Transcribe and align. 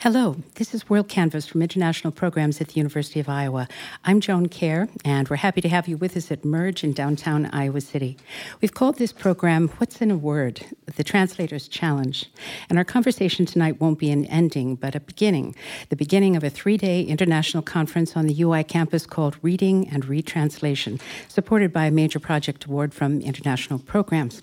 Hello, 0.00 0.36
this 0.54 0.74
is 0.74 0.84
WorldCanvass 0.84 1.48
from 1.48 1.60
International 1.60 2.12
Programs 2.12 2.60
at 2.60 2.68
the 2.68 2.74
University 2.74 3.18
of 3.18 3.28
Iowa. 3.28 3.66
I'm 4.04 4.20
Joan 4.20 4.48
Kerr, 4.48 4.86
and 5.04 5.28
we're 5.28 5.34
happy 5.34 5.60
to 5.60 5.68
have 5.68 5.88
you 5.88 5.96
with 5.96 6.16
us 6.16 6.30
at 6.30 6.44
Merge 6.44 6.84
in 6.84 6.92
downtown 6.92 7.46
Iowa 7.46 7.80
City. 7.80 8.16
We've 8.60 8.72
called 8.72 8.98
this 8.98 9.12
program 9.12 9.66
What's 9.78 10.00
in 10.00 10.12
a 10.12 10.16
Word? 10.16 10.64
The 10.94 11.02
Translator's 11.02 11.66
Challenge. 11.66 12.30
And 12.70 12.78
our 12.78 12.84
conversation 12.84 13.44
tonight 13.44 13.80
won't 13.80 13.98
be 13.98 14.12
an 14.12 14.24
ending, 14.26 14.76
but 14.76 14.94
a 14.94 15.00
beginning. 15.00 15.56
The 15.88 15.96
beginning 15.96 16.36
of 16.36 16.44
a 16.44 16.50
three 16.50 16.76
day 16.76 17.02
international 17.02 17.64
conference 17.64 18.16
on 18.16 18.28
the 18.28 18.40
UI 18.40 18.62
campus 18.62 19.04
called 19.04 19.36
Reading 19.42 19.88
and 19.88 20.04
Retranslation, 20.04 21.00
supported 21.26 21.72
by 21.72 21.86
a 21.86 21.90
major 21.90 22.20
project 22.20 22.66
award 22.66 22.94
from 22.94 23.20
International 23.20 23.80
Programs. 23.80 24.42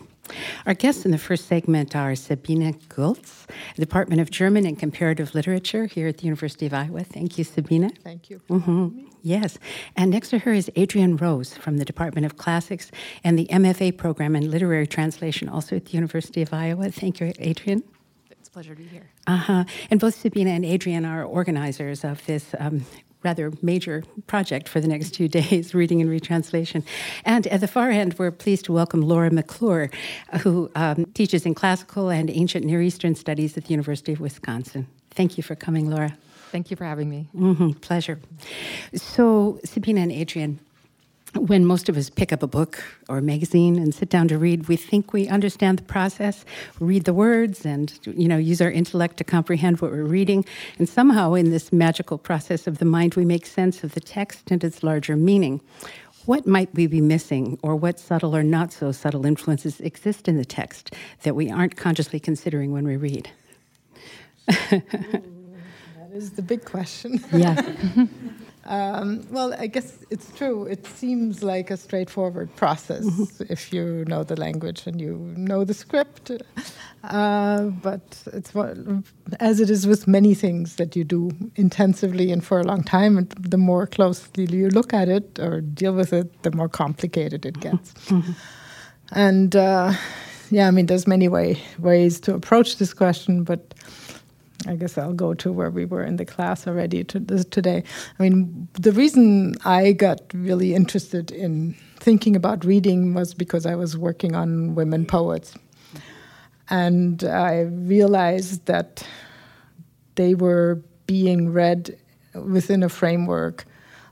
Our 0.65 0.73
guests 0.73 1.05
in 1.05 1.11
the 1.11 1.17
first 1.17 1.47
segment 1.47 1.95
are 1.95 2.15
Sabine 2.15 2.73
Gölz, 2.89 3.45
Department 3.75 4.21
of 4.21 4.31
German 4.31 4.65
and 4.65 4.77
Comparative 4.77 5.35
Literature 5.35 5.85
here 5.85 6.07
at 6.07 6.17
the 6.17 6.23
University 6.25 6.65
of 6.65 6.73
Iowa. 6.73 7.03
Thank 7.03 7.37
you, 7.37 7.43
Sabine. 7.43 7.89
Thank 8.03 8.29
you. 8.29 8.41
Mm-hmm. 8.49 9.05
Yes. 9.21 9.57
And 9.95 10.11
next 10.11 10.29
to 10.29 10.39
her 10.39 10.53
is 10.53 10.69
Adrienne 10.77 11.17
Rose 11.17 11.57
from 11.57 11.77
the 11.77 11.85
Department 11.85 12.25
of 12.25 12.37
Classics 12.37 12.91
and 13.23 13.39
the 13.39 13.47
MFA 13.47 13.97
program 13.97 14.35
in 14.35 14.51
Literary 14.51 14.87
Translation, 14.87 15.49
also 15.49 15.75
at 15.75 15.85
the 15.85 15.93
University 15.93 16.41
of 16.41 16.53
Iowa. 16.53 16.91
Thank 16.91 17.19
you, 17.19 17.33
Adrienne. 17.39 17.83
Pleasure 18.55 18.73
to 18.73 18.81
be 18.81 18.87
here. 18.87 19.09
Uh-huh. 19.27 19.65
And 19.91 19.99
both 19.99 20.15
Sabina 20.15 20.51
and 20.51 20.63
Adrienne 20.63 21.03
are 21.03 21.25
organizers 21.25 22.05
of 22.05 22.25
this 22.25 22.55
um, 22.57 22.85
rather 23.21 23.51
major 23.61 24.05
project 24.27 24.69
for 24.69 24.79
the 24.79 24.87
next 24.87 25.11
two 25.11 25.27
days, 25.39 25.75
reading 25.75 25.99
and 25.99 26.09
retranslation. 26.09 26.85
And 27.25 27.47
at 27.47 27.59
the 27.59 27.67
far 27.67 27.89
end, 27.89 28.17
we're 28.17 28.31
pleased 28.31 28.63
to 28.65 28.71
welcome 28.71 29.01
Laura 29.01 29.29
McClure, 29.29 29.89
who 30.39 30.71
um, 30.73 31.03
teaches 31.07 31.45
in 31.45 31.53
classical 31.53 32.09
and 32.09 32.29
ancient 32.29 32.63
Near 32.63 32.81
Eastern 32.81 33.13
studies 33.13 33.57
at 33.57 33.65
the 33.65 33.71
University 33.71 34.13
of 34.13 34.21
Wisconsin. 34.21 34.87
Thank 35.11 35.35
you 35.35 35.43
for 35.43 35.55
coming, 35.55 35.89
Laura. 35.89 36.17
Thank 36.53 36.71
you 36.71 36.77
for 36.77 36.85
having 36.85 37.09
me. 37.09 37.27
Mm-hmm, 37.35 37.71
pleasure. 37.81 38.21
So, 38.93 39.59
Sabina 39.65 39.99
and 39.99 40.13
Adrienne, 40.13 40.61
when 41.35 41.65
most 41.65 41.89
of 41.89 41.97
us 41.97 42.09
pick 42.09 42.31
up 42.31 42.41
a 42.41 42.47
book 42.47 42.83
or 43.09 43.17
a 43.17 43.21
magazine 43.21 43.77
and 43.77 43.93
sit 43.93 44.09
down 44.09 44.27
to 44.29 44.37
read, 44.37 44.67
we 44.67 44.75
think 44.75 45.13
we 45.13 45.27
understand 45.27 45.79
the 45.79 45.83
process, 45.83 46.45
read 46.79 47.03
the 47.03 47.13
words, 47.13 47.65
and 47.65 47.99
you 48.05 48.27
know 48.27 48.37
use 48.37 48.61
our 48.61 48.71
intellect 48.71 49.17
to 49.17 49.23
comprehend 49.23 49.81
what 49.81 49.91
we're 49.91 50.03
reading. 50.03 50.45
And 50.77 50.87
somehow, 50.87 51.33
in 51.33 51.51
this 51.51 51.73
magical 51.73 52.17
process 52.17 52.67
of 52.67 52.77
the 52.77 52.85
mind, 52.85 53.15
we 53.15 53.25
make 53.25 53.45
sense 53.45 53.83
of 53.83 53.93
the 53.93 53.99
text 53.99 54.51
and 54.51 54.63
its 54.63 54.83
larger 54.83 55.15
meaning. 55.15 55.61
What 56.25 56.47
might 56.47 56.73
we 56.73 56.87
be 56.87 57.01
missing, 57.01 57.59
or 57.61 57.75
what 57.75 57.99
subtle 57.99 58.35
or 58.35 58.43
not 58.43 58.71
so 58.71 58.91
subtle 58.91 59.25
influences 59.25 59.79
exist 59.79 60.27
in 60.27 60.37
the 60.37 60.45
text 60.45 60.93
that 61.23 61.35
we 61.35 61.51
aren't 61.51 61.75
consciously 61.75 62.19
considering 62.19 62.71
when 62.71 62.87
we 62.87 62.97
read? 62.97 63.29
Ooh, 64.49 64.81
that 64.81 66.11
is 66.13 66.31
the 66.31 66.41
big 66.41 66.65
question. 66.65 67.23
Yeah. 67.31 67.61
Um, 68.67 69.27
well, 69.29 69.53
I 69.53 69.67
guess 69.67 69.99
it's 70.09 70.31
true. 70.35 70.65
It 70.65 70.87
seems 70.87 71.43
like 71.43 71.69
a 71.69 71.77
straightforward 71.77 72.55
process 72.55 73.05
mm-hmm. 73.05 73.43
if 73.47 73.71
you 73.71 74.05
know 74.07 74.23
the 74.23 74.35
language 74.35 74.87
and 74.87 74.99
you 74.99 75.33
know 75.37 75.63
the 75.63 75.73
script. 75.73 76.31
Uh, 77.03 77.65
but 77.65 78.23
it's 78.33 78.51
as 79.39 79.59
it 79.59 79.69
is 79.69 79.85
with 79.85 80.07
many 80.07 80.33
things 80.33 80.77
that 80.77 80.95
you 80.95 81.03
do 81.03 81.29
intensively 81.55 82.31
and 82.31 82.43
for 82.43 82.59
a 82.59 82.63
long 82.63 82.83
time. 82.83 83.17
And 83.19 83.29
the 83.29 83.57
more 83.57 83.85
closely 83.85 84.45
you 84.45 84.69
look 84.69 84.93
at 84.93 85.09
it 85.09 85.37
or 85.37 85.61
deal 85.61 85.93
with 85.93 86.11
it, 86.11 86.41
the 86.41 86.51
more 86.51 86.69
complicated 86.69 87.45
it 87.45 87.59
gets. 87.59 87.93
Mm-hmm. 88.05 88.31
And 89.11 89.55
uh, 89.55 89.93
yeah, 90.49 90.67
I 90.67 90.71
mean, 90.71 90.87
there's 90.87 91.05
many 91.05 91.27
way, 91.27 91.61
ways 91.77 92.19
to 92.21 92.33
approach 92.33 92.77
this 92.77 92.93
question, 92.93 93.43
but 93.43 93.75
I 94.67 94.75
guess 94.75 94.97
I'll 94.97 95.13
go 95.13 95.33
to 95.35 95.51
where 95.51 95.69
we 95.69 95.85
were 95.85 96.03
in 96.03 96.17
the 96.17 96.25
class 96.25 96.67
already 96.67 97.03
to 97.05 97.19
this, 97.19 97.45
today. 97.45 97.83
I 98.19 98.23
mean, 98.23 98.67
the 98.73 98.91
reason 98.91 99.55
I 99.63 99.91
got 99.91 100.21
really 100.33 100.73
interested 100.73 101.31
in 101.31 101.75
thinking 101.99 102.35
about 102.35 102.65
reading 102.65 103.13
was 103.13 103.33
because 103.33 103.65
I 103.65 103.75
was 103.75 103.97
working 103.97 104.35
on 104.35 104.75
women 104.75 105.05
poets. 105.05 105.55
And 106.69 107.23
I 107.23 107.61
realized 107.61 108.65
that 108.65 109.07
they 110.15 110.33
were 110.33 110.81
being 111.05 111.51
read 111.51 111.97
within 112.33 112.81
a 112.83 112.89
framework 112.89 113.65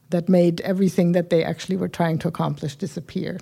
that 0.09 0.29
made 0.29 0.61
everything 0.61 1.13
that 1.13 1.31
they 1.31 1.43
actually 1.43 1.77
were 1.77 1.87
trying 1.87 2.19
to 2.19 2.27
accomplish 2.27 2.75
disappear. 2.75 3.39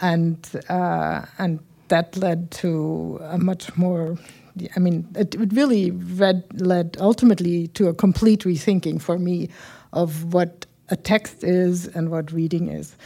And, 0.00 0.48
uh, 0.68 1.26
and 1.38 1.60
that 1.88 2.16
led 2.16 2.50
to 2.50 3.20
a 3.22 3.38
much 3.38 3.76
more 3.76 4.18
I 4.76 4.80
mean, 4.80 5.08
it, 5.16 5.34
it 5.34 5.52
really 5.52 5.90
read, 5.90 6.44
led 6.60 6.96
ultimately 7.00 7.68
to 7.68 7.88
a 7.88 7.94
complete 7.94 8.40
rethinking 8.40 9.00
for 9.00 9.18
me 9.18 9.48
of 9.92 10.32
what 10.32 10.66
a 10.88 10.96
text 10.96 11.42
is 11.42 11.86
and 11.88 12.10
what 12.10 12.32
reading 12.32 12.68
is. 12.68 12.96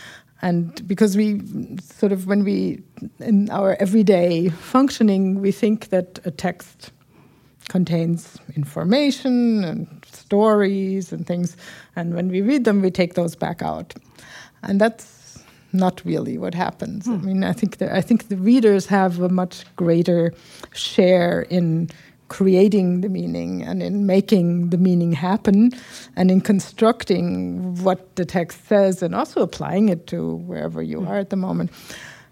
And 0.43 0.87
because 0.87 1.17
we 1.17 1.41
sort 1.81 2.12
of, 2.12 2.27
when 2.27 2.45
we, 2.45 2.83
in 3.21 3.51
our 3.51 3.77
everyday 3.81 4.49
functioning, 4.49 5.41
we 5.41 5.51
think 5.51 5.89
that 5.89 6.19
a 6.25 6.31
text 6.31 6.91
contains 7.69 8.37
information 8.55 9.65
and 9.65 10.05
stories 10.11 11.13
and 11.13 11.27
things. 11.27 11.57
And 11.97 12.15
when 12.15 12.28
we 12.28 12.43
read 12.43 12.65
them, 12.65 12.83
we 12.83 12.91
take 12.91 13.15
those 13.15 13.34
back 13.34 13.63
out. 13.63 13.95
And 14.63 14.81
that's 14.81 15.16
not 15.76 16.03
really 16.04 16.38
what 16.38 16.54
happens. 16.54 17.06
Hmm. 17.06 17.12
I 17.12 17.16
mean, 17.19 17.44
I 17.44 17.53
think 17.53 17.78
the, 17.78 17.94
I 17.94 18.00
think 18.00 18.28
the 18.28 18.37
readers 18.37 18.87
have 18.87 19.20
a 19.20 19.28
much 19.28 19.64
greater 19.76 20.32
share 20.72 21.42
in 21.42 21.88
creating 22.28 23.03
the 23.03 23.09
meaning 23.09 23.62
and 23.62 23.82
in 23.82 24.04
making 24.06 24.70
the 24.70 24.78
meaning 24.78 25.12
happen 25.12 25.70
and 26.16 26.31
in 26.31 26.41
constructing 26.41 27.81
what 27.84 28.16
the 28.16 28.25
text 28.25 28.66
says 28.66 29.00
and 29.00 29.15
also 29.15 29.42
applying 29.42 29.88
it 29.88 30.09
to 30.09 30.34
wherever 30.34 30.82
you 30.82 31.00
hmm. 31.00 31.09
are 31.09 31.19
at 31.19 31.31
the 31.31 31.36
moment. 31.36 31.70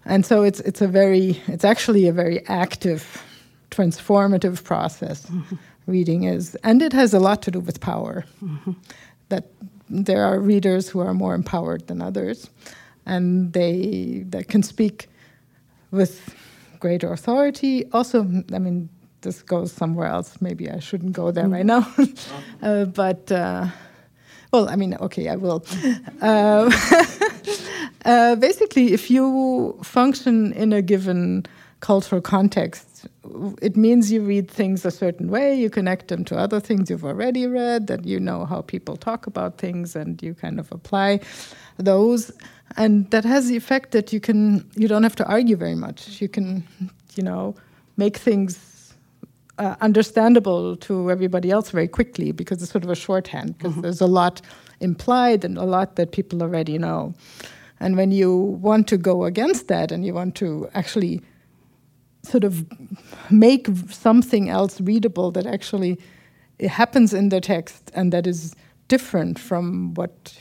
And 0.05 0.25
so 0.25 0.43
it's 0.43 0.59
it's 0.59 0.81
a 0.81 0.87
very 0.87 1.41
it's 1.47 1.65
actually 1.65 2.07
a 2.07 2.13
very 2.13 2.45
active 2.47 3.23
transformative 3.71 4.63
process 4.63 5.25
mm-hmm. 5.25 5.55
reading 5.87 6.23
is 6.23 6.55
and 6.63 6.81
it 6.81 6.93
has 6.93 7.13
a 7.13 7.19
lot 7.19 7.41
to 7.43 7.51
do 7.51 7.59
with 7.59 7.79
power. 7.81 8.23
Mm-hmm. 8.43 8.73
That 9.29 9.45
there 9.89 10.23
are 10.23 10.39
readers 10.39 10.89
who 10.89 10.99
are 10.99 11.13
more 11.13 11.33
empowered 11.33 11.87
than 11.87 12.01
others 12.01 12.49
and 13.05 13.53
they 13.53 14.23
that 14.29 14.47
can 14.47 14.63
speak 14.63 15.09
with 15.91 16.35
greater 16.79 17.11
authority. 17.11 17.85
Also, 17.91 18.21
I 18.53 18.59
mean, 18.59 18.89
this 19.21 19.41
goes 19.41 19.71
somewhere 19.71 20.07
else. 20.07 20.41
Maybe 20.41 20.69
I 20.69 20.79
shouldn't 20.79 21.13
go 21.13 21.31
there 21.31 21.47
right 21.47 21.65
now. 21.65 21.87
uh, 22.61 22.85
but 22.85 23.31
uh, 23.31 23.67
well, 24.51 24.69
I 24.69 24.75
mean, 24.75 24.95
okay, 24.95 25.29
I 25.29 25.35
will. 25.35 25.65
Uh, 26.21 26.71
uh, 28.05 28.35
basically, 28.35 28.93
if 28.93 29.11
you 29.11 29.77
function 29.83 30.53
in 30.53 30.73
a 30.73 30.81
given 30.81 31.45
cultural 31.81 32.21
context, 32.21 33.07
it 33.61 33.75
means 33.75 34.11
you 34.11 34.21
read 34.21 34.49
things 34.49 34.85
a 34.85 34.91
certain 34.91 35.29
way, 35.29 35.53
you 35.53 35.69
connect 35.69 36.07
them 36.07 36.23
to 36.25 36.37
other 36.37 36.59
things 36.59 36.89
you've 36.89 37.05
already 37.05 37.45
read, 37.45 37.87
that 37.87 38.05
you 38.05 38.19
know 38.19 38.45
how 38.45 38.61
people 38.61 38.95
talk 38.95 39.27
about 39.27 39.57
things, 39.57 39.95
and 39.95 40.23
you 40.23 40.33
kind 40.33 40.59
of 40.59 40.71
apply 40.71 41.19
those 41.77 42.31
and 42.77 43.09
that 43.11 43.23
has 43.23 43.47
the 43.47 43.55
effect 43.55 43.91
that 43.91 44.11
you 44.11 44.19
can 44.19 44.69
you 44.75 44.87
don't 44.87 45.03
have 45.03 45.15
to 45.17 45.25
argue 45.25 45.55
very 45.55 45.75
much. 45.75 46.21
You 46.21 46.29
can 46.29 46.63
you 47.15 47.23
know 47.23 47.55
make 47.97 48.17
things 48.17 48.93
uh, 49.57 49.75
understandable 49.81 50.75
to 50.75 51.09
everybody 51.09 51.49
else 51.49 51.71
very 51.71 51.87
quickly 51.87 52.31
because 52.31 52.61
it's 52.61 52.71
sort 52.71 52.83
of 52.83 52.89
a 52.89 52.95
shorthand 52.95 53.57
because 53.57 53.73
mm-hmm. 53.73 53.81
there's 53.81 54.01
a 54.01 54.07
lot 54.07 54.41
implied 54.81 55.45
and 55.45 55.57
a 55.57 55.63
lot 55.63 55.95
that 55.95 56.11
people 56.11 56.41
already 56.41 56.77
know. 56.77 57.13
And 57.79 57.95
when 57.95 58.11
you 58.11 58.35
want 58.35 58.87
to 58.89 58.97
go 58.97 59.25
against 59.25 59.67
that 59.67 59.91
and 59.91 60.05
you 60.05 60.13
want 60.13 60.35
to 60.35 60.69
actually 60.73 61.21
sort 62.23 62.43
of 62.43 62.65
make 63.29 63.67
something 63.89 64.49
else 64.49 64.81
readable 64.81 65.31
that 65.31 65.45
actually 65.45 65.99
happens 66.67 67.13
in 67.13 67.29
the 67.29 67.39
text 67.39 67.91
and 67.93 68.11
that 68.11 68.25
is 68.25 68.55
different 68.87 69.37
from 69.37 69.93
what 69.93 70.37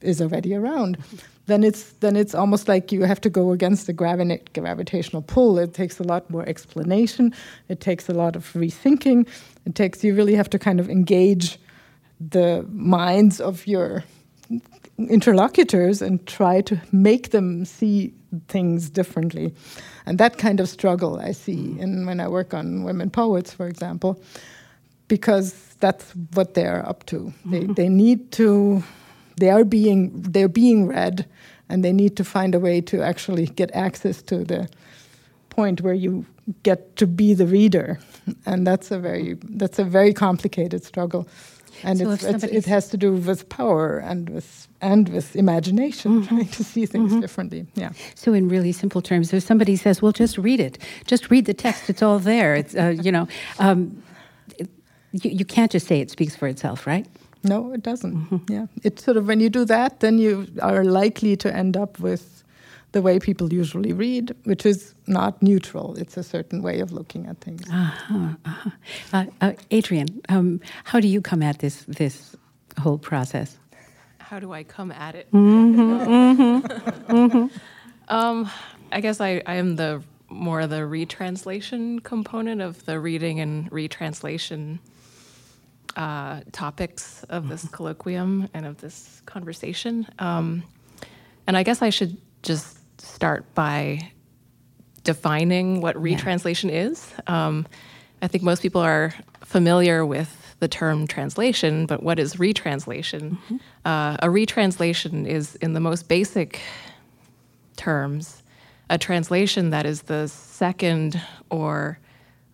is 0.00 0.20
already 0.20 0.54
around 0.54 0.98
then 1.46 1.64
it's 1.64 1.92
then 2.00 2.16
it's 2.16 2.34
almost 2.34 2.68
like 2.68 2.92
you 2.92 3.04
have 3.04 3.20
to 3.20 3.30
go 3.30 3.52
against 3.52 3.86
the 3.86 3.92
gravi- 3.92 4.42
gravitational 4.52 5.22
pull. 5.22 5.58
It 5.58 5.74
takes 5.74 6.00
a 6.00 6.02
lot 6.02 6.28
more 6.28 6.48
explanation. 6.48 7.32
It 7.68 7.80
takes 7.80 8.08
a 8.08 8.14
lot 8.14 8.36
of 8.36 8.52
rethinking. 8.52 9.26
It 9.64 9.74
takes 9.74 10.04
you 10.04 10.14
really 10.14 10.34
have 10.34 10.50
to 10.50 10.58
kind 10.58 10.80
of 10.80 10.90
engage 10.90 11.58
the 12.20 12.66
minds 12.70 13.40
of 13.40 13.66
your 13.66 14.04
interlocutors 14.98 16.02
and 16.02 16.26
try 16.26 16.60
to 16.62 16.80
make 16.90 17.30
them 17.30 17.64
see 17.64 18.12
things 18.48 18.90
differently. 18.90 19.54
And 20.06 20.18
that 20.18 20.38
kind 20.38 20.60
of 20.60 20.68
struggle 20.68 21.20
I 21.20 21.32
see 21.32 21.78
in 21.78 22.06
when 22.06 22.20
I 22.20 22.28
work 22.28 22.54
on 22.54 22.84
women 22.84 23.10
poets, 23.10 23.52
for 23.52 23.68
example, 23.68 24.20
because 25.08 25.54
that's 25.80 26.10
what 26.34 26.54
they're 26.54 26.86
up 26.88 27.04
to. 27.06 27.16
Mm-hmm. 27.16 27.50
They 27.50 27.66
they 27.66 27.88
need 27.88 28.32
to 28.32 28.82
they 29.36 29.50
are 29.50 29.64
being 29.64 30.10
they're 30.14 30.48
being 30.48 30.86
read, 30.86 31.26
and 31.68 31.84
they 31.84 31.92
need 31.92 32.16
to 32.16 32.24
find 32.24 32.54
a 32.54 32.60
way 32.60 32.80
to 32.82 33.02
actually 33.02 33.46
get 33.46 33.70
access 33.74 34.22
to 34.22 34.44
the 34.44 34.68
point 35.50 35.80
where 35.80 35.94
you 35.94 36.26
get 36.62 36.96
to 36.96 37.06
be 37.06 37.34
the 37.34 37.46
reader, 37.46 37.98
and 38.44 38.66
that's 38.66 38.90
a 38.90 38.98
very 38.98 39.36
that's 39.42 39.78
a 39.78 39.84
very 39.84 40.12
complicated 40.12 40.84
struggle, 40.84 41.26
and 41.82 41.98
So 41.98 42.10
it's, 42.10 42.24
it's, 42.24 42.44
it 42.44 42.66
has 42.66 42.88
to 42.88 42.96
do 42.96 43.12
with 43.12 43.48
power 43.48 43.98
and 43.98 44.28
with 44.30 44.68
and 44.80 45.08
with 45.08 45.34
imagination, 45.36 46.26
trying 46.26 46.48
to 46.48 46.64
see 46.64 46.86
things 46.86 47.14
differently. 47.20 47.66
Yeah. 47.74 47.90
So, 48.14 48.32
in 48.32 48.48
really 48.48 48.72
simple 48.72 49.02
terms, 49.02 49.32
if 49.32 49.42
somebody 49.42 49.76
says, 49.76 50.02
"Well, 50.02 50.12
just 50.12 50.38
read 50.38 50.60
it. 50.60 50.78
Just 51.06 51.30
read 51.30 51.46
the 51.46 51.54
text. 51.54 51.90
It's 51.90 52.02
all 52.02 52.18
there." 52.18 52.54
It's 52.54 52.74
uh, 52.74 52.94
you 53.02 53.12
know, 53.12 53.28
um, 53.58 54.02
you, 54.58 55.30
you 55.30 55.44
can't 55.44 55.70
just 55.70 55.86
say 55.86 56.00
it 56.00 56.10
speaks 56.10 56.36
for 56.36 56.48
itself, 56.48 56.86
right? 56.86 57.06
No, 57.48 57.72
it 57.72 57.82
doesn't. 57.82 58.42
Yeah, 58.48 58.66
it's 58.82 59.04
sort 59.04 59.16
of 59.16 59.26
when 59.26 59.40
you 59.40 59.48
do 59.50 59.64
that, 59.64 60.00
then 60.00 60.18
you 60.18 60.46
are 60.62 60.84
likely 60.84 61.36
to 61.36 61.54
end 61.54 61.76
up 61.76 61.98
with 61.98 62.44
the 62.92 63.02
way 63.02 63.18
people 63.18 63.52
usually 63.52 63.92
read, 63.92 64.34
which 64.44 64.64
is 64.64 64.94
not 65.06 65.42
neutral. 65.42 65.96
It's 65.96 66.16
a 66.16 66.22
certain 66.22 66.62
way 66.62 66.80
of 66.80 66.92
looking 66.92 67.26
at 67.26 67.38
things. 67.40 67.68
Uh-huh, 67.68 68.28
uh-huh. 68.44 68.70
Uh, 69.12 69.26
uh, 69.40 69.52
Adrienne, 69.72 70.20
um, 70.28 70.60
how 70.84 71.00
do 71.00 71.08
you 71.08 71.20
come 71.20 71.42
at 71.42 71.58
this 71.58 71.84
this 71.86 72.36
whole 72.78 72.98
process? 72.98 73.58
How 74.18 74.40
do 74.40 74.52
I 74.52 74.64
come 74.64 74.90
at 74.92 75.14
it? 75.14 75.30
Mm-hmm, 75.30 76.66
um, 78.08 78.50
I 78.90 79.00
guess 79.00 79.20
I, 79.20 79.42
I 79.46 79.54
am 79.56 79.76
the 79.76 80.02
more 80.28 80.66
the 80.66 80.86
retranslation 80.86 82.00
component 82.00 82.60
of 82.60 82.84
the 82.86 82.98
reading 82.98 83.40
and 83.40 83.70
retranslation 83.70 84.80
uh, 85.96 86.40
topics 86.52 87.24
of 87.24 87.48
this 87.48 87.64
colloquium 87.66 88.48
and 88.54 88.66
of 88.66 88.80
this 88.80 89.22
conversation. 89.26 90.06
Um, 90.18 90.62
and 91.46 91.56
I 91.56 91.62
guess 91.62 91.82
I 91.82 91.90
should 91.90 92.16
just 92.42 92.78
start 93.00 93.54
by 93.54 94.12
defining 95.04 95.80
what 95.80 95.96
retranslation 95.96 96.70
is. 96.70 97.12
Um, 97.26 97.66
I 98.20 98.28
think 98.28 98.44
most 98.44 98.62
people 98.62 98.80
are 98.80 99.14
familiar 99.42 100.04
with 100.04 100.54
the 100.58 100.68
term 100.68 101.06
translation, 101.06 101.86
but 101.86 102.02
what 102.02 102.18
is 102.18 102.38
retranslation? 102.38 103.38
Uh, 103.84 104.16
a 104.20 104.30
retranslation 104.30 105.26
is, 105.26 105.54
in 105.56 105.74
the 105.74 105.80
most 105.80 106.08
basic 106.08 106.60
terms, 107.76 108.42
a 108.88 108.98
translation 108.98 109.70
that 109.70 109.86
is 109.86 110.02
the 110.02 110.28
second 110.28 111.20
or 111.50 111.98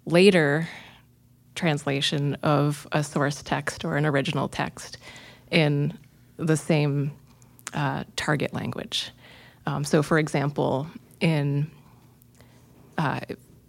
later 0.05 0.69
translation 1.55 2.35
of 2.43 2.87
a 2.93 3.03
source 3.03 3.43
text 3.43 3.85
or 3.85 3.97
an 3.97 4.07
original 4.07 4.49
text 4.49 4.99
in 5.51 5.97
the 6.37 6.57
same 6.57 7.13
uh, 7.75 8.05
target 8.17 8.53
language. 8.55 9.11
Um, 9.67 9.85
so, 9.85 10.03
for 10.03 10.19
example, 10.19 10.87
in 11.21 11.71
uh, 12.99 13.21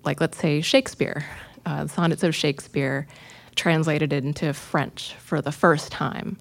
like 0.04 0.20
let's 0.20 0.38
say 0.38 0.62
Shakespeare, 0.62 1.26
uh, 1.66 1.84
the 1.84 1.90
sonnets 1.90 2.24
of 2.24 2.36
Shakespeare 2.36 3.08
translated 3.56 4.12
into 4.12 4.54
French 4.54 5.14
for 5.16 5.42
the 5.42 5.52
first 5.52 5.92
time 5.92 6.38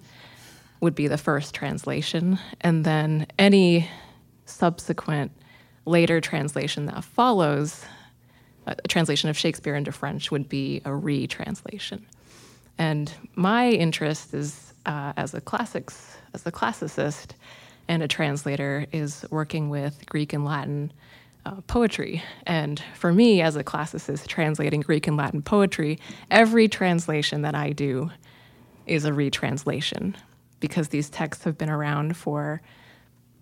would 0.81 0.95
be 0.95 1.07
the 1.07 1.17
first 1.17 1.53
translation, 1.55 2.39
and 2.61 2.83
then 2.83 3.27
any 3.39 3.89
subsequent 4.45 5.31
later 5.85 6.19
translation 6.19 6.85
that 6.87 7.03
follows 7.03 7.85
a 8.65 8.75
translation 8.87 9.29
of 9.29 9.37
Shakespeare 9.37 9.75
into 9.75 9.91
French 9.91 10.31
would 10.31 10.47
be 10.49 10.81
a 10.85 10.93
retranslation. 10.93 12.05
And 12.77 13.13
my 13.35 13.69
interest 13.69 14.33
is 14.33 14.73
uh, 14.85 15.13
as 15.15 15.33
a 15.33 15.41
classics 15.41 16.17
as 16.33 16.45
a 16.45 16.51
classicist 16.51 17.31
and 17.87 18.01
a 18.01 18.07
translator 18.07 18.87
is 18.91 19.25
working 19.29 19.69
with 19.69 20.05
Greek 20.07 20.33
and 20.33 20.45
Latin 20.45 20.91
uh, 21.45 21.61
poetry. 21.67 22.23
And 22.45 22.81
for 22.95 23.11
me, 23.11 23.41
as 23.41 23.55
a 23.55 23.63
classicist 23.63 24.27
translating 24.27 24.81
Greek 24.81 25.07
and 25.07 25.17
Latin 25.17 25.41
poetry, 25.41 25.99
every 26.31 26.67
translation 26.67 27.41
that 27.41 27.55
I 27.55 27.71
do 27.71 28.09
is 28.85 29.05
a 29.05 29.13
retranslation 29.13 30.15
because 30.59 30.89
these 30.89 31.09
texts 31.09 31.43
have 31.43 31.57
been 31.57 31.69
around 31.69 32.15
for 32.15 32.61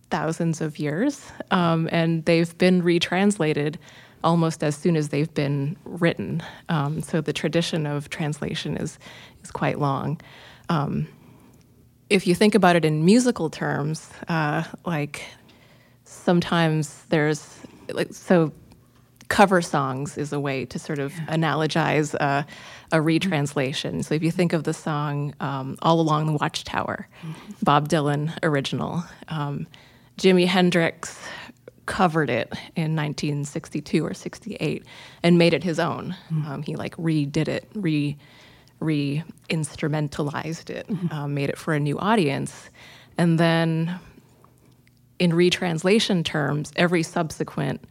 thousands 0.10 0.60
of 0.60 0.80
years 0.80 1.32
um, 1.52 1.88
and 1.92 2.26
they've 2.26 2.58
been 2.58 2.82
retranslated 2.82 3.78
almost 4.24 4.64
as 4.64 4.76
soon 4.76 4.96
as 4.96 5.10
they've 5.10 5.34
been 5.34 5.78
written. 5.86 6.44
Um, 6.70 7.02
so 7.02 7.22
the 7.22 7.34
tradition 7.34 7.86
of 7.86 8.10
translation 8.10 8.78
is, 8.78 9.00
is 9.44 9.52
quite 9.52 9.80
long. 9.80 10.20
Um, 10.70 11.08
if 12.10 12.28
you 12.28 12.36
think 12.36 12.56
about 12.56 12.76
it 12.76 12.86
in 12.86 13.06
musical 13.06 13.50
terms, 13.50 14.10
uh, 14.28 14.64
like 14.86 15.24
sometimes 16.04 17.06
there's 17.10 17.60
like 17.94 18.14
so 18.14 18.52
cover 19.30 19.62
songs 19.62 20.18
is 20.18 20.34
a 20.34 20.40
way 20.40 20.66
to 20.66 20.78
sort 20.78 21.00
of 21.00 21.14
analogize 21.30 22.14
uh, 22.20 22.44
a 22.92 23.02
retranslation. 23.02 24.04
So 24.04 24.14
if 24.14 24.22
you 24.22 24.30
think 24.30 24.52
of 24.52 24.66
the 24.66 24.74
song 24.74 25.34
um, 25.40 25.78
"All 25.82 26.02
Along 26.02 26.26
the 26.26 26.34
Watchtower," 26.34 27.08
Bob 27.64 27.88
Dylan 27.88 28.38
original, 28.44 29.04
um, 29.30 29.68
Jimi 30.18 30.46
Hendrix 30.46 31.18
covered 31.86 32.30
it 32.30 32.48
in 32.76 32.96
1962 32.96 34.06
or 34.06 34.14
68 34.14 34.86
and 35.24 35.38
made 35.38 35.54
it 35.54 35.64
his 35.64 35.80
own. 35.80 36.16
Um, 36.30 36.64
he 36.64 36.76
like 36.76 36.96
redid 36.98 37.48
it, 37.48 37.68
re 37.74 38.18
re 38.80 39.24
instrumentalized 39.50 40.70
it, 40.70 40.88
um, 41.12 41.34
made 41.34 41.50
it 41.50 41.58
for 41.58 41.74
a 41.74 41.80
new 41.80 42.00
audience, 42.00 42.70
and 43.18 43.40
then 43.40 44.00
in 45.20 45.34
retranslation 45.34 46.24
terms, 46.24 46.72
every 46.76 47.04
subsequent 47.04 47.84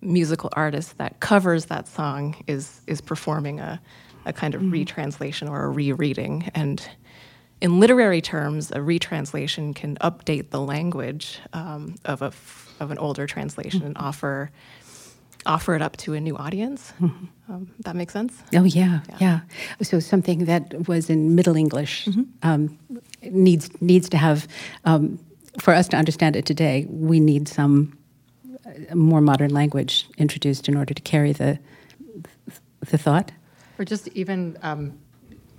musical 0.00 0.50
artist 0.54 0.98
that 0.98 1.20
covers 1.20 1.66
that 1.66 1.86
song 1.86 2.34
is 2.46 2.80
is 2.86 3.00
performing 3.00 3.60
a, 3.60 3.80
a 4.26 4.32
kind 4.32 4.54
of 4.54 4.62
retranslation 4.62 5.48
or 5.48 5.64
a 5.64 5.68
rereading. 5.68 6.50
And 6.54 6.86
in 7.64 7.80
literary 7.80 8.20
terms, 8.20 8.70
a 8.72 8.82
retranslation 8.82 9.72
can 9.72 9.96
update 10.02 10.50
the 10.50 10.60
language 10.60 11.40
um, 11.54 11.94
of 12.04 12.20
a 12.20 12.26
f- 12.26 12.74
of 12.78 12.90
an 12.90 12.98
older 12.98 13.26
translation 13.26 13.82
and 13.82 13.96
offer 13.96 14.50
offer 15.46 15.74
it 15.74 15.80
up 15.82 15.96
to 15.96 16.12
a 16.12 16.20
new 16.20 16.36
audience. 16.36 16.92
Um, 17.48 17.70
that 17.80 17.96
makes 17.96 18.12
sense. 18.12 18.42
Oh 18.54 18.64
yeah, 18.64 19.00
yeah, 19.20 19.40
So 19.82 20.00
something 20.00 20.46
that 20.46 20.88
was 20.88 21.08
in 21.10 21.34
Middle 21.34 21.56
English 21.56 22.08
um, 22.42 22.78
needs 23.22 23.70
needs 23.80 24.08
to 24.10 24.16
have, 24.16 24.46
um, 24.84 25.18
for 25.58 25.74
us 25.74 25.88
to 25.88 25.96
understand 25.96 26.36
it 26.36 26.44
today, 26.46 26.86
we 26.88 27.18
need 27.18 27.48
some 27.48 27.96
uh, 28.66 28.94
more 28.94 29.20
modern 29.20 29.50
language 29.54 30.06
introduced 30.18 30.68
in 30.68 30.76
order 30.76 30.94
to 30.94 31.02
carry 31.02 31.32
the 31.32 31.58
the 32.90 32.98
thought. 32.98 33.32
Or 33.78 33.84
just 33.84 34.08
even 34.08 34.56
um, 34.62 34.98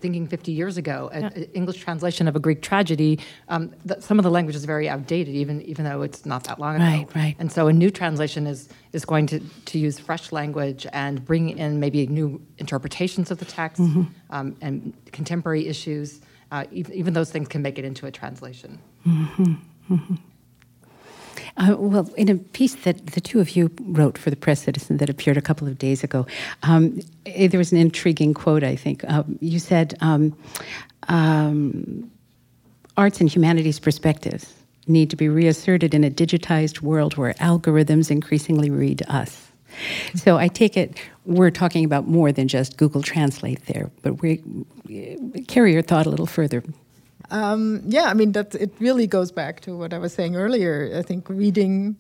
thinking 0.05 0.27
50 0.27 0.51
years 0.51 0.77
ago, 0.77 1.09
an 1.13 1.31
English 1.53 1.77
translation 1.85 2.27
of 2.27 2.35
a 2.35 2.39
Greek 2.39 2.61
tragedy, 2.61 3.19
um, 3.49 3.71
th- 3.87 4.01
some 4.01 4.19
of 4.19 4.23
the 4.23 4.29
language 4.29 4.55
is 4.55 4.63
very 4.65 4.87
outdated, 4.87 5.33
even 5.33 5.61
even 5.63 5.83
though 5.85 6.03
it's 6.03 6.25
not 6.25 6.43
that 6.43 6.59
long 6.59 6.75
ago. 6.75 6.83
Right, 6.85 7.07
right. 7.15 7.35
And 7.39 7.51
so 7.51 7.67
a 7.67 7.73
new 7.73 7.89
translation 7.89 8.45
is 8.53 8.69
is 8.93 9.03
going 9.05 9.25
to, 9.33 9.39
to 9.71 9.79
use 9.87 9.97
fresh 9.99 10.31
language 10.31 10.85
and 10.93 11.13
bring 11.25 11.57
in 11.57 11.79
maybe 11.79 12.05
new 12.19 12.39
interpretations 12.59 13.31
of 13.31 13.37
the 13.39 13.45
text 13.45 13.81
Mm-hmm. 13.81 14.03
um, 14.35 14.47
and 14.61 14.75
contemporary 15.11 15.65
issues. 15.67 16.21
Uh, 16.51 16.63
even, 16.71 16.93
even 17.01 17.11
those 17.13 17.31
things 17.33 17.47
can 17.47 17.61
make 17.67 17.77
it 17.79 17.85
into 17.85 18.05
a 18.05 18.11
translation. 18.11 18.71
Uh, 21.57 21.75
well, 21.77 22.09
in 22.17 22.29
a 22.29 22.35
piece 22.35 22.75
that 22.75 23.07
the 23.07 23.21
two 23.21 23.39
of 23.39 23.55
you 23.55 23.71
wrote 23.81 24.17
for 24.17 24.29
the 24.29 24.35
Press 24.35 24.63
Citizen 24.63 24.97
that 24.97 25.09
appeared 25.09 25.37
a 25.37 25.41
couple 25.41 25.67
of 25.67 25.77
days 25.77 26.03
ago, 26.03 26.25
um, 26.63 26.99
eh, 27.25 27.47
there 27.47 27.57
was 27.57 27.71
an 27.71 27.77
intriguing 27.77 28.33
quote, 28.33 28.63
I 28.63 28.75
think. 28.75 29.03
Um, 29.05 29.37
you 29.41 29.59
said, 29.59 29.95
um, 30.01 30.35
um, 31.07 32.09
arts 32.97 33.19
and 33.19 33.29
humanities 33.29 33.79
perspectives 33.79 34.53
need 34.87 35.09
to 35.09 35.15
be 35.15 35.29
reasserted 35.29 35.93
in 35.93 36.03
a 36.03 36.11
digitized 36.11 36.81
world 36.81 37.17
where 37.17 37.33
algorithms 37.35 38.11
increasingly 38.11 38.69
read 38.69 39.01
us. 39.07 39.51
So 40.15 40.37
I 40.37 40.47
take 40.47 40.77
it 40.77 40.97
we're 41.25 41.51
talking 41.51 41.83
about 41.83 42.07
more 42.07 42.31
than 42.31 42.47
just 42.47 42.77
Google 42.77 43.01
Translate 43.01 43.65
there, 43.65 43.89
but 44.01 44.21
we 44.21 44.43
carry 45.47 45.73
your 45.73 45.81
thought 45.81 46.05
a 46.05 46.09
little 46.09 46.27
further. 46.27 46.63
Um, 47.31 47.81
yeah, 47.85 48.05
I 48.05 48.13
mean 48.13 48.33
that 48.33 48.55
it 48.55 48.73
really 48.79 49.07
goes 49.07 49.31
back 49.31 49.61
to 49.61 49.77
what 49.77 49.93
I 49.93 49.97
was 49.97 50.13
saying 50.13 50.35
earlier. 50.35 50.91
I 50.95 51.01
think 51.01 51.29
reading 51.29 51.97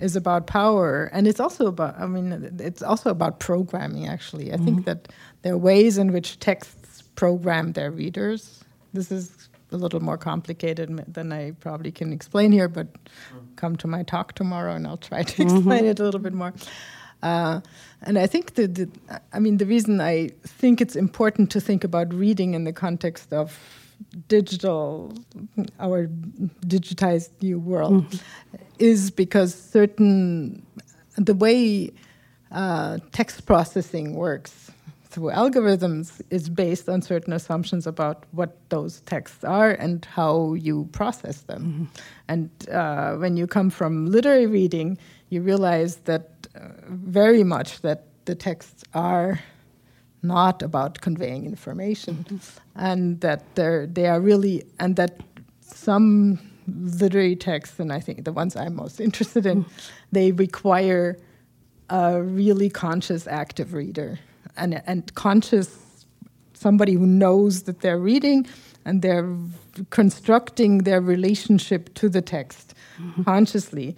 is 0.00 0.16
about 0.16 0.46
power, 0.46 1.10
and 1.12 1.26
it's 1.26 1.40
also 1.40 1.66
about. 1.66 1.98
I 1.98 2.06
mean, 2.06 2.56
it's 2.60 2.82
also 2.82 3.10
about 3.10 3.40
programming. 3.40 4.06
Actually, 4.06 4.52
I 4.52 4.56
think 4.56 4.84
that 4.84 5.08
there 5.42 5.54
are 5.54 5.58
ways 5.58 5.98
in 5.98 6.12
which 6.12 6.38
texts 6.38 7.02
program 7.16 7.72
their 7.72 7.90
readers. 7.90 8.64
This 8.92 9.10
is 9.10 9.48
a 9.72 9.76
little 9.76 10.00
more 10.00 10.16
complicated 10.16 11.04
than 11.12 11.32
I 11.32 11.50
probably 11.60 11.92
can 11.92 12.12
explain 12.12 12.52
here, 12.52 12.68
but 12.68 12.86
come 13.56 13.76
to 13.76 13.86
my 13.86 14.02
talk 14.02 14.34
tomorrow, 14.34 14.74
and 14.74 14.86
I'll 14.86 14.96
try 14.96 15.22
to 15.22 15.42
explain 15.46 15.84
it 15.84 16.00
a 16.00 16.04
little 16.04 16.20
bit 16.20 16.32
more. 16.32 16.54
Uh, 17.22 17.60
and 18.02 18.18
I 18.18 18.26
think 18.26 18.54
that, 18.54 18.76
the, 18.76 18.88
I 19.32 19.40
mean, 19.40 19.56
the 19.56 19.66
reason 19.66 20.00
I 20.00 20.30
think 20.44 20.80
it's 20.80 20.94
important 20.94 21.50
to 21.50 21.60
think 21.60 21.84
about 21.84 22.14
reading 22.14 22.54
in 22.54 22.64
the 22.64 22.72
context 22.72 23.32
of 23.32 23.58
digital, 24.28 25.12
our 25.78 26.08
digitized 26.66 27.30
new 27.42 27.58
world, 27.58 28.22
is 28.78 29.10
because 29.10 29.54
certain, 29.54 30.64
the 31.16 31.34
way 31.34 31.90
uh, 32.50 32.98
text 33.12 33.46
processing 33.46 34.14
works 34.14 34.70
through 35.10 35.30
algorithms 35.30 36.20
is 36.30 36.48
based 36.48 36.88
on 36.88 37.00
certain 37.02 37.32
assumptions 37.32 37.86
about 37.86 38.24
what 38.32 38.56
those 38.68 39.00
texts 39.02 39.42
are 39.42 39.70
and 39.70 40.04
how 40.04 40.54
you 40.54 40.88
process 40.92 41.40
them. 41.42 41.62
Mm-hmm. 41.62 41.84
And 42.28 42.50
uh, 42.70 43.14
when 43.16 43.36
you 43.36 43.46
come 43.46 43.70
from 43.70 44.06
literary 44.06 44.46
reading, 44.46 44.98
you 45.30 45.40
realize 45.40 45.96
that 46.04 46.46
uh, 46.54 46.68
very 46.88 47.42
much 47.42 47.80
that 47.80 48.04
the 48.26 48.34
texts 48.34 48.84
are 48.92 49.40
not 50.22 50.62
about 50.62 51.00
conveying 51.00 51.44
information, 51.44 52.24
mm-hmm. 52.28 52.36
and 52.76 53.20
that 53.20 53.42
they're, 53.54 53.86
they 53.86 54.06
are 54.06 54.20
really, 54.20 54.64
and 54.78 54.96
that 54.96 55.20
some 55.60 56.38
literary 56.66 57.36
texts, 57.36 57.78
and 57.78 57.92
I 57.92 58.00
think 58.00 58.24
the 58.24 58.32
ones 58.32 58.56
I'm 58.56 58.74
most 58.76 59.00
interested 59.00 59.46
in, 59.46 59.64
mm-hmm. 59.64 59.72
they 60.12 60.32
require 60.32 61.18
a 61.90 62.22
really 62.22 62.68
conscious, 62.68 63.26
active 63.26 63.72
reader 63.72 64.18
and, 64.58 64.82
and 64.86 65.14
conscious 65.14 66.04
somebody 66.52 66.94
who 66.94 67.06
knows 67.06 67.62
that 67.62 67.80
they're 67.80 67.98
reading 67.98 68.46
and 68.84 69.00
they're 69.02 69.32
constructing 69.90 70.78
their 70.78 71.00
relationship 71.00 71.94
to 71.94 72.08
the 72.08 72.20
text 72.20 72.74
mm-hmm. 73.00 73.22
consciously 73.22 73.96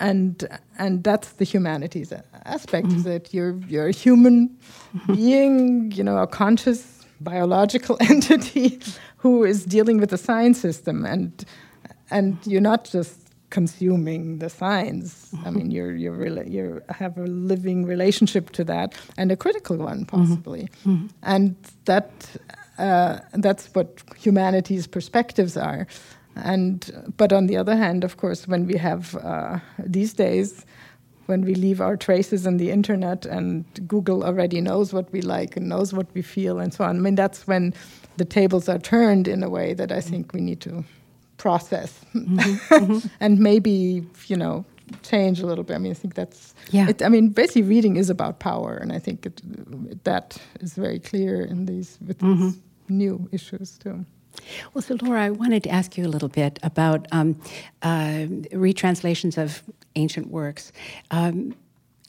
and 0.00 0.48
and 0.78 1.04
that's 1.04 1.32
the 1.32 1.44
humanities 1.44 2.12
aspect 2.44 2.88
mm-hmm. 2.88 2.96
is 2.96 3.04
that 3.04 3.32
you're 3.32 3.56
you're 3.68 3.88
a 3.88 3.92
human 3.92 4.56
being 5.06 5.92
you 5.92 6.02
know 6.02 6.18
a 6.18 6.26
conscious 6.26 7.04
biological 7.20 7.96
entity 8.10 8.80
who 9.16 9.44
is 9.44 9.64
dealing 9.64 9.98
with 9.98 10.10
the 10.10 10.18
science 10.18 10.60
system 10.60 11.04
and 11.04 11.44
and 12.10 12.38
you're 12.44 12.60
not 12.60 12.84
just 12.84 13.24
consuming 13.54 14.40
the 14.40 14.50
science. 14.50 15.32
I 15.46 15.50
mean, 15.50 15.70
you're 15.70 15.94
you're 15.94 16.18
really 16.26 16.50
you 16.50 16.82
have 16.88 17.16
a 17.16 17.26
living 17.26 17.86
relationship 17.86 18.50
to 18.50 18.64
that 18.64 18.94
and 19.16 19.30
a 19.30 19.36
critical 19.36 19.76
one 19.76 20.04
possibly, 20.06 20.68
mm-hmm. 20.84 21.06
and 21.22 21.54
that 21.84 22.10
uh, 22.78 23.20
that's 23.34 23.66
what 23.74 24.02
humanity's 24.16 24.86
perspectives 24.88 25.56
are. 25.56 25.86
And 26.36 27.12
but 27.16 27.32
on 27.32 27.46
the 27.46 27.56
other 27.56 27.76
hand, 27.76 28.04
of 28.04 28.16
course, 28.16 28.48
when 28.48 28.66
we 28.66 28.76
have 28.76 29.14
uh, 29.16 29.58
these 29.78 30.12
days. 30.12 30.64
When 31.26 31.40
we 31.40 31.54
leave 31.54 31.80
our 31.80 31.96
traces 31.96 32.46
in 32.46 32.58
the 32.58 32.70
internet 32.70 33.24
and 33.24 33.64
Google 33.88 34.24
already 34.24 34.60
knows 34.60 34.92
what 34.92 35.10
we 35.10 35.22
like 35.22 35.56
and 35.56 35.70
knows 35.70 35.94
what 35.94 36.06
we 36.12 36.20
feel 36.20 36.58
and 36.58 36.74
so 36.74 36.84
on. 36.84 36.98
I 36.98 37.00
mean, 37.00 37.14
that's 37.14 37.46
when 37.46 37.72
the 38.18 38.26
tables 38.26 38.68
are 38.68 38.78
turned 38.78 39.26
in 39.26 39.42
a 39.42 39.48
way 39.48 39.72
that 39.72 39.90
I 39.90 40.02
think 40.02 40.34
we 40.34 40.42
need 40.42 40.60
to 40.60 40.84
process 41.38 42.00
mm-hmm. 42.14 42.38
mm-hmm. 42.38 43.08
and 43.20 43.38
maybe 43.38 44.06
you 44.26 44.36
know 44.36 44.64
change 45.02 45.40
a 45.40 45.46
little 45.46 45.64
bit. 45.64 45.74
I 45.74 45.78
mean, 45.78 45.92
I 45.92 45.94
think 45.94 46.14
that's 46.14 46.54
yeah. 46.70 46.88
It, 46.88 47.02
I 47.02 47.08
mean, 47.08 47.28
basically, 47.30 47.62
reading 47.62 47.96
is 47.96 48.10
about 48.10 48.38
power, 48.38 48.76
and 48.76 48.92
I 48.92 48.98
think 48.98 49.26
it, 49.26 50.04
that 50.04 50.36
is 50.60 50.74
very 50.74 50.98
clear 50.98 51.42
in 51.42 51.66
these 51.66 51.98
with 52.06 52.18
mm-hmm. 52.18 52.50
these 52.50 52.60
new 52.88 53.28
issues 53.32 53.78
too. 53.78 54.04
Well, 54.72 54.82
so 54.82 54.96
Laura, 55.02 55.24
I 55.24 55.30
wanted 55.30 55.62
to 55.64 55.70
ask 55.70 55.96
you 55.96 56.06
a 56.06 56.08
little 56.08 56.28
bit 56.28 56.58
about 56.62 57.06
um, 57.12 57.40
uh, 57.82 58.26
retranslations 58.52 59.38
of 59.38 59.62
ancient 59.96 60.28
works. 60.28 60.72
Um, 61.10 61.54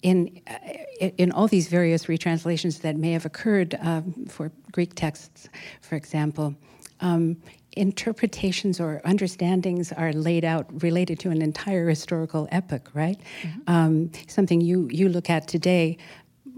in, 0.02 0.40
uh, 0.48 1.08
in 1.18 1.32
all 1.32 1.48
these 1.48 1.68
various 1.68 2.06
retranslations 2.06 2.82
that 2.82 2.96
may 2.96 3.12
have 3.12 3.26
occurred 3.26 3.76
um, 3.82 4.26
for 4.30 4.52
Greek 4.72 4.94
texts, 4.94 5.50
for 5.82 5.96
example, 5.96 6.56
um, 7.02 7.38
interpretations 7.76 8.80
or 8.80 9.02
understandings 9.04 9.92
are 9.92 10.14
laid 10.14 10.46
out 10.46 10.66
related 10.82 11.20
to 11.20 11.30
an 11.30 11.42
entire 11.42 11.90
historical 11.90 12.48
epoch, 12.52 12.90
right? 12.94 13.20
Mm-hmm. 13.42 13.60
Um, 13.68 14.12
something 14.28 14.62
you, 14.62 14.88
you 14.92 15.10
look 15.10 15.30
at 15.30 15.48
today, 15.48 15.98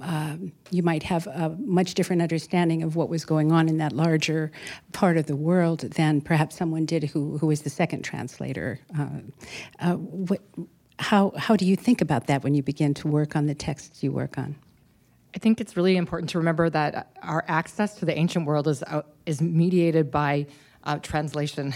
um, 0.02 0.52
you 0.70 0.84
might 0.84 1.04
have 1.04 1.28
a 1.28 1.56
much 1.60 1.94
different 1.94 2.22
understanding 2.22 2.84
of 2.84 2.96
what 2.96 3.10
was 3.10 3.26
going 3.26 3.52
on 3.52 3.68
in 3.68 3.78
that 3.78 3.94
larger 3.94 4.52
part 4.92 5.18
of 5.18 5.26
the 5.26 5.36
world 5.36 5.80
than 5.82 6.22
perhaps 6.22 6.56
someone 6.56 6.86
did 6.86 7.04
who, 7.04 7.38
who 7.38 7.48
was 7.48 7.62
the 7.62 7.70
second 7.70 8.04
translator. 8.04 8.80
Uh, 8.98 9.08
uh, 9.80 9.94
what, 9.94 10.42
how, 11.00 11.32
how 11.38 11.56
do 11.56 11.66
you 11.66 11.76
think 11.76 12.02
about 12.02 12.28
that 12.28 12.44
when 12.44 12.54
you 12.54 12.64
begin 12.64 12.94
to 12.96 13.08
work 13.08 13.36
on 13.36 13.46
the 13.46 13.56
texts 13.56 14.04
you 14.04 14.12
work 14.12 14.38
on? 14.38 14.56
I 15.36 15.40
think 15.40 15.62
it's 15.62 15.78
really 15.78 15.98
important 15.98 16.30
to 16.32 16.38
remember 16.40 16.70
that 16.70 17.12
our 17.22 17.44
access 17.48 17.96
to 17.96 18.06
the 18.06 18.18
ancient 18.18 18.46
world 18.46 18.68
is, 18.68 18.82
uh, 18.84 19.04
is 19.26 19.42
mediated 19.42 20.10
by 20.10 20.48
uh, 20.84 20.98
translation, 21.00 21.74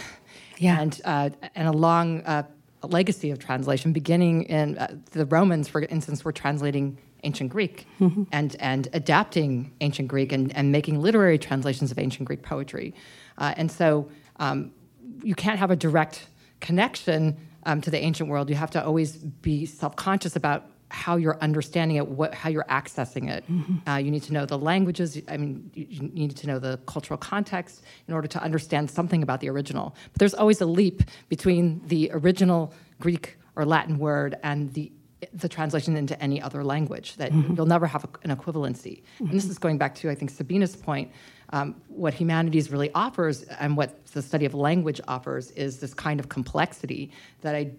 yeah. 0.58 0.80
and 0.80 1.02
uh, 1.06 1.30
and 1.54 1.68
a 1.68 1.72
long 1.72 2.22
uh, 2.22 2.44
legacy 2.84 3.30
of 3.30 3.40
translation, 3.40 3.94
beginning 3.94 4.44
in 4.44 4.78
uh, 4.78 4.96
the 5.12 5.26
Romans, 5.26 5.68
for 5.68 5.82
instance, 5.82 6.24
were 6.24 6.32
translating 6.32 6.98
ancient 7.24 7.50
Greek 7.50 7.88
mm-hmm. 8.00 8.24
and 8.32 8.56
and 8.60 8.88
adapting 8.94 9.72
ancient 9.82 10.08
Greek 10.08 10.32
and, 10.32 10.56
and 10.56 10.72
making 10.72 11.02
literary 11.02 11.38
translations 11.38 11.92
of 11.92 12.00
ancient 12.00 12.26
Greek 12.26 12.42
poetry, 12.42 12.94
uh, 13.38 13.54
and 13.58 13.72
so 13.72 14.10
um, 14.38 14.72
you 15.24 15.36
can't 15.36 15.60
have 15.60 15.72
a 15.72 15.76
direct 15.76 16.28
connection 16.60 17.38
um, 17.66 17.82
to 17.82 17.92
the 17.92 18.00
ancient 18.00 18.30
world. 18.30 18.50
You 18.50 18.56
have 18.56 18.72
to 18.72 18.84
always 18.84 19.18
be 19.18 19.66
self 19.66 19.96
conscious 19.96 20.36
about 20.36 20.66
how 20.92 21.16
you're 21.16 21.38
understanding 21.40 21.98
it, 21.98 22.08
what, 22.08 22.34
how 22.34 22.50
you're 22.50 22.66
accessing 22.66 23.30
it. 23.30 23.50
Mm-hmm. 23.50 23.90
Uh, 23.90 23.98
you 23.98 24.12
need 24.12 24.24
to 24.24 24.34
know 24.34 24.46
the 24.46 24.58
languages. 24.58 25.22
I 25.30 25.38
mean, 25.38 25.72
you, 25.74 25.88
you, 25.90 26.10
need 26.10 26.36
to 26.36 26.48
know 26.48 26.60
the 26.60 26.80
cultural 26.86 27.18
context 27.18 27.84
in 28.08 28.14
order 28.14 28.28
to 28.28 28.44
understand 28.44 28.92
something 28.92 29.24
about 29.24 29.40
the 29.40 29.50
original. 29.50 29.96
But 30.12 30.20
there's 30.20 30.34
always 30.34 30.60
a 30.60 30.66
leap 30.66 31.04
between 31.30 31.82
the 31.88 32.12
original 32.12 32.74
Greek 33.00 33.38
or 33.56 33.66
Latin 33.66 34.00
word 34.00 34.36
and 34.44 34.74
the 34.74 34.92
the 35.34 35.50
translation 35.50 35.96
into 35.96 36.22
any 36.22 36.42
other 36.42 36.64
language. 36.64 37.16
That 37.18 37.32
mm-hmm. 37.32 37.56
you'll 37.56 37.66
never 37.66 37.88
have 37.88 38.06
an 38.24 38.36
equivalency. 38.36 39.02
Mm-hmm. 39.02 39.26
And 39.26 39.34
this 39.34 39.46
is 39.46 39.58
going 39.58 39.78
back 39.78 39.96
to 39.96 40.10
I 40.10 40.16
think 40.16 40.32
Sabina's 40.32 40.76
point. 40.76 41.12
Um, 41.54 41.82
what 41.90 42.14
humanities 42.14 42.72
really 42.72 42.92
offers 42.94 43.44
and 43.44 43.76
what 43.76 44.06
the 44.06 44.22
study 44.22 44.46
of 44.46 44.54
language 44.54 45.02
offers 45.06 45.52
is 45.52 45.80
this 45.80 45.94
kind 45.94 46.18
of 46.22 46.30
complexity 46.30 47.12
that 47.42 47.56
I 47.56 47.72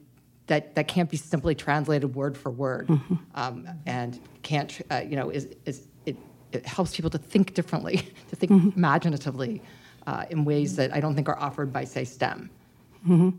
that, 0.46 0.74
that 0.74 0.88
can't 0.88 1.08
be 1.08 1.16
simply 1.16 1.54
translated 1.54 2.14
word 2.14 2.36
for 2.36 2.50
word 2.50 2.88
mm-hmm. 2.88 3.14
um, 3.34 3.68
and 3.86 4.20
can't, 4.42 4.80
uh, 4.90 5.02
you 5.06 5.16
know, 5.16 5.30
is, 5.30 5.48
is 5.64 5.88
it, 6.04 6.16
it 6.52 6.66
helps 6.66 6.94
people 6.96 7.10
to 7.10 7.18
think 7.18 7.54
differently, 7.54 7.96
to 8.28 8.36
think 8.36 8.52
mm-hmm. 8.52 8.76
imaginatively 8.76 9.62
uh, 10.06 10.26
in 10.30 10.44
ways 10.44 10.76
that 10.76 10.92
I 10.94 11.00
don't 11.00 11.14
think 11.14 11.28
are 11.28 11.38
offered 11.38 11.72
by, 11.72 11.84
say, 11.84 12.04
STEM. 12.04 12.50
Mm-hmm. 13.06 13.30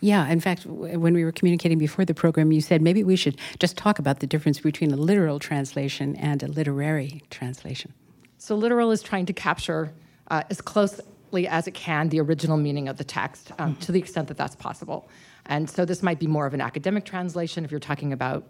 Yeah, 0.00 0.28
in 0.28 0.40
fact, 0.40 0.66
when 0.66 1.14
we 1.14 1.24
were 1.24 1.32
communicating 1.32 1.78
before 1.78 2.04
the 2.04 2.14
program, 2.14 2.52
you 2.52 2.60
said 2.60 2.82
maybe 2.82 3.02
we 3.02 3.16
should 3.16 3.38
just 3.58 3.76
talk 3.76 3.98
about 3.98 4.20
the 4.20 4.26
difference 4.26 4.60
between 4.60 4.92
a 4.92 4.96
literal 4.96 5.38
translation 5.38 6.14
and 6.16 6.42
a 6.42 6.48
literary 6.48 7.22
translation. 7.30 7.92
So, 8.36 8.54
literal 8.54 8.90
is 8.90 9.02
trying 9.02 9.26
to 9.26 9.32
capture 9.32 9.92
uh, 10.30 10.42
as 10.50 10.60
closely 10.60 11.48
as 11.48 11.66
it 11.66 11.74
can 11.74 12.08
the 12.08 12.20
original 12.20 12.56
meaning 12.56 12.88
of 12.88 12.96
the 12.96 13.04
text 13.04 13.52
um, 13.58 13.72
mm-hmm. 13.72 13.80
to 13.80 13.92
the 13.92 13.98
extent 13.98 14.28
that 14.28 14.36
that's 14.36 14.56
possible. 14.56 15.08
And 15.46 15.68
so 15.68 15.84
this 15.84 16.02
might 16.02 16.18
be 16.18 16.26
more 16.26 16.46
of 16.46 16.54
an 16.54 16.60
academic 16.60 17.04
translation 17.04 17.64
if 17.64 17.70
you're 17.70 17.80
talking 17.80 18.12
about 18.12 18.44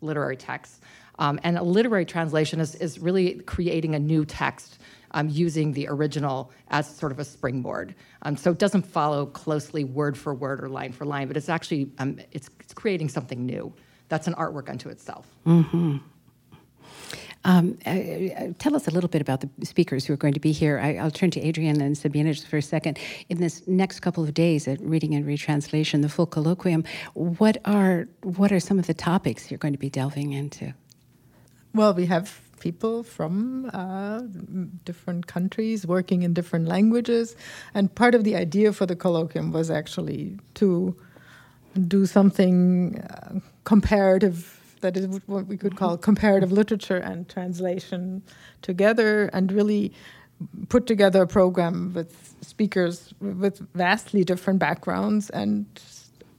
literary 0.00 0.36
texts. 0.36 0.80
Um, 1.18 1.38
and 1.44 1.58
a 1.58 1.62
literary 1.62 2.04
translation 2.04 2.60
is, 2.60 2.74
is 2.76 2.98
really 2.98 3.40
creating 3.40 3.94
a 3.94 3.98
new 3.98 4.24
text 4.24 4.78
um, 5.12 5.28
using 5.28 5.72
the 5.72 5.88
original 5.88 6.50
as 6.68 6.88
sort 6.88 7.12
of 7.12 7.18
a 7.18 7.24
springboard. 7.24 7.94
Um, 8.22 8.36
so 8.36 8.50
it 8.50 8.58
doesn't 8.58 8.82
follow 8.82 9.26
closely 9.26 9.84
word 9.84 10.16
for 10.16 10.34
word 10.34 10.62
or 10.62 10.68
line 10.68 10.92
for 10.92 11.04
line, 11.04 11.28
but 11.28 11.36
it's 11.36 11.48
actually 11.48 11.90
um, 11.98 12.18
it's, 12.32 12.48
it's, 12.60 12.74
creating 12.74 13.08
something 13.08 13.44
new. 13.44 13.72
That's 14.08 14.26
an 14.26 14.34
artwork 14.34 14.68
unto 14.68 14.88
itself. 14.88 15.26
Mm-hmm. 15.46 15.98
Um, 17.44 17.78
uh, 17.86 17.90
uh, 17.90 18.52
tell 18.58 18.76
us 18.76 18.86
a 18.86 18.90
little 18.90 19.08
bit 19.08 19.22
about 19.22 19.40
the 19.40 19.66
speakers 19.66 20.04
who 20.04 20.12
are 20.12 20.18
going 20.18 20.34
to 20.34 20.40
be 20.40 20.52
here. 20.52 20.78
I, 20.78 21.02
will 21.02 21.10
turn 21.10 21.30
to 21.32 21.46
Adrienne 21.46 21.80
and 21.80 21.96
Sabina 21.96 22.34
just 22.34 22.46
for 22.46 22.58
a 22.58 22.62
second. 22.62 22.98
In 23.30 23.38
this 23.38 23.66
next 23.66 24.00
couple 24.00 24.22
of 24.22 24.34
days 24.34 24.68
at 24.68 24.78
Reading 24.82 25.14
and 25.14 25.26
Retranslation, 25.26 26.02
the 26.02 26.10
full 26.10 26.26
colloquium, 26.26 26.86
what 27.14 27.58
are 27.64 28.08
what 28.22 28.52
are 28.52 28.60
some 28.60 28.78
of 28.78 28.86
the 28.86 28.94
topics 28.94 29.50
you're 29.50 29.58
going 29.58 29.72
to 29.72 29.78
be 29.78 29.88
delving 29.88 30.32
into? 30.32 30.74
Well, 31.72 31.94
we 31.94 32.06
have 32.06 32.40
people 32.60 33.02
from 33.02 33.70
uh, 33.74 34.20
different 34.84 35.26
countries 35.26 35.86
working 35.86 36.22
in 36.22 36.32
different 36.32 36.68
languages, 36.68 37.34
and 37.74 37.94
part 37.94 38.14
of 38.14 38.24
the 38.24 38.36
idea 38.36 38.72
for 38.72 38.86
the 38.86 38.96
colloquium 38.96 39.52
was 39.52 39.70
actually 39.70 40.38
to 40.54 40.94
do 41.88 42.06
something 42.06 43.00
uh, 43.00 43.40
comparative 43.64 44.56
that 44.80 44.96
is 44.96 45.20
what 45.26 45.46
we 45.46 45.56
could 45.56 45.76
call 45.76 45.96
comparative 45.98 46.52
literature 46.52 46.96
and 46.96 47.28
translation 47.28 48.22
together 48.62 49.28
and 49.32 49.52
really 49.52 49.92
put 50.68 50.86
together 50.86 51.22
a 51.22 51.26
program 51.26 51.92
with 51.94 52.34
speakers 52.40 53.12
with 53.20 53.58
vastly 53.74 54.24
different 54.24 54.58
backgrounds 54.58 55.28
and 55.30 55.66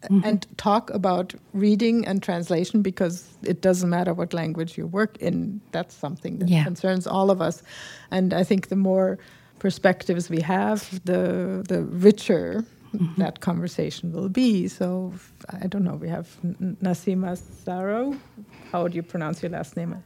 mm-hmm. 0.03 0.22
and 0.24 0.48
talk 0.58 0.89
about 0.91 1.34
reading 1.53 2.08
and 2.08 2.22
translation 2.22 2.81
because 2.81 3.27
it 3.43 3.62
doesn't 3.62 3.89
matter 3.89 4.13
what 4.13 4.34
language 4.34 4.77
you 4.77 4.88
work 4.88 5.17
in 5.17 5.62
that's 5.72 5.96
something 5.96 6.39
that 6.39 6.50
yeah. 6.50 6.63
concerns 6.63 7.08
all 7.08 7.31
of 7.31 7.41
us 7.41 7.63
and 8.12 8.34
i 8.34 8.43
think 8.43 8.67
the 8.67 8.75
more 8.75 9.17
perspectives 9.60 10.29
we 10.29 10.41
have 10.41 11.03
the 11.05 11.63
the 11.67 11.84
richer 11.84 12.65
mm-hmm. 12.96 13.22
that 13.22 13.39
conversation 13.39 14.12
will 14.12 14.29
be. 14.29 14.67
So 14.67 15.13
I 15.50 15.67
don't 15.67 15.84
know. 15.84 15.96
We 15.96 16.10
have 16.10 16.27
Nasima 16.43 17.39
Saro. 17.63 18.15
How 18.72 18.88
do 18.88 18.96
you 18.96 19.03
pronounce 19.03 19.41
your 19.41 19.51
last 19.51 19.75
name? 19.77 20.03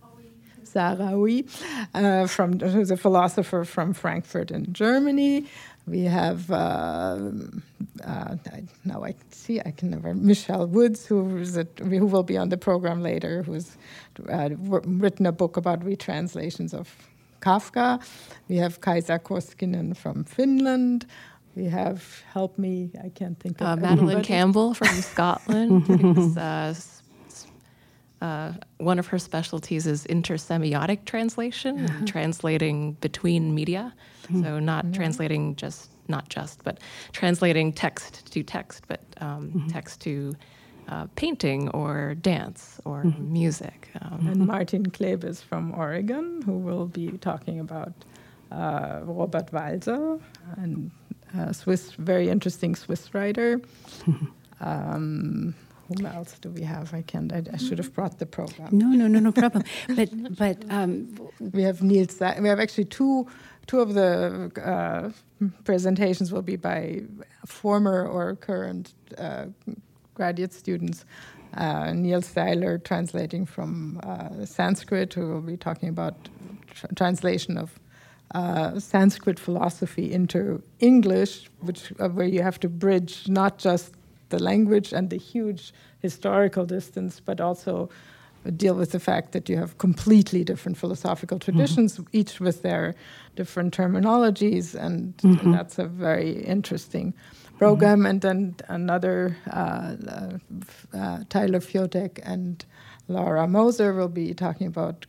Sahraoui, 0.75 1.47
uh, 1.93 2.27
from, 2.27 2.59
who's 2.59 2.91
a 2.91 2.97
philosopher 2.97 3.63
from 3.63 3.93
Frankfurt 3.93 4.51
in 4.51 4.71
Germany. 4.73 5.45
We 5.87 6.01
have, 6.03 6.49
uh, 6.51 7.19
uh, 8.03 8.35
now 8.83 9.03
I 9.03 9.15
see, 9.29 9.59
I 9.59 9.71
can 9.71 9.91
never, 9.91 10.13
Michelle 10.13 10.67
Woods, 10.67 11.05
who, 11.05 11.37
is 11.37 11.57
a, 11.57 11.67
who 11.79 12.05
will 12.07 12.23
be 12.23 12.37
on 12.37 12.49
the 12.49 12.57
program 12.57 13.01
later, 13.01 13.43
who's 13.43 13.77
uh, 14.29 14.49
written 14.57 15.25
a 15.25 15.31
book 15.31 15.57
about 15.57 15.81
retranslations 15.81 16.73
of 16.73 16.95
Kafka. 17.41 18.01
We 18.49 18.57
have 18.57 18.81
Kaisa 18.81 19.19
Koskinen 19.19 19.95
from 19.95 20.23
Finland. 20.23 21.05
We 21.55 21.65
have, 21.65 22.23
help 22.33 22.57
me, 22.57 22.89
I 23.01 23.09
can't 23.09 23.39
think 23.39 23.61
of 23.61 23.67
uh, 23.67 23.75
Madeline 23.77 24.23
Campbell 24.23 24.73
from 24.73 24.87
Scotland. 25.01 26.35
uh, 28.21 28.25
uh, 28.25 28.53
one 28.77 28.99
of 28.99 29.07
her 29.07 29.19
specialties 29.19 29.87
is 29.87 30.05
intersemiotic 30.07 31.05
translation, 31.05 32.05
translating 32.05 32.93
between 32.93 33.53
media. 33.55 33.93
Mm-hmm. 34.23 34.43
So 34.43 34.59
not 34.59 34.85
mm-hmm. 34.85 34.93
translating 34.93 35.55
just, 35.55 35.91
not 36.07 36.29
just, 36.29 36.63
but 36.63 36.79
translating 37.11 37.73
text 37.73 38.31
to 38.31 38.43
text, 38.43 38.85
but 38.87 39.01
um, 39.17 39.51
mm-hmm. 39.51 39.67
text 39.67 40.01
to 40.01 40.33
uh, 40.87 41.07
painting 41.15 41.69
or 41.69 42.15
dance 42.15 42.79
or 42.85 43.03
mm-hmm. 43.03 43.33
music. 43.33 43.89
Um, 44.01 44.27
and 44.27 44.47
Martin 44.47 44.89
Klebes 44.91 45.41
from 45.43 45.73
Oregon, 45.73 46.41
who 46.45 46.57
will 46.57 46.87
be 46.87 47.11
talking 47.19 47.59
about 47.59 47.93
uh, 48.51 49.01
Robert 49.03 49.51
Walser, 49.51 50.21
and 50.57 50.91
a 51.37 51.53
Swiss, 51.53 51.91
very 51.93 52.29
interesting 52.29 52.75
Swiss 52.75 53.13
writer. 53.13 53.61
Um, 54.61 55.53
whom 55.87 56.05
else 56.05 56.37
do 56.39 56.49
we 56.49 56.61
have? 56.61 56.93
I 56.93 57.01
can't. 57.01 57.31
I, 57.31 57.43
I, 57.53 57.57
should 57.57 57.77
have 57.77 57.93
brought 57.93 58.19
the 58.19 58.25
program. 58.25 58.69
No, 58.71 58.87
no, 58.87 59.07
no, 59.07 59.19
no 59.19 59.31
problem. 59.31 59.63
but 59.95 60.09
but 60.37 60.63
um, 60.69 61.15
we 61.39 61.63
have 61.63 61.81
Niels. 61.81 62.19
We 62.39 62.49
have 62.49 62.59
actually 62.59 62.85
two 62.85 63.27
two 63.67 63.79
of 63.79 63.93
the 63.93 64.51
uh, 64.63 65.47
presentations 65.63 66.31
will 66.31 66.41
be 66.41 66.55
by 66.55 67.01
former 67.45 68.07
or 68.07 68.35
current 68.35 68.93
uh, 69.17 69.45
graduate 70.13 70.53
students. 70.53 71.05
Uh, 71.55 71.93
Niels 71.93 72.25
Seiler 72.25 72.77
translating 72.77 73.45
from 73.45 73.99
uh, 74.03 74.45
Sanskrit, 74.45 75.13
who 75.13 75.29
will 75.29 75.41
be 75.41 75.57
talking 75.57 75.89
about 75.89 76.27
tr- 76.71 76.87
translation 76.95 77.57
of 77.57 77.79
uh, 78.33 78.79
Sanskrit 78.79 79.39
philosophy 79.39 80.11
into 80.11 80.61
English, 80.79 81.49
which 81.61 81.93
uh, 81.99 82.09
where 82.09 82.27
you 82.27 82.41
have 82.41 82.59
to 82.59 82.69
bridge 82.69 83.27
not 83.29 83.57
just 83.57 83.93
the 84.29 84.41
language 84.41 84.93
and 84.93 85.09
the 85.09 85.17
huge 85.17 85.73
historical 85.99 86.65
distance, 86.65 87.19
but 87.19 87.39
also 87.41 87.89
deal 88.51 88.75
with 88.75 88.91
the 88.91 88.99
fact 88.99 89.31
that 89.31 89.49
you 89.49 89.57
have 89.57 89.77
completely 89.77 90.43
different 90.43 90.77
philosophical 90.77 91.37
mm-hmm. 91.39 91.51
traditions, 91.51 91.97
mm-hmm. 91.97 92.17
each 92.17 92.39
with 92.39 92.61
their 92.61 92.95
different 93.35 93.75
terminologies, 93.75 94.75
and, 94.75 95.17
mm-hmm. 95.17 95.45
and 95.45 95.53
that's 95.53 95.79
a 95.79 95.85
very 95.85 96.43
interesting 96.43 97.13
program. 97.57 97.99
Mm-hmm. 97.99 98.05
And 98.05 98.21
then 98.21 98.55
another, 98.67 99.37
uh, 99.51 99.95
uh, 100.07 100.97
uh, 100.97 101.23
Tyler 101.29 101.59
Fiotek 101.59 102.19
and 102.23 102.63
Laura 103.07 103.47
Moser 103.47 103.93
will 103.93 104.09
be 104.09 104.33
talking 104.33 104.67
about 104.67 105.05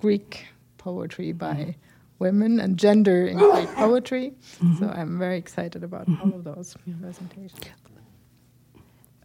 Greek 0.00 0.46
poetry 0.76 1.32
by 1.32 1.54
mm-hmm. 1.54 1.70
women 2.18 2.60
and 2.60 2.78
gender 2.78 3.26
in 3.26 3.38
Greek 3.38 3.68
poetry. 3.74 4.32
Mm-hmm. 4.60 4.78
So 4.78 4.88
I'm 4.90 5.18
very 5.18 5.38
excited 5.38 5.84
about 5.84 6.08
all 6.22 6.34
of 6.34 6.44
those 6.44 6.76
presentations. 7.00 7.60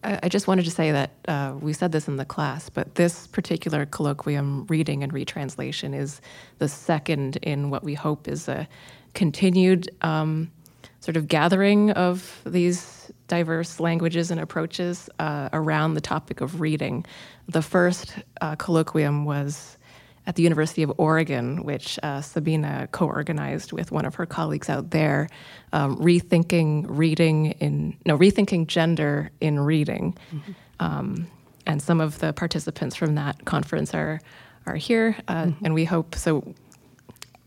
I 0.03 0.27
just 0.27 0.48
wanted 0.48 0.65
to 0.65 0.72
say 0.72 0.91
that 0.91 1.12
uh, 1.27 1.55
we 1.60 1.72
said 1.72 1.91
this 1.93 2.07
in 2.07 2.17
the 2.17 2.25
class, 2.25 2.69
but 2.69 2.95
this 2.95 3.27
particular 3.27 3.86
colloquium, 3.86 4.69
reading 4.69 5.01
and 5.01 5.13
retranslation, 5.13 5.93
is 5.93 6.19
the 6.57 6.67
second 6.67 7.38
in 7.38 7.69
what 7.69 7.83
we 7.83 7.93
hope 7.93 8.27
is 8.27 8.50
a 8.50 8.67
continued 9.13 9.89
um, 10.01 10.51
sort 11.00 11.15
of 11.15 11.27
gathering 11.27 11.91
of 11.91 12.41
these 12.45 13.12
diverse 13.27 13.79
languages 13.79 14.29
and 14.29 14.39
approaches 14.39 15.09
uh, 15.20 15.50
around 15.53 15.94
the 15.94 16.01
topic 16.01 16.42
of 16.42 16.59
reading. 16.59 17.05
The 17.48 17.61
first 17.61 18.16
uh, 18.42 18.55
colloquium 18.57 19.24
was 19.24 19.77
at 20.25 20.36
the 20.36 20.44
University 20.44 20.83
of 20.83 20.92
Oregon, 20.98 21.64
which 21.64 22.00
uh, 22.01 22.22
Sabina 22.22 22.88
co 22.92 23.07
organized 23.07 23.74
with 23.74 23.92
one 23.92 24.05
of 24.05 24.16
her 24.16 24.25
colleagues 24.25 24.70
out 24.70 24.92
there, 24.92 25.29
um, 25.74 25.98
rethinking 25.98 26.86
reading 26.88 27.51
in, 27.59 27.98
no, 28.05 28.18
rethinking 28.18 28.68
gender 28.68 29.31
in 29.42 29.59
reading. 29.59 30.18
Mm-hmm. 30.33 30.51
Um, 30.79 31.27
and 31.66 31.81
some 31.81 32.01
of 32.01 32.20
the 32.20 32.33
participants 32.33 32.96
from 32.96 33.16
that 33.16 33.46
conference 33.46 33.94
are, 33.94 34.20
are 34.66 34.75
here, 34.75 35.18
uh, 35.27 35.46
mm-hmm. 35.46 35.66
and 35.66 35.74
we 35.74 35.86
hope 35.86 36.16
so. 36.16 36.53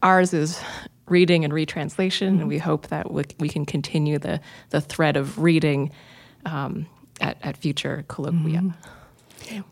Ours 0.02 0.34
is 0.34 0.60
reading 1.08 1.44
and 1.44 1.52
retranslation, 1.52 2.34
mm-hmm. 2.34 2.40
and 2.40 2.48
we 2.48 2.58
hope 2.58 2.88
that 2.88 3.10
we, 3.10 3.24
we, 3.38 3.48
can 3.48 3.64
continue 3.64 4.18
the, 4.18 4.40
the 4.70 4.80
thread 4.80 5.16
of 5.16 5.38
reading 5.38 5.90
um, 6.44 6.86
at, 7.20 7.38
at 7.42 7.56
future 7.56 8.04
colloquia. 8.08 8.74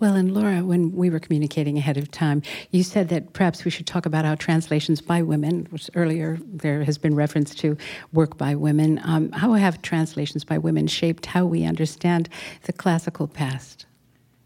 Well, 0.00 0.14
and 0.14 0.32
Laura, 0.32 0.64
when 0.64 0.92
we 0.92 1.10
were 1.10 1.18
communicating 1.18 1.78
ahead 1.78 1.96
of 1.96 2.10
time, 2.10 2.42
you 2.70 2.82
said 2.82 3.08
that 3.08 3.32
perhaps 3.32 3.64
we 3.64 3.70
should 3.70 3.86
talk 3.86 4.06
about 4.06 4.24
how 4.24 4.34
translations 4.34 5.00
by 5.00 5.22
women, 5.22 5.66
which 5.70 5.90
earlier 5.94 6.38
there 6.42 6.84
has 6.84 6.98
been 6.98 7.14
reference 7.14 7.54
to 7.56 7.76
work 8.12 8.36
by 8.36 8.54
women, 8.54 9.00
um, 9.04 9.32
how 9.32 9.52
have 9.52 9.82
translations 9.82 10.44
by 10.44 10.58
women 10.58 10.86
shaped 10.86 11.26
how 11.26 11.44
we 11.44 11.64
understand 11.64 12.28
the 12.64 12.72
classical 12.72 13.26
past? 13.26 13.86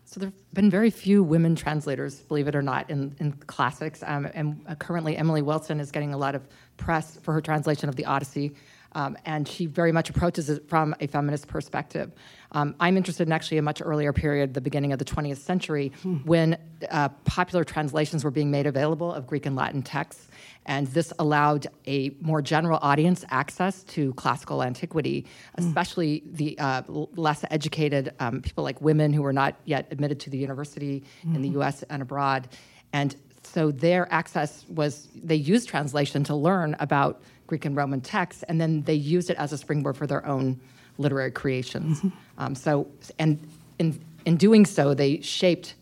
So 0.05 0.21
there 0.21 0.31
have 0.31 0.55
been 0.55 0.71
very 0.71 0.88
few 0.88 1.23
women 1.23 1.55
translators, 1.55 2.21
believe 2.21 2.49
it 2.49 2.57
or 2.57 2.62
not, 2.62 2.88
in, 2.88 3.14
in 3.21 3.33
classics. 3.33 4.03
Um, 4.07 4.27
and 4.33 4.64
uh, 4.67 4.75
currently, 4.75 5.19
Emily 5.19 5.43
Wilson 5.43 5.81
is 5.81 5.91
getting 5.91 6.14
a 6.14 6.17
lot 6.17 6.35
of 6.35 6.49
press 6.79 7.19
for 7.23 7.35
her 7.35 7.43
translation 7.43 7.91
of 7.91 7.97
the 7.97 8.07
Odyssey. 8.07 8.55
Um, 8.93 9.19
and 9.27 9.47
she 9.47 9.67
very 9.67 9.93
much 9.93 10.09
approaches 10.09 10.49
it 10.49 10.67
from 10.67 10.95
a 11.01 11.07
feminist 11.07 11.47
perspective. 11.47 12.12
Um, 12.53 12.75
I'm 12.81 12.97
interested 12.97 13.29
in 13.29 13.33
actually 13.33 13.59
a 13.59 13.63
much 13.63 13.83
earlier 13.85 14.13
period, 14.13 14.55
the 14.55 14.61
beginning 14.61 14.93
of 14.93 14.99
the 14.99 15.05
20th 15.05 15.39
century, 15.39 15.93
hmm. 16.03 16.17
when 16.19 16.59
uh, 16.91 17.11
popular 17.25 17.65
translations 17.65 18.25
were 18.25 18.31
being 18.31 18.51
made 18.51 18.67
available 18.67 19.13
of 19.13 19.27
Greek 19.27 19.47
and 19.47 19.55
Latin 19.55 19.83
texts. 19.83 20.29
And 20.67 20.87
this 20.89 21.13
allowed 21.19 21.67
a 21.87 22.11
more 22.21 22.43
general 22.43 22.79
audience 22.83 23.25
access 23.31 23.83
to 23.85 24.13
classical 24.15 24.63
antiquity, 24.63 25.27
hmm. 25.59 25.67
especially 25.67 26.23
the 26.27 26.59
uh, 26.59 26.83
less 26.87 27.45
educated 27.51 28.15
um, 28.21 28.41
people 28.41 28.65
like 28.65 28.81
women 28.81 29.13
who 29.13 29.23
were 29.23 29.33
not 29.33 29.57
yet 29.65 29.89
admitted 29.91 30.21
to 30.21 30.31
the 30.31 30.39
university 30.39 31.05
mm-hmm. 31.21 31.37
in 31.37 31.43
the 31.43 31.49
hmm. 31.49 31.61
US 31.61 31.83
and 31.85 32.03
abroad. 32.03 32.49
And 32.93 33.15
so 33.43 33.71
their 33.71 34.11
access 34.13 34.65
was, 34.69 35.09
they 35.15 35.37
used 35.37 35.69
translation 35.69 36.25
to 36.25 36.35
learn 36.35 36.77
about 36.81 37.23
Greek 37.47 37.65
and 37.65 37.75
Roman 37.75 38.01
texts, 38.01 38.43
and 38.43 38.61
then 38.61 38.83
they 38.83 38.95
used 38.95 39.31
it 39.31 39.37
as 39.39 39.53
a 39.53 39.59
springboard 39.59 39.97
for 39.97 40.07
their 40.07 40.25
own 40.27 40.61
literary 40.99 41.31
creations. 41.31 41.99
Mm-hmm. 41.99 42.09
Um, 42.39 42.55
so, 42.55 42.89
and 43.19 43.39
in, 43.79 44.01
in 44.27 44.37
doing 44.37 44.67
so, 44.67 44.95
they 44.95 45.21
shaped, 45.21 45.75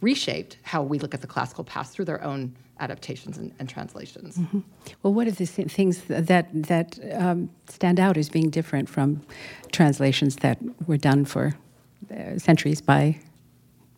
reshaped 0.00 0.58
how 0.62 0.82
we 0.82 0.98
look 0.98 1.14
at 1.14 1.20
the 1.20 1.26
classical 1.26 1.64
past 1.64 1.92
through 1.92 2.04
their 2.04 2.22
own 2.22 2.54
adaptations 2.80 3.38
and, 3.38 3.52
and 3.58 3.68
translations. 3.68 4.36
Mm-hmm. 4.36 4.60
Well, 5.02 5.14
what 5.14 5.26
are 5.26 5.32
the 5.32 5.46
things 5.46 6.02
that 6.08 6.48
that 6.52 6.98
um, 7.12 7.50
stand 7.68 7.98
out 7.98 8.16
as 8.16 8.28
being 8.28 8.50
different 8.50 8.88
from 8.88 9.22
translations 9.72 10.36
that 10.36 10.58
were 10.86 10.96
done 10.96 11.24
for 11.24 11.54
uh, 12.10 12.38
centuries 12.38 12.80
by 12.80 13.18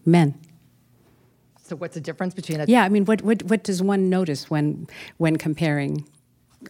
men? 0.04 0.34
So, 1.62 1.76
what's 1.76 1.94
the 1.94 2.00
difference 2.00 2.34
between? 2.34 2.60
A 2.60 2.64
yeah, 2.64 2.84
I 2.84 2.88
mean, 2.88 3.04
what 3.04 3.22
what 3.22 3.42
what 3.44 3.62
does 3.62 3.82
one 3.82 4.08
notice 4.08 4.50
when 4.50 4.88
when 5.18 5.36
comparing 5.36 6.08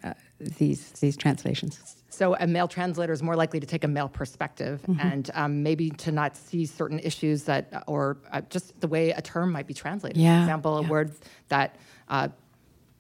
uh, 0.03 0.15
these 0.39 0.91
these 1.01 1.17
translations? 1.17 1.97
So 2.21 2.37
a 2.39 2.47
male 2.47 2.69
translator 2.69 3.15
is 3.15 3.23
more 3.23 3.35
likely 3.35 3.61
to 3.61 3.67
take 3.67 3.83
a 3.83 3.89
male 3.89 4.11
perspective 4.11 4.83
mm-hmm. 4.83 5.01
and 5.01 5.31
um, 5.33 5.63
maybe 5.63 5.89
to 5.89 6.13
not 6.13 6.37
see 6.37 6.67
certain 6.67 6.99
issues 6.99 7.45
that, 7.45 7.83
or 7.87 8.19
uh, 8.31 8.43
just 8.51 8.79
the 8.79 8.89
way 8.89 9.09
a 9.13 9.23
term 9.23 9.51
might 9.51 9.67
be 9.67 9.73
translated. 9.73 10.19
Yeah. 10.19 10.37
For 10.37 10.43
example, 10.43 10.79
yeah. 10.83 10.87
a 10.87 10.91
word 10.91 11.13
that 11.49 11.77
uh, 12.09 12.29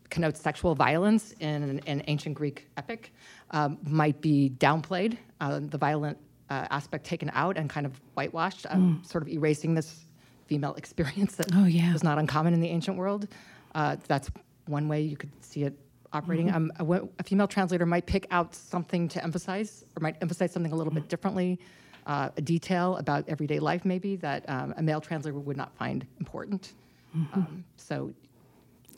connotes 0.08 0.40
sexual 0.40 0.74
violence 0.74 1.34
in 1.38 1.82
an 1.86 2.02
ancient 2.06 2.34
Greek 2.34 2.70
epic 2.78 3.12
um, 3.50 3.76
might 3.86 4.22
be 4.22 4.54
downplayed, 4.56 5.18
uh, 5.42 5.60
the 5.64 5.76
violent 5.76 6.16
uh, 6.48 6.68
aspect 6.70 7.04
taken 7.04 7.30
out 7.34 7.58
and 7.58 7.68
kind 7.68 7.84
of 7.84 8.00
whitewashed, 8.14 8.64
um, 8.70 9.02
mm. 9.02 9.06
sort 9.06 9.20
of 9.20 9.28
erasing 9.28 9.74
this 9.74 10.06
female 10.46 10.72
experience 10.76 11.34
that 11.36 11.54
oh, 11.56 11.66
yeah. 11.66 11.92
was 11.92 12.02
not 12.02 12.16
uncommon 12.16 12.54
in 12.54 12.60
the 12.60 12.68
ancient 12.68 12.96
world. 12.96 13.28
Uh, 13.74 13.96
that's 14.08 14.30
one 14.64 14.88
way 14.88 15.02
you 15.02 15.18
could 15.18 15.30
see 15.44 15.64
it 15.64 15.78
operating. 16.12 16.48
Mm-hmm. 16.48 16.80
Um, 16.80 16.92
a, 16.92 17.08
a, 17.18 17.22
female 17.22 17.46
translator 17.46 17.86
might 17.86 18.06
pick 18.06 18.26
out 18.30 18.54
something 18.54 19.08
to 19.08 19.22
emphasize, 19.22 19.84
or 19.96 20.00
might 20.00 20.16
emphasize 20.20 20.52
something 20.52 20.72
a 20.72 20.76
little 20.76 20.92
bit 20.92 21.08
differently, 21.08 21.58
uh, 22.06 22.30
a 22.36 22.40
detail 22.40 22.96
about 22.96 23.28
everyday 23.28 23.58
life 23.58 23.84
maybe 23.84 24.16
that 24.16 24.48
um, 24.48 24.74
a 24.76 24.82
male 24.82 25.00
translator 25.00 25.38
would 25.38 25.56
not 25.56 25.74
find 25.76 26.06
important. 26.18 26.74
Mm-hmm. 27.16 27.38
Um, 27.38 27.64
so, 27.76 28.12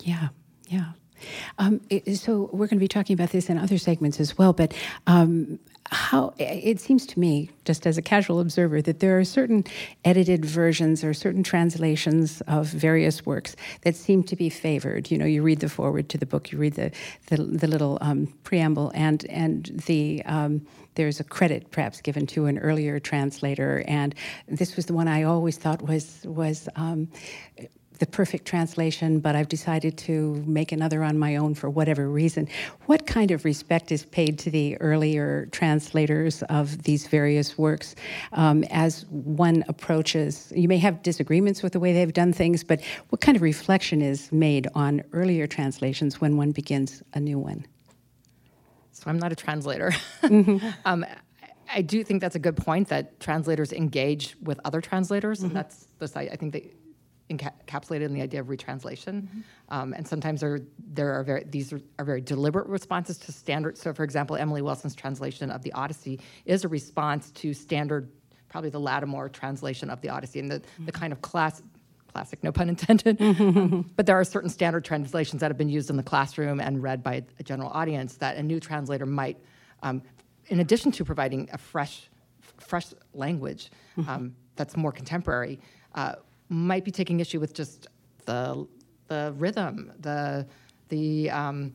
yeah, 0.01 0.29
yeah. 0.69 0.93
Um, 1.59 1.81
it, 1.91 2.17
so 2.17 2.51
we're 2.53 2.67
going 2.67 2.79
to 2.79 2.85
be 2.85 2.89
talking 2.89 3.15
about 3.15 3.31
this 3.31 3.49
in 3.49 3.59
other 3.59 3.79
segments 3.79 4.19
as 4.21 4.37
well. 4.39 4.53
But 4.53 4.75
um, 5.07 5.59
how 5.93 6.33
it 6.39 6.81
seems 6.81 7.07
to 7.07 7.21
me, 7.21 7.51
just 7.65 7.87
as 7.87 7.99
a 7.99 8.03
casual 8.03 8.41
observer, 8.41 8.81
that 8.83 9.01
there 9.01 9.19
are 9.19 9.25
certain 9.25 9.65
edited 10.05 10.45
versions 10.45 11.05
or 11.05 11.13
certain 11.13 11.43
translations 11.43 12.41
of 12.49 12.67
various 12.67 13.27
works 13.27 13.55
that 13.83 13.95
seem 13.95 14.23
to 14.25 14.35
be 14.35 14.49
favored. 14.49 15.11
You 15.11 15.19
know, 15.19 15.27
you 15.27 15.43
read 15.43 15.61
the 15.61 15.69
foreword 15.69 16.09
to 16.09 16.19
the 16.19 16.27
book, 16.27 16.51
you 16.51 16.59
read 16.59 16.75
the 16.75 16.91
the, 17.27 17.37
the 17.37 17.67
little 17.67 17.99
um, 18.01 18.33
preamble, 18.43 18.91
and 18.95 19.25
and 19.27 19.67
the 19.87 20.23
um, 20.25 20.67
there's 20.95 21.21
a 21.21 21.25
credit 21.25 21.71
perhaps 21.71 22.01
given 22.01 22.27
to 22.29 22.47
an 22.47 22.59
earlier 22.59 22.99
translator, 22.99 23.85
and 23.87 24.15
this 24.49 24.77
was 24.77 24.87
the 24.87 24.95
one 24.95 25.09
I 25.09 25.25
always 25.25 25.59
thought 25.59 25.83
was 25.83 26.23
was. 26.25 26.69
Um, 26.77 27.09
the 28.03 28.07
perfect 28.09 28.45
translation, 28.45 29.21
but 29.21 29.37
I've 29.37 29.47
decided 29.47 29.97
to 29.99 30.43
make 30.45 30.73
another 30.73 31.05
on 31.05 31.17
my 31.21 31.37
own 31.37 31.55
for 31.55 31.71
whatever 31.71 32.11
reason. 32.11 32.49
What 32.87 33.07
kind 33.07 33.31
of 33.31 33.45
respect 33.45 33.93
is 33.93 34.05
paid 34.07 34.41
to 34.41 34.51
the 34.51 34.77
earlier 34.79 35.47
translators 35.53 36.43
of 36.49 36.83
these 36.83 37.07
various 37.07 37.57
works 37.57 37.95
um, 38.33 38.65
as 38.73 39.07
one 39.11 39.63
approaches? 39.69 40.53
You 40.57 40.67
may 40.67 40.79
have 40.79 41.01
disagreements 41.05 41.63
with 41.63 41.75
the 41.75 41.79
way 41.79 41.93
they've 41.93 42.13
done 42.13 42.33
things, 42.33 42.65
but 42.65 42.81
what 43.11 43.21
kind 43.21 43.37
of 43.37 43.43
reflection 43.43 44.03
is 44.03 44.33
made 44.33 44.67
on 44.75 45.05
earlier 45.13 45.47
translations 45.47 46.21
when 46.21 46.37
one 46.37 46.51
begins 46.51 47.05
a 47.15 47.21
new 47.21 47.39
one? 47.39 47.65
So 48.91 49.05
I'm 49.07 49.19
not 49.21 49.31
a 49.31 49.37
translator. 49.37 49.93
Mm-hmm. 50.23 50.67
um, 50.85 51.05
I 51.73 51.83
do 51.83 52.03
think 52.03 52.21
that's 52.21 52.37
a 52.37 52.41
good 52.41 52.57
point 52.57 52.89
that 52.89 53.21
translators 53.21 53.73
engage 53.73 54.37
with 54.43 54.59
other 54.65 54.81
translators, 54.81 55.39
mm-hmm. 55.39 55.47
and 55.47 55.57
that's 55.57 55.87
the 55.99 56.19
I 56.19 56.37
think 56.37 56.53
they 56.53 56.73
encapsulated 57.37 58.03
in 58.03 58.15
the 58.15 58.23
idea 58.23 58.41
of 58.41 58.49
retranslation. 58.49 59.23
Mm-hmm. 59.23 59.41
Um, 59.69 59.93
and 59.95 60.07
sometimes 60.07 60.41
there, 60.41 60.61
there 60.79 61.13
are 61.13 61.23
very, 61.23 61.45
these 61.45 61.73
are, 61.73 61.81
are, 61.99 62.05
very 62.05 62.21
deliberate 62.21 62.67
responses 62.67 63.19
to 63.19 63.33
standard. 63.33 63.79
So, 63.79 63.93
for 63.93 64.05
example, 64.05 64.37
Emily 64.37 64.63
Wilson's 64.63 64.95
translation 64.95 65.51
of 65.51 65.63
the 65.63 65.73
Odyssey 65.73 66.21
is 66.45 66.65
a 66.65 66.69
response 66.69 67.31
to 67.33 67.55
standard, 67.55 68.11
probably 68.49 68.71
the 68.71 68.81
Lattimore 68.81 69.29
translation 69.29 69.91
of 69.91 70.01
the 70.01 70.09
Odyssey 70.09 70.41
and 70.41 70.51
the, 70.51 70.61
mm-hmm. 70.61 70.87
the 70.87 70.93
kind 70.93 71.13
of 71.13 71.23
class, 71.23 71.63
classic, 72.13 72.43
no 72.45 72.53
pun 72.53 72.69
intended. 72.69 73.21
um, 73.21 73.91
but 73.97 74.07
there 74.07 74.19
are 74.19 74.25
certain 74.25 74.51
standard 74.51 74.85
translations 74.85 75.41
that 75.41 75.51
have 75.51 75.59
been 75.59 75.71
used 75.71 75.91
in 75.91 75.97
the 75.97 76.03
classroom 76.03 76.61
and 76.61 76.83
read 76.83 77.03
by 77.03 77.23
a 77.39 77.43
general 77.43 77.71
audience 77.71 78.17
that 78.17 78.37
a 78.37 78.43
new 78.43 78.61
translator 78.61 79.07
might, 79.07 79.39
um, 79.83 80.03
in 80.49 80.61
addition 80.61 80.93
to 80.93 81.05
providing 81.05 81.49
a 81.53 81.59
fresh, 81.59 82.11
fresh 82.59 82.87
language 83.15 83.71
mm-hmm. 83.97 84.09
um, 84.09 84.37
that's 84.57 84.77
more 84.77 84.93
contemporary, 84.93 85.59
uh, 85.95 86.15
might 86.53 86.85
be 86.85 86.91
taking 86.91 87.21
issue 87.21 87.41
with 87.41 87.55
just 87.55 87.87
the 88.27 88.67
the 89.09 89.35
rhythm, 89.37 89.93
the 90.01 90.47
the 90.89 91.31
um, 91.31 91.75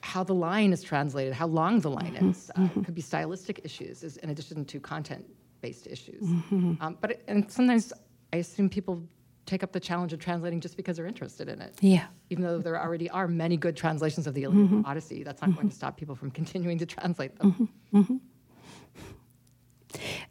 how 0.00 0.24
the 0.24 0.34
line 0.34 0.72
is 0.72 0.82
translated, 0.82 1.34
how 1.34 1.46
long 1.46 1.80
the 1.80 1.90
line 1.90 2.14
mm-hmm, 2.14 2.30
is. 2.30 2.50
Uh, 2.54 2.60
mm-hmm. 2.60 2.82
Could 2.82 2.94
be 2.94 3.02
stylistic 3.02 3.60
issues, 3.64 4.02
is 4.02 4.16
in 4.18 4.30
addition 4.30 4.64
to 4.64 4.80
content-based 4.80 5.86
issues. 5.86 6.22
Mm-hmm. 6.22 6.74
Um, 6.80 6.96
but 7.00 7.10
it, 7.12 7.24
and 7.28 7.50
sometimes 7.50 7.92
I 8.32 8.36
assume 8.36 8.70
people 8.70 9.02
take 9.44 9.62
up 9.62 9.72
the 9.72 9.80
challenge 9.80 10.12
of 10.12 10.20
translating 10.20 10.60
just 10.60 10.76
because 10.76 10.96
they're 10.96 11.06
interested 11.06 11.48
in 11.48 11.60
it. 11.60 11.74
Yeah. 11.80 12.06
Even 12.30 12.44
though 12.44 12.58
there 12.58 12.80
already 12.80 13.08
are 13.10 13.26
many 13.26 13.56
good 13.56 13.76
translations 13.76 14.26
of 14.26 14.34
the 14.34 14.44
Iliad 14.44 14.66
mm-hmm. 14.66 14.82
Odyssey, 14.84 15.22
that's 15.22 15.40
not 15.40 15.54
going 15.54 15.68
to 15.68 15.72
mm-hmm. 15.72 15.76
stop 15.76 15.96
people 15.96 16.14
from 16.14 16.30
continuing 16.30 16.78
to 16.78 16.86
translate 16.86 17.36
them. 17.38 17.68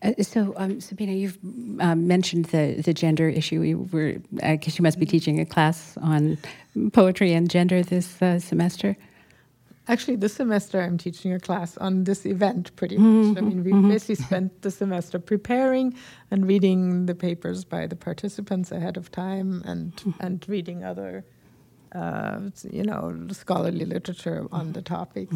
Mm-hmm. 0.03 0.21
Uh, 0.21 0.23
so, 0.23 0.53
um, 0.57 0.81
Sabina, 0.81 1.13
you've 1.13 1.37
um, 1.79 2.07
mentioned 2.07 2.45
the, 2.45 2.81
the 2.81 2.93
gender 2.93 3.29
issue. 3.29 3.59
We 3.59 3.75
were, 3.75 4.17
I 4.43 4.55
guess 4.57 4.77
you 4.77 4.83
must 4.83 4.99
be 4.99 5.05
mm-hmm. 5.05 5.11
teaching 5.11 5.39
a 5.39 5.45
class 5.45 5.97
on 6.01 6.37
poetry 6.93 7.33
and 7.33 7.49
gender 7.49 7.83
this 7.83 8.21
uh, 8.21 8.39
semester. 8.39 8.95
Actually, 9.89 10.17
this 10.17 10.33
semester 10.33 10.81
I'm 10.81 10.97
teaching 10.97 11.31
a 11.33 11.39
class 11.39 11.77
on 11.77 12.03
this 12.03 12.25
event 12.25 12.75
pretty 12.75 12.97
much. 12.97 13.07
Mm-hmm. 13.07 13.37
I 13.37 13.41
mean, 13.41 13.63
we 13.63 13.71
mm-hmm. 13.71 13.89
basically 13.89 14.15
spent 14.15 14.61
the 14.61 14.69
semester 14.69 15.17
preparing 15.17 15.95
and 16.29 16.45
reading 16.45 17.05
the 17.05 17.15
papers 17.15 17.63
by 17.63 17.87
the 17.87 17.95
participants 17.95 18.71
ahead 18.71 18.97
of 18.97 19.09
time 19.11 19.63
and, 19.65 19.95
mm-hmm. 19.95 20.11
and 20.19 20.45
reading 20.49 20.83
other, 20.83 21.23
uh, 21.95 22.39
you 22.69 22.83
know, 22.83 23.27
scholarly 23.31 23.85
literature 23.85 24.45
on 24.51 24.73
the 24.73 24.81
topics. 24.81 25.33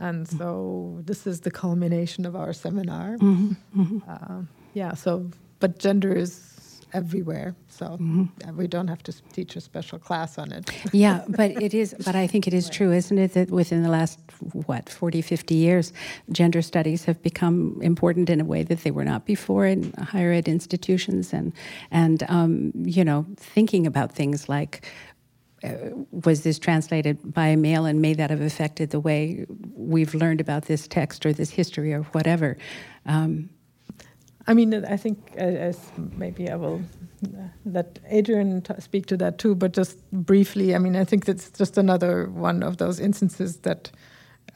And 0.00 0.26
so 0.28 0.98
this 1.04 1.26
is 1.26 1.40
the 1.40 1.50
culmination 1.50 2.26
of 2.26 2.34
our 2.34 2.52
seminar. 2.52 3.16
Mm-hmm, 3.18 3.80
mm-hmm. 3.80 3.98
Uh, 4.08 4.42
yeah, 4.74 4.94
so, 4.94 5.30
but 5.60 5.78
gender 5.78 6.12
is 6.12 6.52
everywhere. 6.94 7.54
So 7.68 7.86
mm-hmm. 7.86 8.56
we 8.56 8.66
don't 8.66 8.88
have 8.88 9.02
to 9.04 9.12
teach 9.32 9.56
a 9.56 9.60
special 9.60 9.98
class 9.98 10.38
on 10.38 10.52
it. 10.52 10.70
yeah, 10.92 11.24
but 11.28 11.50
it 11.62 11.74
is, 11.74 11.94
but 12.04 12.14
I 12.14 12.26
think 12.26 12.46
it 12.46 12.54
is 12.54 12.68
true, 12.68 12.92
isn't 12.92 13.18
it, 13.18 13.32
that 13.34 13.50
within 13.50 13.82
the 13.82 13.88
last, 13.88 14.18
what, 14.66 14.88
40, 14.88 15.22
50 15.22 15.54
years, 15.54 15.92
gender 16.30 16.62
studies 16.62 17.04
have 17.04 17.22
become 17.22 17.78
important 17.82 18.28
in 18.30 18.40
a 18.40 18.44
way 18.44 18.62
that 18.62 18.80
they 18.80 18.90
were 18.90 19.04
not 19.04 19.24
before 19.24 19.66
in 19.66 19.92
higher 19.94 20.32
ed 20.32 20.48
institutions. 20.48 21.32
And, 21.32 21.52
and 21.90 22.24
um, 22.28 22.72
you 22.74 23.04
know, 23.04 23.26
thinking 23.36 23.86
about 23.86 24.12
things 24.12 24.48
like 24.48 24.86
uh, 25.64 25.74
was 26.10 26.42
this 26.42 26.58
translated 26.58 27.32
by 27.32 27.46
a 27.46 27.56
male 27.56 27.84
and 27.84 28.02
may 28.02 28.14
that 28.14 28.30
have 28.30 28.40
affected 28.40 28.90
the 28.90 28.98
way 28.98 29.46
we've 29.92 30.14
learned 30.14 30.40
about 30.40 30.64
this 30.64 30.88
text 30.88 31.24
or 31.24 31.32
this 31.32 31.50
history 31.50 31.92
or 31.92 32.02
whatever? 32.02 32.56
Um, 33.06 33.50
I 34.46 34.54
mean, 34.54 34.84
I 34.84 34.96
think 34.96 35.18
uh, 35.36 35.44
as 35.44 35.78
maybe 36.16 36.50
I 36.50 36.56
will 36.56 36.82
uh, 37.24 37.48
let 37.64 37.98
Adrienne 38.12 38.62
speak 38.80 39.06
to 39.06 39.16
that 39.18 39.38
too, 39.38 39.54
but 39.54 39.72
just 39.72 39.98
briefly, 40.10 40.74
I 40.74 40.78
mean, 40.78 40.96
I 40.96 41.04
think 41.04 41.26
that's 41.26 41.50
just 41.50 41.78
another 41.78 42.28
one 42.28 42.62
of 42.62 42.78
those 42.78 42.98
instances 42.98 43.58
that, 43.58 43.90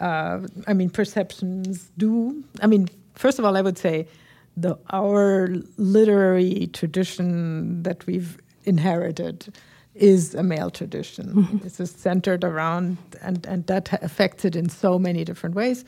uh, 0.00 0.40
I 0.66 0.74
mean, 0.74 0.90
perceptions 0.90 1.90
do. 1.96 2.42
I 2.60 2.66
mean, 2.66 2.88
first 3.14 3.38
of 3.38 3.44
all, 3.44 3.56
I 3.56 3.62
would 3.62 3.78
say 3.78 4.08
the 4.56 4.76
our 4.90 5.48
literary 5.76 6.68
tradition 6.72 7.82
that 7.84 8.06
we've 8.06 8.38
inherited 8.64 9.54
is 9.96 10.34
a 10.34 10.42
male 10.42 10.70
tradition. 10.70 11.26
Mm-hmm. 11.34 11.58
This 11.58 11.80
is 11.80 11.90
centered 11.90 12.44
around, 12.44 12.98
and, 13.22 13.46
and 13.46 13.66
that 13.66 13.92
affects 14.02 14.44
it 14.44 14.56
in 14.56 14.68
so 14.68 14.98
many 14.98 15.24
different 15.24 15.54
ways. 15.54 15.84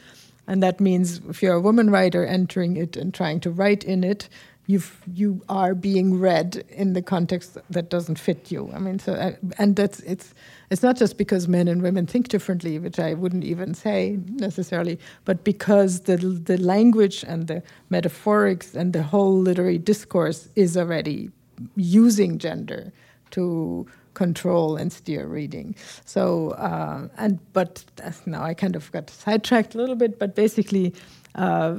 And 0.46 0.62
that 0.62 0.80
means 0.80 1.20
if 1.28 1.42
you're 1.42 1.54
a 1.54 1.60
woman 1.60 1.90
writer 1.90 2.24
entering 2.24 2.76
it 2.76 2.96
and 2.96 3.12
trying 3.12 3.40
to 3.40 3.50
write 3.50 3.84
in 3.84 4.02
it, 4.02 4.28
you've, 4.66 5.00
you 5.12 5.42
are 5.48 5.74
being 5.74 6.18
read 6.18 6.64
in 6.70 6.92
the 6.92 7.02
context 7.02 7.58
that 7.68 7.90
doesn't 7.90 8.18
fit 8.18 8.50
you. 8.50 8.70
I 8.74 8.78
mean, 8.78 8.98
so 8.98 9.14
uh, 9.14 9.32
and 9.58 9.76
that's 9.76 10.00
it's 10.00 10.34
it's 10.70 10.82
not 10.82 10.96
just 10.96 11.16
because 11.18 11.48
men 11.48 11.68
and 11.68 11.82
women 11.82 12.06
think 12.06 12.28
differently, 12.28 12.78
which 12.78 12.98
I 12.98 13.14
wouldn't 13.14 13.44
even 13.44 13.74
say 13.74 14.18
necessarily, 14.26 14.98
but 15.24 15.42
because 15.42 16.00
the 16.00 16.16
the 16.16 16.58
language 16.58 17.24
and 17.26 17.46
the 17.46 17.62
metaphorics 17.90 18.74
and 18.74 18.92
the 18.92 19.02
whole 19.02 19.38
literary 19.38 19.78
discourse 19.78 20.48
is 20.54 20.76
already 20.76 21.30
using 21.76 22.38
gender 22.38 22.92
to 23.30 23.86
control 24.18 24.76
and 24.80 24.92
steer 24.92 25.26
reading. 25.26 25.74
So, 26.04 26.50
uh, 26.70 27.08
and 27.16 27.38
but 27.52 27.84
now 28.26 28.42
I 28.50 28.54
kind 28.54 28.76
of 28.76 28.90
got 28.92 29.10
sidetracked 29.10 29.74
a 29.74 29.78
little 29.78 29.96
bit, 29.96 30.18
but 30.18 30.34
basically, 30.34 30.92
uh, 31.34 31.76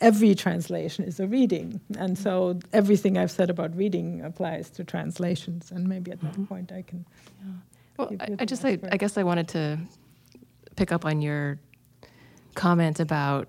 every 0.00 0.34
translation 0.34 1.04
is 1.04 1.20
a 1.20 1.26
reading, 1.26 1.80
and 1.98 2.18
so 2.18 2.58
everything 2.72 3.16
I've 3.16 3.30
said 3.30 3.50
about 3.50 3.70
reading 3.76 4.22
applies 4.22 4.70
to 4.70 4.84
translations. 4.84 5.70
And 5.70 5.88
maybe 5.88 6.10
at 6.10 6.20
that 6.20 6.32
mm-hmm. 6.32 6.52
point, 6.52 6.72
I 6.72 6.82
can. 6.82 7.06
Yeah. 7.40 7.52
Well, 7.96 8.10
I, 8.20 8.42
I 8.42 8.44
just, 8.44 8.64
I, 8.64 8.78
I 8.90 8.96
guess 8.96 9.18
I 9.18 9.22
wanted 9.22 9.48
to 9.48 9.78
pick 10.76 10.90
up 10.92 11.04
on 11.04 11.22
your 11.22 11.58
comment 12.54 13.00
about 13.00 13.46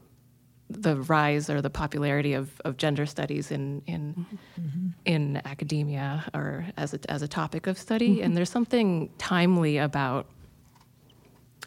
the 0.82 0.98
rise 0.98 1.50
or 1.50 1.62
the 1.62 1.70
popularity 1.70 2.34
of, 2.34 2.60
of 2.66 2.78
gender 2.78 3.06
studies 3.06 3.52
in 3.52 3.82
in 3.88 4.26
mm-hmm. 4.60 4.88
in 5.06 5.42
academia 5.46 6.26
or 6.34 6.66
as 6.78 6.94
a, 6.94 7.00
as 7.10 7.22
a 7.22 7.28
topic 7.28 7.68
of 7.68 7.78
study. 7.78 8.16
Mm-hmm. 8.16 8.24
And 8.24 8.38
there's 8.38 8.50
something 8.50 9.10
timely 9.18 9.78
about 9.78 10.28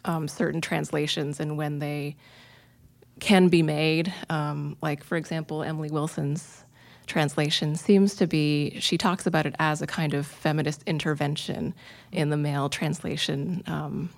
um, 0.05 0.27
certain 0.27 0.61
translations 0.61 1.39
and 1.39 1.57
when 1.57 1.79
they 1.79 2.15
can 3.19 3.49
be 3.49 3.63
made. 3.63 4.13
Um, 4.29 4.77
like 4.81 5.03
for 5.03 5.17
example, 5.17 5.63
Emily 5.63 5.89
Wilson's 5.89 6.63
translation 7.07 7.75
seems 7.75 8.15
to 8.15 8.27
be 8.27 8.77
she 8.79 8.97
talks 8.97 9.25
about 9.25 9.45
it 9.45 9.55
as 9.59 9.81
a 9.81 9.87
kind 9.87 10.13
of 10.13 10.27
feminist 10.27 10.83
intervention 10.85 11.73
in 12.11 12.29
the 12.29 12.37
male 12.37 12.67
translation 12.67 13.63
um, 13.65 14.09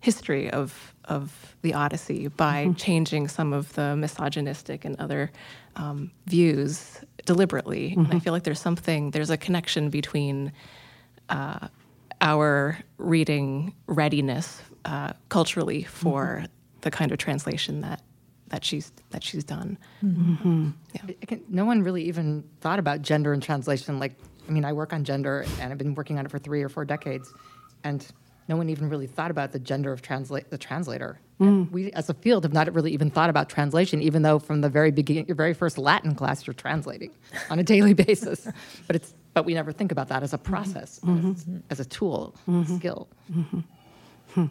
history 0.00 0.50
of 0.50 0.94
of 1.04 1.56
the 1.62 1.74
Odyssey 1.74 2.28
by 2.28 2.64
mm-hmm. 2.64 2.74
changing 2.74 3.28
some 3.28 3.52
of 3.52 3.72
the 3.74 3.96
misogynistic 3.96 4.84
and 4.84 4.98
other 5.00 5.32
um, 5.76 6.10
views 6.26 7.00
deliberately. 7.26 7.90
Mm-hmm. 7.90 7.98
And 8.00 8.06
I 8.06 8.10
mm-hmm. 8.10 8.18
feel 8.20 8.32
like 8.32 8.44
there's 8.44 8.60
something, 8.60 9.10
there's 9.10 9.30
a 9.30 9.36
connection 9.36 9.90
between 9.90 10.52
uh, 11.28 11.68
our 12.20 12.78
reading 12.98 13.74
readiness 13.86 14.62
uh, 14.84 15.12
culturally 15.28 15.82
for 15.82 16.42
mm-hmm. 16.42 16.46
the 16.82 16.90
kind 16.90 17.12
of 17.12 17.18
translation 17.18 17.80
that 17.80 18.02
that 18.48 18.64
she's 18.64 18.92
that 19.10 19.22
she's 19.22 19.44
done. 19.44 19.78
Mm-hmm. 20.04 20.70
Yeah. 20.94 21.14
Can, 21.26 21.42
no 21.48 21.64
one 21.64 21.82
really 21.82 22.04
even 22.04 22.44
thought 22.60 22.78
about 22.78 23.02
gender 23.02 23.32
and 23.32 23.42
translation. 23.42 23.98
Like, 23.98 24.14
I 24.48 24.52
mean, 24.52 24.64
I 24.64 24.72
work 24.72 24.92
on 24.92 25.04
gender, 25.04 25.44
and 25.60 25.72
I've 25.72 25.78
been 25.78 25.94
working 25.94 26.18
on 26.18 26.26
it 26.26 26.30
for 26.30 26.38
three 26.38 26.62
or 26.62 26.68
four 26.68 26.84
decades, 26.84 27.32
and 27.84 28.04
no 28.50 28.56
one 28.56 28.68
even 28.68 28.90
really 28.90 29.06
thought 29.06 29.30
about 29.30 29.52
the 29.52 29.58
gender 29.58 29.92
of 29.92 30.02
translate 30.02 30.50
the 30.50 30.58
translator 30.58 31.18
Mm. 31.40 31.70
We, 31.70 31.90
as 31.92 32.10
a 32.10 32.14
field, 32.14 32.44
have 32.44 32.52
not 32.52 32.72
really 32.74 32.92
even 32.92 33.10
thought 33.10 33.30
about 33.30 33.48
translation, 33.48 34.02
even 34.02 34.22
though 34.22 34.38
from 34.38 34.60
the 34.60 34.68
very 34.68 34.90
beginning, 34.90 35.26
your 35.26 35.36
very 35.36 35.54
first 35.54 35.78
Latin 35.78 36.14
class, 36.14 36.46
you're 36.46 36.54
translating 36.54 37.12
on 37.48 37.58
a 37.58 37.62
daily 37.62 37.94
basis. 38.06 38.46
But 38.86 38.96
it's 38.96 39.14
but 39.32 39.46
we 39.46 39.54
never 39.54 39.72
think 39.72 39.90
about 39.92 40.08
that 40.08 40.22
as 40.22 40.34
a 40.34 40.38
process, 40.38 41.00
mm-hmm. 41.04 41.30
as, 41.30 41.46
as, 41.70 41.80
a 41.80 41.84
tool, 41.84 42.34
mm-hmm. 42.48 42.76
skill. 42.76 43.08
Mm-hmm. 43.32 43.60
Hmm. 44.34 44.46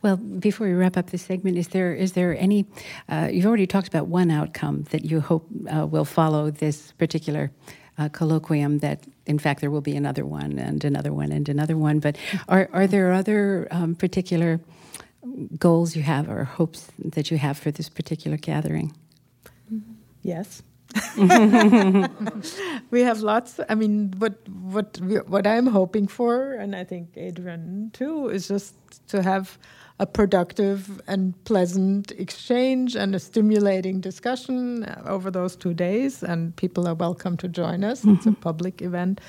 Well, 0.00 0.16
before 0.16 0.68
we 0.68 0.74
wrap 0.74 0.96
up 0.96 1.10
this 1.10 1.22
segment, 1.22 1.58
is 1.58 1.68
there 1.68 1.92
is 1.92 2.12
there 2.12 2.38
any? 2.38 2.66
Uh, 3.08 3.28
you've 3.30 3.46
already 3.46 3.66
talked 3.66 3.88
about 3.88 4.06
one 4.06 4.30
outcome 4.30 4.84
that 4.90 5.04
you 5.04 5.20
hope 5.20 5.46
uh, 5.74 5.86
will 5.86 6.06
follow 6.06 6.50
this 6.50 6.92
particular 6.92 7.50
uh, 7.98 8.08
colloquium. 8.08 8.80
That 8.80 9.00
in 9.26 9.38
fact 9.38 9.60
there 9.60 9.70
will 9.70 9.80
be 9.80 9.96
another 9.96 10.24
one 10.24 10.58
and 10.58 10.84
another 10.84 11.12
one 11.12 11.32
and 11.32 11.48
another 11.48 11.76
one. 11.76 12.00
But 12.00 12.16
are 12.48 12.68
are 12.72 12.86
there 12.86 13.12
other 13.12 13.68
um, 13.70 13.94
particular 13.94 14.60
goals 15.58 15.96
you 15.96 16.02
have 16.02 16.28
or 16.28 16.44
hopes 16.44 16.88
that 16.98 17.30
you 17.30 17.38
have 17.38 17.58
for 17.58 17.70
this 17.70 17.88
particular 17.88 18.36
gathering? 18.36 18.92
Yes. 20.22 20.62
we 22.90 23.00
have 23.02 23.20
lots. 23.20 23.58
I 23.68 23.74
mean, 23.74 24.14
what 24.18 24.48
what 24.48 25.00
what 25.26 25.46
I'm 25.46 25.66
hoping 25.66 26.06
for, 26.06 26.54
and 26.54 26.76
I 26.76 26.84
think 26.84 27.16
Adrienne 27.16 27.90
too, 27.92 28.28
is 28.28 28.46
just 28.46 28.74
to 29.08 29.22
have 29.22 29.58
a 30.00 30.06
productive 30.06 31.00
and 31.06 31.32
pleasant 31.44 32.10
exchange 32.12 32.96
and 32.96 33.14
a 33.14 33.20
stimulating 33.20 34.00
discussion 34.00 34.84
over 35.06 35.30
those 35.30 35.54
two 35.56 35.72
days. 35.72 36.22
And 36.22 36.54
people 36.56 36.88
are 36.88 36.94
welcome 36.94 37.36
to 37.38 37.48
join 37.48 37.84
us. 37.84 38.00
Mm-hmm. 38.00 38.14
It's 38.14 38.26
a 38.26 38.30
mm-hmm. 38.30 38.40
public 38.40 38.82
event, 38.82 39.20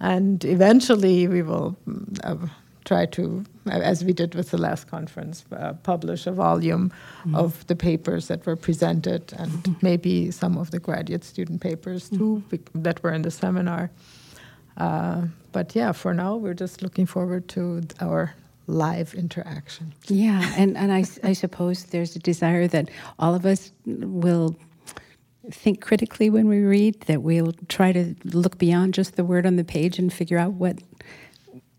and 0.00 0.44
eventually 0.44 1.28
we 1.28 1.42
will. 1.42 1.76
Uh, 2.24 2.36
try 2.84 3.06
to, 3.06 3.44
as 3.70 4.04
we 4.04 4.12
did 4.12 4.34
with 4.34 4.50
the 4.50 4.58
last 4.58 4.88
conference, 4.88 5.44
uh, 5.52 5.72
publish 5.84 6.26
a 6.26 6.32
volume 6.32 6.90
mm-hmm. 7.20 7.36
of 7.36 7.64
the 7.68 7.76
papers 7.76 8.26
that 8.26 8.44
were 8.44 8.56
presented 8.56 9.32
and 9.38 9.50
mm-hmm. 9.50 9.72
maybe 9.82 10.30
some 10.30 10.58
of 10.58 10.72
the 10.72 10.80
graduate 10.80 11.24
student 11.24 11.60
papers 11.60 12.08
too 12.08 12.42
mm-hmm. 12.50 12.82
that 12.82 13.02
were 13.02 13.12
in 13.12 13.22
the 13.22 13.30
seminar. 13.30 13.90
Uh, 14.76 15.22
but 15.52 15.74
yeah, 15.76 15.92
for 15.92 16.14
now, 16.14 16.34
we're 16.36 16.54
just 16.54 16.82
looking 16.82 17.06
forward 17.06 17.46
to 17.46 17.82
our 18.00 18.34
live 18.66 19.14
interaction. 19.14 19.92
Yeah, 20.08 20.52
and, 20.56 20.76
and 20.76 20.92
I, 20.92 21.04
I 21.22 21.32
suppose 21.32 21.84
there's 21.84 22.16
a 22.16 22.18
desire 22.18 22.66
that 22.68 22.90
all 23.18 23.34
of 23.34 23.44
us 23.44 23.72
will 23.86 24.56
think 25.50 25.80
critically 25.80 26.30
when 26.30 26.48
we 26.48 26.60
read, 26.60 27.00
that 27.02 27.22
we'll 27.22 27.52
try 27.68 27.92
to 27.92 28.14
look 28.24 28.58
beyond 28.58 28.94
just 28.94 29.16
the 29.16 29.24
word 29.24 29.46
on 29.46 29.56
the 29.56 29.64
page 29.64 29.98
and 29.98 30.12
figure 30.12 30.38
out 30.38 30.52
what 30.52 30.78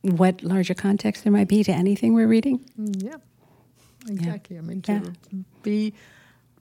what 0.01 0.43
larger 0.43 0.73
context 0.73 1.23
there 1.23 1.31
might 1.31 1.47
be 1.47 1.63
to 1.63 1.71
anything 1.71 2.13
we're 2.13 2.27
reading. 2.27 2.59
Mm, 2.77 3.03
yeah, 3.03 3.15
exactly. 4.09 4.57
Yeah. 4.57 4.61
I 4.61 4.65
mean, 4.65 4.81
to 4.81 4.91
yeah. 4.91 5.39
be 5.61 5.93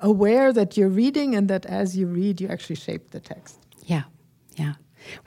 aware 0.00 0.52
that 0.52 0.76
you're 0.76 0.88
reading 0.88 1.34
and 1.34 1.48
that 1.48 1.66
as 1.66 1.96
you 1.96 2.06
read, 2.06 2.40
you 2.40 2.46
actually 2.46 2.76
shape 2.76 3.10
the 3.10 3.18
text. 3.18 3.58
Yeah, 3.84 4.04
yeah. 4.54 4.74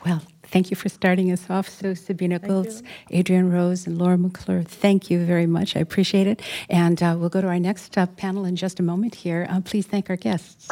Well, 0.05 0.21
thank 0.43 0.69
you 0.69 0.75
for 0.75 0.89
starting 0.89 1.31
us 1.31 1.49
off. 1.49 1.69
So, 1.69 1.93
Sabina 1.93 2.39
Gölz, 2.39 2.83
Adrienne 3.13 3.51
Rose, 3.51 3.88
and 3.88 3.97
Laura 3.97 4.17
McClure, 4.17 4.63
thank 4.63 5.09
you 5.09 5.25
very 5.25 5.45
much. 5.45 5.75
I 5.75 5.79
appreciate 5.79 6.27
it. 6.27 6.41
And 6.69 7.01
uh, 7.01 7.15
we'll 7.17 7.29
go 7.29 7.41
to 7.41 7.47
our 7.47 7.59
next 7.59 7.97
uh, 7.97 8.05
panel 8.05 8.45
in 8.45 8.55
just 8.55 8.79
a 8.79 8.83
moment 8.83 9.15
here. 9.15 9.47
Uh, 9.49 9.61
please 9.61 9.85
thank 9.85 10.09
our 10.09 10.15
guests. 10.15 10.67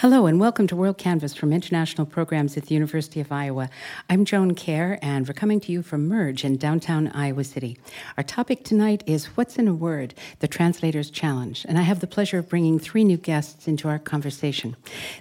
Hello 0.00 0.26
and 0.26 0.38
welcome 0.38 0.66
to 0.66 0.74
WorldCanvass 0.74 1.34
from 1.34 1.54
International 1.54 2.06
Programs 2.06 2.54
at 2.58 2.66
the 2.66 2.74
University 2.74 3.18
of 3.18 3.32
Iowa. 3.32 3.70
I'm 4.10 4.26
Joan 4.26 4.54
Kerr 4.54 4.98
and 5.00 5.26
we're 5.26 5.32
coming 5.32 5.58
to 5.60 5.72
you 5.72 5.82
from 5.82 6.06
Merge 6.06 6.44
in 6.44 6.58
downtown 6.58 7.08
Iowa 7.14 7.44
City. 7.44 7.78
Our 8.18 8.22
topic 8.22 8.62
tonight 8.62 9.02
is 9.06 9.24
What's 9.38 9.56
in 9.56 9.66
a 9.66 9.72
Word? 9.72 10.12
The 10.40 10.48
Translator's 10.48 11.08
Challenge. 11.08 11.64
And 11.66 11.78
I 11.78 11.80
have 11.80 12.00
the 12.00 12.06
pleasure 12.06 12.38
of 12.38 12.46
bringing 12.46 12.78
three 12.78 13.04
new 13.04 13.16
guests 13.16 13.66
into 13.66 13.88
our 13.88 13.98
conversation. 13.98 14.76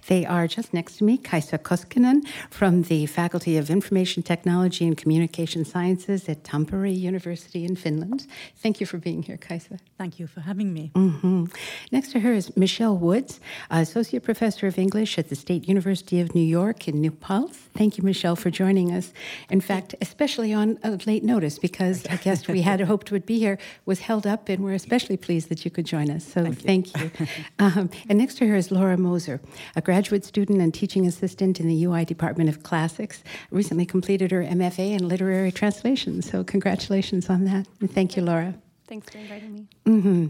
They 0.07 0.25
are 0.25 0.45
just 0.45 0.73
next 0.73 0.97
to 0.97 1.05
me, 1.05 1.19
Kaisa 1.19 1.57
Koskinen 1.57 2.27
from 2.49 2.81
the 2.83 3.05
Faculty 3.05 3.55
of 3.55 3.69
Information 3.69 4.23
Technology 4.23 4.85
and 4.85 4.97
Communication 4.97 5.63
Sciences 5.63 6.27
at 6.27 6.43
Tampere 6.43 6.93
University 6.93 7.63
in 7.63 7.77
Finland. 7.77 8.27
Thank 8.57 8.81
you 8.81 8.85
for 8.85 8.97
being 8.97 9.23
here, 9.23 9.38
Kaisa. 9.38 9.79
Thank 9.97 10.19
you 10.19 10.27
for 10.27 10.41
having 10.41 10.73
me. 10.73 10.91
Mm-hmm. 10.95 11.45
Next 11.93 12.11
to 12.11 12.19
her 12.19 12.33
is 12.33 12.57
Michelle 12.57 12.97
Woods, 12.97 13.39
Associate 13.71 14.21
Professor 14.21 14.64
Professor 14.65 14.82
of 14.82 14.84
English 14.84 15.19
at 15.19 15.30
the 15.30 15.36
State 15.36 15.67
University 15.67 16.19
of 16.21 16.34
New 16.34 16.41
York 16.41 16.88
in 16.88 16.99
New 16.99 17.12
Paltz. 17.12 17.58
Thank 17.75 17.97
you, 17.97 18.04
Michelle, 18.04 18.36
for 18.36 18.49
joining 18.49 18.91
us. 18.91 19.13
In 19.49 19.62
fact, 19.62 19.93
especially 20.01 20.54
on 20.54 20.80
a 20.84 20.97
late 21.06 21.23
notice, 21.23 21.60
because 21.60 22.04
a 22.10 22.17
guest 22.17 22.47
we 22.47 22.63
had 22.63 22.82
hoped 22.91 23.12
would 23.12 23.28
be 23.28 23.38
here 23.38 23.60
was 23.86 23.99
held 23.99 24.25
up, 24.25 24.49
and 24.49 24.63
we're 24.63 24.73
especially 24.73 25.17
pleased 25.17 25.49
that 25.49 25.65
you 25.65 25.69
could 25.69 25.86
join 25.86 26.10
us. 26.10 26.23
So 26.25 26.51
thank 26.51 26.97
you. 26.97 27.10
Thank 27.10 27.19
you. 27.19 27.28
um, 27.60 27.89
and 28.10 28.17
next 28.17 28.39
to 28.39 28.47
her 28.47 28.56
is 28.56 28.71
Laura 28.71 28.97
Moser, 28.97 29.39
a 29.75 29.82
graduate 29.82 30.25
student 30.25 30.60
and 30.62 30.73
teaching 30.73 31.06
assistant 31.06 31.60
in 31.60 31.67
the 31.67 31.86
UI 31.86 32.04
Department 32.04 32.49
of 32.49 32.63
Classics. 32.63 33.23
Recently 33.51 33.86
completed 33.86 34.32
her 34.32 34.43
MFA 34.43 34.97
in 34.97 35.08
literary 35.08 35.51
translation. 35.51 36.23
So 36.23 36.43
congratulations 36.43 37.30
on 37.30 37.45
that. 37.45 37.67
And 37.82 37.91
thank 37.91 38.15
you, 38.15 38.23
Laura. 38.23 38.56
Thanks 38.87 39.09
for 39.09 39.17
inviting 39.17 39.53
me. 39.53 39.67
Mm-hmm. 39.87 40.25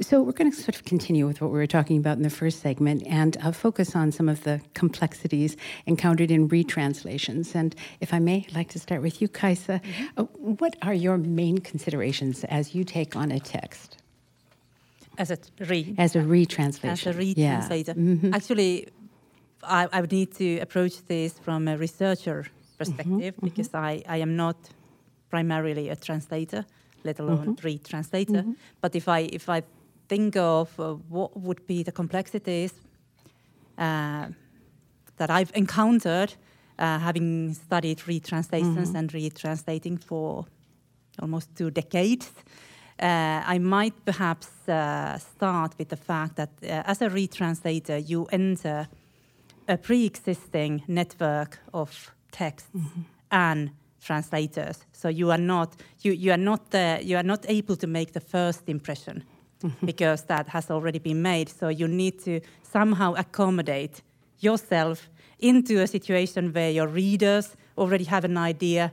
So, 0.00 0.20
we're 0.20 0.32
going 0.32 0.50
to 0.50 0.56
sort 0.56 0.74
of 0.74 0.84
continue 0.84 1.28
with 1.28 1.40
what 1.40 1.52
we 1.52 1.58
were 1.58 1.66
talking 1.66 1.96
about 1.96 2.16
in 2.16 2.24
the 2.24 2.30
first 2.30 2.60
segment 2.60 3.06
and 3.06 3.36
uh, 3.36 3.52
focus 3.52 3.94
on 3.94 4.10
some 4.10 4.28
of 4.28 4.42
the 4.42 4.60
complexities 4.74 5.56
encountered 5.86 6.32
in 6.32 6.48
retranslations. 6.48 7.54
And 7.54 7.74
if 8.00 8.12
I 8.12 8.18
may, 8.18 8.44
I'd 8.48 8.54
like 8.54 8.68
to 8.70 8.80
start 8.80 9.02
with 9.02 9.22
you, 9.22 9.28
Kaisa. 9.28 9.80
Mm-hmm. 9.80 10.04
Uh, 10.16 10.24
what 10.24 10.74
are 10.82 10.94
your 10.94 11.18
main 11.18 11.58
considerations 11.58 12.42
as 12.44 12.74
you 12.74 12.82
take 12.82 13.14
on 13.14 13.30
a 13.30 13.38
text? 13.38 13.98
As 15.16 15.30
a 15.30 15.38
re 15.60 15.94
as 15.96 16.16
a 16.16 16.20
retranslation. 16.20 16.90
As 16.90 17.06
a 17.06 17.12
retranslator. 17.12 17.86
Yeah. 17.88 17.94
Mm-hmm. 17.94 18.34
Actually, 18.34 18.88
I, 19.62 19.86
I, 19.92 20.00
would 20.00 20.12
need 20.12 20.34
to 20.36 20.58
approach 20.58 21.04
this 21.06 21.38
from 21.38 21.68
a 21.68 21.76
researcher 21.76 22.46
perspective 22.78 23.36
mm-hmm. 23.36 23.46
because 23.46 23.72
I, 23.74 24.02
I 24.08 24.16
am 24.16 24.34
not 24.34 24.56
primarily 25.28 25.90
a 25.90 25.96
translator 25.96 26.64
let 27.04 27.18
alone 27.20 27.38
mm-hmm. 27.38 27.66
read 27.66 27.84
translator. 27.84 28.42
Mm-hmm. 28.42 28.52
But 28.80 28.94
if 28.94 29.08
I 29.08 29.20
if 29.32 29.48
I 29.48 29.62
think 30.08 30.36
of 30.36 30.78
uh, 30.78 30.94
what 31.08 31.36
would 31.36 31.66
be 31.66 31.82
the 31.82 31.92
complexities 31.92 32.72
uh, 33.78 34.26
that 35.16 35.30
I've 35.30 35.52
encountered, 35.54 36.34
uh, 36.78 36.98
having 36.98 37.54
studied 37.54 37.98
retranslations 37.98 38.88
mm-hmm. 38.88 38.96
and 38.96 39.12
retranslating 39.12 40.02
for 40.02 40.46
almost 41.20 41.54
two 41.54 41.70
decades. 41.70 42.32
Uh, 42.98 43.42
I 43.54 43.58
might 43.58 44.04
perhaps 44.04 44.48
uh, 44.68 45.18
start 45.18 45.74
with 45.78 45.88
the 45.88 45.96
fact 45.96 46.36
that 46.36 46.50
uh, 46.62 46.82
as 46.86 47.02
a 47.02 47.08
retranslator, 47.08 47.98
you 48.08 48.26
enter 48.32 48.88
a 49.68 49.76
pre 49.76 50.04
existing 50.04 50.82
network 50.88 51.58
of 51.72 52.14
texts 52.32 52.68
mm-hmm. 52.74 53.02
and 53.30 53.70
translators. 54.00 54.84
So 54.92 55.08
you 55.08 55.30
are 55.30 55.38
not 55.38 55.76
you 56.02 56.12
you 56.12 56.32
are 56.32 56.42
not 56.50 56.70
the, 56.70 57.00
you 57.02 57.16
are 57.16 57.22
not 57.22 57.44
able 57.48 57.76
to 57.76 57.86
make 57.86 58.12
the 58.12 58.20
first 58.20 58.68
impression 58.68 59.24
mm-hmm. 59.62 59.86
because 59.86 60.22
that 60.24 60.48
has 60.48 60.70
already 60.70 60.98
been 60.98 61.22
made. 61.22 61.48
So 61.48 61.68
you 61.68 61.88
need 61.88 62.22
to 62.24 62.40
somehow 62.62 63.14
accommodate 63.14 64.02
yourself 64.40 65.08
into 65.38 65.80
a 65.80 65.86
situation 65.86 66.52
where 66.52 66.70
your 66.70 66.86
readers 66.86 67.56
already 67.76 68.04
have 68.04 68.24
an 68.24 68.36
idea 68.36 68.92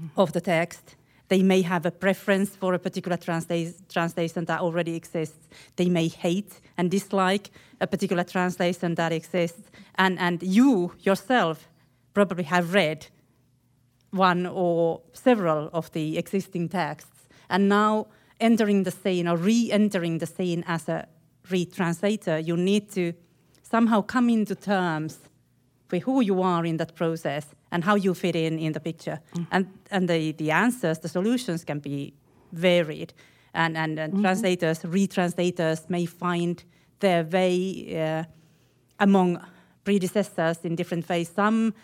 mm-hmm. 0.00 0.20
of 0.20 0.32
the 0.32 0.40
text. 0.40 0.96
They 1.28 1.42
may 1.42 1.62
have 1.62 1.86
a 1.86 1.92
preference 1.92 2.56
for 2.56 2.74
a 2.74 2.78
particular 2.78 3.16
transla- 3.16 3.74
translation 3.88 4.46
that 4.46 4.60
already 4.60 4.96
exists. 4.96 5.48
They 5.76 5.88
may 5.88 6.08
hate 6.08 6.60
and 6.76 6.90
dislike 6.90 7.50
a 7.80 7.86
particular 7.86 8.24
translation 8.24 8.96
that 8.96 9.12
exists. 9.12 9.70
And, 9.94 10.18
and 10.18 10.42
you 10.42 10.92
yourself 11.00 11.68
probably 12.14 12.44
have 12.44 12.74
read 12.74 13.06
one 14.10 14.46
or 14.46 15.00
several 15.12 15.70
of 15.72 15.90
the 15.92 16.18
existing 16.18 16.68
texts, 16.68 17.28
and 17.48 17.68
now 17.68 18.06
entering 18.40 18.84
the 18.84 18.90
scene 18.90 19.28
or 19.28 19.36
re-entering 19.36 20.18
the 20.18 20.26
scene 20.26 20.64
as 20.66 20.88
a 20.88 21.06
retranslator, 21.48 22.44
you 22.44 22.56
need 22.56 22.90
to 22.90 23.12
somehow 23.62 24.02
come 24.02 24.28
into 24.28 24.54
terms 24.54 25.18
with 25.90 26.02
who 26.02 26.20
you 26.20 26.42
are 26.42 26.64
in 26.64 26.76
that 26.76 26.94
process 26.94 27.46
and 27.72 27.84
how 27.84 27.96
you 27.96 28.14
fit 28.14 28.36
in 28.36 28.58
in 28.58 28.72
the 28.72 28.80
picture. 28.80 29.20
Mm. 29.34 29.46
And, 29.50 29.66
and 29.90 30.08
the, 30.08 30.32
the 30.32 30.50
answers, 30.50 30.98
the 30.98 31.08
solutions 31.08 31.64
can 31.64 31.80
be 31.80 32.14
varied. 32.52 33.12
And, 33.54 33.76
and, 33.76 33.98
and 33.98 34.12
mm-hmm. 34.12 34.22
translators, 34.22 34.80
retranslators 34.80 35.90
may 35.90 36.06
find 36.06 36.62
their 37.00 37.24
way 37.24 37.96
uh, 38.00 38.24
among 38.98 39.44
predecessors 39.84 40.58
in 40.64 40.76
different 40.76 41.08
ways. 41.08 41.30
Some 41.34 41.74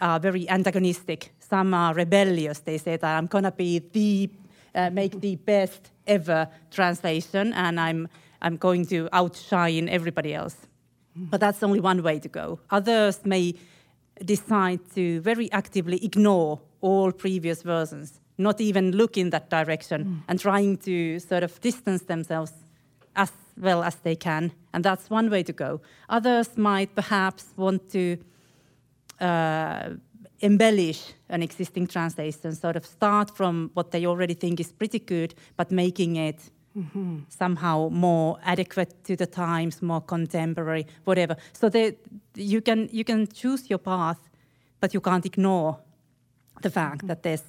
are 0.00 0.20
very 0.20 0.48
antagonistic. 0.48 1.32
Some 1.48 1.74
are 1.74 1.94
rebellious. 1.94 2.60
They 2.60 2.78
say 2.78 2.96
that 2.96 3.16
I'm 3.18 3.26
gonna 3.26 3.52
be 3.52 3.78
the 3.78 4.30
uh, 4.74 4.90
make 4.90 5.20
the 5.20 5.36
best 5.36 5.90
ever 6.06 6.48
translation, 6.70 7.52
and 7.52 7.80
I'm 7.80 8.08
I'm 8.42 8.56
going 8.56 8.86
to 8.86 9.08
outshine 9.12 9.88
everybody 9.88 10.34
else. 10.34 10.56
But 11.16 11.40
that's 11.40 11.62
only 11.62 11.80
one 11.80 12.02
way 12.02 12.18
to 12.18 12.28
go. 12.28 12.60
Others 12.70 13.20
may 13.24 13.54
decide 14.22 14.80
to 14.94 15.20
very 15.20 15.50
actively 15.50 16.04
ignore 16.04 16.60
all 16.82 17.10
previous 17.12 17.62
versions, 17.62 18.20
not 18.36 18.60
even 18.60 18.92
look 18.92 19.16
in 19.16 19.30
that 19.30 19.48
direction, 19.48 20.04
mm. 20.04 20.22
and 20.28 20.38
trying 20.38 20.76
to 20.78 21.18
sort 21.18 21.42
of 21.42 21.58
distance 21.60 22.02
themselves 22.02 22.52
as 23.14 23.32
well 23.56 23.82
as 23.82 23.94
they 23.96 24.14
can. 24.14 24.52
And 24.74 24.84
that's 24.84 25.08
one 25.08 25.30
way 25.30 25.42
to 25.42 25.52
go. 25.52 25.80
Others 26.10 26.58
might 26.58 26.94
perhaps 26.94 27.46
want 27.56 27.90
to 27.92 28.18
uh, 29.20 29.90
embellish 30.40 31.14
an 31.28 31.42
existing 31.42 31.86
translation, 31.86 32.54
sort 32.54 32.76
of 32.76 32.84
start 32.84 33.36
from 33.36 33.70
what 33.74 33.90
they 33.90 34.06
already 34.06 34.34
think 34.34 34.60
is 34.60 34.72
pretty 34.72 34.98
good, 34.98 35.34
but 35.56 35.70
making 35.70 36.16
it 36.16 36.50
mm-hmm. 36.76 37.18
somehow 37.28 37.88
more 37.90 38.38
adequate 38.44 39.04
to 39.04 39.16
the 39.16 39.26
times, 39.26 39.82
more 39.82 40.00
contemporary, 40.00 40.86
whatever. 41.04 41.36
So 41.52 41.68
they, 41.68 41.96
you 42.34 42.60
can 42.60 42.88
you 42.92 43.04
can 43.04 43.26
choose 43.26 43.70
your 43.70 43.78
path, 43.78 44.18
but 44.80 44.94
you 44.94 45.00
can't 45.00 45.24
ignore 45.24 45.78
the 46.62 46.70
fact 46.70 46.98
mm-hmm. 46.98 47.08
that 47.08 47.22
there's 47.22 47.44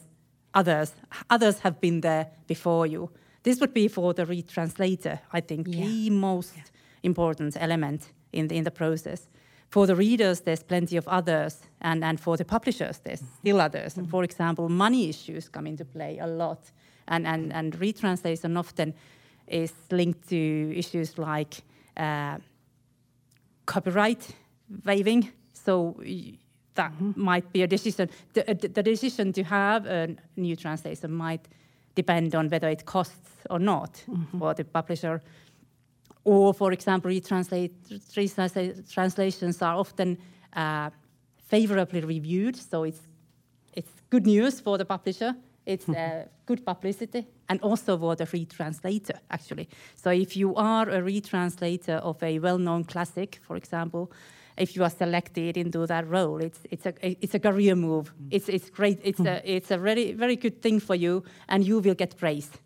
others 0.54 0.93
others 1.30 1.60
have 1.60 1.80
been 1.82 2.02
there 2.02 2.28
before 2.47 2.88
you. 2.88 3.10
This 3.43 3.60
would 3.62 3.73
be 3.73 3.88
for 3.88 4.13
the 4.13 4.26
retranslator, 4.26 5.19
I 5.32 5.41
think, 5.41 5.67
yeah. 5.69 5.86
the 5.86 6.10
most 6.10 6.54
yeah. 6.56 6.63
important 7.04 7.56
element 7.60 8.12
in 8.34 8.47
the, 8.47 8.58
in 8.58 8.63
the 8.63 8.71
process. 8.71 9.28
For 9.69 9.86
the 9.86 9.95
readers, 9.95 10.41
there's 10.41 10.63
plenty 10.63 10.95
of 10.97 11.08
others, 11.08 11.60
and, 11.82 12.03
and 12.03 12.19
for 12.19 12.38
the 12.38 12.45
publishers, 12.45 12.99
there's 12.99 13.21
still 13.39 13.60
others. 13.60 13.95
Mm-hmm. 13.95 14.10
For 14.10 14.23
example, 14.23 14.69
money 14.69 15.10
issues 15.10 15.49
come 15.49 15.67
into 15.67 15.84
play 15.84 16.19
a 16.19 16.27
lot, 16.27 16.71
and, 17.08 17.27
and, 17.27 17.51
and 17.53 17.75
retranslation 17.80 18.58
often 18.58 18.93
is 19.47 19.73
linked 19.91 20.30
to 20.30 20.73
issues 20.75 21.17
like 21.17 21.63
uh, 21.97 22.38
copyright 23.65 24.36
waiving. 24.86 25.32
So 25.53 25.95
that 26.75 26.91
mm-hmm. 26.93 27.12
might 27.15 27.51
be 27.51 27.63
a 27.63 27.67
decision. 27.67 28.10
The, 28.34 28.49
uh, 28.49 28.53
the, 28.53 28.84
decision 28.84 29.34
to 29.34 29.43
have 29.43 29.86
a 29.86 30.15
new 30.38 30.56
translation 30.56 31.12
might 31.12 31.47
depend 31.95 32.36
on 32.36 32.49
whether 32.49 32.69
it 32.69 32.86
costs 32.86 33.32
or 33.49 33.60
not 33.60 33.93
mm-hmm. 34.10 34.39
for 34.39 34.53
the 34.53 34.63
publisher. 34.63 35.21
Or, 36.27 36.53
for 36.53 36.73
example, 36.73 37.09
retranslate, 37.09 37.71
translations 38.93 39.61
are 39.61 39.75
often 39.75 40.17
uh, 40.53 40.89
favorably 41.47 42.01
reviewed, 42.01 42.55
so 42.55 42.83
it's 42.83 43.01
it's 43.73 43.91
good 44.09 44.25
news 44.25 44.59
for 44.59 44.77
the 44.77 44.85
publisher 44.85 45.35
it's 45.67 45.89
uh, 45.89 46.25
good 46.45 46.65
publicity 46.65 47.27
and 47.49 47.59
also 47.61 47.97
for 47.97 48.15
the 48.15 48.25
retranslator, 48.25 49.19
actually. 49.29 49.67
So 49.95 50.09
if 50.09 50.35
you 50.35 50.55
are 50.55 50.89
a 50.89 51.01
retranslator 51.01 51.99
of 51.99 52.23
a 52.23 52.39
well-known 52.39 52.85
classic, 52.85 53.39
for 53.45 53.57
example, 53.57 54.11
if 54.57 54.75
you 54.75 54.83
are 54.83 54.89
selected 54.89 55.57
into 55.57 55.85
that 55.85 56.07
role, 56.07 56.41
it's 56.41 56.59
it's 56.71 56.85
a 56.85 56.93
it's 57.03 57.35
a 57.35 57.39
career 57.39 57.75
move. 57.75 58.05
Mm. 58.07 58.27
It's 58.31 58.49
it's 58.49 58.69
great. 58.69 58.99
It's 59.03 59.19
a 59.19 59.41
it's 59.45 59.71
a 59.71 59.77
very 59.77 60.13
very 60.13 60.35
good 60.35 60.61
thing 60.61 60.79
for 60.79 60.95
you, 60.95 61.23
and 61.47 61.63
you 61.67 61.79
will 61.79 61.95
get 61.95 62.17
praised. 62.17 62.57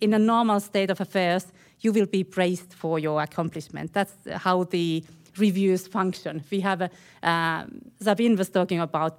In 0.00 0.12
a 0.12 0.18
normal 0.18 0.60
state 0.60 0.90
of 0.90 1.00
affairs, 1.00 1.52
you 1.80 1.92
will 1.92 2.06
be 2.06 2.24
praised 2.24 2.72
for 2.74 2.98
your 2.98 3.22
accomplishment. 3.22 3.92
That's 3.92 4.14
how 4.34 4.64
the 4.64 5.04
reviews 5.36 5.86
function. 5.86 6.42
We 6.50 6.60
have 6.60 6.82
a 6.82 6.90
uh, 7.22 7.66
Sabine 8.00 8.36
was 8.36 8.48
talking 8.50 8.80
about 8.80 9.18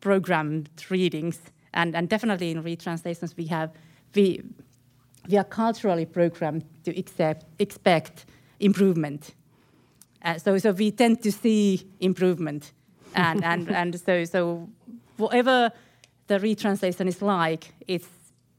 programmed 0.00 0.70
readings 0.90 1.40
and, 1.74 1.94
and 1.94 2.08
definitely 2.08 2.50
in 2.50 2.62
retranslations, 2.62 3.36
we 3.36 3.46
have 3.46 3.70
we 4.14 4.42
we 5.28 5.36
are 5.36 5.44
culturally 5.44 6.06
programmed 6.06 6.64
to 6.84 6.98
accept, 6.98 7.44
expect 7.58 8.24
improvement. 8.60 9.34
Uh, 10.22 10.38
so 10.38 10.58
so 10.58 10.72
we 10.72 10.90
tend 10.90 11.22
to 11.22 11.30
see 11.30 11.86
improvement, 12.00 12.72
and 13.14 13.44
and 13.44 13.68
and 13.80 14.00
so 14.00 14.24
so 14.24 14.68
whatever 15.16 15.70
the 16.26 16.40
retranslation 16.40 17.08
is 17.08 17.22
like, 17.22 17.72
it's 17.86 18.08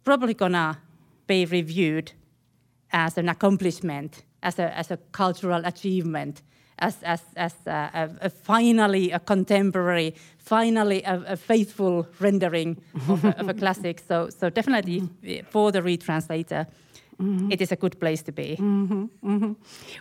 probably 0.04 0.34
gonna 0.34 0.78
be 1.28 1.46
reviewed 1.46 2.12
as 2.92 3.18
an 3.18 3.30
accomplishment, 3.30 4.24
as 4.44 4.60
a 4.60 4.78
as 4.78 4.92
a 4.92 4.98
cultural 5.12 5.66
achievement, 5.66 6.42
as, 6.80 7.04
as, 7.04 7.22
as 7.36 7.54
a, 7.66 8.10
a, 8.22 8.30
finally 8.30 9.12
a 9.12 9.20
contemporary, 9.20 10.16
finally 10.38 11.04
a, 11.04 11.24
a 11.28 11.38
faithful 11.38 12.08
rendering 12.20 12.78
of, 13.10 13.24
of 13.26 13.50
a, 13.50 13.54
classic. 13.54 14.02
So, 14.08 14.30
so 14.30 14.50
definitely 14.50 15.10
for 15.50 15.72
the 15.72 15.82
retranslator, 15.82 16.68
Mm-hmm. 17.22 17.52
It 17.52 17.62
is 17.62 17.72
a 17.74 17.76
good 17.76 18.00
place 18.00 18.22
to 18.24 18.32
be. 18.32 18.56
Mm-hmm. 18.58 19.06
Mm-hmm. 19.24 19.54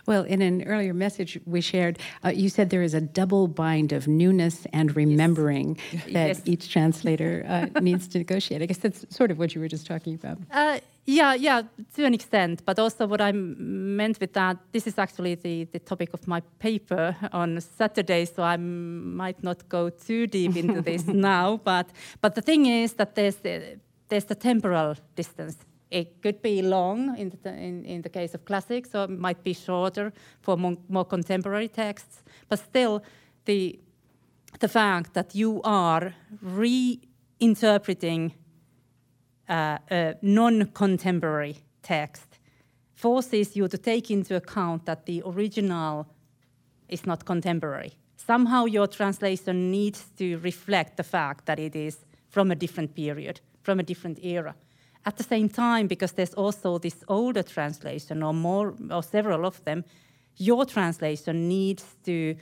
Well, 0.05 0.23
in 0.23 0.41
an 0.41 0.63
earlier 0.63 0.93
message 0.93 1.37
we 1.45 1.59
shared, 1.59 1.99
uh, 2.23 2.29
you 2.29 2.47
said 2.47 2.69
there 2.69 2.81
is 2.81 2.93
a 2.93 3.01
double 3.01 3.49
bind 3.49 3.91
of 3.91 4.07
newness 4.07 4.65
and 4.71 4.95
remembering 4.95 5.77
yes. 5.91 6.03
that 6.13 6.27
yes. 6.27 6.41
each 6.45 6.71
translator 6.71 7.45
uh, 7.45 7.79
needs 7.81 8.07
to 8.09 8.19
negotiate. 8.19 8.61
I 8.61 8.67
guess 8.67 8.77
that's 8.77 9.05
sort 9.13 9.31
of 9.31 9.37
what 9.37 9.53
you 9.53 9.59
were 9.59 9.67
just 9.67 9.85
talking 9.85 10.15
about. 10.15 10.37
Uh, 10.49 10.79
yeah, 11.09 11.33
yeah, 11.33 11.63
to 11.95 12.05
an 12.05 12.13
extent. 12.13 12.63
But 12.65 12.77
also, 12.77 13.07
what 13.07 13.19
I 13.19 13.31
meant 13.31 14.19
with 14.19 14.33
that, 14.33 14.57
this 14.71 14.85
is 14.85 14.99
actually 14.99 15.35
the, 15.35 15.63
the 15.65 15.79
topic 15.79 16.13
of 16.13 16.27
my 16.27 16.41
paper 16.59 17.15
on 17.33 17.59
Saturday, 17.61 18.25
so 18.25 18.43
I 18.43 18.57
might 18.57 19.41
not 19.43 19.67
go 19.69 19.89
too 19.89 20.27
deep 20.27 20.55
into 20.55 20.81
this 20.89 21.07
now. 21.07 21.57
But 21.63 21.89
but 22.21 22.35
the 22.35 22.41
thing 22.41 22.67
is 22.67 22.93
that 22.93 23.15
there's 23.15 23.37
the, 23.37 23.79
there's 24.09 24.25
the 24.25 24.35
temporal 24.35 24.95
distance. 25.15 25.57
It 25.89 26.21
could 26.21 26.43
be 26.43 26.61
long 26.61 27.17
in 27.17 27.31
the, 27.41 27.53
in, 27.53 27.83
in 27.85 28.01
the 28.03 28.09
case 28.09 28.35
of 28.35 28.45
classics, 28.45 28.93
or 28.93 29.05
it 29.05 29.09
might 29.09 29.43
be 29.43 29.53
shorter 29.53 30.13
for 30.41 30.57
more, 30.57 30.77
more 30.87 31.05
contemporary 31.05 31.69
texts. 31.69 32.23
But 32.47 32.59
still, 32.59 33.01
the 33.45 33.79
the 34.59 34.67
fact 34.67 35.13
that 35.13 35.35
you 35.35 35.61
are 35.63 36.13
reinterpreting 36.43 38.33
uh, 39.49 39.77
a 39.91 40.15
non-contemporary 40.21 41.57
text 41.81 42.39
forces 42.93 43.55
you 43.55 43.67
to 43.67 43.77
take 43.77 44.11
into 44.11 44.35
account 44.35 44.85
that 44.85 45.05
the 45.05 45.23
original 45.25 46.07
is 46.87 47.05
not 47.05 47.25
contemporary. 47.25 47.93
Somehow 48.17 48.65
your 48.65 48.87
translation 48.87 49.71
needs 49.71 50.05
to 50.17 50.37
reflect 50.39 50.97
the 50.97 51.03
fact 51.03 51.45
that 51.45 51.59
it 51.59 51.75
is 51.75 52.05
from 52.29 52.51
a 52.51 52.55
different 52.55 52.93
period, 52.93 53.39
from 53.63 53.79
a 53.79 53.83
different 53.83 54.19
era. 54.23 54.55
At 55.05 55.17
the 55.17 55.23
same 55.23 55.49
time, 55.49 55.87
because 55.87 56.11
there's 56.11 56.33
also 56.33 56.77
this 56.77 57.03
older 57.07 57.43
translation 57.43 58.21
or 58.21 58.33
more 58.33 58.75
or 58.91 59.01
several 59.01 59.45
of 59.45 59.63
them, 59.63 59.83
your 60.35 60.65
translation 60.65 61.47
needs 61.47 61.85
to 62.03 62.35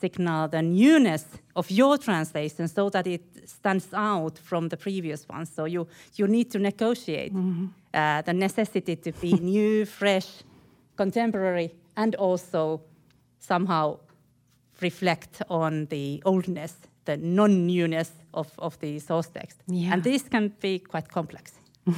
signal 0.00 0.48
the 0.48 0.62
newness 0.62 1.24
of 1.54 1.70
your 1.70 1.98
translation 1.98 2.68
so 2.68 2.90
that 2.90 3.06
it 3.06 3.22
stands 3.48 3.88
out 3.92 4.38
from 4.38 4.68
the 4.68 4.76
previous 4.76 5.28
one. 5.28 5.46
So 5.46 5.64
you, 5.64 5.86
you 6.14 6.26
need 6.26 6.50
to 6.50 6.58
negotiate 6.58 7.34
mm-hmm. 7.34 7.66
uh, 7.94 8.22
the 8.22 8.32
necessity 8.32 8.96
to 8.96 9.12
be 9.12 9.32
new, 9.54 9.84
fresh, 9.86 10.28
contemporary, 10.96 11.74
and 11.96 12.14
also 12.16 12.82
somehow 13.38 13.98
reflect 14.80 15.42
on 15.48 15.86
the 15.86 16.22
oldness, 16.24 16.74
the 17.04 17.16
non 17.16 17.66
newness 17.66 18.10
of, 18.34 18.50
of 18.58 18.78
the 18.80 18.98
source 18.98 19.28
text. 19.28 19.62
Yeah. 19.66 19.92
And 19.92 20.02
this 20.02 20.22
can 20.28 20.52
be 20.60 20.78
quite 20.80 21.08
complex. 21.08 21.52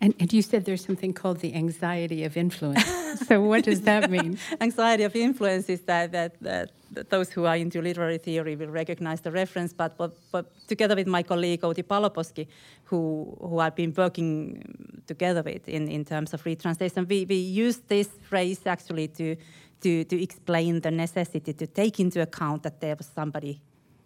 And, 0.00 0.14
and, 0.18 0.32
you 0.32 0.42
said 0.42 0.64
there's 0.64 0.84
something 0.84 1.12
called 1.12 1.40
the 1.40 1.54
anxiety 1.54 2.24
of 2.24 2.36
influence. 2.36 2.84
so 3.26 3.40
what 3.40 3.64
does 3.64 3.82
that 3.82 4.10
mean? 4.16 4.38
anxiety 4.60 5.04
of 5.04 5.14
influence 5.14 5.68
is 5.68 5.80
that, 5.82 6.12
that, 6.12 6.40
that, 6.40 6.70
that, 6.92 7.10
those 7.10 7.30
who 7.30 7.44
are 7.44 7.56
into 7.56 7.80
literary 7.82 8.18
theory 8.18 8.56
will 8.56 8.68
recognize 8.68 9.20
the 9.20 9.30
reference, 9.30 9.72
but, 9.72 9.96
but, 9.96 10.12
but 10.32 10.46
together 10.68 10.96
with 10.96 11.06
my 11.06 11.22
colleague 11.22 11.60
Outi 11.62 11.82
Paloposki, 11.82 12.46
who, 12.84 13.36
who 13.40 13.58
I've 13.58 13.76
been 13.76 13.94
working 13.96 15.02
together 15.06 15.42
with 15.42 15.68
in, 15.68 15.88
in 15.88 16.04
terms 16.04 16.34
of 16.34 16.44
retranslation, 16.44 17.06
we, 17.08 17.24
we 17.24 17.36
use 17.36 17.78
this 17.88 18.08
phrase 18.28 18.60
actually 18.66 19.08
to, 19.08 19.36
to, 19.82 20.04
to 20.04 20.22
explain 20.22 20.80
the 20.80 20.90
necessity 20.90 21.52
to 21.52 21.66
take 21.66 22.00
into 22.00 22.20
account 22.22 22.62
that 22.62 22.80
there 22.80 22.96
was 22.96 23.06
somebody 23.06 23.60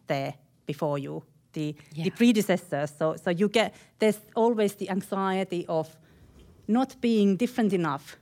there 0.07 0.35
before 0.67 0.99
you 0.99 1.23
the, 1.55 1.75
yeah. 1.95 2.05
the 2.05 2.11
predecessors. 2.11 2.93
So, 2.99 3.17
so 3.17 3.31
you 3.31 3.49
get 3.49 3.75
there's 3.99 4.21
always 4.35 4.75
the 4.75 4.91
anxiety 4.91 5.65
of 5.69 5.97
not 6.69 7.01
being 7.01 7.37
different 7.37 7.73
enough, 7.73 8.17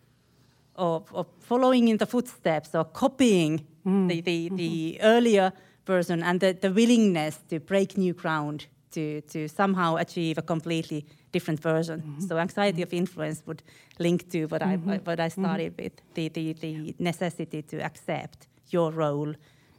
of, 0.77 1.13
of 1.15 1.27
following 1.41 1.89
in 1.89 1.97
the 1.97 2.07
footsteps 2.07 2.75
or 2.75 2.85
copying 2.85 3.67
mm. 3.87 4.09
the, 4.09 4.21
the, 4.21 4.47
mm-hmm. 4.47 4.57
the 4.57 4.99
earlier 5.03 5.53
version, 5.87 6.23
and 6.23 6.41
the, 6.41 6.53
the 6.53 6.71
willingness 6.71 7.41
to 7.49 7.59
break 7.59 7.99
new 7.99 8.13
ground 8.13 8.67
to, 8.93 9.21
to 9.23 9.49
somehow 9.49 9.97
achieve 9.97 10.39
a 10.39 10.43
completely 10.43 11.05
different 11.33 11.61
version. 11.61 12.01
Mm-hmm. 12.01 12.21
So 12.21 12.39
anxiety 12.39 12.83
mm-hmm. 12.83 12.89
of 12.89 12.93
influence 12.95 13.43
would 13.47 13.63
link 13.99 14.31
to 14.31 14.47
what 14.47 14.63
I 14.63 14.77
mm-hmm. 14.77 15.05
what 15.05 15.19
I 15.21 15.29
mm-hmm. 15.29 15.43
started 15.43 15.75
with 15.79 15.93
the, 16.15 16.29
the, 16.29 16.53
the 16.53 16.95
necessity 16.99 17.63
to 17.63 17.79
accept 17.79 18.47
your 18.71 18.93
role 18.93 19.35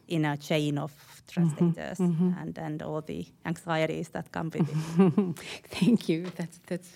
in 0.08 0.26
a 0.26 0.38
chain 0.38 0.78
of 0.78 0.92
translators 1.28 1.98
mm-hmm, 1.98 2.30
mm-hmm. 2.30 2.40
and 2.40 2.58
and 2.58 2.82
all 2.82 3.02
the 3.02 3.26
anxieties 3.46 4.10
that 4.10 4.32
come 4.32 4.50
with 4.54 4.68
it. 4.70 5.40
Thank 5.70 6.10
you. 6.10 6.32
That's 6.36 6.60
that's 6.68 6.90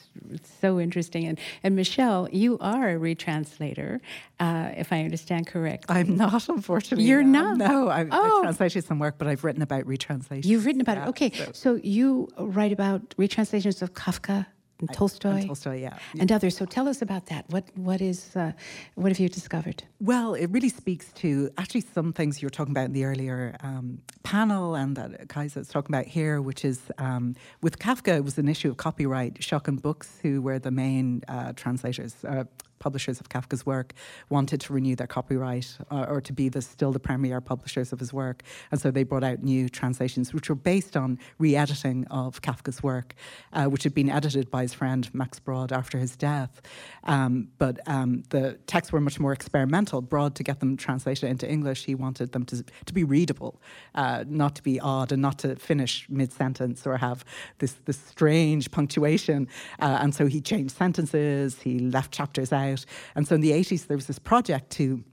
so 0.61 0.79
interesting. 0.79 1.25
And 1.25 1.39
and 1.63 1.75
Michelle, 1.75 2.27
you 2.31 2.57
are 2.59 2.89
a 2.89 2.99
retranslator, 2.99 3.99
uh, 4.39 4.69
if 4.75 4.91
I 4.91 5.03
understand 5.03 5.47
correctly. 5.47 5.95
I'm 5.95 6.17
not, 6.17 6.49
unfortunately. 6.49 7.05
You're 7.05 7.23
not. 7.23 7.57
No, 7.57 7.89
I've, 7.89 8.09
oh. 8.11 8.37
I've, 8.37 8.41
translated 8.43 8.85
some 8.85 8.99
work, 8.99 9.17
but 9.17 9.27
I've 9.27 9.43
written 9.43 9.61
about 9.61 9.85
retranslation. 9.85 10.49
You've 10.49 10.65
written 10.65 10.81
about 10.81 10.97
yeah, 10.97 11.05
it. 11.05 11.09
Okay, 11.09 11.31
so. 11.31 11.51
so 11.53 11.79
you 11.83 12.27
write 12.37 12.71
about 12.71 13.09
retranslations 13.17 13.81
of 13.81 13.93
Kafka 13.93 14.45
and 14.79 14.93
Tolstoy, 14.93 15.29
and 15.29 15.47
Tolstoy, 15.47 15.81
yeah, 15.81 15.97
and 16.19 16.31
others. 16.31 16.55
So 16.55 16.65
tell 16.65 16.87
us 16.87 17.01
about 17.01 17.27
that. 17.27 17.45
What 17.49 17.65
what 17.75 18.01
is 18.01 18.35
uh, 18.35 18.51
what 18.95 19.09
have 19.11 19.19
you 19.19 19.29
discovered? 19.29 19.83
Well, 19.99 20.33
it 20.33 20.47
really 20.47 20.69
speaks 20.69 21.11
to 21.13 21.49
actually 21.57 21.81
some 21.81 22.13
things 22.13 22.41
you 22.41 22.45
were 22.45 22.51
talking 22.51 22.73
about 22.73 22.85
in 22.85 22.93
the 22.93 23.05
earlier 23.05 23.55
um, 23.61 24.01
panel, 24.23 24.75
and 24.75 24.95
that 24.95 25.29
Kaisa 25.29 25.59
is 25.59 25.69
talking 25.69 25.95
about 25.95 26.05
here, 26.05 26.41
which 26.41 26.63
is 26.63 26.79
um, 26.97 27.35
with 27.61 27.79
Kafka. 27.79 28.17
It 28.17 28.23
was 28.23 28.37
an 28.37 28.47
issue 28.47 28.69
of 28.69 28.77
copyright. 28.77 29.39
Schocken 29.39 29.81
Books, 29.81 30.19
who 30.21 30.41
were 30.41 30.59
the 30.59 30.71
main 30.71 31.23
uh, 31.27 31.53
translators, 31.53 32.15
uh, 32.25 32.43
publishers 32.87 33.19
of 33.19 33.27
Kafka's 33.27 33.65
work 33.65 33.89
wanted 34.29 34.61
to 34.61 34.71
renew 34.71 34.95
their 34.95 35.11
copyright 35.17 35.77
uh, 35.91 36.05
or 36.07 36.21
to 36.21 36.31
be 36.31 36.47
the, 36.47 36.61
still 36.61 36.93
the 36.93 37.05
premier 37.09 37.41
publishers 37.41 37.91
of 37.91 37.99
his 37.99 38.13
work. 38.13 38.43
And 38.71 38.79
so 38.79 38.91
they 38.91 39.03
brought 39.03 39.25
out 39.25 39.43
new 39.43 39.67
translations, 39.67 40.33
which 40.33 40.47
were 40.47 40.61
based 40.73 40.95
on 40.95 41.19
re 41.37 41.53
editing 41.63 42.05
of 42.21 42.41
Kafka's 42.41 42.81
work, 42.81 43.13
uh, 43.51 43.65
which 43.65 43.83
had 43.83 43.93
been 43.93 44.09
edited 44.09 44.49
by 44.49 44.61
his 44.61 44.73
friend 44.73 45.03
Max 45.13 45.37
Brod 45.37 45.73
after 45.73 45.97
his 45.97 46.15
death. 46.15 46.61
Um, 47.03 47.49
but 47.57 47.75
um, 47.87 48.23
the 48.29 48.57
texts 48.67 48.93
were 48.93 49.01
much 49.01 49.19
more 49.19 49.33
experimental. 49.33 50.01
Brod, 50.01 50.35
to 50.35 50.43
get 50.43 50.61
them 50.61 50.77
translated 50.77 51.29
into 51.29 51.45
English, 51.49 51.83
he 51.83 51.93
wanted 51.93 52.31
them 52.31 52.45
to, 52.45 52.63
to 52.85 52.93
be 52.93 53.03
readable, 53.03 53.59
uh, 53.95 54.23
not 54.27 54.55
to 54.55 54.63
be 54.63 54.79
odd 54.79 55.11
and 55.11 55.21
not 55.21 55.39
to 55.39 55.57
finish 55.57 56.05
mid 56.09 56.31
sentence 56.31 56.87
or 56.87 56.95
have 56.95 57.25
this, 57.59 57.73
this 57.83 57.99
strange 57.99 58.71
punctuation. 58.71 59.49
Uh, 59.79 59.99
and 60.01 60.15
so 60.15 60.25
he 60.27 60.39
changed 60.39 60.73
sentences, 60.77 61.59
he 61.61 61.79
left 61.79 62.13
chapters 62.13 62.53
out 62.53 62.76
And 63.15 63.27
so 63.27 63.35
in 63.35 63.41
the 63.41 63.51
80s, 63.51 63.87
there 63.87 63.97
was 63.97 64.07
this 64.07 64.19
project 64.19 64.69
to 64.71 65.03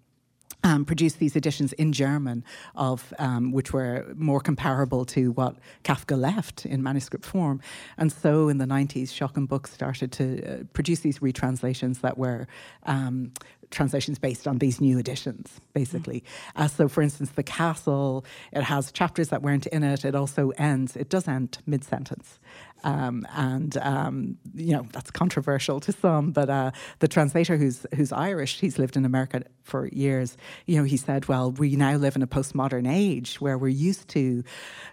um, 0.64 0.84
produced 0.84 1.18
these 1.18 1.36
editions 1.36 1.72
in 1.74 1.92
German 1.92 2.42
of 2.74 3.12
um, 3.18 3.52
which 3.52 3.72
were 3.72 4.06
more 4.16 4.40
comparable 4.40 5.04
to 5.04 5.30
what 5.32 5.56
Kafka 5.84 6.18
left 6.18 6.64
in 6.64 6.82
manuscript 6.82 7.24
form. 7.24 7.60
And 7.98 8.10
so 8.10 8.48
in 8.48 8.58
the 8.58 8.64
90s, 8.64 9.08
Schocken 9.08 9.46
Books 9.46 9.72
started 9.72 10.10
to 10.12 10.24
uh, 10.42 10.64
produce 10.72 11.00
these 11.00 11.18
retranslations 11.18 12.00
that 12.00 12.16
were 12.16 12.48
um, 12.84 13.32
translations 13.70 14.18
based 14.18 14.46
on 14.46 14.58
these 14.58 14.80
new 14.80 14.98
editions, 14.98 15.60
basically. 15.72 16.22
Mm. 16.56 16.64
Uh, 16.64 16.68
so, 16.68 16.88
for 16.88 17.02
instance, 17.02 17.30
The 17.30 17.42
Castle, 17.42 18.24
it 18.52 18.62
has 18.62 18.92
chapters 18.92 19.28
that 19.28 19.42
weren't 19.42 19.66
in 19.66 19.82
it. 19.82 20.04
It 20.04 20.14
also 20.14 20.50
ends, 20.50 20.96
it 20.96 21.08
does 21.08 21.28
end 21.28 21.58
mid 21.66 21.84
sentence. 21.84 22.38
Um, 22.84 23.26
and 23.34 23.76
um, 23.78 24.36
you 24.54 24.72
know 24.74 24.86
that's 24.92 25.10
controversial 25.10 25.80
to 25.80 25.90
some, 25.90 26.32
but 26.32 26.50
uh, 26.50 26.70
the 26.98 27.08
translator 27.08 27.56
who's 27.56 27.86
who's 27.94 28.12
Irish, 28.12 28.60
he's 28.60 28.78
lived 28.78 28.96
in 28.96 29.06
America 29.06 29.42
for 29.62 29.88
years. 29.88 30.36
You 30.66 30.76
know, 30.76 30.84
he 30.84 30.98
said, 30.98 31.26
"Well, 31.26 31.50
we 31.52 31.76
now 31.76 31.96
live 31.96 32.14
in 32.14 32.22
a 32.22 32.26
postmodern 32.26 32.86
age 32.86 33.40
where 33.40 33.56
we're 33.56 33.68
used 33.68 34.08
to, 34.08 34.44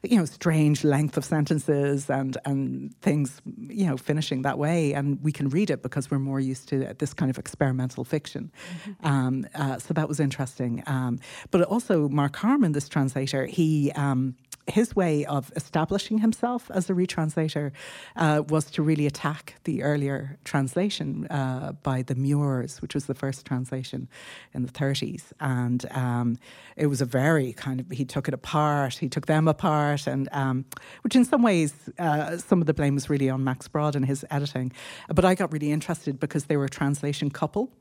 you 0.03 0.17
know, 0.17 0.23
strange 0.23 0.85
length 0.85 1.17
of 1.17 1.25
sentences 1.25 2.09
and 2.09 2.37
and 2.45 2.95
things, 3.01 3.41
you 3.67 3.85
know, 3.85 3.97
finishing 3.97 4.43
that 4.43 4.57
way, 4.57 4.93
and 4.93 5.21
we 5.21 5.33
can 5.33 5.49
read 5.49 5.69
it 5.69 5.83
because 5.83 6.09
we're 6.09 6.19
more 6.19 6.39
used 6.39 6.69
to 6.69 6.93
this 6.97 7.13
kind 7.13 7.29
of 7.29 7.37
experimental 7.37 8.05
fiction." 8.05 8.53
Um, 9.03 9.47
uh, 9.55 9.79
so 9.79 9.93
that 9.93 10.07
was 10.07 10.19
interesting. 10.19 10.83
Um, 10.85 11.19
but 11.49 11.63
also, 11.63 12.07
Mark 12.07 12.35
Harman, 12.35 12.73
this 12.73 12.87
translator, 12.87 13.45
he 13.45 13.91
um, 13.93 14.35
his 14.67 14.95
way 14.95 15.25
of 15.25 15.51
establishing 15.55 16.19
himself 16.19 16.69
as 16.73 16.89
a 16.89 16.93
retranslator 16.93 17.71
uh, 18.15 18.43
was 18.49 18.65
to 18.71 18.81
really 18.81 19.05
attack 19.05 19.55
the 19.63 19.83
earlier 19.83 20.37
translation 20.43 21.27
uh, 21.27 21.73
by 21.83 22.01
the 22.01 22.15
Muirs, 22.15 22.81
which 22.81 22.93
was 22.93 23.05
the 23.05 23.13
first 23.13 23.45
translation 23.45 24.07
in 24.53 24.63
the 24.63 24.71
30s. 24.71 25.31
And 25.39 25.85
um, 25.91 26.37
it 26.75 26.87
was 26.87 27.01
a 27.01 27.05
very 27.05 27.53
kind 27.53 27.79
of, 27.79 27.89
he 27.89 28.05
took 28.05 28.27
it 28.27 28.33
apart, 28.33 28.95
he 28.95 29.09
took 29.09 29.25
them 29.25 29.47
apart, 29.47 30.07
and 30.07 30.29
um, 30.31 30.65
which 31.03 31.15
in 31.15 31.25
some 31.25 31.41
ways, 31.41 31.73
uh, 31.99 32.37
some 32.37 32.61
of 32.61 32.67
the 32.67 32.73
blame 32.73 32.95
was 32.95 33.09
really 33.09 33.29
on 33.29 33.43
Max 33.43 33.67
Brod 33.67 33.95
and 33.95 34.05
his 34.05 34.25
editing. 34.29 34.71
But 35.09 35.25
I 35.25 35.35
got 35.35 35.51
really 35.51 35.71
interested 35.71 36.19
because 36.19 36.45
they 36.45 36.57
were 36.57 36.65
a 36.65 36.69
translation 36.69 37.29
couple 37.29 37.71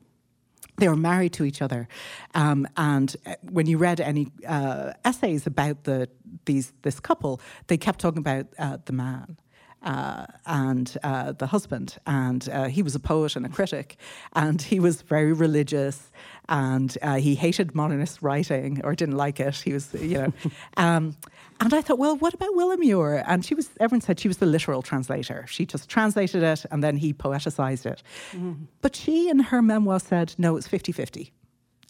they 0.77 0.87
were 0.87 0.95
married 0.95 1.33
to 1.33 1.45
each 1.45 1.61
other, 1.61 1.87
um, 2.33 2.67
and 2.77 3.15
uh, 3.25 3.35
when 3.49 3.67
you 3.67 3.77
read 3.77 3.99
any 3.99 4.27
uh, 4.47 4.93
essays 5.05 5.45
about 5.47 5.83
the 5.83 6.09
these 6.45 6.73
this 6.81 6.99
couple, 6.99 7.41
they 7.67 7.77
kept 7.77 7.99
talking 7.99 8.19
about 8.19 8.47
uh, 8.57 8.77
the 8.85 8.93
man. 8.93 9.37
Uh, 9.83 10.27
and 10.45 10.95
uh, 11.03 11.31
the 11.31 11.47
husband, 11.47 11.97
and 12.05 12.47
uh, 12.49 12.65
he 12.65 12.83
was 12.83 12.93
a 12.93 12.99
poet 12.99 13.35
and 13.35 13.47
a 13.47 13.49
critic, 13.49 13.97
and 14.33 14.61
he 14.61 14.79
was 14.79 15.01
very 15.01 15.33
religious, 15.33 16.11
and 16.47 16.99
he 17.17 17.33
hated 17.33 17.73
modernist 17.73 18.21
writing 18.21 18.79
or 18.83 18.93
didn't 18.93 19.17
like 19.17 19.39
it. 19.39 19.55
He 19.55 19.73
was, 19.73 19.91
you 19.95 20.19
know, 20.19 20.33
um, 20.77 21.17
and 21.61 21.73
I 21.75 21.81
thought, 21.81 21.99
well, 21.99 22.17
what 22.17 22.33
about 22.33 22.55
Willa 22.55 22.75
Muir? 22.77 23.23
And 23.27 23.45
she 23.45 23.53
was, 23.53 23.69
everyone 23.79 24.01
said 24.01 24.19
she 24.19 24.27
was 24.27 24.37
the 24.37 24.47
literal 24.47 24.81
translator. 24.81 25.45
She 25.47 25.65
just 25.65 25.87
translated 25.87 26.41
it 26.41 26.65
and 26.71 26.83
then 26.83 26.97
he 26.97 27.13
poeticized 27.13 27.85
it. 27.85 28.01
Mm. 28.31 28.65
But 28.81 28.95
she, 28.95 29.29
in 29.29 29.39
her 29.39 29.61
memoir, 29.61 29.99
said, 29.99 30.33
no, 30.39 30.57
it's 30.57 30.67
50 30.67 30.91
50. 30.91 31.31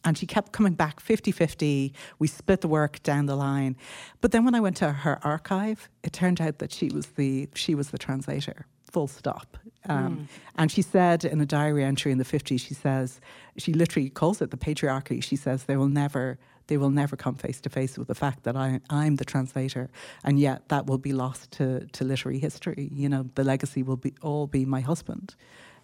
And 0.04 0.18
she 0.18 0.26
kept 0.26 0.52
coming 0.52 0.74
back 0.74 1.00
50 1.00 1.32
50. 1.32 1.94
We 2.18 2.28
split 2.28 2.60
the 2.60 2.68
work 2.68 3.02
down 3.02 3.26
the 3.26 3.36
line. 3.36 3.76
But 4.20 4.32
then 4.32 4.44
when 4.44 4.54
I 4.54 4.60
went 4.60 4.76
to 4.78 4.92
her 4.92 5.18
archive, 5.24 5.88
it 6.02 6.12
turned 6.12 6.40
out 6.40 6.58
that 6.58 6.72
she 6.72 6.90
was 6.90 7.06
the, 7.06 7.48
she 7.54 7.74
was 7.74 7.90
the 7.90 7.98
translator 7.98 8.66
full 8.92 9.08
stop. 9.08 9.56
Um, 9.88 10.16
mm. 10.16 10.26
And 10.56 10.70
she 10.70 10.82
said 10.82 11.24
in 11.24 11.40
a 11.40 11.46
diary 11.46 11.82
entry 11.82 12.12
in 12.12 12.18
the 12.18 12.24
50s, 12.24 12.60
she 12.60 12.74
says, 12.74 13.20
she 13.56 13.72
literally 13.72 14.10
calls 14.10 14.40
it 14.42 14.50
the 14.50 14.56
patriarchy. 14.56 15.22
She 15.22 15.36
says, 15.36 15.64
they 15.64 15.76
will 15.76 15.88
never 15.88 16.38
they 16.68 16.76
will 16.76 16.90
never 16.90 17.16
come 17.16 17.34
face 17.34 17.60
to 17.60 17.68
face 17.68 17.98
with 17.98 18.06
the 18.08 18.14
fact 18.14 18.44
that 18.44 18.56
I, 18.56 18.80
I'm 18.88 19.16
the 19.16 19.24
translator, 19.24 19.90
and 20.24 20.38
yet 20.38 20.68
that 20.68 20.86
will 20.86 20.96
be 20.96 21.12
lost 21.12 21.50
to, 21.52 21.86
to 21.88 22.04
literary 22.04 22.38
history. 22.38 22.88
You 22.94 23.08
know, 23.08 23.28
the 23.34 23.42
legacy 23.42 23.82
will 23.82 23.96
be 23.96 24.14
all 24.22 24.46
be 24.46 24.64
my 24.64 24.80
husband. 24.80 25.34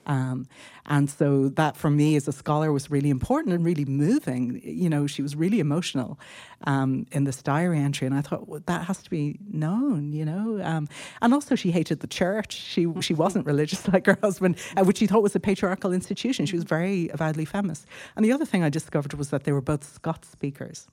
Um, 0.09 0.49
and 0.87 1.09
so 1.11 1.51
that 1.51 1.77
for 1.77 1.91
me 1.91 2.17
as 2.17 2.27
a 2.27 2.33
scholar 2.33 2.73
was 2.73 2.91
really 2.91 3.11
important 3.11 3.55
and 3.55 3.65
really 3.65 3.85
moving. 3.85 4.61
You 4.65 4.89
know, 4.89 5.07
she 5.07 5.21
was 5.21 5.37
really 5.37 5.61
emotional 5.61 6.19
um, 6.65 7.07
in 7.13 7.25
this 7.25 7.43
diary 7.43 7.79
entry, 7.79 8.07
and 8.07 8.17
I 8.17 8.23
thought 8.23 8.49
well, 8.49 8.63
that 8.65 8.87
has 8.87 9.03
to 9.03 9.11
be 9.11 9.39
known. 9.53 10.15
You 10.15 10.25
know, 10.25 10.61
um, 10.65 10.89
and 11.21 11.35
also 11.35 11.55
she 11.55 11.71
hated 11.71 12.01
the 12.01 12.07
church. 12.07 12.55
She 12.55 12.87
she 13.01 13.13
wasn't 13.13 13.45
religious 13.47 13.87
like 13.93 14.07
her 14.07 14.19
husband, 14.23 14.57
uh, 14.77 14.85
which 14.85 14.99
she 14.99 15.07
thought 15.07 15.23
was 15.23 15.37
a 15.37 15.41
patriarchal 15.41 15.93
institution. 15.93 16.47
She 16.47 16.57
was 16.57 16.65
very 16.65 17.11
avowedly 17.11 17.45
feminist. 17.45 17.87
And 18.17 18.25
the 18.25 18.33
other 18.33 18.47
thing 18.47 18.65
I 18.65 18.71
discovered 18.71 19.13
was 19.13 19.29
that 19.29 19.45
they 19.45 19.53
were 19.53 19.61
both 19.61 19.85
Scots 19.85 20.29
speakers. 20.29 20.89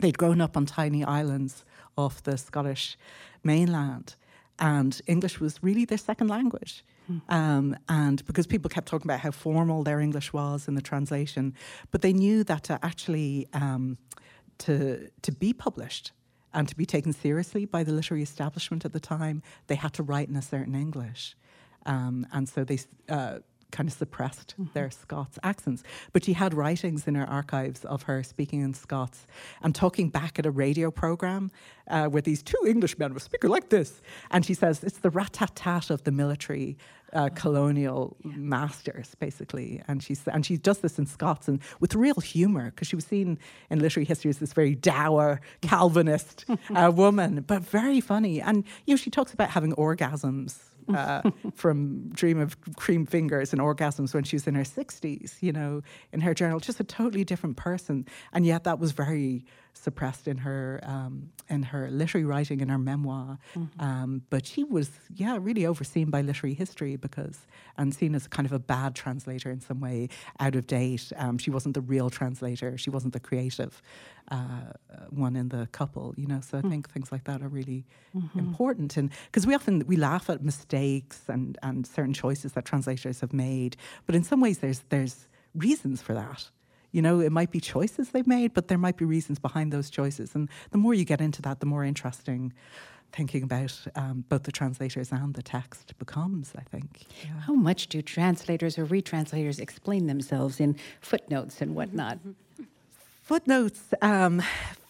They'd 0.00 0.16
grown 0.16 0.40
up 0.40 0.56
on 0.56 0.64
tiny 0.64 1.04
islands 1.04 1.64
off 1.98 2.22
the 2.22 2.38
Scottish 2.38 2.96
mainland, 3.44 4.16
and 4.58 4.98
English 5.06 5.38
was 5.38 5.62
really 5.62 5.84
their 5.84 5.98
second 5.98 6.28
language. 6.28 6.82
Um, 7.28 7.76
and 7.88 8.24
because 8.26 8.46
people 8.46 8.68
kept 8.68 8.88
talking 8.88 9.06
about 9.06 9.20
how 9.20 9.30
formal 9.30 9.82
their 9.82 10.00
English 10.00 10.32
was 10.32 10.68
in 10.68 10.74
the 10.74 10.82
translation, 10.82 11.54
but 11.90 12.02
they 12.02 12.12
knew 12.12 12.44
that 12.44 12.64
to 12.64 12.78
actually 12.82 13.48
um, 13.52 13.98
to 14.58 15.08
to 15.22 15.32
be 15.32 15.52
published 15.52 16.12
and 16.54 16.68
to 16.68 16.76
be 16.76 16.86
taken 16.86 17.12
seriously 17.12 17.64
by 17.64 17.82
the 17.82 17.92
literary 17.92 18.22
establishment 18.22 18.84
at 18.84 18.92
the 18.92 19.00
time, 19.00 19.42
they 19.66 19.74
had 19.74 19.92
to 19.94 20.02
write 20.02 20.28
in 20.28 20.36
a 20.36 20.42
certain 20.42 20.74
English, 20.74 21.36
um, 21.86 22.26
and 22.32 22.48
so 22.48 22.64
they. 22.64 22.78
Uh, 23.08 23.38
kind 23.72 23.88
of 23.88 23.94
suppressed 23.94 24.54
mm-hmm. 24.56 24.72
their 24.74 24.90
Scots 24.90 25.38
accents. 25.42 25.82
But 26.12 26.24
she 26.24 26.34
had 26.34 26.54
writings 26.54 27.08
in 27.08 27.16
her 27.16 27.28
archives 27.28 27.84
of 27.84 28.02
her 28.02 28.22
speaking 28.22 28.60
in 28.60 28.74
Scots 28.74 29.26
and 29.62 29.74
talking 29.74 30.10
back 30.10 30.38
at 30.38 30.46
a 30.46 30.50
radio 30.50 30.90
program 30.90 31.50
uh, 31.88 32.06
where 32.06 32.22
these 32.22 32.42
two 32.42 32.58
Englishmen 32.66 33.12
were 33.12 33.20
speaking 33.20 33.50
like 33.50 33.70
this. 33.70 34.00
And 34.30 34.46
she 34.46 34.54
says 34.54 34.84
it's 34.84 34.98
the 34.98 35.10
rat 35.10 35.32
tat 35.32 35.56
tat 35.56 35.90
of 35.90 36.04
the 36.04 36.12
military. 36.12 36.76
Uh, 37.12 37.28
colonial 37.34 38.16
yeah. 38.24 38.32
masters, 38.36 39.14
basically, 39.16 39.82
and 39.86 40.02
she's 40.02 40.26
and 40.28 40.46
she 40.46 40.56
does 40.56 40.78
this 40.78 40.98
in 40.98 41.04
Scots 41.04 41.46
and 41.46 41.60
with 41.78 41.94
real 41.94 42.18
humour 42.20 42.70
because 42.70 42.88
she 42.88 42.96
was 42.96 43.04
seen 43.04 43.38
in 43.68 43.80
literary 43.80 44.06
history 44.06 44.30
as 44.30 44.38
this 44.38 44.54
very 44.54 44.74
dour 44.74 45.38
Calvinist 45.60 46.46
uh, 46.74 46.90
woman, 46.90 47.44
but 47.46 47.62
very 47.62 48.00
funny. 48.00 48.40
And 48.40 48.64
you 48.86 48.94
know, 48.94 48.96
she 48.96 49.10
talks 49.10 49.34
about 49.34 49.50
having 49.50 49.74
orgasms 49.74 50.58
uh, 50.88 51.30
from 51.54 52.08
Dream 52.10 52.40
of 52.40 52.56
Cream 52.76 53.06
Fingers 53.06 53.52
and 53.52 53.60
orgasms 53.60 54.14
when 54.14 54.24
she 54.24 54.36
was 54.36 54.46
in 54.46 54.54
her 54.54 54.64
60s, 54.64 55.34
you 55.40 55.52
know, 55.52 55.82
in 56.12 56.20
her 56.20 56.34
journal, 56.34 56.60
just 56.60 56.80
a 56.80 56.84
totally 56.84 57.24
different 57.24 57.56
person. 57.56 58.06
And 58.32 58.46
yet 58.46 58.64
that 58.64 58.78
was 58.78 58.92
very 58.92 59.44
suppressed 59.74 60.28
in 60.28 60.38
her 60.38 60.80
um, 60.84 61.30
in 61.48 61.62
her 61.62 61.90
literary 61.90 62.24
writing 62.24 62.60
in 62.60 62.68
her 62.68 62.78
memoir. 62.78 63.38
Mm-hmm. 63.54 63.80
Um, 63.80 64.22
but 64.30 64.46
she 64.46 64.64
was, 64.64 64.90
yeah, 65.14 65.38
really 65.40 65.66
overseen 65.66 66.10
by 66.10 66.20
literary 66.20 66.54
history 66.54 66.96
because 66.96 67.46
and 67.76 67.94
seen 67.94 68.14
as 68.14 68.26
kind 68.26 68.46
of 68.46 68.52
a 68.52 68.58
bad 68.58 68.94
translator 68.94 69.50
in 69.50 69.60
some 69.60 69.80
way, 69.80 70.08
out 70.40 70.54
of 70.54 70.66
date. 70.66 71.12
Um, 71.16 71.38
she 71.38 71.50
wasn't 71.50 71.74
the 71.74 71.80
real 71.80 72.10
translator. 72.10 72.76
She 72.78 72.90
wasn't 72.90 73.12
the 73.12 73.20
creative 73.20 73.82
uh, 74.30 74.72
one 75.10 75.36
in 75.36 75.48
the 75.48 75.68
couple. 75.72 76.14
You 76.16 76.26
know, 76.26 76.40
so 76.40 76.58
I 76.58 76.60
mm. 76.62 76.70
think 76.70 76.90
things 76.90 77.10
like 77.10 77.24
that 77.24 77.42
are 77.42 77.48
really 77.48 77.84
mm-hmm. 78.16 78.38
important. 78.38 78.96
And 78.96 79.10
because 79.26 79.46
we 79.46 79.54
often 79.54 79.84
we 79.86 79.96
laugh 79.96 80.30
at 80.30 80.44
mistakes 80.44 81.22
and 81.28 81.58
and 81.62 81.86
certain 81.86 82.14
choices 82.14 82.52
that 82.52 82.64
translators 82.64 83.20
have 83.20 83.32
made, 83.32 83.76
but 84.06 84.14
in 84.14 84.22
some 84.22 84.40
ways 84.40 84.58
there's 84.58 84.80
there's 84.90 85.26
reasons 85.54 86.00
for 86.00 86.14
that 86.14 86.50
you 86.92 87.02
know, 87.02 87.20
it 87.20 87.32
might 87.32 87.50
be 87.50 87.60
choices 87.60 88.10
they've 88.10 88.26
made, 88.26 88.54
but 88.54 88.68
there 88.68 88.78
might 88.78 88.96
be 88.96 89.04
reasons 89.04 89.38
behind 89.38 89.72
those 89.72 89.90
choices. 89.90 90.34
And 90.34 90.48
the 90.70 90.78
more 90.78 90.94
you 90.94 91.04
get 91.04 91.20
into 91.20 91.42
that, 91.42 91.60
the 91.60 91.66
more 91.66 91.84
interesting 91.84 92.52
thinking 93.12 93.42
about 93.42 93.78
um, 93.94 94.24
both 94.28 94.44
the 94.44 94.52
translators 94.52 95.12
and 95.12 95.34
the 95.34 95.42
text 95.42 95.96
becomes, 95.98 96.52
I 96.56 96.62
think. 96.62 97.06
Yeah. 97.24 97.40
How 97.40 97.54
much 97.54 97.88
do 97.88 98.00
translators 98.00 98.78
or 98.78 98.86
retranslators 98.86 99.58
explain 99.58 100.06
themselves 100.06 100.60
in 100.60 100.76
footnotes 101.00 101.60
and 101.60 101.74
whatnot? 101.74 102.18
Footnotes, 103.22 103.94
um, 104.02 104.42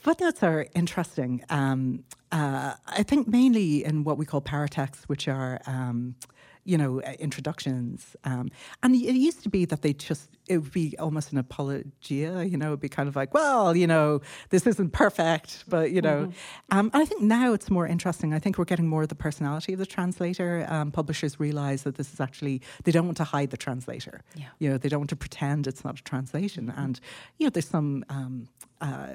footnotes 0.02 0.42
are 0.42 0.66
interesting. 0.74 1.44
Um, 1.48 2.04
uh, 2.30 2.74
I 2.86 3.02
think 3.02 3.28
mainly 3.28 3.84
in 3.84 4.04
what 4.04 4.18
we 4.18 4.26
call 4.26 4.40
paratexts, 4.40 5.04
which 5.04 5.28
are 5.28 5.60
um, 5.66 6.16
you 6.64 6.78
know, 6.78 7.00
uh, 7.02 7.12
introductions. 7.18 8.16
Um, 8.24 8.50
and 8.82 8.94
it 8.94 9.14
used 9.14 9.42
to 9.42 9.48
be 9.48 9.64
that 9.64 9.82
they 9.82 9.92
just, 9.92 10.30
it 10.48 10.58
would 10.58 10.72
be 10.72 10.96
almost 10.98 11.32
an 11.32 11.38
apologia, 11.38 12.44
you 12.44 12.56
know, 12.56 12.68
it'd 12.68 12.80
be 12.80 12.88
kind 12.88 13.08
of 13.08 13.16
like, 13.16 13.34
well, 13.34 13.76
you 13.76 13.86
know, 13.86 14.20
this 14.50 14.66
isn't 14.66 14.92
perfect, 14.92 15.64
but, 15.68 15.90
you 15.90 16.00
know. 16.00 16.26
Mm-hmm. 16.26 16.78
Um, 16.78 16.90
and 16.92 17.02
I 17.02 17.04
think 17.04 17.22
now 17.22 17.52
it's 17.52 17.70
more 17.70 17.86
interesting. 17.86 18.32
I 18.32 18.38
think 18.38 18.58
we're 18.58 18.64
getting 18.64 18.86
more 18.86 19.02
of 19.02 19.08
the 19.08 19.14
personality 19.16 19.72
of 19.72 19.78
the 19.78 19.86
translator. 19.86 20.66
Um, 20.68 20.92
publishers 20.92 21.40
realize 21.40 21.82
that 21.82 21.96
this 21.96 22.12
is 22.12 22.20
actually, 22.20 22.62
they 22.84 22.92
don't 22.92 23.06
want 23.06 23.16
to 23.16 23.24
hide 23.24 23.50
the 23.50 23.56
translator. 23.56 24.22
Yeah. 24.36 24.46
You 24.58 24.70
know, 24.70 24.78
they 24.78 24.88
don't 24.88 25.00
want 25.00 25.10
to 25.10 25.16
pretend 25.16 25.66
it's 25.66 25.84
not 25.84 25.98
a 25.98 26.02
translation. 26.02 26.66
Mm-hmm. 26.66 26.80
And, 26.80 27.00
you 27.38 27.46
know, 27.46 27.50
there's 27.50 27.68
some, 27.68 28.04
um, 28.08 28.48
uh, 28.80 29.14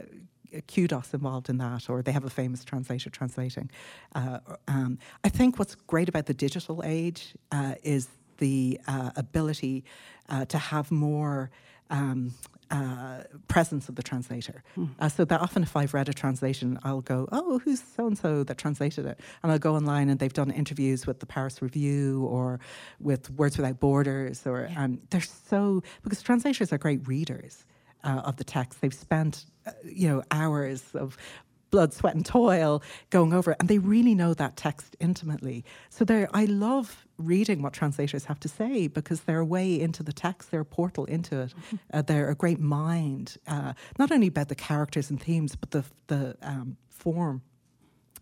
kudos 0.68 1.14
involved 1.14 1.50
in 1.50 1.58
that, 1.58 1.90
or 1.90 2.02
they 2.02 2.12
have 2.12 2.26
a 2.26 2.30
famous 2.30 2.64
translator 2.64 3.10
translating. 3.10 3.70
Uh, 4.16 4.40
um, 4.68 4.98
I 5.24 5.30
think 5.30 5.60
what's 5.60 5.76
great 5.76 6.10
about 6.10 6.26
the 6.26 6.34
digital 6.34 6.82
age 6.86 7.36
uh, 7.52 7.76
is 7.84 8.08
the 8.38 8.80
uh, 8.88 9.12
ability 9.16 9.84
uh, 10.30 10.46
to 10.46 10.58
have 10.58 10.92
more. 10.92 11.50
Um, 11.90 12.34
uh, 12.70 13.24
presence 13.48 13.88
of 13.88 13.96
the 13.96 14.04
translator. 14.04 14.62
Mm. 14.78 15.10
so 15.10 15.24
that 15.24 15.40
often, 15.40 15.64
if 15.64 15.78
I've 15.78 15.94
read 15.94 16.10
a 16.10 16.14
translation, 16.14 16.78
I'll 16.84 17.00
go, 17.00 17.26
"Oh, 17.32 17.60
who's 17.60 17.82
so 17.82 18.08
and 18.08 18.18
so 18.18 18.44
that 18.44 18.58
translated 18.58 19.06
it?" 19.06 19.22
And 19.42 19.54
I'll 19.54 19.58
go 19.58 19.76
online, 19.76 20.10
and 20.10 20.20
they've 20.20 20.34
done 20.34 20.52
interviews 20.52 21.08
with 21.08 21.22
the 21.22 21.26
Paris 21.26 21.62
Review 21.62 22.26
or 22.26 22.60
with 23.00 23.30
Words 23.30 23.56
Without 23.56 23.80
Borders, 23.80 24.46
or 24.46 24.68
yeah. 24.70 24.84
um, 24.84 25.00
they're 25.12 25.22
so 25.22 25.82
because 26.04 26.22
translators 26.22 26.74
are 26.74 26.78
great 26.78 27.08
readers 27.08 27.64
uh, 28.08 28.22
of 28.22 28.38
the 28.38 28.44
text. 28.44 28.82
They've 28.82 28.94
spent, 28.94 29.46
uh, 29.68 29.72
you 29.84 30.08
know, 30.08 30.24
hours 30.32 30.84
of 30.96 31.18
blood, 31.70 31.94
sweat, 31.94 32.16
and 32.16 32.26
toil 32.26 32.82
going 33.10 33.34
over 33.34 33.52
it, 33.52 33.58
and 33.60 33.68
they 33.68 33.78
really 33.78 34.16
know 34.16 34.34
that 34.34 34.56
text 34.56 34.96
intimately. 35.00 35.66
So 35.90 36.06
they 36.06 36.26
I 36.34 36.46
love 36.46 37.06
reading 37.18 37.62
what 37.62 37.74
translators 37.74 38.26
have 38.26 38.40
to 38.40 38.48
say 38.48 38.88
because 38.88 39.22
they're 39.22 39.40
a 39.40 39.46
way 39.46 39.80
into 39.80 40.04
the 40.04 40.14
text, 40.14 40.52
they're 40.52 40.62
a 40.62 40.66
portal 40.66 41.06
into 41.06 41.42
it. 41.42 41.54
Mm-hmm. 41.54 41.76
Uh, 41.94 42.02
they're 42.04 42.30
a 42.30 42.36
great 42.36 42.60
mind, 42.60 43.38
uh, 43.48 43.74
not 44.00 44.12
only 44.12 44.28
about 44.28 44.48
the 44.48 44.56
characters 44.56 45.10
and 45.10 45.22
themes, 45.22 45.56
but 45.56 45.72
the 45.72 45.84
the 46.08 46.38
um, 46.42 46.78
form 46.90 47.42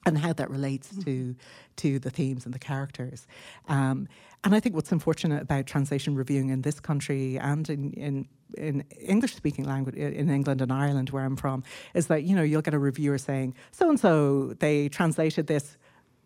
and 0.05 0.17
how 0.17 0.33
that 0.33 0.49
relates 0.49 0.89
mm-hmm. 0.89 1.01
to 1.01 1.35
to 1.77 1.99
the 1.99 2.09
themes 2.09 2.45
and 2.45 2.53
the 2.53 2.59
characters. 2.59 3.27
Um, 3.67 4.07
and 4.43 4.53
I 4.53 4.59
think 4.59 4.75
what's 4.75 4.91
unfortunate 4.91 5.41
about 5.41 5.65
translation 5.65 6.15
reviewing 6.15 6.49
in 6.49 6.61
this 6.61 6.79
country 6.79 7.37
and 7.37 7.67
in, 7.69 7.91
in 7.93 8.27
in 8.57 8.83
English 9.01 9.35
speaking 9.35 9.65
language 9.65 9.95
in 9.95 10.29
England 10.29 10.61
and 10.61 10.71
Ireland 10.71 11.09
where 11.09 11.25
I'm 11.25 11.35
from 11.35 11.63
is 11.93 12.07
that 12.07 12.23
you 12.23 12.35
know 12.35 12.43
you'll 12.43 12.61
get 12.61 12.73
a 12.73 12.79
reviewer 12.79 13.17
saying 13.17 13.55
so 13.71 13.89
and 13.89 13.99
so 13.99 14.53
they 14.59 14.87
translated 14.87 15.47
this 15.47 15.77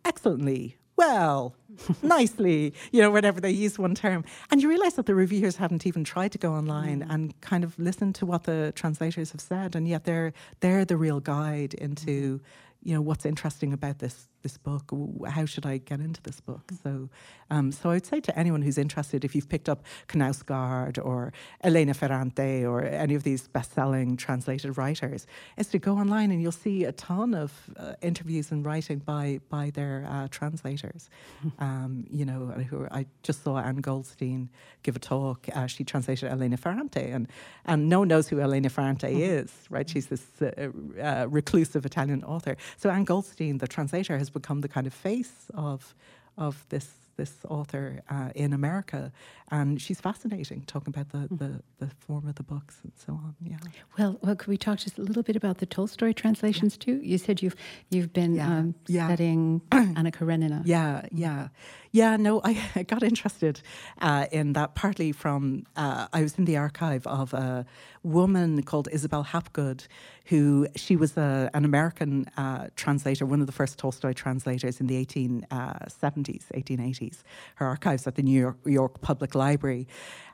excellently 0.05 0.77
well 0.97 1.55
nicely 2.03 2.73
you 2.91 3.01
know 3.01 3.09
whatever 3.09 3.39
they 3.39 3.49
use 3.49 3.79
one 3.79 3.95
term 3.95 4.23
and 4.51 4.61
you 4.61 4.69
realize 4.69 4.95
that 4.95 5.05
the 5.05 5.15
reviewers 5.15 5.55
haven't 5.55 5.87
even 5.87 6.03
tried 6.03 6.31
to 6.33 6.37
go 6.37 6.53
online 6.53 6.99
mm. 6.99 7.09
and 7.09 7.39
kind 7.41 7.63
of 7.63 7.79
listen 7.79 8.11
to 8.13 8.25
what 8.25 8.43
the 8.43 8.73
translators 8.75 9.31
have 9.31 9.41
said 9.41 9.75
and 9.75 9.87
yet 9.87 10.03
they're 10.03 10.33
they're 10.59 10.85
the 10.85 10.97
real 10.97 11.21
guide 11.21 11.73
into 11.75 12.39
mm. 12.39 12.41
You 12.83 12.93
know 12.93 13.01
what's 13.01 13.25
interesting 13.25 13.73
about 13.73 13.99
this 13.99 14.27
this 14.41 14.57
book? 14.57 14.91
How 15.27 15.45
should 15.45 15.65
I 15.65 15.77
get 15.77 15.99
into 15.99 16.21
this 16.21 16.39
book? 16.39 16.67
Mm. 16.67 16.83
So, 16.83 17.09
um, 17.49 17.71
so 17.71 17.91
I'd 17.91 18.05
say 18.05 18.19
to 18.21 18.37
anyone 18.37 18.61
who's 18.61 18.77
interested, 18.77 19.25
if 19.25 19.35
you've 19.35 19.49
picked 19.49 19.69
up 19.69 19.83
Knausgaard 20.07 21.03
or 21.03 21.33
Elena 21.63 21.93
Ferrante 21.93 22.65
or 22.65 22.83
any 22.83 23.15
of 23.15 23.23
these 23.23 23.47
best-selling 23.47 24.17
translated 24.17 24.77
writers, 24.77 25.27
is 25.57 25.67
to 25.67 25.79
go 25.79 25.97
online 25.97 26.31
and 26.31 26.41
you'll 26.41 26.51
see 26.51 26.83
a 26.83 26.91
ton 26.91 27.33
of 27.33 27.51
uh, 27.77 27.93
interviews 28.01 28.51
and 28.51 28.65
writing 28.65 28.99
by 28.99 29.39
by 29.49 29.69
their 29.71 30.05
uh, 30.09 30.27
translators. 30.29 31.09
Um, 31.59 32.05
you 32.09 32.25
know, 32.25 32.47
who 32.69 32.87
I 32.91 33.05
just 33.23 33.43
saw 33.43 33.57
Ann 33.57 33.77
Goldstein 33.77 34.49
give 34.83 34.95
a 34.95 34.99
talk. 34.99 35.47
Uh, 35.53 35.67
she 35.67 35.83
translated 35.83 36.31
Elena 36.31 36.57
Ferrante, 36.57 37.11
and 37.11 37.27
and 37.65 37.89
no 37.89 37.99
one 37.99 38.07
knows 38.07 38.29
who 38.29 38.39
Elena 38.39 38.69
Ferrante 38.69 39.07
mm-hmm. 39.07 39.21
is, 39.21 39.51
right? 39.69 39.89
She's 39.89 40.07
this 40.07 40.25
uh, 40.41 40.69
uh, 41.01 41.27
reclusive 41.29 41.85
Italian 41.85 42.23
author. 42.23 42.55
So 42.77 42.89
Ann 42.89 43.03
Goldstein, 43.03 43.57
the 43.57 43.67
translator, 43.67 44.17
has 44.17 44.28
has 44.29 44.41
become 44.41 44.61
the 44.61 44.67
kind 44.67 44.87
of 44.87 44.93
face 44.93 45.47
of 45.53 45.95
of 46.37 46.65
this 46.69 46.87
this 47.19 47.33
author 47.49 48.01
uh, 48.09 48.29
in 48.33 48.53
America, 48.53 49.11
and 49.51 49.81
she's 49.81 49.99
fascinating, 49.99 50.63
talking 50.65 50.93
about 50.95 51.09
the, 51.09 51.27
the, 51.35 51.61
the, 51.85 51.91
form 52.07 52.25
of 52.29 52.35
the 52.35 52.43
books 52.43 52.77
and 52.81 52.93
so 52.95 53.11
on. 53.11 53.35
Yeah. 53.43 53.57
Well, 53.97 54.17
well, 54.21 54.37
could 54.37 54.47
we 54.47 54.57
talk 54.57 54.79
just 54.79 54.97
a 54.97 55.01
little 55.01 55.21
bit 55.21 55.35
about 55.35 55.57
the 55.57 55.65
Tolstoy 55.65 56.13
translations 56.13 56.77
yeah. 56.79 56.85
too? 56.85 57.01
You 57.03 57.17
said 57.17 57.41
you've 57.41 57.57
you've 57.89 58.13
been 58.13 58.35
yeah. 58.35 58.47
Um, 58.47 58.75
yeah. 58.87 59.07
studying 59.07 59.61
Anna 59.71 60.11
Karenina. 60.11 60.61
Yeah, 60.65 61.05
yeah, 61.11 61.49
yeah. 61.91 62.15
No, 62.15 62.39
I, 62.43 62.63
I 62.75 62.83
got 62.83 63.03
interested 63.03 63.61
uh, 64.01 64.27
in 64.31 64.53
that 64.53 64.75
partly 64.75 65.11
from 65.11 65.65
uh, 65.75 66.07
I 66.13 66.21
was 66.21 66.39
in 66.39 66.45
the 66.45 66.55
archive 66.55 67.05
of 67.05 67.33
a 67.33 67.65
woman 68.01 68.63
called 68.63 68.87
Isabel 68.93 69.25
Hapgood, 69.25 69.87
who 70.29 70.67
she 70.75 70.95
was 70.95 71.17
a, 71.17 71.49
an 71.55 71.65
American 71.65 72.29
uh, 72.37 72.67
translator, 72.75 73.25
one 73.25 73.41
of 73.41 73.47
the 73.47 73.53
first 73.53 73.79
Tolstoy 73.79 74.13
translators 74.13 74.79
in 74.79 74.85
the 74.85 75.03
1870s, 75.03 76.43
1880s. 76.53 77.13
Uh, 77.13 77.23
Her 77.55 77.65
archives 77.65 78.05
at 78.05 78.13
the 78.13 78.21
New 78.21 78.39
York, 78.39 78.57
York 78.63 79.01
Public 79.01 79.33
Library. 79.33 79.87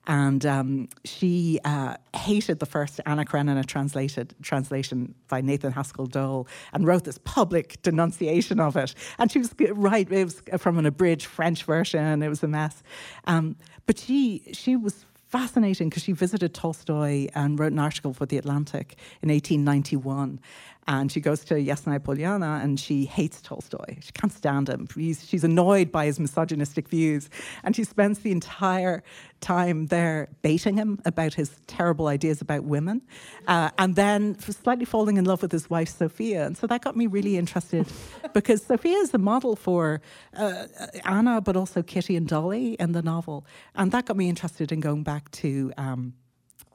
And 0.05 0.45
um, 0.45 0.89
she 1.05 1.59
uh, 1.63 1.95
hated 2.13 2.59
the 2.59 2.65
first 2.65 2.99
Anna 3.05 3.23
Karenina 3.23 3.63
translated 3.63 4.35
translation 4.41 5.15
by 5.29 5.39
Nathan 5.39 5.71
Haskell 5.71 6.07
Dole 6.07 6.45
and 6.73 6.85
wrote 6.85 7.05
this 7.05 7.17
public 7.19 7.81
denunciation 7.81 8.59
of 8.59 8.75
it. 8.75 8.93
And 9.17 9.31
she 9.31 9.39
was 9.39 9.55
right; 9.71 10.11
it 10.11 10.25
was 10.25 10.41
from 10.57 10.77
an 10.77 10.85
abridged 10.85 11.25
French 11.25 11.63
version. 11.63 12.21
It 12.21 12.29
was 12.29 12.43
a 12.43 12.47
mess. 12.47 12.83
Um, 13.25 13.55
but 13.87 13.97
she 13.97 14.43
she 14.53 14.75
was 14.75 15.05
fascinating 15.27 15.89
because 15.89 16.03
she 16.03 16.11
visited 16.11 16.53
Tolstoy 16.53 17.27
and 17.33 17.59
wrote 17.59 17.71
an 17.71 17.79
article 17.79 18.13
for 18.13 18.25
The 18.25 18.37
Atlantic 18.37 18.97
in 19.21 19.29
1891. 19.29 20.39
And 20.87 21.11
she 21.11 21.19
goes 21.19 21.43
to 21.45 21.55
Yasnaya 21.55 21.99
Polyana 21.99 22.63
and 22.63 22.79
she 22.79 23.05
hates 23.05 23.41
Tolstoy. 23.41 23.97
She 24.01 24.11
can't 24.11 24.31
stand 24.31 24.69
him. 24.69 24.87
He's, 24.93 25.27
she's 25.27 25.43
annoyed 25.43 25.91
by 25.91 26.05
his 26.05 26.19
misogynistic 26.19 26.87
views. 26.87 27.29
And 27.63 27.75
she 27.75 27.83
spends 27.83 28.19
the 28.19 28.31
entire 28.31 29.01
time 29.41 29.87
there 29.87 30.29
baiting 30.43 30.77
him 30.77 30.99
about 31.05 31.33
his 31.33 31.51
terrible 31.65 32.07
ideas 32.07 32.39
about 32.39 32.65
women. 32.65 33.01
Uh, 33.47 33.71
and 33.79 33.95
then 33.95 34.37
slightly 34.39 34.85
falling 34.85 35.17
in 35.17 35.25
love 35.25 35.41
with 35.41 35.51
his 35.51 35.69
wife, 35.69 35.89
Sophia. 35.89 36.45
And 36.45 36.55
so 36.55 36.67
that 36.67 36.81
got 36.81 36.95
me 36.95 37.07
really 37.07 37.37
interested 37.37 37.87
because 38.33 38.63
Sophia 38.63 38.97
is 38.97 39.09
the 39.09 39.17
model 39.17 39.55
for 39.55 40.01
uh, 40.35 40.67
Anna, 41.03 41.41
but 41.41 41.55
also 41.55 41.81
Kitty 41.81 42.15
and 42.15 42.27
Dolly 42.27 42.73
in 42.73 42.91
the 42.91 43.01
novel. 43.01 43.45
And 43.73 43.91
that 43.91 44.05
got 44.05 44.17
me 44.17 44.29
interested 44.29 44.71
in 44.71 44.81
going 44.81 45.03
back 45.03 45.31
to. 45.31 45.73
Um, 45.77 46.13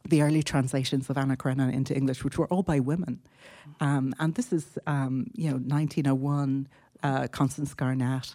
the 0.09 0.22
early 0.22 0.42
translations 0.42 1.11
of 1.11 1.16
Anna 1.18 1.36
Karenina 1.36 1.72
into 1.72 1.94
English, 1.94 2.24
which 2.24 2.38
were 2.38 2.46
all 2.48 2.62
by 2.62 2.80
women. 2.80 3.20
Um, 3.80 4.14
and 4.18 4.34
this 4.34 4.53
is, 4.53 4.78
um, 4.86 5.30
you 5.34 5.51
know, 5.51 5.57
1901, 5.57 6.68
uh, 7.03 7.28
Constance 7.28 7.74
Garnett. 7.74 8.34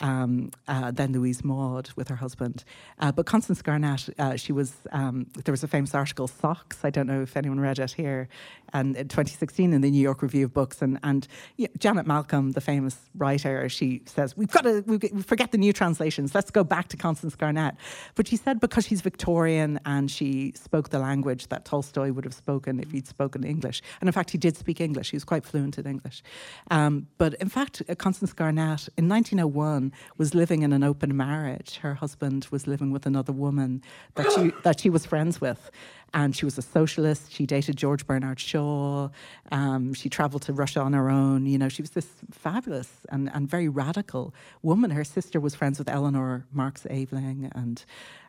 Um, 0.00 0.50
uh, 0.66 0.90
then 0.90 1.12
Louise 1.12 1.44
Maude 1.44 1.90
with 1.94 2.08
her 2.08 2.16
husband. 2.16 2.64
Uh, 2.98 3.12
but 3.12 3.26
Constance 3.26 3.62
Garnett, 3.62 4.08
uh, 4.18 4.36
she 4.36 4.52
was, 4.52 4.74
um, 4.90 5.26
there 5.44 5.52
was 5.52 5.62
a 5.62 5.68
famous 5.68 5.94
article, 5.94 6.26
Socks, 6.26 6.78
I 6.82 6.90
don't 6.90 7.06
know 7.06 7.22
if 7.22 7.36
anyone 7.36 7.60
read 7.60 7.78
it 7.78 7.92
here, 7.92 8.28
and 8.72 8.96
in 8.96 9.06
2016 9.06 9.72
in 9.72 9.80
the 9.82 9.90
New 9.90 10.02
York 10.02 10.20
Review 10.20 10.46
of 10.46 10.52
Books. 10.52 10.82
And, 10.82 10.98
and 11.04 11.28
yeah, 11.56 11.68
Janet 11.78 12.06
Malcolm, 12.06 12.52
the 12.52 12.60
famous 12.60 12.96
writer, 13.14 13.68
she 13.68 14.02
says, 14.06 14.36
We've 14.36 14.50
got 14.50 14.62
to 14.62 14.82
we 14.86 14.98
forget 15.22 15.52
the 15.52 15.58
new 15.58 15.72
translations, 15.72 16.34
let's 16.34 16.50
go 16.50 16.64
back 16.64 16.88
to 16.88 16.96
Constance 16.96 17.36
Garnett. 17.36 17.76
But 18.16 18.26
she 18.26 18.36
said 18.36 18.60
because 18.60 18.86
she's 18.86 19.00
Victorian 19.00 19.78
and 19.84 20.10
she 20.10 20.52
spoke 20.56 20.90
the 20.90 20.98
language 20.98 21.48
that 21.48 21.64
Tolstoy 21.64 22.10
would 22.12 22.24
have 22.24 22.34
spoken 22.34 22.80
if 22.80 22.90
he'd 22.90 23.06
spoken 23.06 23.44
English. 23.44 23.80
And 24.00 24.08
in 24.08 24.12
fact, 24.12 24.30
he 24.30 24.38
did 24.38 24.56
speak 24.56 24.80
English, 24.80 25.10
he 25.10 25.16
was 25.16 25.24
quite 25.24 25.44
fluent 25.44 25.78
in 25.78 25.86
English. 25.86 26.22
Um, 26.70 27.06
but 27.18 27.34
in 27.34 27.48
fact, 27.48 27.82
uh, 27.88 27.94
Constance 27.94 28.32
Garnett 28.32 28.88
in 28.96 29.08
1901 29.08 29.83
was 30.16 30.34
living 30.34 30.62
in 30.62 30.72
an 30.72 30.82
open 30.82 31.16
marriage. 31.16 31.76
Her 31.78 31.94
husband 31.94 32.46
was 32.50 32.66
living 32.66 32.90
with 32.90 33.06
another 33.06 33.32
woman 33.32 33.82
that 34.14 34.30
she, 34.32 34.52
that 34.62 34.80
she 34.80 34.90
was 34.90 35.04
friends 35.04 35.40
with 35.40 35.70
and 36.14 36.34
she 36.34 36.44
was 36.44 36.56
a 36.56 36.62
socialist. 36.62 37.32
She 37.32 37.44
dated 37.44 37.76
George 37.76 38.06
Bernard 38.06 38.38
Shaw. 38.38 39.08
Um, 39.50 39.92
she 39.92 40.08
traveled 40.08 40.42
to 40.42 40.52
Russia 40.52 40.80
on 40.80 40.92
her 40.92 41.10
own. 41.10 41.44
You 41.44 41.58
know, 41.58 41.68
she 41.68 41.82
was 41.82 41.90
this 41.90 42.06
fabulous 42.30 42.88
and, 43.10 43.28
and 43.34 43.50
very 43.50 43.68
radical 43.68 44.32
woman. 44.62 44.90
Her 44.90 45.04
sister 45.04 45.40
was 45.40 45.54
friends 45.54 45.78
with 45.78 45.88
Eleanor 45.88 46.46
Marx 46.52 46.86
Aveling 46.88 47.50
and 47.54 47.84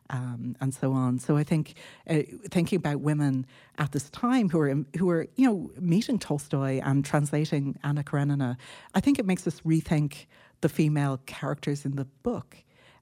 um, 0.10 0.56
and 0.62 0.74
so 0.74 0.92
on. 0.94 1.20
So 1.20 1.38
I 1.38 1.44
think 1.44 1.76
uh, 2.08 2.20
thinking 2.50 2.78
about 2.78 3.02
women 3.02 3.46
at 3.78 3.92
this 3.92 4.10
time 4.10 4.50
who 4.50 4.60
are 4.60 4.76
who 4.98 5.10
are 5.10 5.28
you 5.36 5.48
know 5.48 5.72
meeting 5.80 6.20
Tolstoy 6.20 6.80
and 6.84 7.04
translating 7.04 7.80
Anna 7.84 8.04
Karenina, 8.04 8.58
I 8.94 9.00
think 9.00 9.20
it 9.20 9.26
makes 9.26 9.48
us 9.48 9.62
rethink 9.62 10.26
the 10.62 10.70
female 10.70 11.20
characters 11.26 11.86
in 11.86 11.96
the 11.96 12.06
book. 12.24 12.58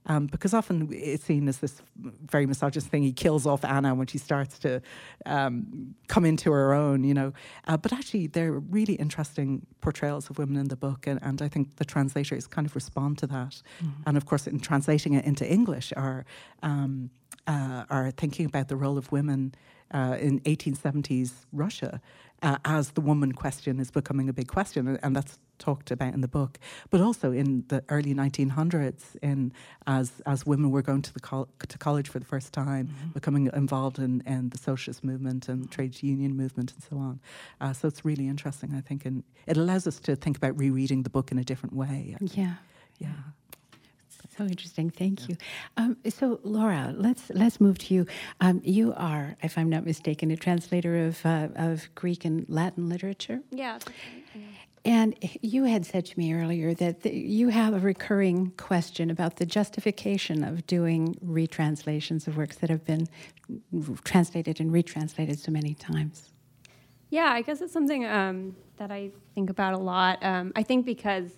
Um, 0.06 0.26
because 0.26 0.52
often 0.52 0.90
it's 0.92 1.24
seen 1.24 1.48
as 1.48 1.58
this 1.58 1.80
very 1.96 2.44
misogynist 2.44 2.88
thing. 2.88 3.02
He 3.02 3.12
kills 3.12 3.46
off 3.46 3.64
Anna 3.64 3.94
when 3.94 4.06
she 4.06 4.18
starts 4.18 4.58
to 4.58 4.82
um, 5.24 5.94
come 6.08 6.26
into 6.26 6.52
her 6.52 6.74
own, 6.74 7.04
you 7.04 7.14
know. 7.14 7.32
Uh, 7.66 7.78
but 7.78 7.90
actually, 7.90 8.26
they're 8.26 8.52
really 8.52 8.94
interesting 8.94 9.66
portrayals 9.80 10.28
of 10.28 10.36
women 10.36 10.58
in 10.58 10.68
the 10.68 10.76
book, 10.76 11.06
and, 11.06 11.18
and 11.22 11.40
I 11.40 11.48
think 11.48 11.76
the 11.76 11.86
translators 11.86 12.46
kind 12.46 12.66
of 12.66 12.74
respond 12.74 13.16
to 13.18 13.26
that. 13.28 13.62
Mm-hmm. 13.82 14.02
And 14.06 14.18
of 14.18 14.26
course, 14.26 14.46
in 14.46 14.60
translating 14.60 15.14
it 15.14 15.24
into 15.24 15.50
English, 15.50 15.90
are 15.96 16.26
um, 16.62 17.08
uh, 17.46 17.84
are 17.88 18.10
thinking 18.10 18.44
about 18.44 18.68
the 18.68 18.76
role 18.76 18.98
of 18.98 19.10
women 19.10 19.54
uh, 19.92 20.16
in 20.20 20.40
1870s 20.40 21.32
Russia 21.52 22.00
uh, 22.42 22.58
as 22.64 22.90
the 22.90 23.00
woman 23.00 23.32
question 23.32 23.80
is 23.80 23.90
becoming 23.90 24.28
a 24.28 24.32
big 24.32 24.48
question, 24.48 24.98
and 25.02 25.16
that's 25.16 25.38
talked 25.58 25.90
about 25.90 26.12
in 26.14 26.20
the 26.20 26.28
book. 26.28 26.58
But 26.90 27.00
also 27.00 27.32
in 27.32 27.64
the 27.68 27.84
early 27.88 28.14
1900s, 28.14 29.16
in 29.22 29.52
as 29.86 30.12
as 30.26 30.44
women 30.44 30.70
were 30.70 30.82
going 30.82 31.02
to 31.02 31.14
the 31.14 31.20
col- 31.20 31.48
to 31.66 31.78
college 31.78 32.08
for 32.08 32.18
the 32.18 32.24
first 32.24 32.52
time, 32.52 32.88
mm-hmm. 32.88 33.10
becoming 33.10 33.50
involved 33.54 33.98
in, 33.98 34.22
in 34.26 34.50
the 34.50 34.58
socialist 34.58 35.04
movement 35.04 35.48
and 35.48 35.70
trade 35.70 36.02
union 36.02 36.36
movement 36.36 36.72
and 36.72 36.82
so 36.82 36.96
on. 36.96 37.20
Uh, 37.60 37.72
so 37.72 37.88
it's 37.88 38.04
really 38.04 38.28
interesting, 38.28 38.74
I 38.74 38.80
think, 38.80 39.04
and 39.06 39.22
it 39.46 39.56
allows 39.56 39.86
us 39.86 39.98
to 40.00 40.16
think 40.16 40.36
about 40.36 40.58
rereading 40.58 41.02
the 41.02 41.10
book 41.10 41.32
in 41.32 41.38
a 41.38 41.44
different 41.44 41.74
way. 41.74 42.16
Yeah. 42.32 42.54
Yeah. 42.98 43.08
So 44.36 44.44
interesting. 44.44 44.90
Thank 44.90 45.20
yeah. 45.20 45.26
you. 45.28 45.36
Um, 45.76 45.96
so, 46.08 46.40
Laura, 46.42 46.92
let's 46.96 47.30
let's 47.30 47.60
move 47.60 47.78
to 47.78 47.94
you. 47.94 48.06
Um, 48.40 48.60
you 48.64 48.92
are, 48.96 49.36
if 49.42 49.56
I'm 49.56 49.68
not 49.68 49.84
mistaken, 49.84 50.30
a 50.30 50.36
translator 50.36 51.06
of 51.06 51.24
uh, 51.24 51.48
of 51.54 51.88
Greek 51.94 52.24
and 52.24 52.44
Latin 52.48 52.88
literature. 52.88 53.40
Yeah. 53.50 53.78
And 54.86 55.16
you 55.40 55.64
had 55.64 55.86
said 55.86 56.04
to 56.06 56.18
me 56.18 56.34
earlier 56.34 56.74
that 56.74 57.02
the, 57.02 57.10
you 57.14 57.48
have 57.48 57.72
a 57.72 57.78
recurring 57.78 58.52
question 58.58 59.10
about 59.10 59.36
the 59.36 59.46
justification 59.46 60.44
of 60.44 60.66
doing 60.66 61.14
retranslations 61.24 62.26
of 62.26 62.36
works 62.36 62.56
that 62.56 62.68
have 62.68 62.84
been 62.84 63.08
translated 64.04 64.60
and 64.60 64.70
retranslated 64.70 65.38
so 65.38 65.50
many 65.50 65.74
times. 65.74 66.32
Yeah, 67.08 67.30
I 67.32 67.40
guess 67.40 67.62
it's 67.62 67.72
something 67.72 68.04
um, 68.04 68.56
that 68.76 68.90
I 68.90 69.10
think 69.34 69.48
about 69.48 69.72
a 69.72 69.78
lot. 69.78 70.22
Um, 70.22 70.52
I 70.54 70.62
think 70.62 70.84
because 70.84 71.30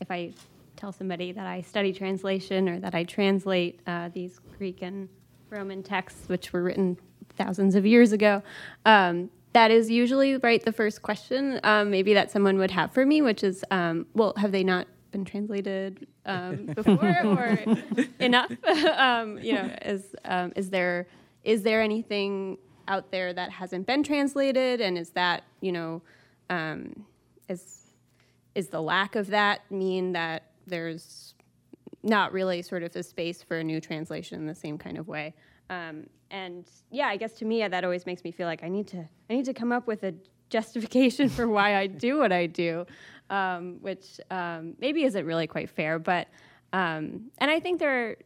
if 0.00 0.10
I 0.10 0.32
tell 0.78 0.92
somebody 0.92 1.32
that 1.32 1.46
I 1.46 1.60
study 1.60 1.92
translation 1.92 2.68
or 2.68 2.78
that 2.80 2.94
I 2.94 3.04
translate 3.04 3.80
uh, 3.86 4.08
these 4.14 4.38
Greek 4.56 4.80
and 4.80 5.08
Roman 5.50 5.82
texts, 5.82 6.28
which 6.28 6.52
were 6.52 6.62
written 6.62 6.96
thousands 7.36 7.74
of 7.74 7.84
years 7.84 8.12
ago, 8.12 8.42
um, 8.86 9.30
that 9.54 9.70
is 9.70 9.90
usually 9.90 10.36
right 10.36 10.62
the 10.62 10.72
first 10.72 11.02
question 11.02 11.58
um, 11.64 11.90
maybe 11.90 12.14
that 12.14 12.30
someone 12.30 12.58
would 12.58 12.70
have 12.70 12.92
for 12.92 13.04
me, 13.04 13.22
which 13.22 13.42
is, 13.42 13.64
um, 13.70 14.06
well, 14.14 14.32
have 14.36 14.52
they 14.52 14.62
not 14.62 14.86
been 15.10 15.24
translated 15.24 16.06
um, 16.26 16.66
before 16.74 17.16
or 17.24 17.58
enough? 18.20 18.52
Um, 18.96 19.38
you 19.38 19.54
know, 19.54 19.70
is 19.82 20.14
um, 20.24 20.52
is 20.54 20.70
there 20.70 21.08
is 21.44 21.62
there 21.62 21.80
anything 21.80 22.58
out 22.86 23.10
there 23.10 23.32
that 23.32 23.50
hasn't 23.50 23.86
been 23.86 24.02
translated, 24.02 24.80
and 24.80 24.98
is 24.98 25.10
that 25.10 25.44
you 25.60 25.72
know 25.72 26.02
is 27.48 27.78
is 28.54 28.68
the 28.68 28.82
lack 28.82 29.16
of 29.16 29.28
that 29.28 29.60
mean 29.70 30.12
that 30.12 30.47
there's 30.68 31.34
not 32.02 32.32
really 32.32 32.62
sort 32.62 32.82
of 32.82 32.94
a 32.94 33.02
space 33.02 33.42
for 33.42 33.58
a 33.58 33.64
new 33.64 33.80
translation 33.80 34.38
in 34.38 34.46
the 34.46 34.54
same 34.54 34.78
kind 34.78 34.98
of 34.98 35.08
way. 35.08 35.34
Um, 35.70 36.06
and 36.30 36.66
yeah, 36.90 37.06
I 37.06 37.16
guess 37.16 37.32
to 37.34 37.44
me 37.44 37.66
that 37.66 37.84
always 37.84 38.06
makes 38.06 38.24
me 38.24 38.30
feel 38.30 38.46
like 38.46 38.62
I 38.62 38.68
need 38.68 38.86
to 38.88 38.98
I 38.98 39.34
need 39.34 39.44
to 39.46 39.54
come 39.54 39.72
up 39.72 39.86
with 39.86 40.02
a 40.04 40.14
justification 40.50 41.28
for 41.36 41.48
why 41.48 41.76
I 41.76 41.86
do 41.86 42.18
what 42.18 42.32
I 42.32 42.46
do, 42.46 42.86
um, 43.30 43.78
which 43.80 44.20
um, 44.30 44.74
maybe 44.78 45.04
isn't 45.04 45.24
really 45.24 45.46
quite 45.46 45.70
fair. 45.70 45.98
But 45.98 46.28
um, 46.72 47.30
and 47.38 47.50
I 47.50 47.60
think 47.60 47.78
there 47.78 48.10
are, 48.10 48.16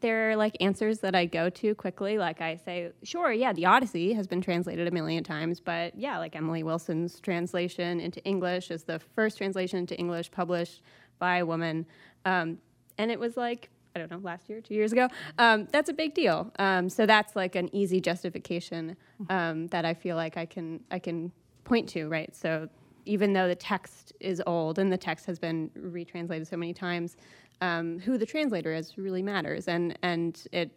there 0.00 0.30
are 0.30 0.36
like 0.36 0.56
answers 0.60 1.00
that 1.00 1.14
I 1.14 1.26
go 1.26 1.50
to 1.50 1.74
quickly. 1.74 2.16
Like 2.16 2.40
I 2.40 2.56
say, 2.56 2.92
sure, 3.02 3.32
yeah, 3.32 3.52
the 3.52 3.66
Odyssey 3.66 4.14
has 4.14 4.26
been 4.26 4.40
translated 4.40 4.88
a 4.88 4.90
million 4.90 5.22
times, 5.22 5.60
but 5.60 5.96
yeah, 5.98 6.18
like 6.18 6.34
Emily 6.34 6.62
Wilson's 6.62 7.20
translation 7.20 8.00
into 8.00 8.22
English 8.24 8.70
is 8.70 8.84
the 8.84 8.98
first 8.98 9.36
translation 9.36 9.80
into 9.80 9.98
English 9.98 10.30
published 10.30 10.82
by 11.20 11.36
a 11.36 11.46
woman. 11.46 11.86
Um, 12.24 12.58
and 12.98 13.12
it 13.12 13.20
was 13.20 13.36
like, 13.36 13.70
I 13.94 14.00
don't 14.00 14.10
know, 14.10 14.18
last 14.18 14.48
year, 14.48 14.60
two 14.60 14.74
years 14.74 14.92
ago. 14.92 15.08
Um, 15.38 15.68
that's 15.70 15.88
a 15.88 15.92
big 15.92 16.14
deal. 16.14 16.52
Um, 16.58 16.88
so 16.88 17.06
that's 17.06 17.36
like 17.36 17.54
an 17.54 17.72
easy 17.74 18.00
justification 18.00 18.96
um, 19.28 19.68
that 19.68 19.84
I 19.84 19.94
feel 19.94 20.16
like 20.16 20.36
I 20.36 20.46
can 20.46 20.80
I 20.90 20.98
can 20.98 21.30
point 21.64 21.88
to, 21.90 22.08
right? 22.08 22.34
So 22.34 22.68
even 23.06 23.32
though 23.32 23.46
the 23.46 23.54
text 23.54 24.12
is 24.20 24.42
old 24.46 24.78
and 24.78 24.92
the 24.92 24.98
text 24.98 25.26
has 25.26 25.38
been 25.38 25.70
retranslated 25.76 26.46
so 26.46 26.56
many 26.56 26.72
times, 26.72 27.16
um, 27.60 27.98
who 28.00 28.18
the 28.18 28.26
translator 28.26 28.72
is 28.72 28.96
really 28.98 29.22
matters, 29.22 29.68
and 29.68 29.96
and 30.02 30.44
it 30.52 30.70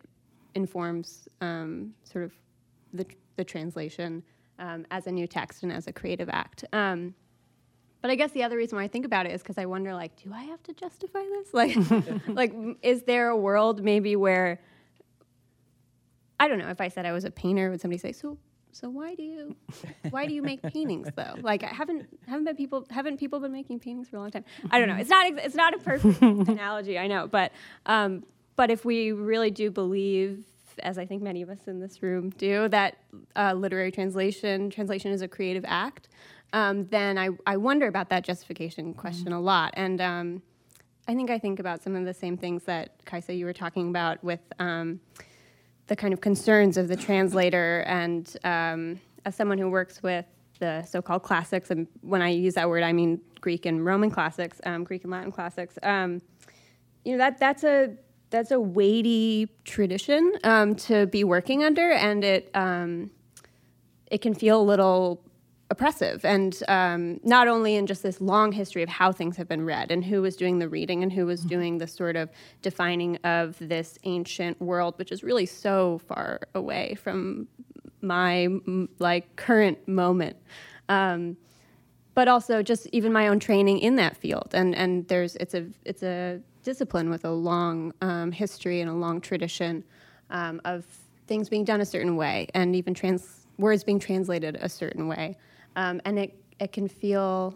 informs 0.56 1.28
sort 1.42 2.26
of 2.26 2.34
the 2.94 3.06
the 3.36 3.44
translation 3.44 4.24
um, 4.60 4.86
as 4.92 5.08
a 5.08 5.12
new 5.12 5.28
text 5.28 5.64
and 5.64 5.72
as 5.72 5.88
a 5.88 5.94
creative 5.94 6.30
act. 6.30 6.66
Um, 6.74 7.14
but 8.04 8.12
I 8.12 8.16
guess 8.16 8.32
the 8.32 8.44
other 8.44 8.58
reason 8.58 8.76
why 8.76 8.84
I 8.84 8.90
think 8.90 9.06
about 9.06 9.28
it 9.28 9.32
is 9.32 9.42
because 9.42 9.58
I 9.58 9.66
wonder, 9.66 9.94
like, 9.94 10.22
do 10.22 10.34
I 10.34 10.44
have 10.44 10.62
to 10.64 10.74
justify 10.74 11.24
this? 11.24 11.48
Like, 11.54 11.78
like, 12.28 12.54
is 12.82 13.04
there 13.04 13.30
a 13.30 13.38
world 13.38 13.82
maybe 13.82 14.18
where 14.18 14.60
I 16.38 16.50
don't 16.50 16.58
know? 16.58 16.68
If 16.68 16.82
I 16.82 16.90
said 16.90 17.06
I 17.06 17.14
was 17.14 17.24
a 17.24 17.32
painter, 17.32 17.72
would 17.72 17.80
somebody 17.80 17.98
say, 17.98 18.12
"So, 18.12 18.38
so 18.74 18.90
why 18.90 19.16
do 19.16 19.24
you, 19.24 19.56
why 20.10 20.28
do 20.28 20.34
you 20.34 20.42
make 20.42 20.62
paintings 20.74 21.08
though? 21.16 21.36
Like, 21.42 21.62
haven't 21.62 22.10
haven't 22.28 22.44
been 22.44 22.58
people 22.58 22.86
haven't 22.90 23.22
people 23.22 23.40
been 23.40 23.54
making 23.54 23.80
paintings 23.80 24.10
for 24.10 24.18
a 24.18 24.20
long 24.20 24.32
time? 24.32 24.44
I 24.70 24.80
don't 24.80 24.90
know. 24.90 24.98
It's 24.98 25.10
not 25.10 25.26
it's 25.28 25.56
not 25.56 25.74
a 25.74 25.78
perfect 25.78 26.22
analogy, 26.22 27.00
I 27.00 27.08
know, 27.08 27.28
but 27.28 27.54
um, 27.86 28.26
but 28.58 28.70
if 28.70 28.84
we 28.84 29.14
really 29.14 29.50
do 29.50 29.72
believe 29.72 30.44
as 30.80 30.98
I 30.98 31.06
think 31.06 31.22
many 31.22 31.42
of 31.42 31.50
us 31.50 31.68
in 31.68 31.80
this 31.80 32.02
room 32.04 32.32
do, 32.32 32.68
that 32.68 32.98
uh, 33.38 33.54
literary 33.54 33.92
translation 33.92 34.70
translation 34.70 35.12
is 35.14 35.22
a 35.22 35.28
creative 35.30 35.64
act 35.66 36.10
um, 36.54 36.86
then 36.90 37.18
I, 37.18 37.30
I 37.48 37.58
wonder 37.58 37.88
about 37.88 38.10
that 38.10 38.24
justification 38.24 38.94
question 38.94 39.26
mm-hmm. 39.26 39.34
a 39.34 39.42
lot. 39.42 39.74
And 39.76 40.00
um, 40.00 40.42
I 41.08 41.16
think 41.16 41.32
I 41.32 41.40
think 41.40 41.60
about 41.60 41.84
some 41.84 41.96
of 41.96 42.06
the 42.06 42.14
same 42.14 42.38
things 42.38 42.64
that 42.64 43.04
Kaisa 43.06 43.34
you 43.34 43.46
were 43.46 43.54
talking 43.54 43.90
about 43.90 44.24
with 44.24 44.40
um, 44.60 45.02
the 45.88 45.96
kind 45.96 46.14
of 46.14 46.22
concerns 46.22 46.78
of 46.78 46.88
the 46.88 46.96
translator. 46.96 47.84
And 47.88 48.38
um, 48.44 49.02
as 49.26 49.36
someone 49.36 49.58
who 49.58 49.70
works 49.70 50.04
with 50.04 50.26
the 50.60 50.84
so-called 50.84 51.24
classics, 51.24 51.72
and 51.72 51.88
when 52.02 52.22
I 52.22 52.30
use 52.30 52.54
that 52.54 52.70
word, 52.70 52.84
I 52.84 52.94
mean 52.94 53.20
Greek 53.42 53.66
and 53.66 53.84
Roman 53.84 54.12
classics, 54.12 54.62
um, 54.66 54.84
Greek 54.84 55.04
and 55.04 55.12
Latin 55.12 55.32
classics. 55.32 55.78
Um, 55.82 56.22
you 57.04 57.14
know 57.14 57.18
that 57.18 57.40
that's 57.40 57.64
a 57.66 57.98
that's 58.30 58.52
a 58.52 58.60
weighty 58.60 59.50
tradition 59.66 60.32
to 60.42 61.08
be 61.12 61.24
working 61.24 61.64
under, 61.64 61.92
and 61.92 62.24
it 62.24 62.50
it 62.56 64.22
can 64.22 64.34
feel 64.34 64.62
a 64.62 64.64
little 64.64 65.22
oppressive 65.74 66.24
and 66.24 66.62
um, 66.68 67.20
not 67.24 67.48
only 67.48 67.76
in 67.76 67.88
just 67.88 68.04
this 68.04 68.22
long 68.22 68.52
history 68.52 68.84
of 68.84 68.90
how 68.90 69.12
things 69.12 69.36
have 69.36 69.48
been 69.48 69.66
read 69.66 69.90
and 69.92 70.06
who 70.06 70.22
was 70.22 70.36
doing 70.36 70.60
the 70.60 70.70
reading 70.70 71.02
and 71.02 71.12
who 71.12 71.26
was 71.26 71.40
mm-hmm. 71.40 71.50
doing 71.50 71.78
the 71.80 71.88
sort 71.88 72.16
of 72.16 72.30
defining 72.62 73.18
of 73.24 73.58
this 73.60 73.98
ancient 74.04 74.62
world 74.62 74.94
which 75.00 75.12
is 75.12 75.24
really 75.24 75.48
so 75.48 76.00
far 76.08 76.42
away 76.54 76.94
from 76.94 77.48
my 78.02 78.48
like 79.00 79.36
current 79.36 79.88
moment 79.88 80.38
um, 80.90 81.36
but 82.14 82.28
also 82.28 82.62
just 82.62 82.88
even 82.92 83.12
my 83.12 83.28
own 83.28 83.40
training 83.40 83.80
in 83.80 83.96
that 83.96 84.16
field 84.16 84.50
and 84.54 84.76
and 84.76 85.08
there's 85.08 85.36
it's 85.38 85.56
a 85.56 85.66
it's 85.86 86.04
a 86.04 86.40
discipline 86.62 87.10
with 87.10 87.26
a 87.26 87.32
long 87.32 87.92
um, 88.02 88.32
history 88.32 88.80
and 88.80 88.90
a 88.92 88.94
long 88.94 89.20
tradition 89.20 89.84
um, 90.30 90.62
of 90.66 90.86
things 91.26 91.50
being 91.50 91.64
done 91.64 91.82
a 91.82 91.86
certain 91.86 92.16
way 92.16 92.48
and 92.54 92.76
even 92.76 92.94
trans- 92.94 93.48
words 93.58 93.84
being 93.84 94.00
translated 94.00 94.58
a 94.62 94.70
certain 94.70 95.08
way. 95.08 95.36
Um, 95.76 96.02
and 96.06 96.20
it, 96.20 96.36
it 96.60 96.72
can 96.72 96.88
feel, 96.88 97.56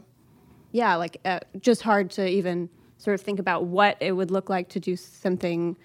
yeah, 0.71 0.95
like 0.95 1.17
uh, 1.25 1.39
just 1.59 1.81
hard 1.81 2.09
to 2.11 2.27
even 2.27 2.69
sort 2.97 3.13
of 3.13 3.21
think 3.21 3.39
about 3.39 3.65
what 3.65 3.97
it 3.99 4.11
would 4.11 4.31
look 4.31 4.49
like 4.49 4.69
to 4.69 4.79
do 4.79 4.95
something 4.95 5.77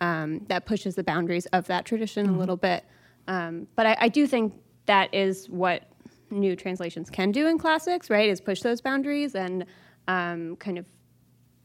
um, 0.00 0.44
that 0.48 0.66
pushes 0.66 0.94
the 0.94 1.04
boundaries 1.04 1.46
of 1.46 1.66
that 1.66 1.84
tradition 1.84 2.26
mm-hmm. 2.26 2.36
a 2.36 2.38
little 2.38 2.56
bit. 2.56 2.84
Um, 3.26 3.66
but 3.74 3.86
I, 3.86 3.96
I 4.00 4.08
do 4.08 4.26
think 4.26 4.54
that 4.86 5.12
is 5.14 5.48
what 5.48 5.84
new 6.30 6.56
translations 6.56 7.10
can 7.10 7.32
do 7.32 7.46
in 7.46 7.58
classics, 7.58 8.10
right? 8.10 8.28
Is 8.28 8.40
push 8.40 8.60
those 8.60 8.80
boundaries 8.80 9.34
and 9.34 9.64
um, 10.06 10.56
kind 10.56 10.78
of, 10.78 10.86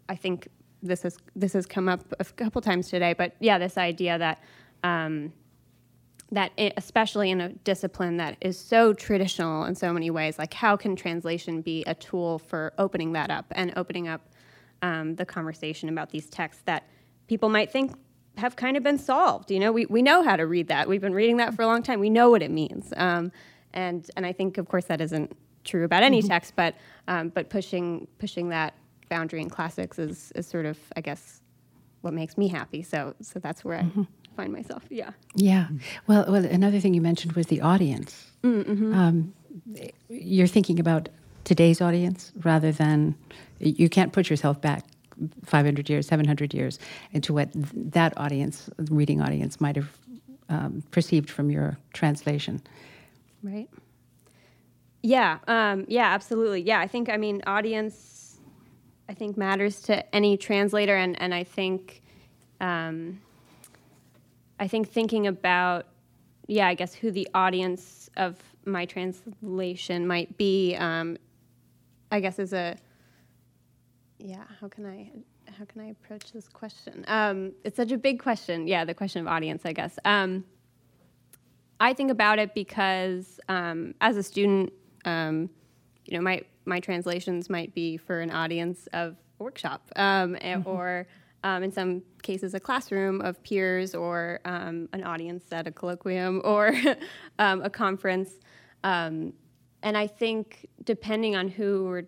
I 0.09 0.15
think 0.15 0.47
this 0.82 1.03
has 1.03 1.17
this 1.36 1.53
has 1.53 1.65
come 1.65 1.88
up 1.88 2.01
a 2.19 2.26
couple 2.26 2.61
times 2.61 2.89
today, 2.89 3.13
but 3.13 3.36
yeah, 3.39 3.57
this 3.57 3.78
idea 3.78 4.17
that 4.17 4.43
um, 4.84 5.32
that 6.34 6.52
it, 6.58 6.74
especially 6.78 7.30
in 7.30 7.40
a 7.40 7.50
discipline 7.50 8.18
that 8.18 8.38
is 8.42 8.58
so 8.58 8.92
traditional 8.92 9.66
in 9.66 9.76
so 9.76 9.94
many 9.94 10.10
ways, 10.10 10.38
like 10.40 10.54
how 10.54 10.76
can 10.76 10.96
translation 10.96 11.62
be 11.62 11.84
a 11.86 11.94
tool 11.94 12.40
for 12.40 12.74
opening 12.78 13.14
that 13.14 13.30
up 13.30 13.46
and 13.52 13.72
opening 13.76 14.08
up 14.08 14.22
um, 14.82 15.16
the 15.16 15.26
conversation 15.26 15.90
about 15.90 16.10
these 16.10 16.28
texts 16.30 16.64
that 16.66 16.88
people 17.28 17.50
might 17.50 17.72
think 17.72 17.94
have 18.38 18.56
kind 18.56 18.76
of 18.76 18.84
been 18.84 18.98
solved. 18.98 19.52
You 19.52 19.60
know, 19.60 19.72
we, 19.72 19.86
we 19.86 20.02
know 20.02 20.24
how 20.24 20.36
to 20.36 20.46
read 20.46 20.68
that. 20.70 20.90
We've 20.90 21.02
been 21.02 21.14
reading 21.14 21.38
that 21.38 21.54
for 21.54 21.62
a 21.62 21.68
long 21.68 21.84
time. 21.84 22.00
We 22.00 22.10
know 22.10 22.32
what 22.32 22.42
it 22.42 22.52
means. 22.52 22.92
Um, 22.98 23.32
and 23.74 24.10
and 24.16 24.26
I 24.26 24.34
think, 24.34 24.58
of 24.58 24.68
course, 24.68 24.86
that 24.86 25.02
isn't 25.02 25.36
true 25.64 25.84
about 25.84 26.04
any 26.04 26.20
mm-hmm. 26.20 26.28
text, 26.30 26.56
but 26.56 26.76
um, 27.08 27.30
but 27.30 27.50
pushing 27.50 28.08
pushing 28.18 28.50
that 28.50 28.74
boundary 29.10 29.42
in 29.42 29.50
classics 29.50 30.00
is 30.00 30.32
is 30.36 30.48
sort 30.48 30.66
of, 30.66 30.78
I 30.96 31.02
guess, 31.02 31.42
what 32.02 32.14
makes 32.14 32.38
me 32.38 32.48
happy. 32.48 32.82
So 32.82 33.16
so 33.22 33.40
that's 33.40 33.64
where 33.64 33.80
mm-hmm. 33.80 34.02
I 34.02 34.22
find 34.36 34.52
myself. 34.52 34.84
Yeah. 34.90 35.12
Yeah. 35.36 35.68
Well, 36.08 36.26
well, 36.28 36.46
another 36.46 36.80
thing 36.80 36.94
you 36.94 37.02
mentioned 37.02 37.34
was 37.34 37.48
the 37.48 37.62
audience. 37.62 38.32
Mm-hmm. 38.44 38.94
Um, 38.94 39.34
you're 40.10 40.48
thinking 40.48 40.80
about 40.80 41.10
today's 41.44 41.82
audience 41.82 42.32
rather 42.44 42.72
than 42.72 43.16
you 43.60 43.90
can't 43.90 44.14
put 44.14 44.30
yourself 44.30 44.62
back 44.62 44.86
500 45.46 45.90
years, 45.90 46.08
700 46.08 46.54
years 46.54 46.80
into 47.12 47.34
what 47.34 47.50
that 47.54 48.18
audience, 48.18 48.70
reading 48.78 49.22
audience, 49.22 49.62
might 49.62 49.76
have 49.76 49.98
um, 50.50 50.84
perceived 50.92 51.30
from 51.30 51.50
your 51.50 51.78
translation. 51.94 52.62
Right. 53.42 53.70
Yeah. 55.02 55.40
Um, 55.48 55.86
yeah. 55.88 56.14
Absolutely. 56.14 56.62
Yeah. 56.62 56.80
I 56.80 56.88
think. 56.88 57.10
I 57.10 57.18
mean, 57.18 57.42
audience. 57.46 58.40
I 59.10 59.14
think 59.14 59.38
matters 59.38 59.82
to 59.82 60.16
any 60.16 60.38
translator, 60.38 60.96
and 60.96 61.22
and 61.22 61.34
I 61.34 61.44
think. 61.44 62.02
Um, 62.62 63.20
I 64.64 64.68
think 64.70 64.89
thinking 64.89 65.28
about, 65.28 65.88
yeah, 66.47 66.68
I 66.68 66.74
guess 66.74 66.93
who 66.93 67.11
the 67.11 67.28
audience 67.34 68.09
of 68.16 68.38
my 68.64 68.86
translation 68.86 70.07
might 70.07 70.38
be, 70.38 70.74
um, 70.76 71.18
I 72.09 72.22
guess 72.22 72.39
is 72.39 72.53
a 72.53 72.78
yeah 74.20 74.45
how 74.61 74.70
can 74.70 74.86
i 74.86 75.11
how 75.51 75.66
can 75.66 75.82
i 75.82 75.88
approach 75.88 76.32
this 76.32 76.47
question? 76.47 77.03
Um, 77.09 77.51
it's 77.66 77.76
such 77.76 77.91
a 77.91 77.97
big 77.97 78.22
question. 78.22 78.66
Yeah 78.66 78.86
the 78.86 78.93
question 78.93 79.20
of 79.20 79.28
audience 79.28 79.64
i 79.66 79.74
guess. 79.74 79.99
Um, 80.05 80.45
i 81.82 81.93
think 81.93 82.09
about 82.09 82.39
it 82.39 82.53
because 82.53 83.41
um, 83.49 83.93
as 83.99 84.16
a 84.16 84.24
student 84.24 84.72
um, 85.03 85.49
you 86.05 86.16
know 86.16 86.24
my 86.24 86.41
my 86.64 86.80
translations 86.80 87.49
might 87.49 87.74
be 87.76 87.97
for 87.97 88.22
an 88.22 88.32
audience 88.32 88.88
of 88.93 89.18
a 89.39 89.43
workshop 89.43 89.82
um, 89.97 90.36
mm-hmm. 90.36 90.70
or 90.70 91.05
um, 91.44 91.64
in 91.64 91.72
some 91.72 92.02
cases 92.22 92.54
a 92.54 92.60
classroom 92.60 93.22
of 93.22 93.41
peers 93.44 93.94
or 93.94 94.39
an 94.46 95.04
audience 95.04 95.46
at 95.52 95.68
a 95.68 95.72
colloquium 95.72 96.41
or 96.44 96.74
a 97.39 97.70
conference 97.70 98.32
and 98.84 99.34
i 99.84 100.08
think 100.08 100.66
depending 100.84 101.36
on 101.36 101.48
who 101.48 101.86
we're 101.86 102.08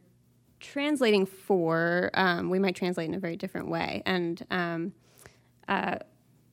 translating 0.66 1.26
for, 1.26 2.12
um, 2.14 2.50
we 2.50 2.60
might 2.60 2.76
translate 2.76 3.08
in 3.08 3.16
a 3.16 3.20
very 3.20 3.36
different 3.36 3.70
way. 3.70 4.02
And 4.06 4.46
um, 4.50 4.94
uh, 5.68 5.98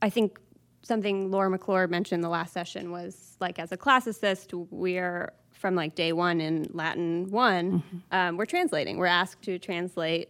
I 0.01 0.09
think 0.09 0.39
something 0.83 1.31
Laura 1.31 1.49
McClure 1.49 1.87
mentioned 1.87 2.19
in 2.19 2.21
the 2.21 2.29
last 2.29 2.53
session 2.53 2.91
was 2.91 3.37
like, 3.39 3.59
as 3.59 3.71
a 3.71 3.77
classicist, 3.77 4.53
we're 4.69 5.33
from 5.51 5.75
like 5.75 5.95
day 5.95 6.11
one 6.11 6.41
in 6.41 6.67
Latin 6.73 7.31
one, 7.31 7.71
mm-hmm. 7.71 7.97
um, 8.11 8.37
we're 8.37 8.45
translating. 8.45 8.97
We're 8.97 9.05
asked 9.05 9.41
to 9.43 9.57
translate. 9.57 10.29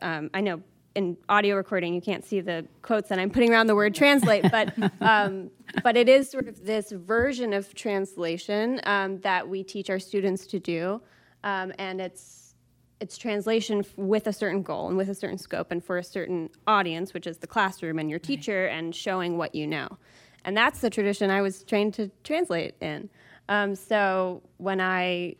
Um, 0.00 0.30
I 0.32 0.40
know 0.40 0.62
in 0.94 1.16
audio 1.28 1.56
recording 1.56 1.94
you 1.94 2.00
can't 2.00 2.24
see 2.24 2.40
the 2.40 2.66
quotes 2.82 3.08
that 3.08 3.18
I'm 3.18 3.30
putting 3.30 3.52
around 3.52 3.66
the 3.66 3.74
word 3.74 3.94
translate, 3.94 4.50
but 4.50 4.74
um, 5.00 5.50
but 5.82 5.96
it 5.96 6.08
is 6.08 6.30
sort 6.30 6.48
of 6.48 6.64
this 6.64 6.92
version 6.92 7.52
of 7.52 7.74
translation 7.74 8.80
um, 8.84 9.20
that 9.20 9.48
we 9.48 9.62
teach 9.62 9.90
our 9.90 9.98
students 9.98 10.46
to 10.48 10.60
do, 10.60 11.00
um, 11.42 11.72
and 11.78 12.00
it's 12.00 12.54
it's 13.00 13.18
translation 13.18 13.84
with 13.96 14.26
a 14.26 14.32
certain 14.32 14.62
goal 14.62 14.88
and 14.88 14.96
with 14.96 15.08
a 15.08 15.14
certain 15.14 15.36
scope 15.36 15.70
and 15.70 15.84
for 15.84 15.98
a 15.98 16.04
certain 16.04 16.48
audience, 16.66 17.12
which 17.12 17.26
is 17.26 17.38
the 17.38 17.46
classroom 17.46 17.98
and 17.98 18.08
your 18.08 18.20
teacher, 18.20 18.66
and 18.66 18.94
showing 18.94 19.36
what 19.36 19.54
you 19.54 19.66
know. 19.66 19.88
And 20.44 20.56
that's 20.56 20.80
the 20.80 20.90
tradition 20.90 21.30
I 21.30 21.42
was 21.42 21.62
trained 21.64 21.94
to 21.94 22.10
translate 22.22 22.74
in. 22.80 23.08
Um, 23.48 23.74
so 23.74 24.42
when 24.58 24.80
I 24.80 25.36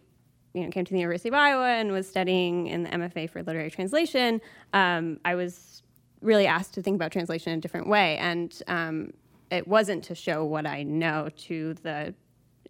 you 0.55 0.63
know, 0.63 0.71
came 0.71 0.85
to 0.85 0.93
the 0.93 1.01
University 1.01 1.29
of 1.29 1.35
Iowa 1.35 1.67
and 1.67 1.91
was 1.91 2.09
studying 2.09 2.69
in 2.69 2.85
the 2.85 2.91
MFA 2.91 3.29
for 3.29 3.43
literary 3.43 3.71
translation, 3.71 4.41
um, 4.73 5.19
I 5.25 5.35
was 5.35 5.83
really 6.23 6.47
asked 6.47 6.75
to 6.75 6.83
think 6.83 6.95
about 6.95 7.13
translation 7.13 7.53
in 7.53 7.59
a 7.59 7.63
different 7.63 7.89
way. 7.89 8.17
And 8.19 8.63
um, 8.69 9.13
it 9.51 9.67
wasn't 9.69 10.05
to 10.05 10.15
show 10.15 10.45
what 10.45 10.67
I 10.67 10.85
know 10.85 11.29
to 11.37 11.75
the 11.83 12.15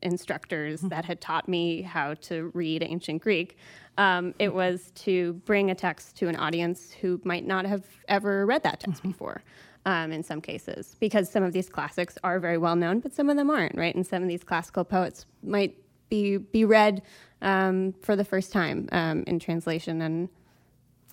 instructors 0.02 0.80
mm-hmm. 0.80 0.88
that 0.88 1.04
had 1.04 1.20
taught 1.20 1.48
me 1.48 1.82
how 1.82 2.14
to 2.14 2.50
read 2.54 2.82
ancient 2.82 3.22
Greek. 3.22 3.56
Um, 3.96 4.34
it 4.38 4.52
was 4.52 4.90
to 4.96 5.34
bring 5.44 5.70
a 5.70 5.74
text 5.74 6.16
to 6.16 6.28
an 6.28 6.36
audience 6.36 6.90
who 6.92 7.20
might 7.22 7.46
not 7.46 7.64
have 7.66 7.84
ever 8.08 8.44
read 8.46 8.62
that 8.64 8.80
text 8.80 9.00
mm-hmm. 9.00 9.10
before. 9.10 9.42
Um, 9.86 10.12
in 10.12 10.22
some 10.22 10.40
cases, 10.40 10.96
because 10.98 11.30
some 11.30 11.42
of 11.42 11.52
these 11.52 11.68
classics 11.68 12.16
are 12.24 12.40
very 12.40 12.56
well 12.56 12.74
known, 12.74 13.00
but 13.00 13.12
some 13.12 13.28
of 13.28 13.36
them 13.36 13.50
aren't, 13.50 13.76
right? 13.76 13.94
And 13.94 14.06
some 14.06 14.22
of 14.22 14.30
these 14.30 14.42
classical 14.42 14.82
poets 14.82 15.26
might 15.42 15.76
be 16.08 16.38
be 16.38 16.64
read 16.64 17.02
um, 17.44 17.92
for 18.02 18.16
the 18.16 18.24
first 18.24 18.52
time 18.52 18.88
um, 18.90 19.22
in 19.26 19.38
translation. 19.38 20.02
And 20.02 20.28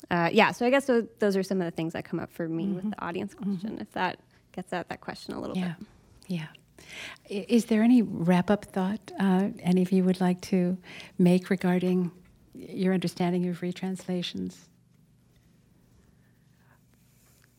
uh, 0.10 0.30
yeah, 0.32 0.52
so 0.52 0.66
I 0.66 0.70
guess 0.72 0.86
so, 0.86 1.08
those 1.20 1.38
are 1.38 1.44
some 1.44 1.62
of 1.62 1.66
the 1.66 1.72
things 1.72 1.94
that 1.94 2.06
come 2.06 2.20
up 2.20 2.32
for 2.32 2.48
me 2.48 2.66
mm-hmm. 2.66 2.76
with 2.76 2.90
the 2.90 3.04
audience 3.04 3.36
mm-hmm. 3.36 3.52
question. 3.52 3.72
Mm-hmm. 3.72 3.82
If 3.82 3.92
that 3.92 4.20
gets 4.54 4.74
at 4.74 4.90
that 4.90 5.02
question 5.02 5.36
a 5.36 5.40
little 5.40 5.58
yeah. 5.58 5.76
bit. 5.78 5.88
Yeah. 6.28 6.48
Is 7.30 7.66
there 7.66 7.84
any 7.84 8.02
wrap 8.02 8.50
up 8.50 8.66
thought 8.66 9.12
uh, 9.20 9.50
any 9.60 9.82
of 9.82 9.92
you 9.92 10.04
would 10.04 10.20
like 10.20 10.42
to 10.42 10.78
make 11.20 11.50
regarding 11.50 12.12
your 12.54 12.94
understanding 12.94 13.48
of 13.48 13.62
retranslations? 13.62 14.56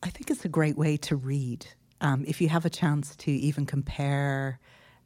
I 0.02 0.10
think 0.10 0.30
it's 0.30 0.44
a 0.44 0.48
great 0.48 0.76
way 0.76 0.96
to 0.98 1.16
read. 1.16 1.66
Um, 2.00 2.24
if 2.26 2.40
you 2.40 2.48
have 2.48 2.64
a 2.64 2.70
chance 2.70 3.14
to 3.16 3.30
even 3.30 3.64
compare, 3.64 4.58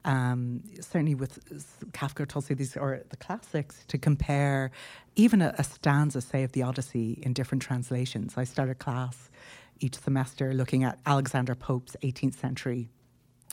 um, 0.07 0.63
certainly 0.81 1.15
with 1.15 1.45
Kafka, 1.93 2.27
Tolstoy, 2.27 2.55
these 2.55 2.77
or 2.77 3.03
the 3.11 3.17
classics, 3.17 3.85
to 3.89 3.99
compare 3.99 4.71
even 5.17 5.43
a, 5.43 5.55
a 5.59 5.65
stanza, 5.65 6.21
say, 6.21 6.45
of 6.45 6.53
the 6.53 6.63
Odyssey 6.63 7.19
in 7.23 7.33
different 7.33 7.61
translations. 7.61 8.35
I 8.37 8.45
start 8.45 8.71
a 8.71 8.75
class 8.75 9.29
each 9.81 9.97
semester 9.99 10.55
looking 10.55 10.85
at 10.85 10.99
Alexander 11.05 11.55
Pope's 11.55 11.97
18th 12.03 12.39
century 12.39 12.89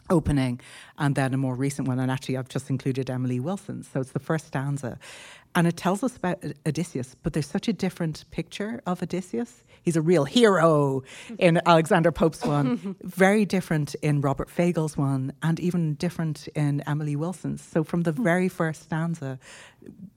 opening 0.10 0.60
and 0.98 1.16
then 1.16 1.34
a 1.34 1.38
more 1.38 1.56
recent 1.56 1.88
one 1.88 2.00
and 2.00 2.12
actually 2.12 2.38
I've 2.38 2.50
just 2.50 2.70
included 2.70 3.10
Emily 3.10 3.40
Wilson. 3.40 3.84
So 3.84 4.02
it's 4.02 4.12
the 4.12 4.20
first 4.20 4.48
stanza. 4.48 5.00
And 5.56 5.68
it 5.68 5.78
tells 5.78 6.04
us 6.04 6.18
about 6.18 6.44
Odysseus 6.66 7.16
but 7.24 7.34
there's 7.34 7.48
such 7.48 7.68
a 7.68 7.74
different 7.74 8.26
picture 8.32 8.82
of 8.86 9.02
Odysseus. 9.02 9.64
He's 9.82 9.96
a 9.96 10.02
real 10.02 10.26
hero 10.26 11.04
in 11.38 11.62
Alexander 11.66 12.12
Pope's 12.12 12.44
one 12.44 12.96
very 13.02 13.46
different 13.46 13.96
in 14.02 14.22
Robert 14.22 14.50
Fagles' 14.50 14.98
one 14.98 15.34
and 15.42 15.60
even 15.60 15.96
different 15.96 16.48
in 16.56 16.82
Emily 16.88 17.16
Wilson's. 17.16 17.62
So 17.62 17.84
from 17.84 18.02
the 18.04 18.12
very 18.12 18.50
first 18.50 18.84
stanza 18.84 19.40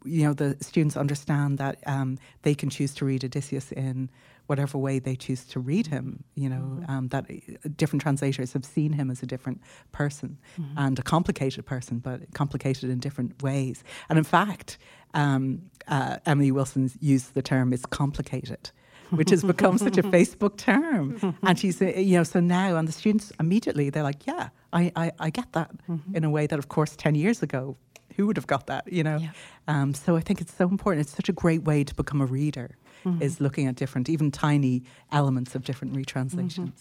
you 0.04 0.24
know 0.24 0.32
the 0.32 0.56
students 0.60 0.96
understand 0.96 1.58
that 1.58 1.78
um, 1.86 2.18
they 2.42 2.54
can 2.54 2.70
choose 2.70 2.94
to 2.94 3.04
read 3.04 3.24
Odysseus 3.24 3.72
in 3.72 4.08
whatever 4.46 4.78
way 4.78 4.98
they 4.98 5.16
choose 5.16 5.44
to 5.44 5.60
read 5.60 5.86
him. 5.88 6.24
You 6.34 6.48
know, 6.48 6.56
mm-hmm. 6.56 6.90
um, 6.90 7.08
that 7.08 7.26
uh, 7.30 7.68
different 7.76 8.02
translators 8.02 8.52
have 8.52 8.64
seen 8.64 8.92
him 8.92 9.10
as 9.10 9.22
a 9.22 9.26
different 9.26 9.60
person 9.92 10.38
mm-hmm. 10.58 10.78
and 10.78 10.98
a 10.98 11.02
complicated 11.02 11.66
person, 11.66 11.98
but 11.98 12.32
complicated 12.34 12.90
in 12.90 12.98
different 12.98 13.42
ways. 13.42 13.84
And 14.08 14.18
in 14.18 14.24
fact, 14.24 14.78
um, 15.14 15.70
uh, 15.88 16.18
Emily 16.26 16.50
Wilson's 16.50 16.96
used 17.00 17.34
the 17.34 17.42
term 17.42 17.72
"is 17.72 17.86
complicated." 17.86 18.70
which 19.10 19.30
has 19.30 19.44
become 19.44 19.78
such 19.78 19.98
a 19.98 20.02
Facebook 20.16 20.56
term. 20.56 21.36
And 21.42 21.56
she's, 21.56 21.80
uh, 21.80 21.86
you 21.86 22.16
know, 22.16 22.24
so 22.24 22.40
now, 22.40 22.76
and 22.76 22.88
the 22.88 22.92
students 22.92 23.32
immediately, 23.38 23.88
they're 23.88 24.02
like, 24.02 24.26
yeah, 24.26 24.48
I, 24.72 24.90
I, 24.96 25.12
I 25.20 25.30
get 25.30 25.52
that 25.52 25.70
mm-hmm. 25.88 26.16
in 26.16 26.24
a 26.24 26.30
way 26.30 26.48
that, 26.48 26.58
of 26.58 26.68
course, 26.68 26.96
10 26.96 27.14
years 27.14 27.42
ago, 27.42 27.76
who 28.16 28.26
would 28.26 28.36
have 28.36 28.46
got 28.46 28.66
that, 28.66 28.90
you 28.92 29.04
know? 29.04 29.18
Yeah. 29.18 29.30
Um, 29.68 29.94
so 29.94 30.16
I 30.16 30.20
think 30.20 30.40
it's 30.40 30.54
so 30.54 30.68
important. 30.68 31.06
It's 31.06 31.14
such 31.14 31.28
a 31.28 31.32
great 31.32 31.62
way 31.62 31.84
to 31.84 31.94
become 31.94 32.20
a 32.20 32.26
reader 32.26 32.76
mm-hmm. 33.06 33.22
is 33.22 33.40
looking 33.40 33.66
at 33.66 33.76
different, 33.76 34.08
even 34.08 34.30
tiny 34.30 34.82
elements 35.12 35.54
of 35.54 35.64
different 35.64 35.94
retranslations. 35.94 36.72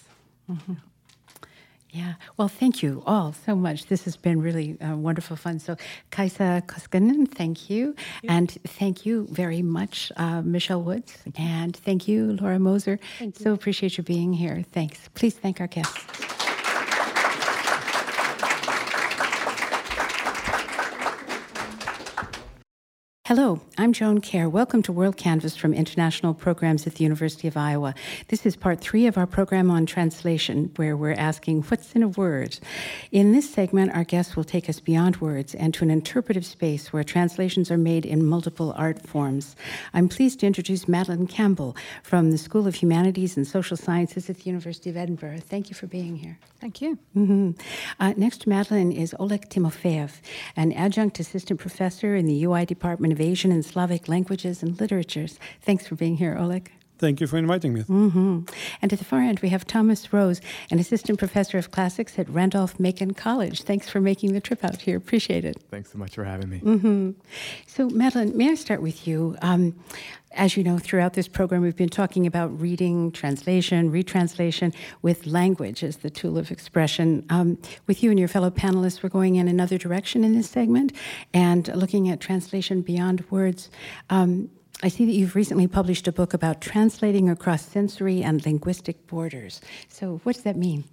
Mm-hmm. 0.49 0.73
Yeah. 0.73 0.79
Yeah. 1.95 2.15
Well, 2.35 2.49
thank 2.49 2.83
you 2.83 3.03
all 3.05 3.33
so 3.45 3.55
much. 3.55 3.85
This 3.85 4.03
has 4.03 4.17
been 4.17 4.41
really 4.41 4.77
uh, 4.81 4.97
wonderful 4.97 5.37
fun. 5.37 5.59
So, 5.59 5.77
Kaisa 6.11 6.61
Koskinen, 6.67 7.25
thank 7.25 7.69
you. 7.69 7.95
And 8.27 8.51
thank 8.67 9.05
you 9.05 9.27
very 9.31 9.61
much, 9.61 10.11
uh, 10.17 10.41
Michelle 10.41 10.81
Woods. 10.81 11.13
Thank 11.13 11.39
and 11.39 11.73
thank 11.73 12.05
you, 12.05 12.33
Laura 12.41 12.59
Moser. 12.59 12.99
Thank 13.17 13.39
you. 13.39 13.43
So 13.43 13.53
appreciate 13.53 13.97
you 13.97 14.03
being 14.03 14.33
here. 14.33 14.65
Thanks. 14.73 15.09
Please 15.13 15.35
thank 15.35 15.61
our 15.61 15.67
guests. 15.67 16.34
Hello, 23.27 23.59
I'm 23.75 23.91
Joan 23.91 24.21
Kerr. 24.21 24.47
Welcome 24.47 24.83
to 24.83 24.93
WorldCanvass 24.93 25.57
from 25.57 25.73
International 25.73 26.35
Programs 26.35 26.85
at 26.85 26.93
the 26.93 27.03
University 27.03 27.47
of 27.47 27.57
Iowa. 27.57 27.95
This 28.27 28.45
is 28.45 28.55
part 28.55 28.79
three 28.79 29.07
of 29.07 29.17
our 29.17 29.25
program 29.25 29.71
on 29.71 29.87
translation, 29.87 30.71
where 30.75 30.95
we're 30.95 31.13
asking, 31.13 31.63
What's 31.63 31.93
in 31.93 32.03
a 32.03 32.07
word? 32.07 32.59
In 33.11 33.31
this 33.31 33.49
segment, 33.49 33.95
our 33.95 34.03
guests 34.03 34.35
will 34.35 34.43
take 34.43 34.69
us 34.69 34.79
beyond 34.79 35.21
words 35.21 35.55
and 35.55 35.73
to 35.73 35.83
an 35.83 35.89
interpretive 35.89 36.45
space 36.45 36.93
where 36.93 37.03
translations 37.03 37.71
are 37.71 37.79
made 37.79 38.05
in 38.05 38.23
multiple 38.23 38.75
art 38.77 39.01
forms. 39.01 39.55
I'm 39.91 40.07
pleased 40.07 40.41
to 40.41 40.45
introduce 40.45 40.87
Madeleine 40.87 41.25
Campbell 41.25 41.75
from 42.03 42.29
the 42.29 42.37
School 42.37 42.67
of 42.67 42.75
Humanities 42.75 43.37
and 43.37 43.47
Social 43.47 43.75
Sciences 43.75 44.29
at 44.29 44.37
the 44.37 44.43
University 44.43 44.91
of 44.91 44.97
Edinburgh. 44.97 45.39
Thank 45.39 45.69
you 45.69 45.75
for 45.75 45.87
being 45.87 46.17
here. 46.17 46.37
Thank 46.61 46.79
you. 46.79 46.99
Mm-hmm. 47.17 47.51
Uh, 47.99 48.13
next 48.17 48.41
to 48.41 48.49
Madeleine 48.49 48.91
is 48.91 49.15
Oleg 49.19 49.49
Timofeyev, 49.49 50.19
an 50.55 50.71
adjunct 50.73 51.19
assistant 51.19 51.59
professor 51.59 52.15
in 52.15 52.27
the 52.27 52.43
UI 52.43 52.65
Department 52.65 53.14
of 53.15 53.21
Asian 53.21 53.51
and 53.51 53.63
Slavic 53.63 54.09
Languages 54.09 54.61
and 54.61 54.79
Literatures. 54.79 55.39
Thanks 55.61 55.87
for 55.87 55.95
being 55.95 56.17
here, 56.17 56.37
Oleg. 56.37 56.71
Thank 56.97 57.19
you 57.19 57.27
for 57.27 57.37
inviting 57.37 57.73
me. 57.73 57.83
Mm-hmm. 57.83 58.43
And 58.81 58.93
at 58.93 58.99
the 58.99 59.05
far 59.05 59.19
end, 59.19 59.39
we 59.41 59.49
have 59.49 59.65
Thomas 59.67 60.13
Rose, 60.13 60.39
an 60.71 60.79
assistant 60.79 61.19
professor 61.19 61.57
of 61.57 61.71
classics 61.71 62.17
at 62.17 62.29
Randolph 62.29 62.79
Macon 62.79 63.13
College. 63.13 63.63
Thanks 63.63 63.89
for 63.89 63.99
making 63.99 64.33
the 64.33 64.39
trip 64.39 64.63
out 64.63 64.81
here. 64.81 64.95
Appreciate 64.97 65.43
it. 65.43 65.61
Thanks 65.69 65.91
so 65.91 65.97
much 65.97 66.15
for 66.15 66.23
having 66.23 66.49
me. 66.49 66.59
Mm-hmm. 66.59 67.11
So, 67.67 67.89
Madeleine, 67.89 68.37
may 68.37 68.49
I 68.49 68.55
start 68.55 68.81
with 68.81 69.07
you? 69.07 69.35
Um, 69.41 69.75
as 70.35 70.57
you 70.57 70.63
know, 70.63 70.77
throughout 70.77 71.13
this 71.13 71.27
program, 71.27 71.61
we've 71.61 71.75
been 71.75 71.89
talking 71.89 72.27
about 72.27 72.59
reading, 72.59 73.11
translation, 73.11 73.91
retranslation 73.91 74.73
with 75.01 75.25
language 75.25 75.83
as 75.83 75.97
the 75.97 76.09
tool 76.09 76.37
of 76.37 76.51
expression. 76.51 77.25
Um, 77.29 77.57
with 77.87 78.03
you 78.03 78.09
and 78.09 78.19
your 78.19 78.27
fellow 78.27 78.49
panelists, 78.49 79.01
we're 79.01 79.09
going 79.09 79.35
in 79.35 79.47
another 79.47 79.77
direction 79.77 80.23
in 80.23 80.33
this 80.33 80.49
segment 80.49 80.91
and 81.33 81.67
looking 81.75 82.09
at 82.09 82.19
translation 82.19 82.81
beyond 82.81 83.23
words. 83.31 83.69
Um, 84.09 84.49
I 84.83 84.89
see 84.89 85.05
that 85.05 85.13
you've 85.13 85.35
recently 85.35 85.67
published 85.67 86.07
a 86.07 86.11
book 86.11 86.33
about 86.33 86.59
translating 86.59 87.29
across 87.29 87.65
sensory 87.65 88.21
and 88.21 88.45
linguistic 88.45 89.07
borders. 89.07 89.61
So, 89.87 90.19
what 90.23 90.35
does 90.35 90.43
that 90.43 90.57
mean? 90.57 90.83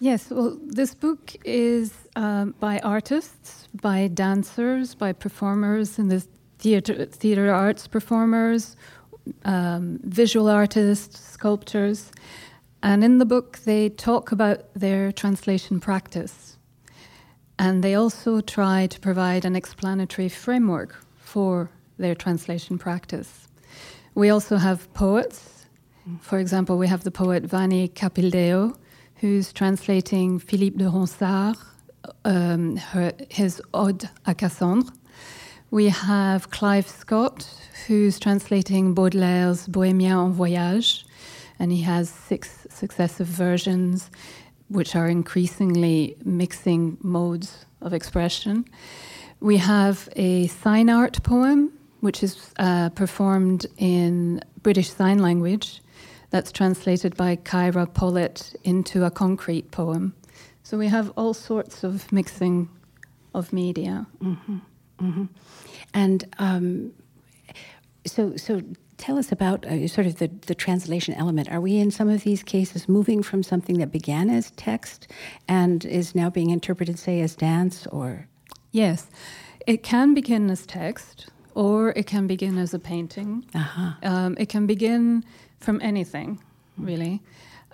Yes, 0.00 0.30
well, 0.30 0.58
this 0.62 0.94
book 0.94 1.34
is 1.44 1.92
um, 2.16 2.54
by 2.60 2.78
artists, 2.80 3.68
by 3.80 4.08
dancers, 4.08 4.94
by 4.94 5.12
performers 5.12 5.98
in 5.98 6.08
the 6.08 6.24
theater, 6.64 7.04
theater 7.04 7.52
arts 7.52 7.86
performers, 7.86 8.74
um, 9.44 10.00
visual 10.02 10.48
artists, 10.48 11.20
sculptors. 11.20 12.10
And 12.82 13.04
in 13.04 13.18
the 13.18 13.26
book, 13.26 13.58
they 13.66 13.90
talk 13.90 14.32
about 14.32 14.58
their 14.74 15.12
translation 15.12 15.78
practice. 15.78 16.56
And 17.58 17.84
they 17.84 17.94
also 17.94 18.40
try 18.40 18.86
to 18.86 18.98
provide 18.98 19.44
an 19.44 19.54
explanatory 19.54 20.30
framework 20.30 20.96
for 21.18 21.70
their 21.98 22.14
translation 22.14 22.78
practice. 22.78 23.46
We 24.14 24.30
also 24.30 24.56
have 24.56 24.92
poets. 24.94 25.66
For 26.20 26.38
example, 26.38 26.78
we 26.78 26.88
have 26.88 27.04
the 27.04 27.10
poet 27.10 27.42
Vahni 27.44 27.92
Capildeo, 27.92 28.74
who's 29.16 29.52
translating 29.52 30.38
Philippe 30.38 30.78
de 30.78 30.84
Ronsard, 30.84 31.58
um, 32.24 32.76
her, 32.76 33.12
his 33.28 33.60
Ode 33.74 34.08
à 34.26 34.34
Cassandre. 34.34 34.90
We 35.74 35.88
have 35.88 36.50
Clive 36.50 36.86
Scott, 36.86 37.48
who's 37.88 38.20
translating 38.20 38.94
Baudelaire's 38.94 39.66
Bohémien 39.66 40.26
en 40.26 40.32
Voyage, 40.32 41.04
and 41.58 41.72
he 41.72 41.82
has 41.82 42.08
six 42.08 42.64
successive 42.70 43.26
versions, 43.26 44.08
which 44.68 44.94
are 44.94 45.08
increasingly 45.08 46.16
mixing 46.24 46.96
modes 47.00 47.66
of 47.80 47.92
expression. 47.92 48.66
We 49.40 49.56
have 49.56 50.08
a 50.14 50.46
sign 50.46 50.88
art 50.88 51.20
poem 51.24 51.72
which 51.98 52.22
is 52.22 52.52
uh, 52.60 52.90
performed 52.90 53.66
in 53.76 54.40
British 54.62 54.90
Sign 54.90 55.18
Language, 55.18 55.82
that's 56.30 56.52
translated 56.52 57.16
by 57.16 57.34
Kyra 57.34 57.92
Pollitt 57.92 58.54
into 58.62 59.04
a 59.04 59.10
concrete 59.10 59.72
poem. 59.72 60.14
So 60.62 60.78
we 60.78 60.86
have 60.86 61.12
all 61.16 61.34
sorts 61.34 61.82
of 61.82 62.12
mixing 62.12 62.68
of 63.34 63.52
media. 63.52 64.06
Mm-hmm. 64.22 64.58
Mm-hmm. 65.00 65.24
And 65.92 66.24
um, 66.38 66.92
so, 68.06 68.36
so 68.36 68.62
tell 68.96 69.18
us 69.18 69.32
about 69.32 69.66
uh, 69.66 69.86
sort 69.88 70.06
of 70.06 70.18
the, 70.18 70.28
the 70.46 70.54
translation 70.54 71.14
element. 71.14 71.50
Are 71.50 71.60
we 71.60 71.78
in 71.78 71.90
some 71.90 72.08
of 72.08 72.24
these 72.24 72.42
cases 72.42 72.88
moving 72.88 73.22
from 73.22 73.42
something 73.42 73.78
that 73.78 73.90
began 73.90 74.30
as 74.30 74.50
text 74.52 75.08
and 75.48 75.84
is 75.84 76.14
now 76.14 76.30
being 76.30 76.50
interpreted, 76.50 76.98
say, 76.98 77.20
as 77.20 77.34
dance 77.34 77.86
or? 77.88 78.28
Yes, 78.72 79.08
it 79.66 79.82
can 79.82 80.14
begin 80.14 80.50
as 80.50 80.66
text 80.66 81.26
or 81.54 81.90
it 81.90 82.06
can 82.06 82.26
begin 82.26 82.58
as 82.58 82.74
a 82.74 82.78
painting. 82.78 83.44
Uh-huh. 83.54 83.92
Um, 84.02 84.36
it 84.38 84.48
can 84.48 84.66
begin 84.66 85.24
from 85.60 85.80
anything, 85.82 86.40
really. 86.76 87.22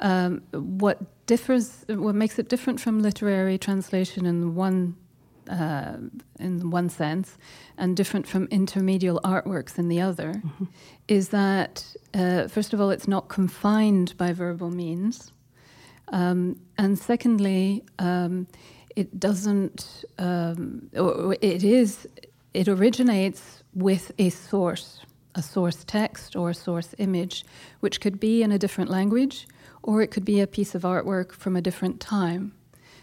Um, 0.00 0.42
what 0.52 1.26
differs, 1.26 1.84
what 1.88 2.14
makes 2.14 2.38
it 2.38 2.48
different 2.48 2.80
from 2.80 3.00
literary 3.00 3.58
translation 3.58 4.26
in 4.26 4.54
one 4.54 4.96
uh, 5.50 5.96
in 6.38 6.70
one 6.70 6.88
sense, 6.88 7.36
and 7.76 7.96
different 7.96 8.26
from 8.26 8.46
intermedial 8.48 9.20
artworks 9.22 9.78
in 9.78 9.88
the 9.88 10.00
other, 10.00 10.34
mm-hmm. 10.34 10.64
is 11.08 11.28
that 11.30 11.84
uh, 12.14 12.48
first 12.48 12.72
of 12.72 12.80
all, 12.80 12.90
it's 12.90 13.08
not 13.08 13.28
confined 13.28 14.16
by 14.16 14.32
verbal 14.32 14.70
means, 14.70 15.32
um, 16.08 16.58
and 16.78 16.98
secondly, 16.98 17.84
um, 17.98 18.46
it 18.96 19.18
doesn't. 19.18 20.04
Um, 20.18 20.88
it 21.40 21.64
is. 21.64 22.08
It 22.52 22.66
originates 22.66 23.62
with 23.74 24.10
a 24.18 24.30
source, 24.30 25.00
a 25.36 25.42
source 25.42 25.84
text 25.84 26.34
or 26.34 26.50
a 26.50 26.54
source 26.54 26.94
image, 26.98 27.44
which 27.78 28.00
could 28.00 28.18
be 28.18 28.42
in 28.42 28.50
a 28.50 28.58
different 28.58 28.90
language 28.90 29.46
or 29.82 30.02
it 30.02 30.10
could 30.10 30.24
be 30.24 30.40
a 30.40 30.46
piece 30.46 30.74
of 30.74 30.82
artwork 30.82 31.32
from 31.32 31.56
a 31.56 31.62
different 31.62 32.00
time. 32.00 32.52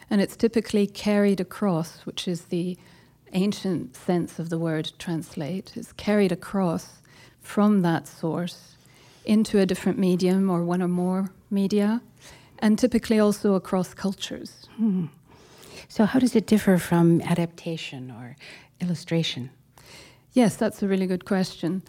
And 0.10 0.22
it's 0.22 0.36
typically 0.36 0.88
carried 0.88 1.40
across, 1.40 2.06
which 2.06 2.28
is 2.28 2.46
the 2.46 2.78
ancient 3.34 3.96
sense 3.96 4.40
of 4.40 4.50
the 4.50 4.58
word 4.58 4.92
translate, 4.98 5.74
it's 5.76 5.92
carried 5.94 6.32
across 6.32 7.02
from 7.42 7.82
that 7.82 8.08
source 8.08 8.76
into 9.26 9.60
a 9.60 9.66
different 9.66 9.98
medium 10.00 10.50
or 10.50 10.64
one 10.64 10.82
or 10.82 10.88
more 10.88 11.32
media, 11.52 12.02
and 12.60 12.80
typically 12.80 13.20
also 13.20 13.56
across 13.56 13.94
cultures. 13.94 14.68
Hmm. 14.78 15.06
So, 15.90 16.06
how 16.06 16.20
does 16.20 16.36
it 16.36 16.48
differ 16.48 16.78
from 16.78 17.22
adaptation 17.22 18.12
or 18.12 18.36
illustration? 18.82 19.50
Yes, 20.34 20.56
that's 20.56 20.82
a 20.84 20.88
really 20.88 21.08
good 21.08 21.26
question. 21.26 21.84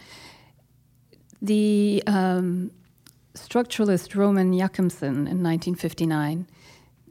The 1.41 2.03
um, 2.07 2.71
structuralist 3.35 4.14
Roman 4.14 4.57
Jakobson 4.57 5.27
in 5.27 5.43
1959 5.43 6.47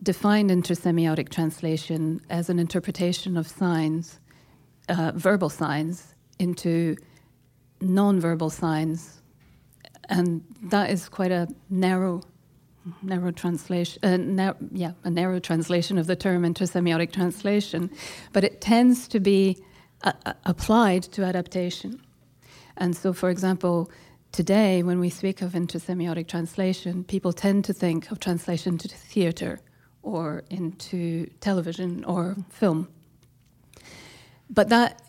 defined 0.04 0.50
intersemiotic 0.50 1.30
translation 1.30 2.22
as 2.30 2.50
an 2.50 2.60
interpretation 2.60 3.38
of 3.38 3.48
signs, 3.48 4.20
uh, 4.90 5.12
verbal 5.16 5.50
signs, 5.50 6.14
into 6.40 6.96
non-verbal 7.82 8.50
signs, 8.50 9.22
and 10.10 10.44
that 10.64 10.90
is 10.90 11.10
quite 11.10 11.32
a 11.32 11.48
narrow, 11.70 12.22
narrow 13.02 13.32
translation. 13.32 14.40
Uh, 14.40 14.54
yeah, 14.72 14.92
a 15.04 15.10
narrow 15.10 15.40
translation 15.40 15.98
of 15.98 16.08
the 16.08 16.16
term 16.16 16.44
intersemiotic 16.44 17.12
translation, 17.12 17.90
but 18.34 18.44
it 18.44 18.62
tends 18.62 19.08
to 19.08 19.20
be 19.20 19.58
applied 20.46 21.04
to 21.04 21.24
adaptation. 21.24 22.02
And 22.78 22.96
so, 22.96 23.14
for 23.14 23.30
example, 23.30 23.92
today 24.32 24.84
when 24.84 25.00
we 25.00 25.10
speak 25.10 25.42
of 25.42 25.54
intersemiotic 25.54 26.28
translation, 26.28 27.04
people 27.04 27.34
tend 27.34 27.66
to 27.66 27.74
think 27.74 28.12
of 28.12 28.20
translation 28.20 28.78
to 28.78 28.88
theater 28.88 29.60
or 30.04 30.44
into 30.50 31.28
television 31.40 32.04
or 32.06 32.36
film. 32.50 32.88
But 34.50 34.70
that 34.70 35.02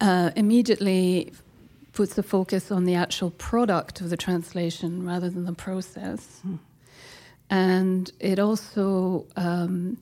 uh, 0.00 0.30
immediately 0.36 1.32
puts 1.92 2.14
the 2.14 2.22
focus 2.22 2.70
on 2.70 2.84
the 2.84 2.94
actual 2.94 3.30
product 3.30 4.00
of 4.00 4.10
the 4.10 4.16
translation 4.16 5.04
rather 5.04 5.28
than 5.28 5.44
the 5.44 5.52
process. 5.52 6.40
Mm. 6.46 6.58
And 7.50 8.12
it 8.20 8.38
also 8.38 9.26
um, 9.36 9.98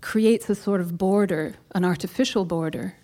creates 0.00 0.50
a 0.50 0.54
sort 0.54 0.80
of 0.80 0.98
border, 0.98 1.54
an 1.74 1.84
artificial 1.84 2.44
border 2.44 2.94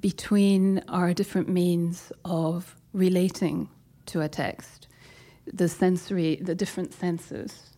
between 0.00 0.82
our 0.88 1.12
different 1.12 1.48
means 1.48 2.12
of 2.24 2.76
relating 2.92 3.68
to 4.06 4.20
a 4.20 4.28
text, 4.28 4.86
the 5.52 5.68
sensory, 5.68 6.36
the 6.36 6.54
different 6.54 6.94
senses. 6.94 7.71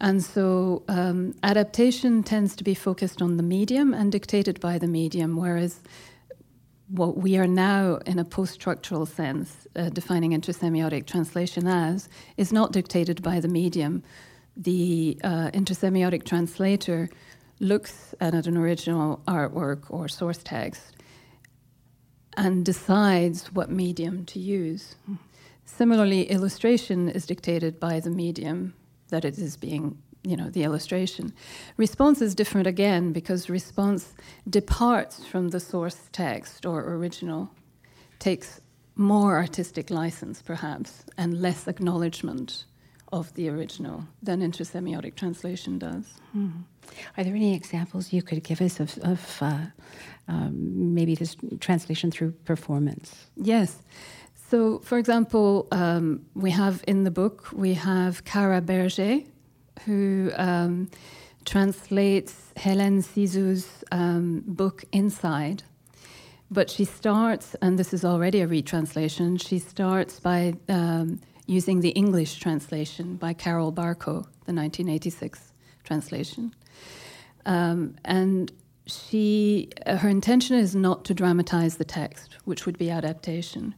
And 0.00 0.22
so 0.22 0.82
um, 0.88 1.34
adaptation 1.42 2.22
tends 2.22 2.54
to 2.56 2.64
be 2.64 2.74
focused 2.74 3.22
on 3.22 3.36
the 3.36 3.42
medium 3.42 3.94
and 3.94 4.12
dictated 4.12 4.60
by 4.60 4.78
the 4.78 4.86
medium, 4.86 5.36
whereas 5.36 5.80
what 6.88 7.16
we 7.16 7.36
are 7.36 7.46
now, 7.46 7.96
in 8.06 8.18
a 8.18 8.24
post 8.24 8.54
structural 8.54 9.06
sense, 9.06 9.66
uh, 9.74 9.88
defining 9.88 10.32
intersemiotic 10.32 11.06
translation 11.06 11.66
as, 11.66 12.08
is 12.36 12.52
not 12.52 12.72
dictated 12.72 13.22
by 13.22 13.40
the 13.40 13.48
medium. 13.48 14.02
The 14.56 15.18
uh, 15.24 15.50
intersemiotic 15.52 16.24
translator 16.24 17.08
looks 17.58 18.14
at 18.20 18.46
an 18.46 18.56
original 18.56 19.20
artwork 19.26 19.84
or 19.88 20.08
source 20.08 20.38
text 20.38 20.96
and 22.36 22.64
decides 22.64 23.52
what 23.52 23.70
medium 23.70 24.24
to 24.26 24.38
use. 24.38 24.96
Similarly, 25.64 26.24
illustration 26.24 27.08
is 27.08 27.26
dictated 27.26 27.80
by 27.80 27.98
the 27.98 28.10
medium 28.10 28.74
that 29.08 29.24
it 29.24 29.38
is 29.38 29.56
being, 29.56 29.98
you 30.22 30.36
know, 30.36 30.50
the 30.50 30.64
illustration. 30.64 31.32
Response 31.76 32.20
is 32.20 32.34
different 32.34 32.66
again 32.66 33.12
because 33.12 33.48
response 33.48 34.14
departs 34.48 35.24
from 35.24 35.48
the 35.48 35.60
source 35.60 36.08
text 36.12 36.66
or 36.66 36.80
original, 36.94 37.50
takes 38.18 38.60
more 38.96 39.36
artistic 39.36 39.90
license 39.90 40.42
perhaps, 40.42 41.04
and 41.18 41.40
less 41.40 41.68
acknowledgement 41.68 42.64
of 43.12 43.32
the 43.34 43.48
original 43.48 44.04
than 44.22 44.40
intersemiotic 44.40 45.14
translation 45.14 45.78
does. 45.78 46.04
Mm-hmm. 46.36 46.60
Are 47.16 47.24
there 47.24 47.34
any 47.34 47.54
examples 47.54 48.12
you 48.12 48.22
could 48.22 48.42
give 48.42 48.60
us 48.60 48.80
of, 48.80 48.98
of 48.98 49.38
uh, 49.40 49.66
um, 50.28 50.94
maybe 50.94 51.14
this 51.14 51.36
translation 51.60 52.10
through 52.10 52.32
performance? 52.44 53.26
Yes. 53.36 53.78
So, 54.48 54.78
for 54.78 54.96
example, 54.96 55.66
um, 55.72 56.24
we 56.34 56.52
have 56.52 56.84
in 56.86 57.02
the 57.02 57.10
book, 57.10 57.48
we 57.52 57.74
have 57.74 58.24
Cara 58.24 58.60
Berger, 58.60 59.20
who 59.84 60.30
um, 60.36 60.88
translates 61.44 62.52
Hélène 62.56 63.02
Cixous's 63.02 63.82
um, 63.90 64.44
book 64.46 64.84
Inside. 64.92 65.64
But 66.48 66.70
she 66.70 66.84
starts, 66.84 67.56
and 67.60 67.76
this 67.76 67.92
is 67.92 68.04
already 68.04 68.40
a 68.40 68.46
retranslation, 68.46 69.36
she 69.36 69.58
starts 69.58 70.20
by 70.20 70.54
um, 70.68 71.20
using 71.46 71.80
the 71.80 71.90
English 71.90 72.36
translation 72.36 73.16
by 73.16 73.32
Carol 73.32 73.72
Barko, 73.72 74.26
the 74.46 74.54
1986 74.54 75.52
translation. 75.82 76.54
Um, 77.46 77.96
and 78.04 78.52
she, 78.86 79.70
her 79.86 80.08
intention 80.08 80.56
is 80.56 80.76
not 80.76 81.04
to 81.06 81.14
dramatize 81.14 81.78
the 81.78 81.84
text, 81.84 82.36
which 82.44 82.64
would 82.64 82.78
be 82.78 82.90
adaptation. 82.90 83.74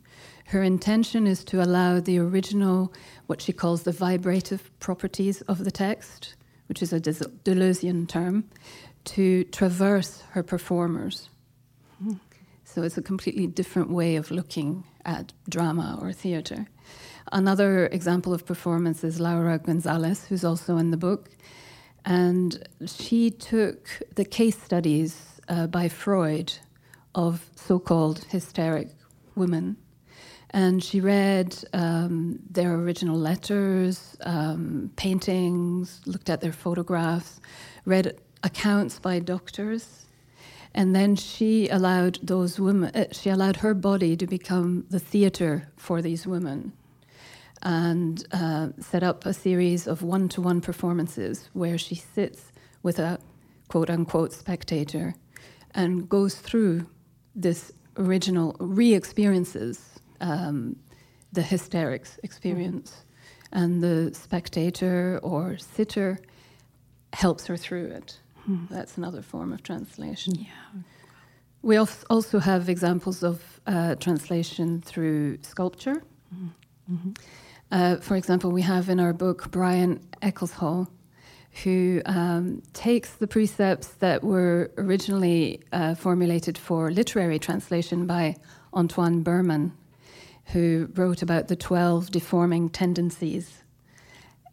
Her 0.49 0.62
intention 0.62 1.26
is 1.26 1.44
to 1.44 1.62
allow 1.62 2.01
the 2.01 2.18
original, 2.18 2.90
what 3.26 3.42
she 3.42 3.53
calls 3.53 3.82
the 3.82 3.92
vibrative 3.92 4.61
properties 4.80 5.42
of 5.42 5.62
the 5.62 5.70
text, 5.70 6.36
which 6.68 6.82
is 6.82 6.90
a 6.90 7.01
Deleuzian 7.01 8.09
term, 8.09 8.49
to 9.05 9.44
traverse 9.44 10.22
her 10.30 10.42
performers. 10.42 11.28
So 12.64 12.82
it's 12.82 12.96
a 12.96 13.03
completely 13.03 13.46
different 13.46 13.90
way 13.90 14.16
of 14.16 14.30
looking 14.30 14.84
at 15.05 15.34
drama 15.51 15.99
or 16.01 16.14
theatre. 16.14 16.66
Another 17.30 17.88
example 17.88 18.32
of 18.32 18.46
performance 18.46 19.05
is 19.05 19.20
Laura 19.20 19.59
Gonzalez, 19.59 20.24
who's 20.24 20.44
also 20.44 20.78
in 20.78 20.90
the 20.90 20.96
book. 20.96 21.28
And 22.07 22.66
she 22.86 23.30
took 23.30 24.01
the 24.14 24.24
case 24.24 24.59
studies 24.62 25.42
uh, 25.51 25.66
by 25.66 25.88
Freud 25.88 26.55
of 27.14 27.51
so 27.55 27.78
called 27.78 28.24
hysteric 28.30 28.88
women 29.34 29.76
and 30.51 30.82
she 30.82 31.01
read 31.01 31.57
um, 31.72 32.38
their 32.51 32.74
original 32.74 33.18
letters, 33.18 34.16
um, 34.22 34.90
paintings, 34.96 36.01
looked 36.07 36.30
at 36.30 36.40
their 36.40 36.53
photographs, 36.53 37.40
read 37.84 38.18
accounts 38.42 38.99
by 38.99 39.18
doctors, 39.18 40.07
and 40.74 40.94
then 40.94 41.16
she 41.16 41.68
allowed 41.68 42.18
those 42.22 42.59
women. 42.59 42.90
Uh, 42.94 43.07
she 43.12 43.30
allowed 43.30 43.57
her 43.57 43.74
body 43.74 44.16
to 44.16 44.26
become 44.26 44.86
the 44.90 45.01
theater 45.01 45.68
for 45.76 46.01
these 46.01 46.26
women, 46.26 46.72
and 47.62 48.26
uh, 48.32 48.68
set 48.80 49.03
up 49.03 49.26
a 49.26 49.34
series 49.34 49.86
of 49.86 50.03
one-to-one 50.03 50.61
performances 50.61 51.51
where 51.53 51.76
she 51.76 51.94
sits 51.94 52.53
with 52.82 52.99
a 52.99 53.18
quote-unquote 53.68 54.32
spectator 54.32 55.14
and 55.74 56.09
goes 56.09 56.36
through 56.36 56.86
this 57.34 57.72
original 57.99 58.57
re-experiences 58.61 59.97
um, 60.21 60.77
the 61.33 61.43
hysterics 61.43 62.19
experience, 62.23 63.05
and 63.53 63.83
the 63.83 64.12
spectator 64.14 65.21
or 65.23 65.59
sitter 65.59 66.19
helps 67.12 67.47
her 67.47 67.57
through 67.57 67.87
it. 67.87 68.19
Hmm. 68.45 68.64
That's 68.71 68.97
another 68.97 69.23
form 69.23 69.53
of 69.53 69.62
translation. 69.62 70.35
Yeah. 70.37 70.81
We 71.62 71.77
also 71.77 72.39
have 72.39 72.69
examples 72.69 73.23
of 73.23 73.61
uh, 73.66 73.97
translation 73.97 74.81
through 74.81 75.39
sculpture. 75.43 76.03
Mm-hmm. 76.35 76.95
mm-hmm. 76.95 77.12
Uh, 77.71 77.97
for 77.97 78.16
example, 78.16 78.51
we 78.51 78.62
have 78.62 78.89
in 78.89 78.99
our 78.99 79.12
book 79.12 79.51
Brian 79.51 80.01
Eccleshall, 80.23 80.89
who 81.64 82.01
um, 82.07 82.62
takes 82.73 83.16
the 83.16 83.27
precepts 83.27 83.89
that 83.99 84.25
were 84.25 84.71
originally 84.79 85.61
uh, 85.73 85.95
formulated 85.95 86.57
for 86.57 86.91
literary 86.91 87.39
translation 87.39 88.07
by 88.07 88.37
Antoine 88.73 89.23
Berman 89.23 89.73
who 90.53 90.88
wrote 90.94 91.22
about 91.22 91.49
the 91.49 91.57
12 91.57 92.11
deforming 92.11 92.70
tendencies. 92.70 93.62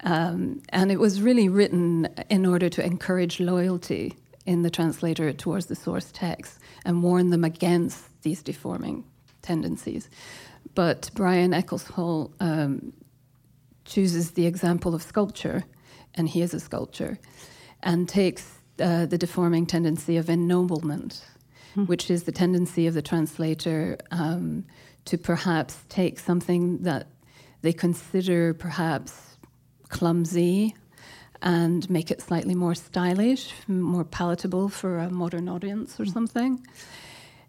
Um, 0.04 0.62
and 0.70 0.92
it 0.92 1.00
was 1.00 1.22
really 1.22 1.50
written 1.50 2.08
in 2.30 2.46
order 2.46 2.70
to 2.70 2.86
encourage 2.86 3.40
loyalty 3.40 4.16
in 4.46 4.62
the 4.62 4.70
translator 4.70 5.32
towards 5.34 5.66
the 5.68 5.76
source 5.76 6.12
text 6.14 6.60
and 6.84 7.02
warn 7.02 7.30
them 7.30 7.44
against 7.44 8.04
these 8.22 8.44
deforming 8.44 9.04
tendencies. 9.42 10.10
But 10.76 11.10
Brian 11.16 11.52
Eccleshall 11.52 12.32
um, 12.40 12.94
chooses 13.86 14.32
the 14.32 14.46
example 14.46 14.94
of 14.94 15.02
sculpture, 15.02 15.64
and 16.16 16.28
he 16.28 16.42
is 16.42 16.54
a 16.54 16.60
sculptor, 16.60 17.20
and 17.82 18.10
takes 18.10 18.60
uh, 18.80 19.06
the 19.06 19.18
deforming 19.18 19.66
tendency 19.66 20.18
of 20.18 20.30
ennoblement, 20.30 21.24
hmm. 21.74 21.86
which 21.86 22.12
is 22.12 22.24
the 22.24 22.32
tendency 22.32 22.88
of 22.88 22.94
the 22.94 23.02
translator 23.02 23.98
um, 24.12 24.66
to 25.06 25.18
perhaps 25.18 25.84
take 25.90 26.20
something 26.20 26.80
that 26.80 27.08
they 27.62 27.74
consider 27.74 28.54
perhaps 28.54 29.38
clumsy 29.90 30.76
and 31.42 31.88
make 31.90 32.12
it 32.12 32.22
slightly 32.22 32.56
more 32.56 32.76
stylish, 32.76 33.54
more 33.68 34.04
palatable 34.04 34.70
for 34.70 34.98
a 34.98 35.10
modern 35.10 35.48
audience 35.48 36.00
or 36.00 36.06
mm. 36.06 36.14
something. 36.14 36.66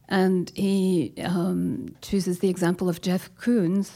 And 0.08 0.50
he 0.54 1.14
um, 1.22 1.96
chooses 2.02 2.38
the 2.38 2.48
example 2.48 2.88
of 2.88 3.00
Jeff 3.00 3.34
Koons, 3.34 3.90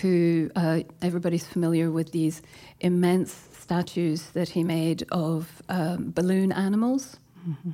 who 0.00 0.50
uh, 0.56 0.80
everybody's 1.00 1.46
familiar 1.46 1.90
with 1.90 2.12
these 2.12 2.42
immense 2.80 3.48
statues 3.58 4.30
that 4.30 4.48
he 4.48 4.64
made 4.64 5.04
of 5.12 5.62
um, 5.68 6.10
balloon 6.12 6.52
animals. 6.52 7.18
Mm-hmm. 7.48 7.70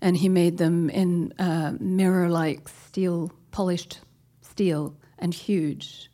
And 0.00 0.16
he 0.16 0.28
made 0.28 0.58
them 0.58 0.90
in 0.90 1.32
uh, 1.38 1.74
mirror 1.80 2.28
like 2.28 2.68
steel 2.68 3.32
polished 3.50 4.00
steel 4.54 4.94
and 5.18 5.34
huge. 5.34 6.08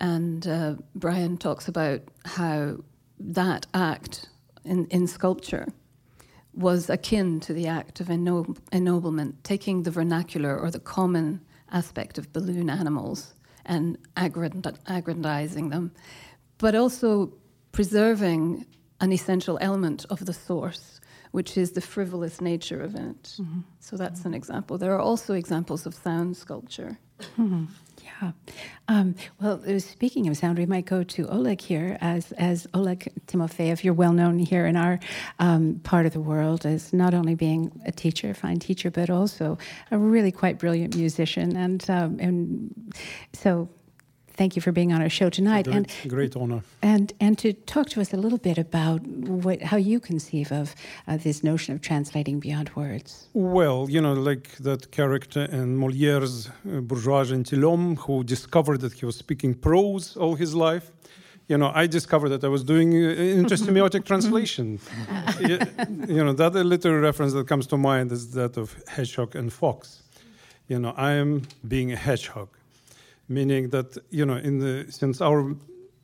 And 0.00 0.46
uh, 0.46 0.74
Brian 0.96 1.36
talks 1.38 1.68
about 1.68 2.00
how 2.24 2.78
that 3.20 3.66
act 3.72 4.28
in, 4.64 4.86
in 4.86 5.06
sculpture 5.06 5.68
was 6.52 6.90
akin 6.90 7.38
to 7.40 7.52
the 7.52 7.68
act 7.68 8.00
of 8.00 8.08
ennob- 8.08 8.58
ennoblement, 8.72 9.44
taking 9.44 9.84
the 9.84 9.92
vernacular 9.92 10.58
or 10.58 10.70
the 10.72 10.80
common 10.80 11.40
aspect 11.70 12.18
of 12.18 12.32
balloon 12.32 12.68
animals 12.68 13.34
and 13.64 13.96
aggrand- 14.16 14.78
aggrandizing 14.86 15.70
them, 15.70 15.92
but 16.58 16.74
also 16.74 17.32
preserving 17.70 18.66
an 19.00 19.12
essential 19.12 19.56
element 19.60 20.04
of 20.10 20.24
the 20.26 20.32
source, 20.32 21.00
which 21.30 21.56
is 21.56 21.72
the 21.72 21.80
frivolous 21.80 22.40
nature 22.40 22.80
of 22.80 22.94
it. 22.94 23.22
Mm-hmm. 23.38 23.60
So 23.78 23.96
that's 23.96 24.24
an 24.24 24.34
example. 24.34 24.78
There 24.78 24.94
are 24.94 25.00
also 25.00 25.34
examples 25.34 25.86
of 25.86 25.94
sound 25.94 26.36
sculpture. 26.36 26.98
Hmm. 27.36 27.64
Yeah. 28.22 28.32
Um, 28.88 29.14
well, 29.40 29.60
uh, 29.66 29.78
speaking 29.78 30.28
of 30.28 30.36
sound, 30.36 30.58
we 30.58 30.66
might 30.66 30.86
go 30.86 31.02
to 31.02 31.28
Oleg 31.28 31.60
here, 31.60 31.98
as 32.00 32.32
as 32.32 32.66
Oleg 32.72 33.12
Timofeyev. 33.26 33.84
You're 33.84 33.94
well 33.94 34.12
known 34.12 34.38
here 34.38 34.66
in 34.66 34.76
our 34.76 34.98
um, 35.38 35.80
part 35.82 36.06
of 36.06 36.12
the 36.12 36.20
world 36.20 36.64
as 36.64 36.92
not 36.92 37.14
only 37.14 37.34
being 37.34 37.72
a 37.84 37.92
teacher, 37.92 38.32
fine 38.32 38.58
teacher, 38.58 38.90
but 38.90 39.10
also 39.10 39.58
a 39.90 39.98
really 39.98 40.32
quite 40.32 40.58
brilliant 40.58 40.96
musician. 40.96 41.56
And 41.56 41.88
um, 41.90 42.18
and 42.20 42.94
so, 43.32 43.68
thank 44.36 44.56
you 44.56 44.62
for 44.62 44.72
being 44.72 44.92
on 44.92 45.00
our 45.02 45.08
show 45.08 45.30
tonight. 45.30 45.64
Great, 45.64 45.76
and 45.76 46.10
great 46.10 46.36
honor. 46.36 46.62
And 46.82 47.12
and 47.20 47.38
to 47.38 47.52
talk 47.52 47.88
to 47.90 48.00
us 48.00 48.12
a 48.12 48.16
little 48.16 48.38
bit 48.38 48.58
about 48.58 49.00
what, 49.44 49.62
how 49.62 49.76
you 49.76 50.00
conceive 50.00 50.52
of 50.52 50.74
uh, 51.08 51.16
this 51.16 51.42
notion 51.42 51.74
of 51.74 51.80
translating 51.80 52.40
beyond 52.40 52.70
words. 52.76 53.28
Well, 53.32 53.88
you 53.90 54.00
know, 54.00 54.14
like 54.14 54.56
that 54.58 54.90
character 54.90 55.44
in 55.44 55.76
Moliere's 55.76 56.48
uh, 56.48 56.80
Bourgeois 56.80 57.24
Gentilhomme, 57.24 57.96
who 57.96 58.24
discovered 58.24 58.80
that 58.80 58.92
he 58.92 59.06
was 59.06 59.16
speaking 59.16 59.54
prose 59.54 60.16
all 60.16 60.34
his 60.34 60.54
life. 60.54 60.92
You 61.48 61.56
know, 61.58 61.70
I 61.72 61.86
discovered 61.86 62.30
that 62.30 62.42
I 62.42 62.48
was 62.48 62.64
doing 62.64 62.92
uh, 62.92 63.42
intersemiotic 63.42 64.04
translation. 64.12 64.80
you, 65.40 65.58
you 66.08 66.24
know, 66.24 66.32
the 66.32 66.44
other 66.44 66.64
literary 66.64 67.00
reference 67.00 67.32
that 67.34 67.46
comes 67.46 67.66
to 67.68 67.76
mind 67.76 68.10
is 68.10 68.32
that 68.32 68.56
of 68.56 68.76
hedgehog 68.88 69.36
and 69.36 69.52
fox. 69.52 70.02
You 70.66 70.80
know, 70.80 70.92
I 70.96 71.12
am 71.12 71.42
being 71.68 71.92
a 71.92 71.96
hedgehog 71.96 72.48
meaning 73.28 73.70
that 73.70 73.96
you 74.10 74.24
know 74.24 74.36
in 74.36 74.58
the 74.58 74.86
since 74.90 75.20
our 75.20 75.54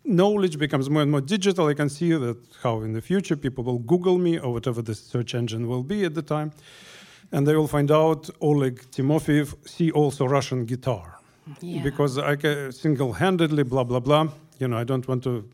knowledge 0.05 0.59
becomes 0.59 0.91
more 0.91 1.03
and 1.03 1.11
more 1.11 1.21
digital 1.21 1.69
i 1.69 1.75
can 1.75 1.89
see 1.89 2.13
that 2.13 2.37
how 2.63 2.81
in 2.81 2.93
the 2.93 3.01
future 3.01 3.37
people 3.37 3.63
will 3.63 3.79
google 3.79 4.19
me 4.19 4.39
or 4.39 4.53
whatever 4.53 4.83
the 4.83 4.95
search 4.95 5.35
engine 5.35 5.69
will 5.69 5.85
be 5.85 6.05
at 6.05 6.15
the 6.15 6.23
time 6.23 6.51
and 7.31 7.47
they 7.47 7.55
will 7.55 7.69
find 7.69 7.91
out 7.91 8.29
oleg 8.41 8.83
timofeev 8.91 9.55
see 9.65 9.91
also 9.93 10.27
russian 10.27 10.65
guitar 10.65 11.19
yeah. 11.61 11.83
because 11.83 12.19
i 12.19 12.35
can 12.35 12.73
single-handedly 12.73 13.63
blah 13.63 13.85
blah 13.85 14.01
blah 14.01 14.27
you 14.59 14.67
know 14.67 14.77
i 14.77 14.85
don't 14.85 15.07
want 15.07 15.23
to 15.23 15.49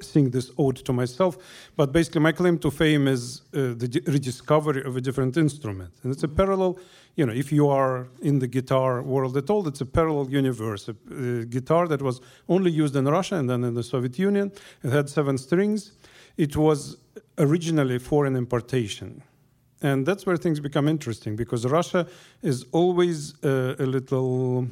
sing 0.00 0.30
this 0.30 0.50
ode 0.58 0.76
to 0.76 0.92
myself 0.92 1.38
but 1.76 1.92
basically 1.92 2.20
my 2.20 2.32
claim 2.32 2.58
to 2.58 2.70
fame 2.70 3.08
is 3.08 3.42
uh, 3.54 3.74
the 3.76 4.02
rediscovery 4.06 4.82
of 4.84 4.96
a 4.96 5.00
different 5.00 5.36
instrument 5.36 5.92
and 6.02 6.12
it's 6.12 6.22
a 6.22 6.28
parallel 6.28 6.78
you 7.16 7.26
know, 7.26 7.32
if 7.32 7.52
you 7.52 7.68
are 7.68 8.08
in 8.22 8.38
the 8.38 8.46
guitar 8.46 9.02
world 9.02 9.36
at 9.36 9.50
all, 9.50 9.66
it's 9.68 9.80
a 9.80 9.86
parallel 9.86 10.30
universe. 10.30 10.88
A, 10.88 10.92
a 10.92 11.44
guitar 11.44 11.88
that 11.88 12.00
was 12.00 12.20
only 12.48 12.70
used 12.70 12.96
in 12.96 13.04
Russia 13.04 13.36
and 13.36 13.48
then 13.50 13.64
in 13.64 13.74
the 13.74 13.82
Soviet 13.82 14.18
Union. 14.18 14.52
It 14.82 14.90
had 14.90 15.08
seven 15.08 15.36
strings. 15.36 15.92
It 16.36 16.56
was 16.56 16.96
originally 17.38 17.98
foreign 17.98 18.36
importation. 18.36 19.22
And 19.82 20.06
that's 20.06 20.26
where 20.26 20.36
things 20.36 20.60
become 20.60 20.88
interesting 20.88 21.36
because 21.36 21.66
Russia 21.66 22.06
is 22.42 22.66
always 22.72 23.34
uh, 23.42 23.74
a 23.78 23.86
little, 23.86 24.68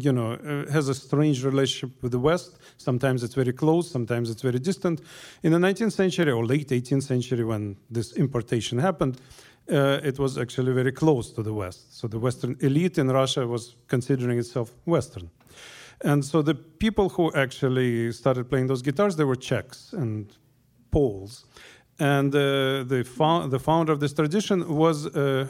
you 0.00 0.12
know, 0.12 0.32
uh, 0.32 0.70
has 0.70 0.88
a 0.88 0.94
strange 0.94 1.44
relationship 1.44 2.02
with 2.02 2.12
the 2.12 2.18
West. 2.18 2.58
Sometimes 2.76 3.22
it's 3.22 3.34
very 3.34 3.52
close, 3.52 3.90
sometimes 3.90 4.30
it's 4.30 4.42
very 4.42 4.58
distant. 4.58 5.00
In 5.42 5.52
the 5.52 5.58
19th 5.58 5.92
century 5.92 6.30
or 6.30 6.44
late 6.44 6.68
18th 6.68 7.02
century, 7.02 7.44
when 7.44 7.76
this 7.90 8.12
importation 8.12 8.78
happened, 8.78 9.20
uh, 9.70 10.00
it 10.02 10.18
was 10.18 10.36
actually 10.36 10.72
very 10.72 10.92
close 10.92 11.30
to 11.32 11.42
the 11.42 11.52
West. 11.52 11.98
So 11.98 12.06
the 12.06 12.18
Western 12.18 12.56
elite 12.60 12.98
in 12.98 13.08
Russia 13.08 13.46
was 13.46 13.76
considering 13.88 14.38
itself 14.38 14.74
Western. 14.84 15.30
And 16.02 16.24
so 16.24 16.42
the 16.42 16.54
people 16.54 17.08
who 17.08 17.32
actually 17.32 18.12
started 18.12 18.50
playing 18.50 18.66
those 18.66 18.82
guitars, 18.82 19.16
they 19.16 19.24
were 19.24 19.36
Czechs 19.36 19.92
and 19.92 20.30
Poles. 20.90 21.46
And 21.98 22.34
uh, 22.34 22.84
the, 22.84 23.04
fo- 23.04 23.46
the 23.46 23.58
founder 23.58 23.92
of 23.92 24.00
this 24.00 24.12
tradition 24.12 24.68
was 24.68 25.06
a 25.06 25.48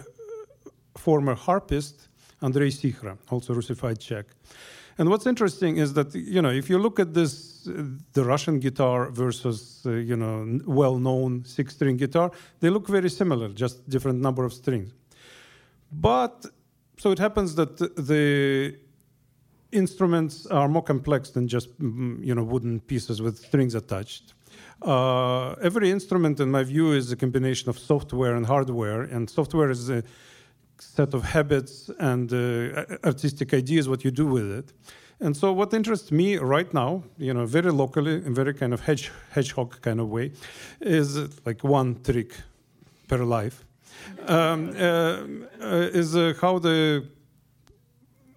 former 0.97 1.35
harpist, 1.35 2.09
Andrei 2.43 2.69
Sichra, 2.71 3.17
also 3.31 3.55
Russified 3.55 3.99
Czech. 3.99 4.27
And 4.99 5.09
what's 5.09 5.27
interesting 5.27 5.79
is 5.79 5.93
that 5.95 6.15
you 6.15 6.41
know 6.41 6.51
if 6.51 6.71
you 6.71 6.79
look 6.79 7.01
at 7.01 7.15
this, 7.15 7.69
the 8.13 8.25
Russian 8.25 8.61
guitar 8.61 9.11
versus 9.11 9.83
uh, 9.87 9.91
you 9.91 10.17
know 10.17 10.61
well-known 10.67 11.45
six-string 11.45 11.97
guitar, 11.97 12.31
they 12.61 12.71
look 12.71 12.87
very 12.87 13.11
similar, 13.11 13.49
just 13.49 13.89
different 13.89 14.21
number 14.21 14.45
of 14.45 14.53
strings. 14.53 14.93
But 15.91 16.47
so 16.99 17.11
it 17.11 17.19
happens 17.19 17.55
that 17.57 17.77
the 17.79 18.79
instruments 19.73 20.47
are 20.47 20.69
more 20.69 20.83
complex 20.83 21.31
than 21.31 21.49
just 21.49 21.69
you 21.81 22.35
know 22.35 22.45
wooden 22.45 22.81
pieces 22.81 23.21
with 23.21 23.39
strings 23.39 23.75
attached. 23.75 24.35
Uh, 24.83 25.53
every 25.63 25.91
instrument, 25.91 26.39
in 26.39 26.51
my 26.51 26.63
view, 26.63 26.93
is 26.93 27.11
a 27.11 27.17
combination 27.17 27.69
of 27.69 27.79
software 27.79 28.37
and 28.37 28.47
hardware, 28.47 29.03
and 29.03 29.29
software 29.29 29.71
is 29.71 29.91
a 29.91 30.03
set 30.79 31.15
of 31.15 31.23
habits 31.23 31.91
and 31.99 32.33
uh, 32.33 32.85
artistic 33.05 33.55
ideas, 33.55 33.89
what 33.89 34.05
you 34.05 34.11
do 34.11 34.27
with 34.27 34.51
it. 34.51 34.73
And 35.21 35.37
so, 35.37 35.53
what 35.53 35.73
interests 35.73 36.11
me 36.11 36.37
right 36.37 36.73
now, 36.75 37.05
you 37.19 37.33
know, 37.33 37.47
very 37.47 37.71
locally, 37.71 38.17
in 38.17 38.35
very 38.35 38.53
kind 38.53 38.75
of 38.75 38.81
hedge, 38.81 39.11
hedgehog 39.31 39.81
kind 39.81 40.01
of 40.01 40.09
way, 40.09 40.33
is 40.81 41.17
like 41.47 41.63
one 41.63 42.03
trick 42.03 42.35
per 43.09 43.19
life, 43.19 43.65
um, 44.27 44.71
uh, 44.71 44.81
uh, 44.81 46.01
is 46.01 46.17
uh, 46.17 46.35
how 46.41 46.59
the 46.59 47.07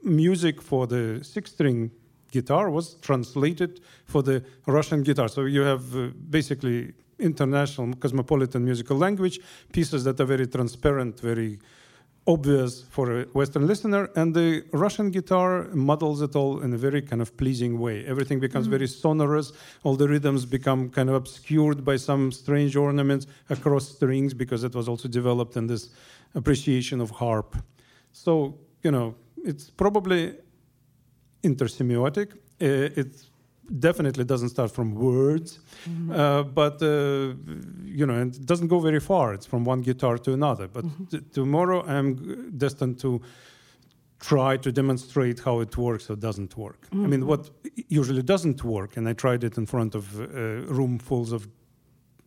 music 0.04 0.62
for 0.62 0.88
the 0.88 1.24
six-string 1.24 1.92
guitar 2.32 2.70
was 2.70 2.96
translated 2.96 3.82
for 4.06 4.22
the 4.22 4.44
Russian 4.66 5.04
guitar. 5.04 5.28
So 5.28 5.46
you 5.46 5.62
have 5.62 5.96
uh, 5.96 6.10
basically 6.30 6.94
international 7.20 7.96
cosmopolitan 7.96 8.64
musical 8.64 8.98
language 8.98 9.40
pieces 9.72 10.04
that 10.04 10.20
are 10.20 10.26
very 10.26 10.48
transparent, 10.48 11.20
very 11.20 11.60
obvious 12.28 12.84
for 12.90 13.22
a 13.22 13.24
Western 13.34 13.66
listener, 13.66 14.10
and 14.16 14.36
the 14.36 14.64
Russian 14.74 15.10
guitar 15.12 15.68
models 15.74 16.22
it 16.22 16.36
all 16.36 16.62
in 16.62 16.74
a 16.74 16.78
very 16.78 17.02
kind 17.02 17.22
of 17.22 17.36
pleasing 17.38 17.80
way. 17.80 18.06
Everything 18.06 18.40
becomes 18.40 18.68
mm. 18.68 18.72
very 18.72 18.88
sonorous. 18.88 19.54
All 19.84 19.96
the 19.96 20.08
rhythms 20.08 20.46
become 20.46 20.90
kind 20.90 21.10
of 21.10 21.16
obscured 21.16 21.86
by 21.86 21.96
some 21.96 22.32
strange 22.32 22.76
ornaments 22.76 23.28
across 23.50 23.88
strings 23.96 24.34
because 24.34 24.64
it 24.64 24.76
was 24.76 24.90
also 24.90 25.08
developed 25.08 25.56
in 25.56 25.68
this 25.68 25.90
appreciation 26.36 27.00
of 27.00 27.10
harp. 27.12 27.56
So 28.12 28.60
you 28.84 28.92
know, 28.92 29.16
it's 29.44 29.70
probably 29.70 30.36
intersemiotic. 31.44 32.34
Uh, 32.34 33.00
it's 33.02 33.30
definitely 33.80 34.24
doesn't 34.24 34.50
start 34.50 34.72
from 34.72 34.96
words, 34.96 35.60
mm-hmm. 35.90 36.12
uh, 36.12 36.44
but 36.44 36.82
uh, 36.82 37.34
you 37.84 38.06
know, 38.06 38.22
it 38.22 38.46
doesn't 38.46 38.68
go 38.68 38.80
very 38.80 39.00
far. 39.00 39.34
It's 39.34 39.46
from 39.46 39.66
one 39.66 39.82
guitar 39.82 40.18
to 40.18 40.34
another. 40.34 40.68
But 40.68 40.86
mm-hmm. 40.86 41.06
t- 41.06 41.22
tomorrow, 41.34 41.86
I'm 41.86 42.58
destined 42.58 43.00
to 43.00 43.22
try 44.20 44.58
to 44.58 44.72
demonstrate 44.72 45.40
how 45.40 45.60
it 45.60 45.78
works 45.78 46.10
or 46.10 46.16
doesn't 46.16 46.58
work. 46.58 46.82
Mm-hmm. 46.88 47.06
I 47.06 47.08
mean, 47.08 47.20
mm-hmm. 47.22 47.30
what 47.30 47.50
usually 47.88 48.24
doesn't 48.24 48.64
work, 48.64 48.98
and 48.98 49.08
I 49.08 49.14
tried 49.14 49.44
it 49.44 49.58
in 49.58 49.66
front 49.66 49.96
of 49.96 50.20
uh, 50.20 50.24
roomfuls 50.72 51.32
of 51.32 51.48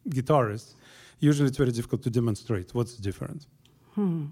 guitarists. 0.08 0.74
Usually, 1.18 1.48
it's 1.48 1.58
very 1.58 1.72
difficult 1.72 2.02
to 2.02 2.10
demonstrate 2.10 2.74
what's 2.74 2.94
different. 2.96 3.46
Hmm. 3.94 4.26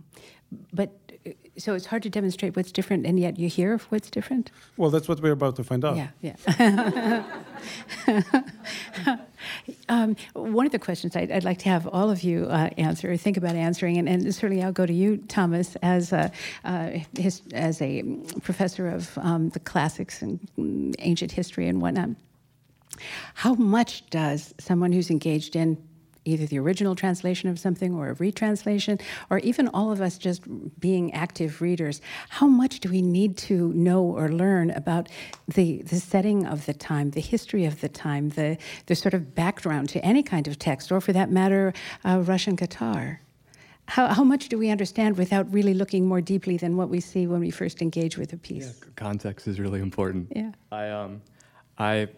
But 0.73 1.08
so 1.59 1.75
it's 1.75 1.87
hard 1.87 2.03
to 2.05 2.11
demonstrate 2.11 2.57
what's 2.57 2.73
different, 2.73 3.07
and 3.07 3.19
yet 3.19 3.39
you 3.39 3.49
hear 3.49 3.75
of 3.75 3.83
what's 3.85 4.11
different. 4.11 4.51
Well, 4.77 4.91
that's 4.91 5.09
what 5.09 5.21
we're 5.21 5.33
about 5.33 5.57
to 5.57 5.65
find 5.65 5.85
out. 5.85 5.97
Yeah, 5.97 6.09
yeah. 6.23 7.25
um, 9.89 10.17
one 10.35 10.67
of 10.67 10.73
the 10.73 10.79
questions 10.79 11.17
I'd, 11.17 11.31
I'd, 11.31 11.45
like 11.45 11.59
to 11.61 11.69
have 11.69 11.87
all 11.89 12.11
of 12.11 12.23
you 12.23 12.45
uh, 12.45 12.71
answer, 12.79 13.11
or 13.11 13.17
think 13.17 13.37
about 13.37 13.57
answering, 13.57 13.97
and, 13.99 14.09
and, 14.09 14.35
certainly 14.35 14.63
I'll 14.63 14.73
go 14.73 14.87
to 14.87 14.93
you, 14.93 15.19
Thomas, 15.29 15.77
as 15.83 16.13
a, 16.13 16.31
uh, 16.65 16.91
his, 17.19 17.43
as 17.53 17.83
a 17.83 18.03
professor 18.43 18.89
of 18.89 19.17
um, 19.19 19.51
the 19.51 19.61
classics 19.61 20.23
and 20.23 20.95
ancient 20.99 21.33
history 21.33 21.69
and 21.69 21.83
whatnot. 21.83 22.11
How 23.35 23.55
much 23.55 24.09
does 24.11 24.55
someone 24.59 24.93
who's 24.93 25.11
engaged 25.11 25.57
in 25.57 25.77
either 26.29 26.47
the 26.47 26.59
original 26.59 26.95
translation 26.95 27.49
of 27.49 27.59
something 27.59 27.95
or 27.95 28.11
a 28.11 28.15
retranslation, 28.15 28.99
or 29.31 29.39
even 29.41 29.69
all 29.69 29.91
of 29.91 30.01
us 30.01 30.19
just 30.19 30.43
being 30.79 31.13
active 31.13 31.61
readers, 31.61 32.01
how 32.29 32.47
much 32.47 32.81
do 32.81 32.89
we 32.89 33.03
need 33.03 33.37
to 33.37 33.73
know 33.73 34.03
or 34.03 34.29
learn 34.29 34.71
about 34.71 35.09
the, 35.47 35.83
the 35.83 36.01
setting 36.01 36.47
of 36.47 36.67
the 36.67 36.75
time, 36.75 37.11
the 37.11 37.21
history 37.21 37.65
of 37.65 37.81
the 37.81 37.89
time, 37.89 38.31
the, 38.31 38.57
the 38.87 38.95
sort 38.95 39.15
of 39.15 39.35
background 39.35 39.89
to 39.89 40.05
any 40.05 40.23
kind 40.23 40.47
of 40.47 40.59
text, 40.59 40.93
or 40.93 41.01
for 41.01 41.13
that 41.13 41.31
matter, 41.31 41.73
uh, 42.05 42.19
Russian 42.25 42.55
guitar? 42.55 43.21
How, 43.87 44.09
how 44.09 44.23
much 44.23 44.51
do 44.51 44.59
we 44.59 44.69
understand 44.69 45.17
without 45.17 45.51
really 45.51 45.73
looking 45.73 46.07
more 46.07 46.21
deeply 46.21 46.59
than 46.59 46.77
what 46.77 46.91
we 46.91 47.01
see 47.01 47.27
when 47.27 47.41
we 47.41 47.51
first 47.51 47.81
engage 47.81 48.19
with 48.19 48.35
a 48.35 48.37
piece? 48.37 48.67
Yeah, 48.67 48.89
context 48.97 49.49
is 49.49 49.59
really 49.59 49.81
important. 49.81 50.31
Yeah. 50.37 50.53
I 50.71 50.91
um, 50.91 51.23
I 51.79 52.09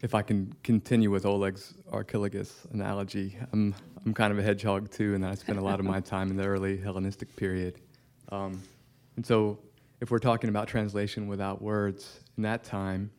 if 0.00 0.14
I 0.14 0.22
can 0.22 0.54
continue 0.62 1.10
with 1.10 1.26
Oleg's 1.26 1.74
Archilochus 1.90 2.66
analogy, 2.72 3.36
I'm, 3.52 3.74
I'm 4.04 4.14
kind 4.14 4.32
of 4.32 4.38
a 4.38 4.42
hedgehog 4.42 4.90
too, 4.90 5.14
and 5.14 5.26
I 5.26 5.34
spent 5.34 5.58
a 5.58 5.62
lot 5.62 5.80
of 5.80 5.86
my 5.86 6.00
time 6.14 6.30
in 6.30 6.36
the 6.36 6.44
early 6.44 6.76
Hellenistic 6.76 7.34
period. 7.36 7.80
Um, 8.30 8.62
and 9.16 9.26
so, 9.26 9.58
if 10.00 10.12
we're 10.12 10.20
talking 10.20 10.48
about 10.48 10.68
translation 10.68 11.26
without 11.26 11.60
words, 11.60 12.20
in 12.36 12.44
that 12.44 12.62
time, 12.62 13.10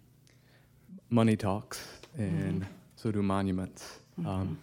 money 1.09 1.35
talks, 1.35 1.85
and 2.17 2.61
mm-hmm. 2.61 2.71
so 2.95 3.11
do 3.11 3.21
monuments. 3.21 3.99
Mm-hmm. 4.17 4.29
Um, 4.29 4.59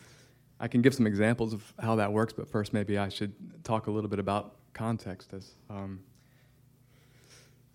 I 0.59 0.69
can 0.69 0.81
give 0.81 0.95
some 0.95 1.07
examples 1.07 1.53
of 1.53 1.75
how 1.79 1.97
that 1.97 2.11
works, 2.11 2.33
but 2.33 2.49
first, 2.49 2.73
maybe 2.73 2.97
I 2.97 3.11
should 3.11 3.35
talk 3.65 3.89
a 3.89 3.91
little 3.91 4.09
bit 4.09 4.19
about 4.19 4.55
context 4.73 5.35
as 5.35 5.57
um, 5.69 6.01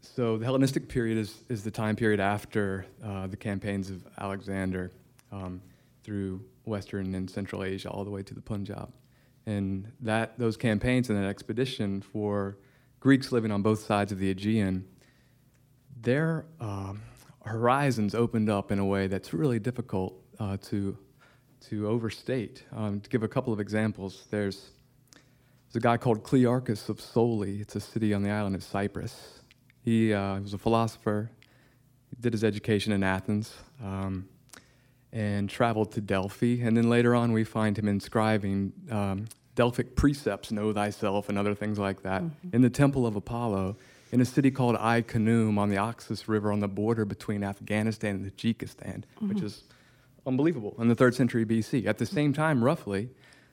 so 0.02 0.38
the 0.38 0.46
Hellenistic 0.46 0.90
period 0.90 1.18
is, 1.18 1.44
is 1.50 1.64
the 1.64 1.72
time 1.72 1.96
period 1.96 2.20
after 2.20 2.86
uh, 3.04 3.28
the 3.28 3.38
campaigns 3.38 3.90
of 3.90 4.06
Alexander 4.18 4.92
um, 5.32 5.62
through 6.04 6.44
Western 6.66 7.16
and 7.16 7.30
Central 7.30 7.64
Asia 7.64 7.90
all 7.90 8.04
the 8.04 8.12
way 8.12 8.24
to 8.24 8.34
the 8.34 8.42
Punjab. 8.42 8.92
And 9.46 9.92
that, 10.02 10.38
those 10.38 10.58
campaigns 10.58 11.10
and 11.10 11.18
that 11.18 11.28
expedition 11.28 12.02
for 12.02 12.58
Greeks 13.00 13.32
living 13.32 13.52
on 13.52 13.62
both 13.62 13.84
sides 13.84 14.12
of 14.12 14.20
the 14.20 14.30
Aegean 14.30 14.86
their 16.02 16.46
uh, 16.60 16.94
horizons 17.46 18.16
opened 18.16 18.50
up 18.50 18.72
in 18.72 18.80
a 18.80 18.86
way 18.86 19.08
that's 19.08 19.34
really 19.34 19.60
difficult 19.60 20.14
uh, 20.40 20.58
to 20.58 20.98
to 21.70 21.88
overstate. 21.88 22.64
Um, 22.72 23.00
to 23.02 23.10
give 23.10 23.22
a 23.22 23.28
couple 23.28 23.54
of 23.54 23.60
examples, 23.60 24.26
there's 24.32 24.72
there's 25.68 25.76
a 25.76 25.80
guy 25.80 25.98
called 25.98 26.24
Clearchus 26.24 26.90
of 26.90 27.00
Soli. 27.00 27.62
It's 27.62 27.76
a 27.76 27.80
city 27.80 28.14
on 28.14 28.24
the 28.24 28.32
island 28.32 28.56
of 28.56 28.64
Cyprus. 28.64 29.41
He 29.84 30.14
uh, 30.14 30.40
was 30.40 30.54
a 30.54 30.58
philosopher. 30.58 31.32
He 32.10 32.18
did 32.20 32.34
his 32.34 32.44
education 32.44 32.92
in 32.94 33.04
Athens. 33.04 33.54
Um, 33.84 34.28
and 35.14 35.50
traveled 35.50 35.92
to 35.94 36.02
Delphi. 36.02 36.62
And 36.62 36.78
then 36.78 36.90
later 36.90 37.16
on, 37.16 37.34
we 37.34 37.44
find 37.44 37.78
him 37.78 37.88
inscribing 37.88 38.72
um, 38.90 39.28
Delphic 39.56 39.96
precepts, 39.96 40.52
know 40.52 40.72
thyself, 40.72 41.28
and 41.28 41.38
other 41.38 41.54
things 41.54 41.78
like 41.78 42.04
that, 42.04 42.22
mm-hmm. 42.22 42.56
in 42.56 42.62
the 42.62 42.70
temple 42.70 43.06
of 43.06 43.16
Apollo 43.16 43.76
in 44.12 44.22
a 44.22 44.26
city 44.26 44.52
called 44.52 44.76
Khanoum 44.78 45.58
on 45.58 45.70
the 45.70 45.78
Oxus 45.78 46.28
River 46.28 46.52
on 46.52 46.60
the 46.60 46.68
border 46.68 47.06
between 47.06 47.44
Afghanistan 47.44 48.16
and 48.16 48.38
Tajikistan, 48.38 49.04
mm-hmm. 49.04 49.30
which 49.30 49.42
is 49.42 49.64
unbelievable 50.26 50.76
in 50.80 50.88
the 50.88 50.96
third 50.96 51.16
century 51.16 51.46
BC. 51.46 51.86
At 51.86 51.98
the 51.98 52.06
same 52.06 52.34
time, 52.34 52.64
roughly, 52.64 53.10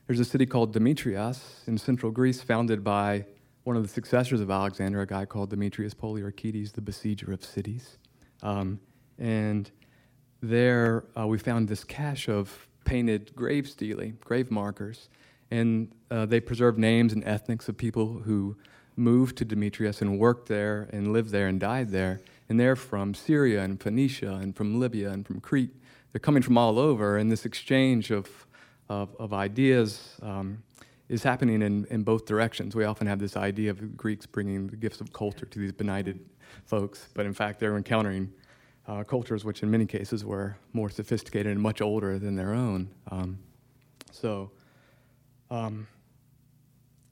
there's 0.07 0.21
a 0.21 0.25
city 0.25 0.47
called 0.47 0.73
Demetrias 0.73 1.67
in 1.67 1.79
central 1.79 2.13
Greece, 2.13 2.43
founded 2.43 2.83
by 2.83 3.25
one 3.69 3.77
of 3.77 3.83
the 3.83 3.89
successors 3.89 4.41
of 4.41 4.51
Alexander, 4.51 5.03
a 5.03 5.07
guy 5.07 5.27
called 5.27 5.51
Demetrius 5.51 5.93
Poliorcetes, 5.93 6.73
the 6.73 6.81
besieger 6.81 7.35
of 7.35 7.45
cities. 7.45 7.99
Um, 8.43 8.81
and 9.19 9.71
there 10.41 11.05
uh, 11.15 11.27
we 11.27 11.37
found 11.37 11.69
this 11.69 11.85
cache 11.85 12.31
of 12.31 12.67
painted 12.87 13.37
grave 13.37 13.69
stele, 13.69 14.13
grave 14.25 14.51
markers, 14.51 15.11
and 15.51 15.93
uh, 16.11 16.25
they 16.25 16.41
preserve 16.41 16.79
names 16.79 17.13
and 17.13 17.23
ethnics 17.25 17.69
of 17.69 17.77
people 17.77 18.21
who 18.21 18.57
moved 18.97 19.37
to 19.37 19.45
Demetrius 19.45 20.01
and 20.01 20.19
worked 20.19 20.49
there 20.49 20.89
and 20.91 21.13
lived 21.13 21.29
there 21.29 21.47
and 21.47 21.61
died 21.61 21.91
there. 21.91 22.23
And 22.49 22.59
they're 22.59 22.75
from 22.75 23.13
Syria 23.13 23.65
and 23.65 23.79
Phoenicia 23.79 24.33
and 24.37 24.57
from 24.57 24.81
Libya 24.81 25.11
and 25.11 25.27
from 25.27 25.41
Crete. 25.43 25.77
They're 26.13 26.21
coming 26.21 26.43
from 26.43 26.57
all 26.57 26.79
over, 26.79 27.19
and 27.19 27.31
this 27.31 27.45
exchange 27.45 28.11
of, 28.11 28.47
of, 28.89 29.15
of 29.19 29.35
ideas 29.35 30.17
um, 30.23 30.63
is 31.09 31.23
happening 31.23 31.63
in, 31.63 31.87
in 31.91 32.03
both 32.03 32.27
directions. 32.27 32.77
We 32.77 32.85
often 32.85 33.07
have 33.07 33.19
this 33.19 33.37
idea 33.37 33.71
of 33.71 33.97
Greeks 33.97 34.27
bringing 34.27 34.67
the 34.67 34.77
gifts 34.77 35.01
of 35.01 35.13
culture 35.13 35.47
to 35.47 35.59
these 35.59 35.73
benighted 35.73 36.21
folks, 36.65 37.09
but 37.15 37.27
in 37.27 37.35
fact, 37.35 37.61
they're 37.61 37.77
encountering 37.77 38.33
uh, 38.87 39.05
cultures 39.05 39.45
which, 39.45 39.63
in 39.63 39.71
many 39.71 39.87
cases, 39.87 40.25
were 40.25 40.57
more 40.73 40.91
sophisticated 40.91 41.53
and 41.53 41.61
much 41.61 41.81
older 41.81 42.19
than 42.19 42.37
their 42.37 42.55
own. 42.55 42.89
Um, 43.11 43.39
so, 44.11 44.51
um, 45.51 45.87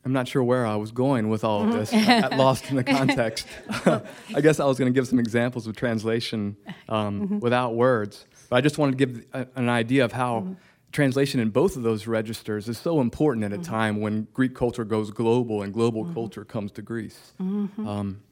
I'm 0.04 0.12
not 0.12 0.28
sure 0.28 0.44
where 0.44 0.64
I 0.64 0.76
was 0.76 0.92
going 0.92 1.28
with 1.30 1.42
all 1.42 1.64
of 1.64 1.72
this. 1.72 1.92
I 1.92 2.20
got 2.20 2.36
lost 2.36 2.70
in 2.70 2.76
the 2.76 2.84
context. 2.84 3.44
I 4.34 4.40
guess 4.40 4.60
I 4.60 4.64
was 4.64 4.78
going 4.78 4.92
to 4.92 4.96
give 4.96 5.08
some 5.08 5.18
examples 5.18 5.66
of 5.66 5.74
translation 5.74 6.56
um, 6.88 7.22
mm-hmm. 7.22 7.38
without 7.40 7.74
words. 7.74 8.24
But 8.48 8.56
I 8.56 8.60
just 8.60 8.78
wanted 8.78 8.98
to 8.98 9.04
give 9.04 9.26
a, 9.32 9.48
an 9.56 9.68
idea 9.68 10.04
of 10.04 10.12
how 10.12 10.40
mm-hmm. 10.40 10.52
Translation 10.96 11.40
in 11.40 11.50
both 11.50 11.76
of 11.76 11.82
those 11.82 12.06
registers 12.06 12.70
is 12.70 12.78
so 12.78 13.02
important 13.02 13.44
at 13.44 13.52
a 13.52 13.56
mm-hmm. 13.56 13.70
time 13.70 14.00
when 14.00 14.26
Greek 14.32 14.54
culture 14.54 14.82
goes 14.82 15.10
global 15.10 15.60
and 15.60 15.74
global 15.74 16.04
mm-hmm. 16.04 16.14
culture 16.14 16.42
comes 16.42 16.72
to 16.72 16.80
Greece. 16.80 17.34
Mm-hmm. 17.38 17.86
Um, 17.86 18.22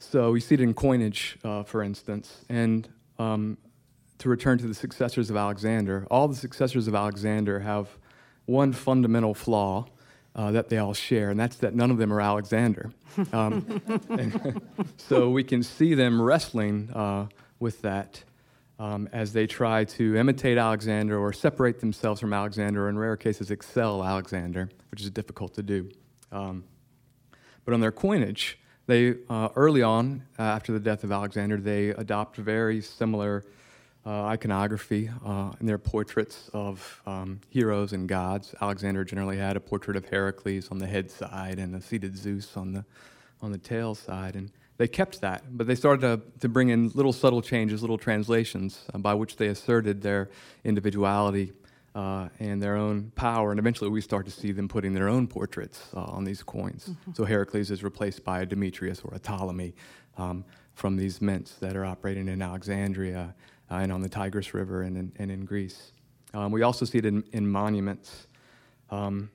so 0.00 0.32
we 0.32 0.40
see 0.40 0.56
it 0.56 0.60
in 0.60 0.74
coinage, 0.74 1.38
uh, 1.44 1.62
for 1.62 1.84
instance. 1.84 2.44
And 2.48 2.88
um, 3.20 3.58
to 4.18 4.28
return 4.28 4.58
to 4.58 4.66
the 4.66 4.74
successors 4.74 5.30
of 5.30 5.36
Alexander, 5.36 6.04
all 6.10 6.26
the 6.26 6.34
successors 6.34 6.88
of 6.88 6.96
Alexander 6.96 7.60
have 7.60 7.88
one 8.46 8.72
fundamental 8.72 9.32
flaw 9.32 9.86
uh, 10.34 10.50
that 10.50 10.70
they 10.70 10.78
all 10.78 10.94
share, 10.94 11.30
and 11.30 11.38
that's 11.38 11.56
that 11.58 11.76
none 11.76 11.92
of 11.92 11.98
them 11.98 12.12
are 12.12 12.20
Alexander. 12.20 12.90
Um, 13.32 13.80
so 14.96 15.30
we 15.30 15.44
can 15.44 15.62
see 15.62 15.94
them 15.94 16.20
wrestling 16.20 16.90
uh, 16.92 17.26
with 17.60 17.82
that 17.82 18.24
um, 18.78 19.08
as 19.12 19.32
they 19.32 19.46
try 19.46 19.84
to 19.84 20.16
imitate 20.16 20.58
Alexander 20.58 21.18
or 21.18 21.32
separate 21.32 21.80
themselves 21.80 22.20
from 22.20 22.32
Alexander, 22.32 22.86
or 22.86 22.88
in 22.88 22.98
rare 22.98 23.16
cases, 23.16 23.50
excel 23.50 24.04
Alexander, 24.04 24.68
which 24.90 25.02
is 25.02 25.10
difficult 25.10 25.54
to 25.54 25.62
do. 25.62 25.90
Um, 26.30 26.64
but 27.64 27.74
on 27.74 27.80
their 27.80 27.92
coinage, 27.92 28.58
they 28.86 29.16
uh, 29.28 29.48
early 29.56 29.82
on, 29.82 30.22
uh, 30.38 30.42
after 30.42 30.72
the 30.72 30.80
death 30.80 31.04
of 31.04 31.12
Alexander, 31.12 31.58
they 31.58 31.90
adopt 31.90 32.36
very 32.36 32.80
similar 32.80 33.44
uh, 34.06 34.24
iconography 34.24 35.10
uh, 35.26 35.52
in 35.60 35.66
their 35.66 35.76
portraits 35.76 36.48
of 36.54 37.02
um, 37.04 37.40
heroes 37.50 37.92
and 37.92 38.08
gods. 38.08 38.54
Alexander 38.62 39.04
generally 39.04 39.36
had 39.36 39.56
a 39.56 39.60
portrait 39.60 39.96
of 39.96 40.06
Heracles 40.06 40.68
on 40.70 40.78
the 40.78 40.86
head 40.86 41.10
side 41.10 41.58
and 41.58 41.74
a 41.74 41.80
seated 41.80 42.16
Zeus 42.16 42.56
on 42.56 42.72
the, 42.72 42.84
on 43.42 43.52
the 43.52 43.58
tail 43.58 43.94
side. 43.94 44.34
And 44.34 44.50
they 44.78 44.88
kept 44.88 45.20
that, 45.20 45.42
but 45.50 45.66
they 45.66 45.74
started 45.74 46.00
to, 46.00 46.40
to 46.40 46.48
bring 46.48 46.70
in 46.70 46.88
little 46.94 47.12
subtle 47.12 47.42
changes, 47.42 47.82
little 47.82 47.98
translations 47.98 48.84
uh, 48.94 48.98
by 48.98 49.12
which 49.12 49.36
they 49.36 49.48
asserted 49.48 50.00
their 50.00 50.30
individuality 50.64 51.52
uh, 51.96 52.28
and 52.38 52.62
their 52.62 52.76
own 52.76 53.10
power. 53.16 53.50
And 53.50 53.58
eventually 53.58 53.90
we 53.90 54.00
start 54.00 54.24
to 54.26 54.30
see 54.30 54.52
them 54.52 54.68
putting 54.68 54.94
their 54.94 55.08
own 55.08 55.26
portraits 55.26 55.88
uh, 55.94 56.02
on 56.02 56.22
these 56.22 56.44
coins. 56.44 56.90
Mm-hmm. 56.90 57.12
So 57.14 57.24
Heracles 57.24 57.72
is 57.72 57.82
replaced 57.82 58.24
by 58.24 58.42
a 58.42 58.46
Demetrius 58.46 59.00
or 59.00 59.14
a 59.14 59.18
Ptolemy 59.18 59.74
um, 60.16 60.44
from 60.74 60.96
these 60.96 61.20
mints 61.20 61.54
that 61.54 61.76
are 61.76 61.84
operating 61.84 62.28
in 62.28 62.40
Alexandria 62.40 63.34
uh, 63.70 63.74
and 63.74 63.90
on 63.90 64.00
the 64.00 64.08
Tigris 64.08 64.54
River 64.54 64.82
and 64.82 64.96
in, 64.96 65.12
and 65.16 65.30
in 65.32 65.44
Greece. 65.44 65.90
Um, 66.34 66.52
we 66.52 66.62
also 66.62 66.84
see 66.84 66.98
it 66.98 67.04
in, 67.04 67.24
in 67.32 67.48
monuments. 67.48 68.28
Um, 68.90 69.30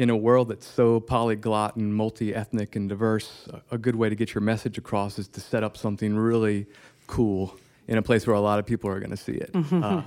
in 0.00 0.08
a 0.08 0.16
world 0.16 0.48
that's 0.48 0.66
so 0.66 0.98
polyglot 0.98 1.76
and 1.76 1.94
multi 1.94 2.34
ethnic 2.34 2.74
and 2.74 2.88
diverse, 2.88 3.46
a, 3.70 3.76
good 3.76 3.94
way 3.94 4.08
to 4.08 4.14
get 4.14 4.32
your 4.32 4.40
message 4.40 4.78
across 4.78 5.18
is 5.18 5.28
to 5.28 5.42
set 5.42 5.62
up 5.62 5.76
something 5.76 6.16
really 6.16 6.64
cool 7.06 7.54
in 7.86 7.98
a 7.98 8.02
place 8.02 8.26
where 8.26 8.34
a 8.34 8.40
lot 8.40 8.58
of 8.58 8.64
people 8.64 8.88
are 8.88 8.98
going 8.98 9.10
to 9.10 9.16
see 9.18 9.34
it. 9.34 9.50
uh, 9.72 10.02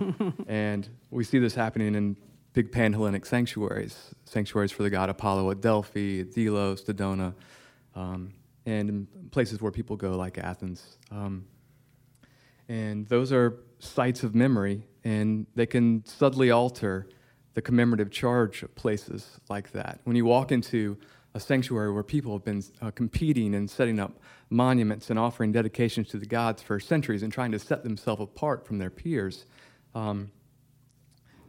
and 0.48 0.90
we 1.12 1.24
see 1.24 1.38
this 1.38 1.54
happening 1.54 1.94
in 1.94 2.18
big 2.54 2.72
pan 2.72 2.92
Hellenic 2.92 3.24
sanctuaries, 3.24 4.16
sanctuaries 4.26 4.72
for 4.72 4.82
the 4.82 4.90
god 4.90 5.12
Apollo 5.12 5.52
at 5.52 5.62
Delphi, 5.62 6.22
at 6.22 6.32
Delos, 6.32 6.84
Dodona, 6.84 7.36
um, 7.94 8.34
and 8.66 8.90
in 8.90 9.08
places 9.30 9.62
where 9.62 9.72
people 9.72 9.96
go 9.96 10.18
like 10.18 10.40
Athens. 10.40 10.98
Um, 11.12 11.46
and 12.68 13.08
those 13.10 13.32
are 13.32 13.60
sites 13.78 14.24
of 14.24 14.34
memory, 14.34 14.88
and 15.04 15.46
they 15.54 15.68
can 15.68 16.04
subtly 16.04 16.50
alter 16.50 17.08
the 17.54 17.62
commemorative 17.62 18.12
charge 18.12 18.64
of 18.64 18.74
places 18.76 19.40
like 19.50 19.72
that. 19.72 20.00
When 20.04 20.16
you 20.16 20.26
walk 20.26 20.52
into 20.52 20.98
a 21.34 21.40
sanctuary 21.40 21.92
where 21.92 22.04
people 22.04 22.34
have 22.34 22.46
been 22.46 22.64
uh, 22.82 22.92
competing 22.92 23.56
and 23.56 23.70
setting 23.70 24.00
up 24.00 24.20
monuments 24.50 25.10
and 25.10 25.18
offering 25.18 25.52
dedications 25.52 26.08
to 26.10 26.18
the 26.18 26.26
gods 26.26 26.62
for 26.62 26.80
centuries 26.80 27.24
and 27.24 27.34
trying 27.34 27.52
to 27.52 27.60
set 27.60 27.84
themselves 27.84 28.22
apart 28.22 28.66
from 28.66 28.78
their 28.78 28.90
peers, 28.90 29.46
um, 29.96 30.32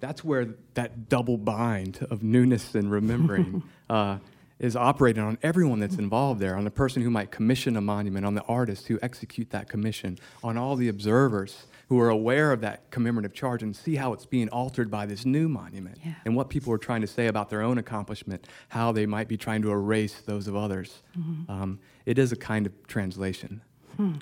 that's 0.00 0.24
where 0.24 0.54
that 0.74 1.08
double 1.08 1.38
bind 1.38 2.06
of 2.10 2.22
newness 2.22 2.74
and 2.74 2.90
remembering 2.90 3.62
uh, 3.90 4.18
is 4.58 4.76
operating 4.76 5.22
on 5.22 5.38
everyone 5.42 5.80
that's 5.80 5.96
involved 5.96 6.40
there, 6.40 6.56
on 6.56 6.64
the 6.64 6.70
person 6.70 7.02
who 7.02 7.10
might 7.10 7.30
commission 7.30 7.76
a 7.76 7.80
monument, 7.80 8.24
on 8.24 8.34
the 8.34 8.42
artist 8.42 8.86
who 8.86 8.98
execute 9.02 9.50
that 9.50 9.68
commission, 9.68 10.18
on 10.42 10.56
all 10.56 10.76
the 10.76 10.88
observers 10.88 11.66
who 11.88 12.00
are 12.00 12.08
aware 12.08 12.52
of 12.52 12.60
that 12.60 12.90
commemorative 12.90 13.34
charge 13.34 13.62
and 13.62 13.74
see 13.74 13.96
how 13.96 14.12
it's 14.12 14.26
being 14.26 14.48
altered 14.48 14.90
by 14.90 15.06
this 15.06 15.24
new 15.24 15.48
monument 15.48 15.98
yeah. 16.04 16.14
and 16.24 16.34
what 16.36 16.48
people 16.48 16.72
are 16.72 16.78
trying 16.78 17.00
to 17.00 17.06
say 17.06 17.26
about 17.26 17.50
their 17.50 17.62
own 17.62 17.78
accomplishment, 17.78 18.46
how 18.68 18.92
they 18.92 19.06
might 19.06 19.28
be 19.28 19.36
trying 19.36 19.62
to 19.62 19.70
erase 19.70 20.20
those 20.22 20.48
of 20.48 20.56
others. 20.56 21.02
Mm-hmm. 21.18 21.50
Um, 21.50 21.80
it 22.06 22.18
is 22.18 22.32
a 22.32 22.36
kind 22.36 22.66
of 22.66 22.86
translation. 22.86 23.60
Hmm. 23.96 24.14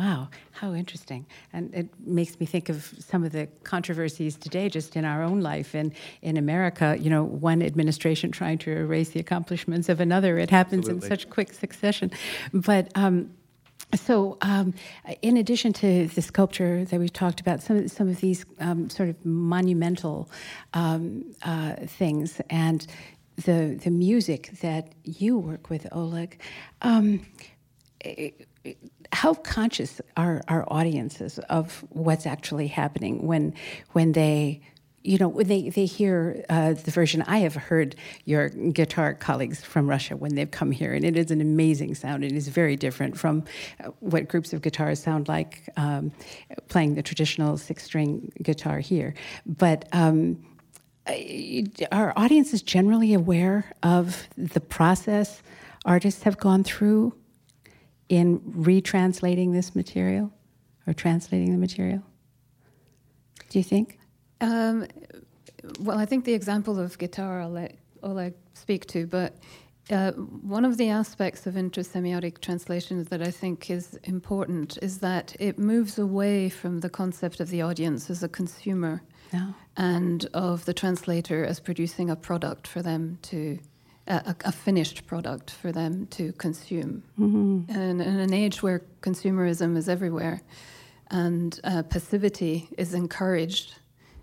Wow, 0.00 0.28
how 0.52 0.72
interesting. 0.72 1.26
And 1.52 1.74
it 1.74 1.88
makes 2.00 2.40
me 2.40 2.46
think 2.46 2.70
of 2.70 2.90
some 3.00 3.22
of 3.22 3.32
the 3.32 3.48
controversies 3.64 4.34
today 4.34 4.70
just 4.70 4.96
in 4.96 5.04
our 5.04 5.22
own 5.22 5.42
life. 5.42 5.74
And 5.74 5.92
in 6.22 6.38
America, 6.38 6.96
you 6.98 7.10
know, 7.10 7.22
one 7.22 7.62
administration 7.62 8.30
trying 8.30 8.56
to 8.58 8.70
erase 8.70 9.10
the 9.10 9.20
accomplishments 9.20 9.90
of 9.90 10.00
another. 10.00 10.38
It 10.38 10.48
happens 10.48 10.88
Absolutely. 10.88 11.06
in 11.06 11.10
such 11.10 11.28
quick 11.28 11.52
succession. 11.52 12.12
But 12.54 12.90
um, 12.94 13.34
so, 13.94 14.38
um, 14.42 14.74
in 15.22 15.36
addition 15.36 15.72
to 15.74 16.06
the 16.06 16.22
sculpture 16.22 16.84
that 16.84 17.00
we've 17.00 17.12
talked 17.12 17.40
about, 17.40 17.62
some 17.62 17.76
of, 17.76 17.90
some 17.90 18.08
of 18.08 18.20
these 18.20 18.44
um, 18.58 18.88
sort 18.90 19.08
of 19.08 19.24
monumental 19.24 20.30
um, 20.74 21.34
uh, 21.42 21.74
things 21.86 22.40
and 22.50 22.86
the 23.44 23.78
the 23.82 23.90
music 23.90 24.50
that 24.60 24.92
you 25.04 25.38
work 25.38 25.70
with, 25.70 25.86
Oleg. 25.92 26.40
Um, 26.82 27.26
how 29.12 29.34
conscious 29.34 30.00
are 30.16 30.42
our 30.48 30.64
audiences 30.72 31.38
of 31.50 31.84
what's 31.90 32.26
actually 32.26 32.68
happening 32.68 33.26
when 33.26 33.54
when 33.92 34.12
they 34.12 34.60
you 35.02 35.18
know 35.18 35.28
when 35.28 35.48
they, 35.48 35.70
they 35.70 35.86
hear 35.86 36.44
uh, 36.48 36.72
the 36.72 36.90
version 36.90 37.22
i 37.26 37.38
have 37.38 37.54
heard 37.54 37.94
your 38.24 38.48
guitar 38.48 39.14
colleagues 39.14 39.62
from 39.62 39.88
russia 39.88 40.16
when 40.16 40.34
they've 40.34 40.50
come 40.50 40.70
here 40.70 40.92
and 40.92 41.04
it 41.04 41.16
is 41.16 41.30
an 41.30 41.40
amazing 41.40 41.94
sound 41.94 42.24
it 42.24 42.32
is 42.32 42.48
very 42.48 42.76
different 42.76 43.18
from 43.18 43.44
uh, 43.82 43.88
what 44.00 44.28
groups 44.28 44.52
of 44.52 44.62
guitars 44.62 45.02
sound 45.02 45.28
like 45.28 45.68
um, 45.76 46.12
playing 46.68 46.94
the 46.94 47.02
traditional 47.02 47.56
six 47.56 47.84
string 47.84 48.30
guitar 48.42 48.78
here 48.78 49.14
but 49.46 49.88
um, 49.92 50.38
our 51.90 52.12
audience 52.16 52.52
is 52.52 52.62
generally 52.62 53.14
aware 53.14 53.72
of 53.82 54.28
the 54.36 54.60
process 54.60 55.42
artists 55.84 56.22
have 56.22 56.38
gone 56.38 56.62
through 56.62 57.14
in 58.08 58.40
retranslating 58.40 59.52
this 59.52 59.74
material 59.74 60.30
or 60.86 60.92
translating 60.92 61.52
the 61.52 61.58
material? 61.58 62.02
Do 63.48 63.58
you 63.58 63.62
think? 63.62 63.99
Um, 64.40 64.86
well, 65.80 65.98
I 65.98 66.06
think 66.06 66.24
the 66.24 66.34
example 66.34 66.78
of 66.78 66.96
guitar 66.98 67.40
I'll 67.40 67.50
let 67.50 67.76
Oleg 68.02 68.34
speak 68.54 68.86
to, 68.86 69.06
but 69.06 69.34
uh, 69.90 70.12
one 70.12 70.64
of 70.64 70.76
the 70.76 70.88
aspects 70.88 71.46
of 71.46 71.54
intersemiotic 71.54 72.40
translation 72.40 73.04
that 73.04 73.20
I 73.22 73.30
think 73.30 73.70
is 73.70 73.98
important 74.04 74.78
is 74.80 74.98
that 74.98 75.34
it 75.40 75.58
moves 75.58 75.98
away 75.98 76.48
from 76.48 76.80
the 76.80 76.88
concept 76.88 77.40
of 77.40 77.50
the 77.50 77.62
audience 77.62 78.08
as 78.08 78.22
a 78.22 78.28
consumer 78.28 79.02
No. 79.32 79.54
and 79.76 80.26
of 80.32 80.64
the 80.64 80.72
translator 80.72 81.44
as 81.44 81.58
producing 81.60 82.08
a 82.08 82.16
product 82.16 82.66
for 82.68 82.82
them 82.82 83.18
to, 83.22 83.58
a, 84.06 84.34
a 84.44 84.52
finished 84.52 85.06
product 85.06 85.50
for 85.50 85.72
them 85.72 86.06
to 86.12 86.32
consume. 86.34 87.02
And 87.18 88.00
in 88.00 88.20
an 88.20 88.32
age 88.32 88.62
where 88.62 88.82
consumerism 89.02 89.76
is 89.76 89.88
everywhere 89.88 90.40
and 91.10 91.58
uh, 91.64 91.82
passivity 91.82 92.68
is 92.78 92.94
encouraged, 92.94 93.74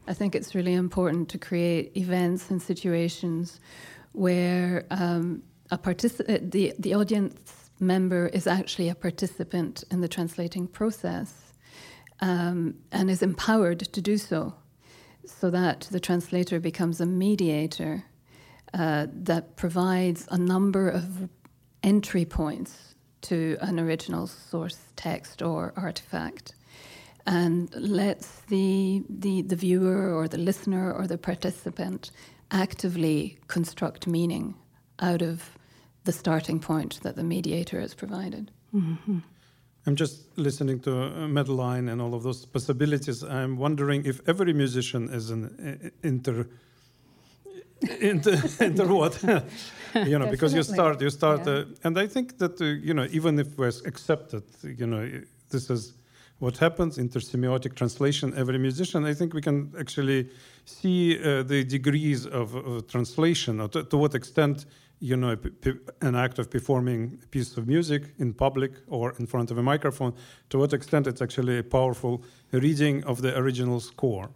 I 0.08 0.14
think 0.14 0.36
it's 0.36 0.56
really 0.56 0.74
important 0.74 1.30
to 1.30 1.38
create 1.38 1.96
events 1.98 2.50
and 2.50 2.62
situations 2.62 3.60
where 4.14 4.86
um, 4.90 5.44
a 5.70 5.78
partici- 5.78 6.28
uh, 6.30 6.40
the, 6.42 6.74
the 6.80 6.96
audience 6.96 7.72
member 7.80 8.28
is 8.28 8.48
actually 8.48 8.90
a 8.90 8.96
participant 8.96 9.84
in 9.92 10.02
the 10.02 10.08
translating 10.08 10.68
process 10.68 11.54
um, 12.22 12.76
and 12.92 13.10
is 13.10 13.22
empowered 13.22 13.80
to 13.80 14.02
do 14.02 14.18
so, 14.18 14.54
so 15.26 15.50
that 15.50 15.82
the 15.92 16.00
translator 16.00 16.60
becomes 16.60 17.02
a 17.02 17.06
mediator 17.06 18.06
uh, 18.74 19.08
that 19.12 19.56
provides 19.56 20.28
a 20.32 20.38
number 20.38 20.90
of 20.90 21.30
entry 21.84 22.26
points 22.26 22.96
to 23.22 23.58
an 23.62 23.80
original 23.80 24.26
source 24.26 24.80
text 24.96 25.42
or 25.42 25.74
artifact 25.76 26.54
and 27.28 27.70
lets 27.76 28.40
the, 28.48 29.04
the, 29.10 29.42
the 29.44 29.56
viewer 29.56 30.14
or 30.16 30.28
the 30.28 30.38
listener 30.38 30.92
or 30.94 31.06
the 31.08 31.18
participant 31.18 32.10
actively 32.52 33.38
construct 33.48 34.08
meaning 34.08 34.56
out 35.00 35.22
of 35.22 35.52
the 36.06 36.12
starting 36.14 36.60
point 36.60 37.02
that 37.04 37.16
the 37.18 37.24
mediator 37.24 37.82
has 37.82 37.94
provided. 37.94 38.50
I'm 39.86 39.96
just 39.96 40.38
listening 40.38 40.80
to 40.82 40.92
uh, 40.92 41.28
Madeleine 41.28 41.90
and 41.90 42.02
all 42.02 42.14
of 42.14 42.24
those 42.24 42.46
possibilities. 42.46 43.24
I'm 43.24 43.58
wondering 43.58 44.06
if 44.06 44.22
every 44.28 44.54
musician 44.54 45.10
is 45.10 45.30
an 45.30 45.92
inter. 46.04 46.48
Inter, 48.00 48.42
inter 48.60 48.88
what 48.88 49.22
you 49.94 50.18
know 50.18 50.28
because 50.32 50.52
you 50.52 50.64
start 50.64 51.00
you 51.00 51.12
start 51.12 51.46
Yeah. 51.46 51.54
uh, 51.54 51.66
and 51.84 52.00
i 52.00 52.08
think 52.08 52.40
that 52.40 52.60
uh, 52.60 52.66
you 52.66 52.94
know 52.96 53.06
even 53.12 53.38
if 53.40 53.48
we're 53.56 53.72
accepted 53.86 54.42
you 54.64 54.88
know 54.88 55.08
this 55.52 55.70
is 55.70 55.94
what 56.40 56.58
happens 56.58 56.98
in 56.98 57.10
intersemiotic 57.10 57.76
translation 57.76 58.34
every 58.36 58.58
musician 58.58 59.06
i 59.06 59.14
think 59.14 59.34
we 59.34 59.42
can 59.42 59.74
actually 59.80 60.30
see 60.66 61.18
uh, 61.18 61.44
the 61.44 61.64
degrees 61.64 62.26
of, 62.26 62.56
of 62.56 62.88
translation 62.88 63.60
or 63.62 63.68
to, 63.68 63.84
to 63.84 63.98
what 63.98 64.14
extent 64.14 64.66
you 65.00 65.16
know 65.16 65.36
an 66.02 66.16
act 66.16 66.40
of 66.40 66.50
performing 66.50 67.20
a 67.24 67.28
piece 67.28 67.56
of 67.58 67.68
music 67.68 68.14
in 68.18 68.34
public 68.34 68.72
or 68.88 69.14
in 69.20 69.28
front 69.28 69.52
of 69.52 69.58
a 69.58 69.64
microphone 69.64 70.14
to 70.50 70.58
what 70.58 70.74
extent 70.74 71.08
it's 71.08 71.22
actually 71.22 71.60
a 71.60 71.64
powerful 71.64 72.24
reading 72.52 73.04
of 73.04 73.22
the 73.22 73.38
original 73.38 73.80
score. 73.80 74.30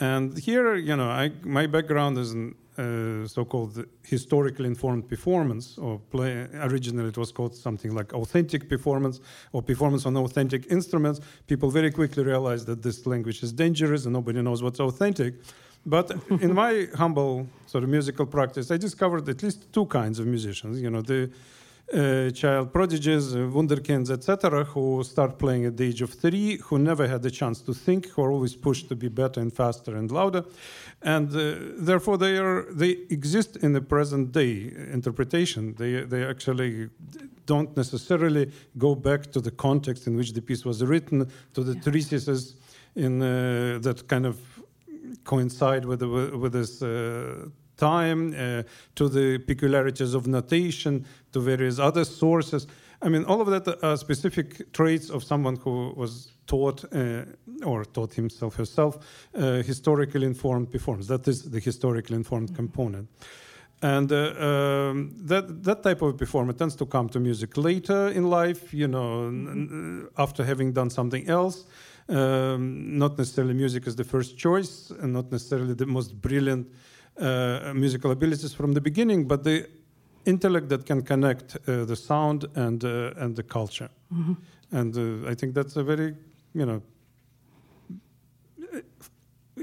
And 0.00 0.38
here 0.38 0.74
you 0.76 0.96
know 0.96 1.08
I, 1.08 1.32
my 1.42 1.66
background 1.66 2.18
is 2.18 2.32
in 2.32 2.54
uh, 2.78 3.26
so-called 3.26 3.84
historically 4.04 4.66
informed 4.66 5.08
performance 5.08 5.76
or 5.78 5.98
play 5.98 6.46
originally 6.54 7.08
it 7.08 7.18
was 7.18 7.32
called 7.32 7.54
something 7.54 7.94
like 7.94 8.12
authentic 8.14 8.68
performance 8.68 9.20
or 9.52 9.62
performance 9.62 10.06
on 10.06 10.16
authentic 10.16 10.70
instruments. 10.70 11.20
People 11.46 11.70
very 11.70 11.90
quickly 11.90 12.22
realized 12.22 12.66
that 12.66 12.82
this 12.82 13.06
language 13.06 13.42
is 13.42 13.52
dangerous 13.52 14.04
and 14.04 14.12
nobody 14.12 14.40
knows 14.42 14.62
what's 14.62 14.80
authentic. 14.80 15.34
But 15.84 16.12
in 16.40 16.54
my 16.54 16.88
humble 16.94 17.48
sort 17.66 17.84
of 17.84 17.90
musical 17.90 18.26
practice 18.26 18.70
i 18.70 18.76
discovered 18.76 19.28
at 19.28 19.42
least 19.42 19.72
two 19.72 19.86
kinds 19.86 20.18
of 20.18 20.26
musicians. 20.26 20.80
You 20.80 20.90
know 20.90 21.02
the 21.02 21.30
uh, 21.94 22.30
child 22.30 22.72
prodigies, 22.72 23.34
wunderkinds, 23.34 24.10
etc., 24.10 24.64
who 24.64 25.02
start 25.02 25.38
playing 25.38 25.64
at 25.64 25.76
the 25.76 25.84
age 25.84 26.02
of 26.02 26.12
three, 26.12 26.58
who 26.58 26.78
never 26.78 27.08
had 27.08 27.22
the 27.22 27.30
chance 27.30 27.60
to 27.62 27.72
think, 27.72 28.08
who 28.08 28.22
are 28.22 28.30
always 28.30 28.54
pushed 28.54 28.88
to 28.88 28.96
be 28.96 29.08
better 29.08 29.40
and 29.40 29.52
faster 29.52 29.96
and 29.96 30.10
louder, 30.10 30.44
and 31.02 31.34
uh, 31.34 31.54
therefore 31.78 32.18
they 32.18 32.36
are 32.36 32.66
they 32.72 32.90
exist 33.10 33.56
in 33.56 33.72
the 33.72 33.80
present 33.80 34.32
day 34.32 34.72
interpretation. 34.92 35.74
They 35.78 36.02
they 36.02 36.24
actually 36.24 36.90
don't 37.46 37.74
necessarily 37.76 38.52
go 38.76 38.94
back 38.94 39.32
to 39.32 39.40
the 39.40 39.50
context 39.50 40.06
in 40.06 40.16
which 40.16 40.32
the 40.34 40.42
piece 40.42 40.64
was 40.64 40.84
written, 40.84 41.30
to 41.54 41.64
the 41.64 41.74
treatises 41.74 42.56
in 42.94 43.22
uh, 43.22 43.78
that 43.80 44.06
kind 44.08 44.26
of 44.26 44.36
coincide 45.24 45.84
with 45.84 46.00
the, 46.00 46.08
with 46.36 46.52
this 46.52 46.82
uh, 46.82 47.46
time, 47.78 48.34
uh, 48.34 48.62
to 48.94 49.08
the 49.08 49.38
peculiarities 49.38 50.14
of 50.14 50.26
notation, 50.26 51.06
to 51.32 51.40
various 51.40 51.78
other 51.78 52.04
sources. 52.04 52.66
I 53.00 53.08
mean, 53.08 53.24
all 53.24 53.40
of 53.40 53.48
that 53.48 53.82
are 53.82 53.96
specific 53.96 54.72
traits 54.72 55.08
of 55.08 55.22
someone 55.22 55.56
who 55.56 55.92
was 55.96 56.32
taught 56.46 56.84
uh, 56.92 57.24
or 57.64 57.84
taught 57.84 58.14
himself 58.14 58.56
herself 58.56 58.98
uh, 59.34 59.62
historically 59.62 60.26
informed 60.26 60.70
performance. 60.70 61.06
That 61.06 61.28
is 61.28 61.50
the 61.50 61.60
historically 61.60 62.16
informed 62.16 62.56
component. 62.56 63.08
And 63.80 64.10
uh, 64.10 64.16
um, 64.16 65.14
that 65.26 65.62
that 65.62 65.82
type 65.84 66.02
of 66.02 66.16
performer 66.16 66.52
tends 66.52 66.74
to 66.76 66.86
come 66.86 67.08
to 67.10 67.20
music 67.20 67.56
later 67.56 68.08
in 68.08 68.28
life, 68.28 68.74
you 68.74 68.88
know, 68.88 69.28
n- 69.28 69.48
n- 69.48 70.08
after 70.16 70.44
having 70.44 70.72
done 70.72 70.90
something 70.90 71.28
else. 71.28 71.66
Um, 72.08 72.98
not 72.98 73.18
necessarily 73.18 73.54
music 73.54 73.86
is 73.86 73.94
the 73.94 74.04
first 74.04 74.36
choice, 74.36 74.90
and 74.90 75.12
not 75.12 75.30
necessarily 75.30 75.74
the 75.74 75.86
most 75.86 76.20
brilliant 76.20 76.66
uh, 77.20 77.72
musical 77.74 78.10
abilities 78.10 78.54
from 78.54 78.72
the 78.72 78.80
beginning, 78.80 79.26
but 79.26 79.44
the 79.44 79.66
intellect 80.24 80.68
that 80.68 80.84
can 80.86 81.02
connect 81.02 81.56
uh, 81.56 81.84
the 81.84 81.96
sound 81.96 82.46
and 82.54 82.84
uh, 82.84 83.12
and 83.16 83.36
the 83.36 83.42
culture. 83.42 83.88
And 84.70 84.96
uh, 84.96 85.30
I 85.30 85.34
think 85.34 85.54
that's 85.54 85.76
a 85.76 85.82
very, 85.82 86.14
you 86.54 86.66
know, 86.66 86.82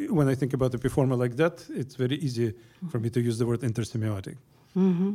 when 0.10 0.28
I 0.28 0.36
think 0.36 0.54
about 0.54 0.74
a 0.74 0.78
performer 0.78 1.16
like 1.16 1.36
that, 1.38 1.66
it's 1.70 1.96
very 1.96 2.16
easy 2.16 2.54
for 2.90 3.00
me 3.00 3.10
to 3.10 3.22
use 3.22 3.38
the 3.38 3.46
word 3.46 3.62
intersemiotic. 3.62 4.38
hmm 4.74 5.14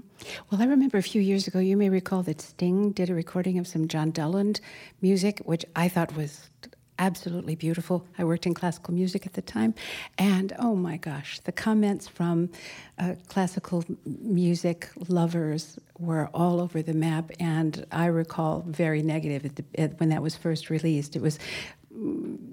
Well, 0.51 0.63
I 0.63 0.67
remember 0.67 0.99
a 0.99 1.03
few 1.03 1.21
years 1.21 1.49
ago, 1.49 1.59
you 1.59 1.77
may 1.77 1.91
recall 1.91 2.23
that 2.23 2.41
Sting 2.41 2.93
did 2.93 3.11
a 3.11 3.15
recording 3.15 3.59
of 3.59 3.67
some 3.67 3.89
John 3.89 4.13
Dowland 4.13 4.61
music, 5.03 5.41
which 5.45 5.65
I 5.77 5.89
thought 5.89 6.17
was 6.17 6.49
absolutely 7.01 7.57
beautiful. 7.57 8.07
I 8.19 8.25
worked 8.25 8.47
in 8.47 8.55
classical 8.55 8.95
music 8.95 9.27
at 9.27 9.33
the 9.33 9.43
time. 9.43 9.75
And 10.19 10.53
oh 10.59 10.77
my 10.77 10.99
gosh, 10.99 11.41
the 11.41 11.53
comments 11.53 12.07
from 12.07 12.51
uh, 12.99 13.15
classical 13.29 13.85
music 14.05 14.91
lovers 15.09 15.79
were 15.99 16.29
all 16.33 16.61
over 16.61 16.83
the 16.83 16.95
map. 16.95 17.33
And 17.41 17.85
I 17.91 18.07
recall 18.07 18.65
very 18.69 19.03
negative 19.03 19.51
when 19.97 20.11
that 20.11 20.23
was 20.23 20.37
first 20.37 20.71
released. 20.71 21.17
It 21.17 21.23
was 21.23 21.39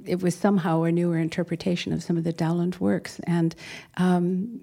it 0.05 0.23
was 0.23 0.33
somehow 0.33 0.81
a 0.81 0.91
newer 0.91 1.19
interpretation 1.19 1.93
of 1.93 2.01
some 2.01 2.17
of 2.17 2.23
the 2.23 2.33
Dowland 2.33 2.79
works. 2.79 3.19
And 3.25 3.55
um, 3.97 4.59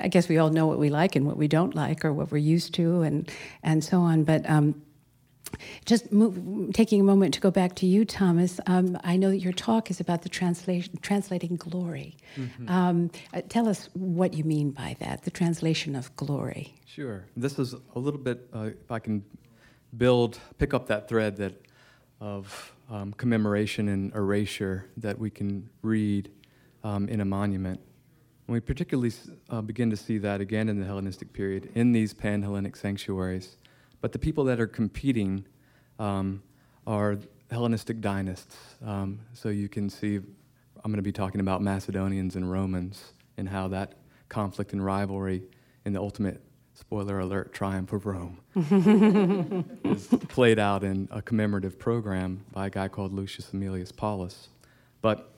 I 0.00 0.06
guess 0.08 0.28
we 0.28 0.38
all 0.38 0.50
know 0.50 0.66
what 0.66 0.78
we 0.78 0.90
like 0.90 1.16
and 1.16 1.26
what 1.26 1.36
we 1.36 1.48
don't 1.48 1.74
like, 1.74 2.04
or 2.04 2.12
what 2.12 2.30
we're 2.30 2.38
used 2.38 2.72
to, 2.74 3.02
and 3.02 3.28
and 3.64 3.82
so 3.82 3.98
on. 4.00 4.22
But 4.22 4.48
um, 4.48 4.80
just 5.84 6.12
move, 6.12 6.72
taking 6.72 7.00
a 7.00 7.04
moment 7.04 7.34
to 7.34 7.40
go 7.40 7.50
back 7.50 7.74
to 7.76 7.86
you, 7.86 8.04
Thomas. 8.04 8.60
Um, 8.66 8.98
I 9.04 9.16
know 9.16 9.30
that 9.30 9.38
your 9.38 9.52
talk 9.52 9.90
is 9.90 10.00
about 10.00 10.22
the 10.22 10.28
translation, 10.28 10.98
translating 11.02 11.56
glory. 11.56 12.16
Um, 12.68 13.10
uh, 13.34 13.42
tell 13.48 13.68
us 13.68 13.88
what 13.94 14.34
you 14.34 14.44
mean 14.44 14.70
by 14.70 14.96
that, 15.00 15.22
the 15.22 15.30
translation 15.30 15.94
of 15.96 16.14
glory. 16.16 16.74
Sure. 16.86 17.24
This 17.36 17.58
is 17.58 17.74
a 17.94 17.98
little 17.98 18.20
bit, 18.20 18.48
uh, 18.54 18.70
if 18.84 18.90
I 18.90 18.98
can 18.98 19.24
build, 19.96 20.38
pick 20.58 20.74
up 20.74 20.86
that 20.88 21.08
thread 21.08 21.36
that 21.36 21.54
of 22.20 22.72
um, 22.88 23.12
commemoration 23.14 23.88
and 23.88 24.14
erasure 24.14 24.86
that 24.96 25.18
we 25.18 25.28
can 25.28 25.68
read 25.82 26.30
um, 26.84 27.08
in 27.08 27.20
a 27.20 27.24
monument. 27.24 27.80
And 28.46 28.54
we 28.54 28.60
particularly 28.60 29.12
uh, 29.50 29.60
begin 29.60 29.90
to 29.90 29.96
see 29.96 30.18
that 30.18 30.40
again 30.40 30.68
in 30.68 30.78
the 30.78 30.86
Hellenistic 30.86 31.32
period 31.32 31.70
in 31.74 31.92
these 31.92 32.14
pan 32.14 32.42
Hellenic 32.42 32.76
sanctuaries. 32.76 33.56
But 34.02 34.12
the 34.12 34.18
people 34.18 34.44
that 34.44 34.60
are 34.60 34.66
competing 34.66 35.46
um, 35.98 36.42
are 36.86 37.16
Hellenistic 37.50 38.00
dynasts. 38.00 38.56
Um, 38.84 39.20
so 39.34 39.48
you 39.50 39.68
can 39.68 39.88
see, 39.90 40.16
I'm 40.16 40.90
going 40.90 40.96
to 40.96 41.02
be 41.02 41.12
talking 41.12 41.40
about 41.40 41.62
Macedonians 41.62 42.34
and 42.34 42.50
Romans 42.50 43.12
and 43.36 43.48
how 43.48 43.68
that 43.68 43.94
conflict 44.28 44.72
and 44.72 44.84
rivalry 44.84 45.42
in 45.84 45.92
the 45.92 46.00
ultimate 46.00 46.42
spoiler 46.74 47.20
alert 47.20 47.52
triumph 47.52 47.92
of 47.92 48.06
Rome 48.06 48.40
is 49.84 50.08
played 50.28 50.58
out 50.58 50.82
in 50.82 51.08
a 51.10 51.20
commemorative 51.20 51.78
program 51.78 52.44
by 52.52 52.66
a 52.68 52.70
guy 52.70 52.88
called 52.88 53.12
Lucius 53.12 53.50
Aemilius 53.52 53.94
Paulus. 53.94 54.48
But 55.02 55.30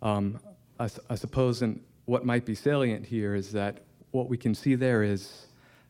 um, 0.00 0.40
I, 0.78 0.88
I 1.10 1.14
suppose 1.14 1.60
in 1.60 1.80
what 2.06 2.24
might 2.24 2.46
be 2.46 2.54
salient 2.54 3.06
here 3.06 3.34
is 3.34 3.52
that 3.52 3.84
what 4.10 4.28
we 4.28 4.38
can 4.38 4.54
see 4.54 4.74
there 4.74 5.02
is 5.02 5.46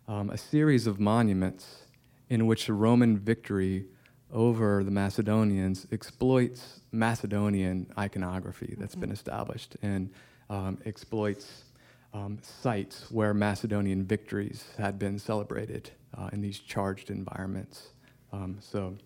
um, 0.09 0.31
a 0.31 0.37
series 0.37 0.89
of 0.89 0.99
monuments 0.99 1.85
in 2.31 2.47
which 2.47 2.67
the 2.67 2.73
Roman 2.73 3.19
victory 3.19 3.85
over 4.33 4.83
the 4.85 4.91
Macedonians 4.91 5.87
exploits 5.93 6.81
Macedonian 6.93 7.93
iconography 7.99 8.75
that's 8.79 8.95
been 8.95 9.11
established 9.11 9.77
and 9.83 10.11
um, 10.49 10.79
exploits 10.87 11.65
um, 12.15 12.39
sites 12.43 13.11
where 13.11 13.35
Macedonian 13.35 14.05
victories 14.05 14.65
had 14.79 14.99
been 14.99 15.19
celebrated 15.19 15.91
uh, 16.17 16.29
in 16.33 16.41
these 16.41 16.59
charged 16.59 17.11
environments. 17.11 17.91
Um, 18.33 18.59
so, 18.61 18.97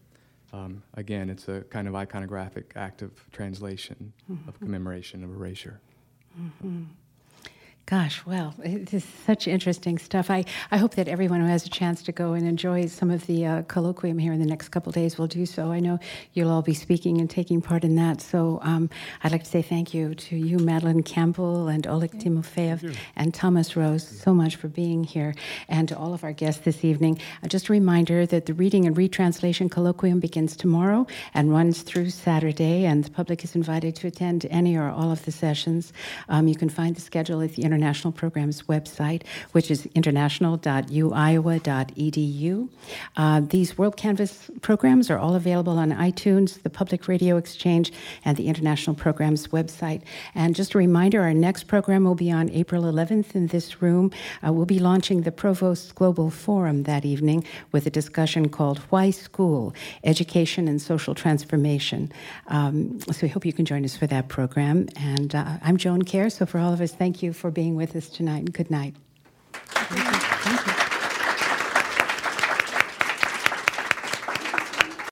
um, 0.52 0.82
again, 0.94 1.28
it's 1.28 1.48
a 1.48 1.62
kind 1.62 1.88
of 1.88 1.94
iconographic 1.94 2.76
act 2.76 3.02
of 3.02 3.10
translation, 3.32 4.12
mm-hmm. 4.30 4.48
of 4.48 4.58
commemoration, 4.58 5.24
of 5.24 5.30
erasure. 5.30 5.80
Mm-hmm. 6.40 6.84
Gosh, 7.86 8.24
well, 8.24 8.54
it 8.64 8.94
is 8.94 9.04
such 9.26 9.46
interesting 9.46 9.98
stuff. 9.98 10.30
I, 10.30 10.46
I 10.70 10.78
hope 10.78 10.94
that 10.94 11.06
everyone 11.06 11.42
who 11.42 11.46
has 11.46 11.66
a 11.66 11.68
chance 11.68 12.02
to 12.04 12.12
go 12.12 12.32
and 12.32 12.48
enjoy 12.48 12.86
some 12.86 13.10
of 13.10 13.26
the 13.26 13.44
uh, 13.44 13.62
colloquium 13.64 14.18
here 14.18 14.32
in 14.32 14.40
the 14.40 14.46
next 14.46 14.70
couple 14.70 14.90
days 14.90 15.18
will 15.18 15.26
do 15.26 15.44
so. 15.44 15.70
I 15.70 15.80
know 15.80 15.98
you'll 16.32 16.50
all 16.50 16.62
be 16.62 16.72
speaking 16.72 17.20
and 17.20 17.28
taking 17.28 17.60
part 17.60 17.84
in 17.84 17.96
that. 17.96 18.22
So 18.22 18.58
um, 18.62 18.88
I'd 19.22 19.32
like 19.32 19.44
to 19.44 19.50
say 19.50 19.60
thank 19.60 19.92
you 19.92 20.14
to 20.14 20.34
you, 20.34 20.58
Madeleine 20.60 21.02
Campbell, 21.02 21.68
and 21.68 21.86
Oleg 21.86 22.12
Timofeyev, 22.12 22.96
and 23.16 23.34
Thomas 23.34 23.76
Rose, 23.76 24.08
so 24.08 24.32
much 24.32 24.56
for 24.56 24.68
being 24.68 25.04
here, 25.04 25.34
and 25.68 25.86
to 25.90 25.98
all 25.98 26.14
of 26.14 26.24
our 26.24 26.32
guests 26.32 26.64
this 26.64 26.86
evening. 26.86 27.20
Uh, 27.42 27.48
just 27.48 27.68
a 27.68 27.72
reminder 27.72 28.24
that 28.24 28.46
the 28.46 28.54
Reading 28.54 28.86
and 28.86 28.96
Retranslation 28.96 29.68
Colloquium 29.68 30.20
begins 30.20 30.56
tomorrow 30.56 31.06
and 31.34 31.50
runs 31.50 31.82
through 31.82 32.08
Saturday, 32.08 32.86
and 32.86 33.04
the 33.04 33.10
public 33.10 33.44
is 33.44 33.54
invited 33.54 33.94
to 33.96 34.06
attend 34.06 34.46
any 34.48 34.74
or 34.74 34.88
all 34.88 35.12
of 35.12 35.22
the 35.26 35.32
sessions. 35.32 35.92
Um, 36.30 36.48
you 36.48 36.54
can 36.54 36.70
find 36.70 36.96
the 36.96 37.02
schedule 37.02 37.42
at 37.42 37.52
the 37.52 37.73
International 37.74 38.12
Programs 38.12 38.62
website, 38.62 39.22
which 39.52 39.70
is 39.70 39.86
international.uiowa.edu. 39.94 42.68
Uh, 43.16 43.40
these 43.40 43.72
WorldCanvass 43.74 44.62
programs 44.62 45.10
are 45.10 45.18
all 45.18 45.34
available 45.34 45.78
on 45.78 45.90
iTunes, 45.90 46.62
the 46.62 46.70
Public 46.70 47.08
Radio 47.08 47.36
Exchange, 47.36 47.92
and 48.24 48.36
the 48.36 48.46
International 48.46 48.94
Programs 48.94 49.48
website. 49.48 50.02
And 50.34 50.54
just 50.54 50.74
a 50.74 50.78
reminder, 50.78 51.22
our 51.22 51.34
next 51.34 51.64
program 51.64 52.04
will 52.04 52.14
be 52.14 52.30
on 52.30 52.50
April 52.50 52.84
11th 52.84 53.34
in 53.34 53.48
this 53.48 53.82
room. 53.82 54.12
Uh, 54.46 54.52
we'll 54.52 54.66
be 54.66 54.78
launching 54.78 55.22
the 55.22 55.32
Provost 55.32 55.94
Global 55.94 56.30
Forum 56.30 56.84
that 56.84 57.04
evening 57.04 57.44
with 57.72 57.86
a 57.86 57.90
discussion 57.90 58.48
called 58.48 58.78
Why 58.90 59.10
School? 59.10 59.74
Education 60.04 60.68
and 60.68 60.80
Social 60.80 61.14
Transformation. 61.14 62.12
Um, 62.48 63.00
so 63.00 63.20
we 63.22 63.28
hope 63.28 63.46
you 63.46 63.52
can 63.52 63.64
join 63.64 63.84
us 63.84 63.96
for 63.96 64.06
that 64.08 64.28
program. 64.28 64.88
And 64.96 65.34
uh, 65.34 65.58
I'm 65.62 65.76
Joan 65.76 66.02
Kjaer, 66.02 66.30
so 66.30 66.46
for 66.46 66.58
all 66.58 66.72
of 66.72 66.80
us, 66.80 66.92
thank 66.92 67.22
you 67.22 67.32
for 67.32 67.50
being 67.50 67.63
being 67.64 67.76
with 67.76 67.96
us 67.96 68.10
tonight, 68.10 68.40
and 68.40 68.52
good 68.52 68.70
night. 68.70 68.94